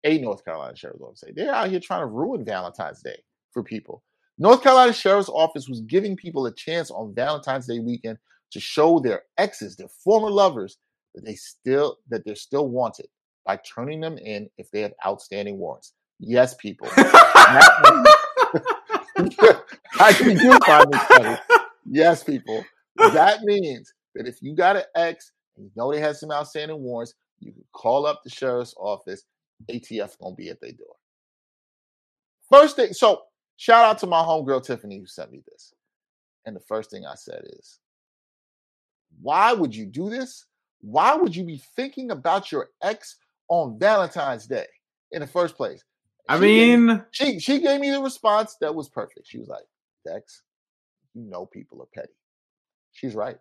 a 0.04 0.18
North 0.18 0.44
Carolina 0.44 0.76
Sheriff's 0.76 1.02
Office, 1.02 1.24
they're 1.34 1.52
out 1.52 1.68
here 1.68 1.80
trying 1.80 2.02
to 2.02 2.06
ruin 2.06 2.44
Valentine's 2.44 3.02
Day 3.02 3.18
for 3.52 3.62
people. 3.62 4.02
North 4.38 4.62
Carolina 4.62 4.92
Sheriff's 4.92 5.28
Office 5.28 5.68
was 5.68 5.82
giving 5.82 6.16
people 6.16 6.46
a 6.46 6.54
chance 6.54 6.90
on 6.90 7.14
Valentine's 7.14 7.66
Day 7.66 7.78
weekend 7.78 8.18
to 8.50 8.60
show 8.60 8.98
their 8.98 9.22
exes, 9.38 9.76
their 9.76 9.88
former 9.88 10.30
lovers, 10.30 10.78
that 11.14 11.24
they 11.24 11.34
still 11.34 11.98
that 12.08 12.24
they're 12.24 12.34
still 12.34 12.68
wanted 12.68 13.06
by 13.44 13.58
turning 13.58 14.00
them 14.00 14.18
in 14.18 14.48
if 14.58 14.70
they 14.70 14.80
have 14.80 14.94
outstanding 15.04 15.58
warrants. 15.58 15.92
Yes, 16.18 16.54
people. 16.54 16.88
I 16.96 17.72
can 20.12 20.36
do 20.36 20.58
find. 20.66 21.40
Yes, 21.84 22.24
people. 22.24 22.64
That 22.96 23.42
means 23.42 23.92
that 24.14 24.26
if 24.26 24.38
you 24.40 24.54
got 24.54 24.76
an 24.76 24.84
ex 24.94 25.32
and 25.56 25.66
you 25.66 25.72
know 25.76 25.92
they 25.92 26.00
have 26.00 26.16
some 26.16 26.30
outstanding 26.30 26.80
warrants, 26.80 27.14
you 27.40 27.52
can 27.52 27.64
call 27.72 28.06
up 28.06 28.22
the 28.24 28.30
sheriff's 28.30 28.74
office. 28.78 29.24
ATF 29.70 30.18
gonna 30.18 30.34
be 30.34 30.48
at 30.48 30.60
their 30.60 30.72
door. 30.72 30.96
First 32.50 32.76
thing, 32.76 32.92
so 32.92 33.22
shout 33.56 33.84
out 33.84 33.98
to 33.98 34.06
my 34.06 34.22
homegirl 34.22 34.64
Tiffany 34.64 34.98
who 34.98 35.06
sent 35.06 35.32
me 35.32 35.42
this. 35.50 35.74
And 36.44 36.56
the 36.56 36.60
first 36.60 36.90
thing 36.90 37.06
I 37.06 37.14
said 37.14 37.42
is, 37.58 37.78
why 39.20 39.52
would 39.52 39.74
you 39.74 39.86
do 39.86 40.10
this? 40.10 40.46
Why 40.80 41.14
would 41.14 41.34
you 41.34 41.44
be 41.44 41.62
thinking 41.76 42.10
about 42.10 42.50
your 42.50 42.70
ex 42.82 43.16
on 43.48 43.78
Valentine's 43.78 44.46
Day 44.46 44.66
in 45.12 45.20
the 45.20 45.26
first 45.26 45.56
place? 45.56 45.84
I 46.28 46.38
mean, 46.38 46.86
gave, 46.86 47.00
she 47.10 47.38
she 47.40 47.60
gave 47.60 47.80
me 47.80 47.90
the 47.90 48.00
response 48.00 48.56
that 48.60 48.74
was 48.74 48.88
perfect. 48.88 49.26
She 49.26 49.38
was 49.38 49.48
like, 49.48 49.64
"Dex, 50.06 50.42
you 51.14 51.22
know 51.22 51.46
people 51.46 51.82
are 51.82 51.88
petty." 51.94 52.12
She's 52.92 53.14
right. 53.14 53.38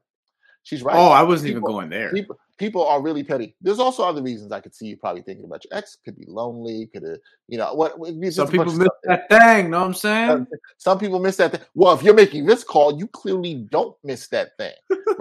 She's 0.63 0.83
right. 0.83 0.95
Oh, 0.95 1.09
I 1.09 1.23
wasn't 1.23 1.49
people, 1.49 1.69
even 1.69 1.75
going 1.75 1.89
there. 1.89 2.11
People, 2.11 2.37
people 2.61 2.85
are 2.85 3.01
really 3.01 3.23
petty. 3.23 3.55
There's 3.59 3.79
also 3.79 4.03
other 4.03 4.21
reasons 4.21 4.51
I 4.51 4.59
could 4.59 4.75
see 4.75 4.85
you 4.85 4.95
probably 4.95 5.23
thinking 5.23 5.45
about 5.45 5.65
your 5.65 5.75
ex. 5.75 5.97
Could 6.05 6.15
be 6.15 6.25
lonely. 6.27 6.87
Could 6.93 7.01
have, 7.01 7.17
you 7.47 7.57
know, 7.57 7.73
what? 7.73 7.95
Some 8.31 8.47
people 8.49 8.71
miss 8.71 8.87
that 9.05 9.27
thing. 9.29 9.71
Know 9.71 9.79
what 9.79 9.87
I'm 9.87 9.93
saying? 9.95 10.47
Some 10.77 10.99
people 10.99 11.19
miss 11.19 11.37
that 11.37 11.53
thing. 11.53 11.61
Well, 11.73 11.95
if 11.95 12.03
you're 12.03 12.13
making 12.13 12.45
this 12.45 12.63
call, 12.63 12.97
you 12.99 13.07
clearly 13.07 13.67
don't 13.71 13.97
miss 14.03 14.27
that 14.27 14.51
thing, 14.59 14.73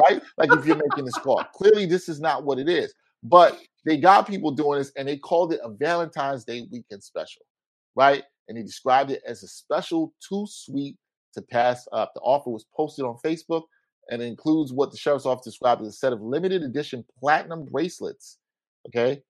right? 0.06 0.20
like 0.36 0.52
if 0.52 0.66
you're 0.66 0.76
making 0.76 1.06
this 1.06 1.14
call, 1.14 1.42
clearly 1.54 1.86
this 1.86 2.10
is 2.10 2.20
not 2.20 2.44
what 2.44 2.58
it 2.58 2.68
is. 2.68 2.92
But 3.22 3.58
they 3.86 3.96
got 3.96 4.28
people 4.28 4.50
doing 4.50 4.78
this, 4.78 4.92
and 4.98 5.08
they 5.08 5.16
called 5.16 5.54
it 5.54 5.60
a 5.64 5.70
Valentine's 5.70 6.44
Day 6.44 6.68
weekend 6.70 7.02
special, 7.02 7.42
right? 7.96 8.22
And 8.48 8.58
they 8.58 8.62
described 8.62 9.10
it 9.10 9.22
as 9.26 9.42
a 9.42 9.48
special 9.48 10.12
too 10.26 10.46
sweet 10.46 10.96
to 11.32 11.40
pass 11.40 11.88
up. 11.92 12.12
The 12.14 12.20
offer 12.20 12.50
was 12.50 12.66
posted 12.76 13.06
on 13.06 13.16
Facebook 13.24 13.62
and 14.10 14.20
includes 14.20 14.72
what 14.72 14.90
the 14.90 14.98
sheriff's 14.98 15.26
office 15.26 15.44
described 15.44 15.80
as 15.82 15.88
a 15.88 15.92
set 15.92 16.12
of 16.12 16.20
limited 16.20 16.62
edition 16.62 17.04
platinum 17.18 17.64
bracelets, 17.64 18.38
okay, 18.88 19.22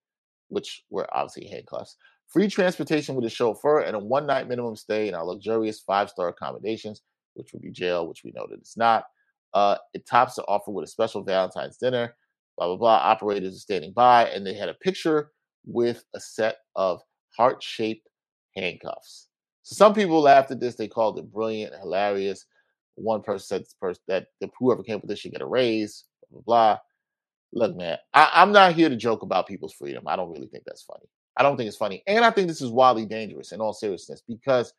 which 0.49 0.83
were 0.89 1.07
obviously 1.15 1.47
handcuffs, 1.47 1.95
free 2.27 2.47
transportation 2.47 3.15
with 3.15 3.25
a 3.25 3.29
chauffeur, 3.29 3.81
and 3.81 3.95
a 3.95 3.99
one 3.99 4.25
night 4.25 4.47
minimum 4.47 4.75
stay 4.75 5.07
in 5.07 5.13
our 5.13 5.25
luxurious 5.25 5.79
five 5.79 6.09
star 6.09 6.29
accommodations, 6.29 7.01
which 7.35 7.53
would 7.53 7.61
be 7.61 7.71
jail, 7.71 8.07
which 8.07 8.23
we 8.23 8.31
know 8.31 8.45
that 8.49 8.59
it's 8.59 8.77
not. 8.77 9.05
Uh, 9.53 9.77
it 9.93 10.07
tops 10.07 10.35
the 10.35 10.43
offer 10.43 10.71
with 10.71 10.85
a 10.85 10.87
special 10.87 11.23
Valentine's 11.23 11.77
dinner, 11.77 12.15
blah, 12.57 12.67
blah, 12.67 12.77
blah. 12.77 12.95
Operators 12.97 13.55
are 13.55 13.59
standing 13.59 13.93
by, 13.93 14.25
and 14.27 14.45
they 14.45 14.53
had 14.53 14.69
a 14.69 14.73
picture 14.75 15.31
with 15.65 16.03
a 16.15 16.19
set 16.19 16.57
of 16.75 17.01
heart 17.37 17.61
shaped 17.61 18.07
handcuffs. 18.55 19.27
So 19.63 19.75
some 19.75 19.93
people 19.93 20.21
laughed 20.21 20.51
at 20.51 20.59
this. 20.59 20.75
They 20.75 20.87
called 20.87 21.19
it 21.19 21.31
brilliant, 21.31 21.75
hilarious. 21.79 22.45
One 22.95 23.21
person 23.21 23.45
said 23.45 23.61
this 23.61 23.75
person, 23.79 24.01
that 24.07 24.27
the, 24.39 24.49
whoever 24.59 24.83
came 24.83 24.99
with 24.99 25.09
this 25.09 25.19
should 25.19 25.31
get 25.31 25.41
a 25.41 25.45
raise, 25.45 26.05
blah, 26.29 26.41
blah, 26.41 26.43
blah. 26.45 26.77
Look, 27.53 27.75
man, 27.75 27.97
I, 28.13 28.29
I'm 28.33 28.51
not 28.51 28.73
here 28.73 28.89
to 28.89 28.95
joke 28.95 29.23
about 29.23 29.47
people's 29.47 29.73
freedom. 29.73 30.07
I 30.07 30.15
don't 30.15 30.31
really 30.31 30.47
think 30.47 30.63
that's 30.65 30.83
funny. 30.83 31.05
I 31.37 31.43
don't 31.43 31.57
think 31.57 31.67
it's 31.67 31.77
funny. 31.77 32.03
And 32.07 32.23
I 32.23 32.31
think 32.31 32.47
this 32.47 32.61
is 32.61 32.69
wildly 32.69 33.05
dangerous 33.05 33.51
in 33.51 33.61
all 33.61 33.73
seriousness 33.73 34.21
because 34.27 34.73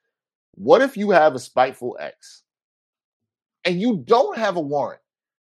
what 0.55 0.83
if 0.83 0.97
you 0.97 1.11
have 1.11 1.35
a 1.35 1.39
spiteful 1.39 1.97
ex 2.01 2.43
and 3.65 3.81
you 3.81 4.03
don't 4.07 4.37
have 4.37 4.57
a 4.57 4.61
warrant 4.61 5.01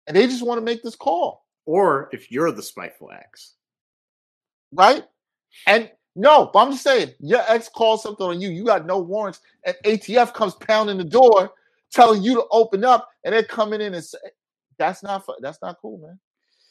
and 0.06 0.16
they 0.16 0.26
just 0.26 0.44
want 0.44 0.58
to 0.58 0.64
make 0.64 0.82
this 0.82 0.96
call? 0.96 1.44
Or 1.66 2.10
if 2.12 2.30
you're 2.30 2.52
the 2.52 2.62
spiteful 2.62 3.10
ex. 3.10 3.54
Right? 4.72 5.04
And 5.66 5.90
no, 6.16 6.50
but 6.52 6.60
I'm 6.60 6.72
just 6.72 6.84
saying, 6.84 7.12
your 7.20 7.42
ex 7.48 7.68
calls 7.68 8.02
something 8.02 8.26
on 8.26 8.40
you, 8.40 8.50
you 8.50 8.64
got 8.64 8.86
no 8.86 8.98
warrants, 8.98 9.40
and 9.64 9.76
ATF 9.84 10.32
comes 10.32 10.54
pounding 10.54 10.98
the 10.98 11.04
door 11.04 11.52
telling 11.94 12.22
you 12.22 12.34
to 12.34 12.44
open 12.50 12.84
up, 12.84 13.08
and 13.24 13.32
they're 13.32 13.44
coming 13.44 13.80
in 13.80 13.94
and 13.94 14.04
say, 14.04 14.18
"That's 14.78 15.02
not 15.02 15.24
that's 15.40 15.60
not 15.62 15.78
cool, 15.80 15.98
man. 15.98 16.18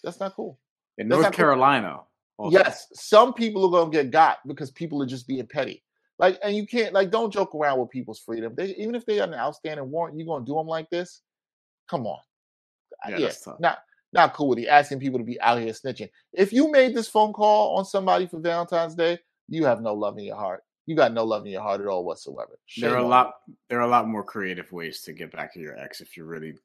That's 0.04 0.20
not 0.20 0.36
cool." 0.36 0.60
In 0.98 1.08
that's 1.08 1.22
North 1.22 1.34
Carolina, 1.34 2.02
cool. 2.38 2.52
yes, 2.52 2.88
some 2.94 3.34
people 3.34 3.66
are 3.66 3.72
gonna 3.72 3.92
get 3.92 4.12
got 4.12 4.40
because 4.48 4.72
people 4.72 5.02
are 5.02 5.08
just 5.08 5.28
being 5.28 5.48
petty. 5.48 5.84
Like, 6.20 6.38
and 6.44 6.56
you 6.56 6.68
can't 6.68 6.94
like 6.94 7.10
don't 7.10 7.34
joke 7.34 7.56
around 7.56 7.80
with 7.80 7.90
people's 7.90 8.20
freedom. 8.20 8.54
They 8.56 8.76
even 8.76 8.96
if 8.96 9.06
they 9.06 9.18
got 9.18 9.30
an 9.30 9.36
outstanding 9.36 9.90
warrant, 9.90 10.18
you 10.18 10.26
gonna 10.26 10.46
do 10.46 10.56
them 10.56 10.68
like 10.68 10.90
this? 10.90 11.22
Come 11.90 12.06
on, 12.06 12.20
yeah, 13.10 13.18
yeah 13.18 13.32
not 13.60 13.80
not 14.14 14.34
cool 14.34 14.50
with 14.50 14.60
you 14.60 14.68
asking 14.68 15.00
people 15.00 15.20
to 15.20 15.26
be 15.26 15.42
out 15.42 15.60
here 15.60 15.74
snitching. 15.74 16.10
If 16.34 16.54
you 16.54 16.72
made 16.72 16.96
this 16.96 17.08
phone 17.08 17.34
call 17.34 17.78
on 17.78 17.86
somebody 17.86 18.28
for 18.28 18.40
Valentine's 18.40 18.96
Day, 18.96 19.18
you 19.48 19.66
have 19.66 19.82
no 19.82 19.94
love 19.94 20.18
in 20.18 20.26
your 20.26 20.36
heart 20.36 20.64
you 20.86 20.96
got 20.96 21.14
no 21.14 21.24
love 21.24 21.46
in 21.46 21.52
your 21.52 21.62
heart 21.62 21.82
at 21.82 21.88
all 21.88 22.04
whatsoever. 22.04 22.60
Shame 22.66 22.90
there 22.90 22.96
are 22.96 23.04
a 23.04 23.08
lot 23.08 23.34
there 23.70 23.80
are 23.80 23.88
a 23.88 23.88
lot 23.88 24.08
more 24.08 24.24
creative 24.24 24.72
ways 24.72 25.02
to 25.02 25.14
get 25.14 25.32
back 25.32 25.54
to 25.54 25.60
your 25.60 25.78
ex 25.78 26.02
if 26.02 26.18
you 26.18 26.26
really 26.26 26.56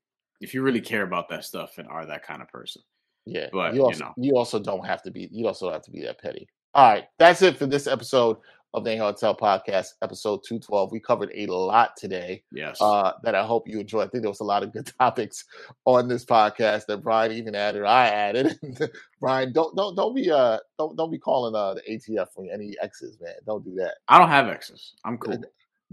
if 0.40 0.54
you 0.54 0.62
really 0.62 0.80
care 0.80 1.02
about 1.02 1.28
that 1.28 1.44
stuff 1.44 1.78
and 1.78 1.88
are 1.88 2.06
that 2.06 2.24
kind 2.24 2.42
of 2.42 2.48
person. 2.48 2.82
Yeah, 3.26 3.48
but 3.52 3.74
you 3.74 3.82
also, 3.82 3.98
you, 3.98 4.04
know. 4.04 4.14
you 4.16 4.36
also 4.36 4.58
don't 4.58 4.86
have 4.86 5.02
to 5.02 5.10
be 5.10 5.28
you 5.30 5.46
also 5.46 5.70
have 5.70 5.82
to 5.82 5.90
be 5.90 6.02
that 6.02 6.20
petty. 6.20 6.48
All 6.74 6.90
right, 6.90 7.04
that's 7.18 7.42
it 7.42 7.56
for 7.56 7.66
this 7.66 7.86
episode 7.86 8.38
of 8.74 8.84
the 8.84 8.96
Hotel 8.96 9.34
Podcast, 9.34 9.94
episode 10.02 10.40
212. 10.46 10.92
We 10.92 11.00
covered 11.00 11.30
a 11.34 11.46
lot 11.46 11.96
today. 11.96 12.42
Yes. 12.52 12.78
Uh, 12.80 13.12
that 13.22 13.34
I 13.34 13.44
hope 13.44 13.68
you 13.68 13.80
enjoy. 13.80 14.02
I 14.02 14.08
think 14.08 14.22
there 14.22 14.30
was 14.30 14.40
a 14.40 14.44
lot 14.44 14.62
of 14.62 14.72
good 14.72 14.90
topics 15.00 15.44
on 15.84 16.08
this 16.08 16.24
podcast 16.24 16.86
that 16.86 17.02
Brian 17.02 17.32
even 17.32 17.54
added. 17.54 17.84
I 17.84 18.08
added. 18.08 18.58
Brian, 19.20 19.52
don't 19.52 19.74
don't 19.76 19.96
don't 19.96 20.14
be 20.14 20.30
uh 20.30 20.58
don't 20.78 20.96
don't 20.96 21.10
be 21.10 21.18
calling 21.18 21.54
uh 21.54 21.74
the 21.74 21.82
ATF 21.82 22.28
for 22.34 22.46
any 22.52 22.74
exes, 22.82 23.18
man. 23.20 23.34
Don't 23.46 23.64
do 23.64 23.74
that. 23.76 23.96
I 24.08 24.18
don't 24.18 24.28
have 24.28 24.48
exes. 24.48 24.94
I'm 25.04 25.18
cool. 25.18 25.42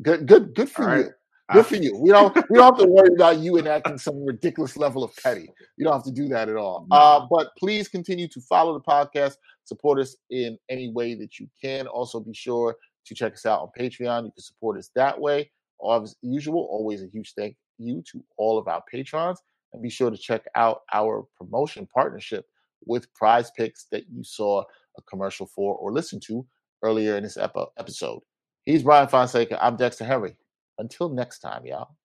Good 0.01 0.27
good 0.27 0.53
good 0.53 0.69
for 0.69 0.89
All 0.89 0.97
you. 0.97 1.09
Good 1.53 1.65
for 1.65 1.75
you. 1.75 1.95
We 1.97 2.09
don't 2.09 2.35
we 2.49 2.57
don't 2.57 2.75
have 2.75 2.83
to 2.83 2.91
worry 2.91 3.13
about 3.13 3.37
you 3.37 3.57
enacting 3.59 3.97
some 3.99 4.25
ridiculous 4.25 4.77
level 4.77 5.03
of 5.03 5.15
petty. 5.17 5.47
You 5.77 5.85
don't 5.85 5.93
have 5.93 6.03
to 6.05 6.11
do 6.11 6.27
that 6.29 6.49
at 6.49 6.55
all. 6.55 6.87
Uh, 6.89 7.27
but 7.29 7.49
please 7.57 7.87
continue 7.87 8.27
to 8.29 8.41
follow 8.41 8.73
the 8.73 8.79
podcast, 8.79 9.35
support 9.63 9.99
us 9.99 10.15
in 10.31 10.57
any 10.69 10.91
way 10.91 11.13
that 11.13 11.39
you 11.39 11.47
can. 11.61 11.85
Also, 11.87 12.19
be 12.19 12.33
sure 12.33 12.75
to 13.05 13.13
check 13.13 13.33
us 13.33 13.45
out 13.45 13.61
on 13.61 13.69
Patreon. 13.77 14.25
You 14.25 14.31
can 14.31 14.43
support 14.43 14.77
us 14.77 14.89
that 14.95 15.19
way. 15.19 15.51
As 15.87 16.15
usual, 16.21 16.67
always 16.71 17.03
a 17.03 17.07
huge 17.07 17.33
thank 17.37 17.55
you 17.77 18.03
to 18.11 18.23
all 18.37 18.57
of 18.57 18.67
our 18.67 18.81
patrons. 18.91 19.39
And 19.73 19.83
be 19.83 19.89
sure 19.89 20.09
to 20.09 20.17
check 20.17 20.45
out 20.55 20.81
our 20.93 21.27
promotion 21.37 21.87
partnership 21.93 22.45
with 22.85 23.07
PrizePicks 23.13 23.85
that 23.91 24.05
you 24.09 24.23
saw 24.23 24.63
a 24.97 25.01
commercial 25.03 25.45
for 25.45 25.75
or 25.75 25.91
listened 25.91 26.23
to 26.23 26.45
earlier 26.81 27.17
in 27.17 27.23
this 27.23 27.37
epi- 27.37 27.65
episode. 27.77 28.21
He's 28.65 28.83
Brian 28.83 29.07
Fonseca. 29.07 29.63
I'm 29.63 29.75
Dexter 29.75 30.05
Henry. 30.05 30.35
Until 30.77 31.09
next 31.09 31.39
time, 31.39 31.65
y'all. 31.65 31.95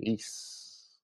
Peace. 0.00 0.98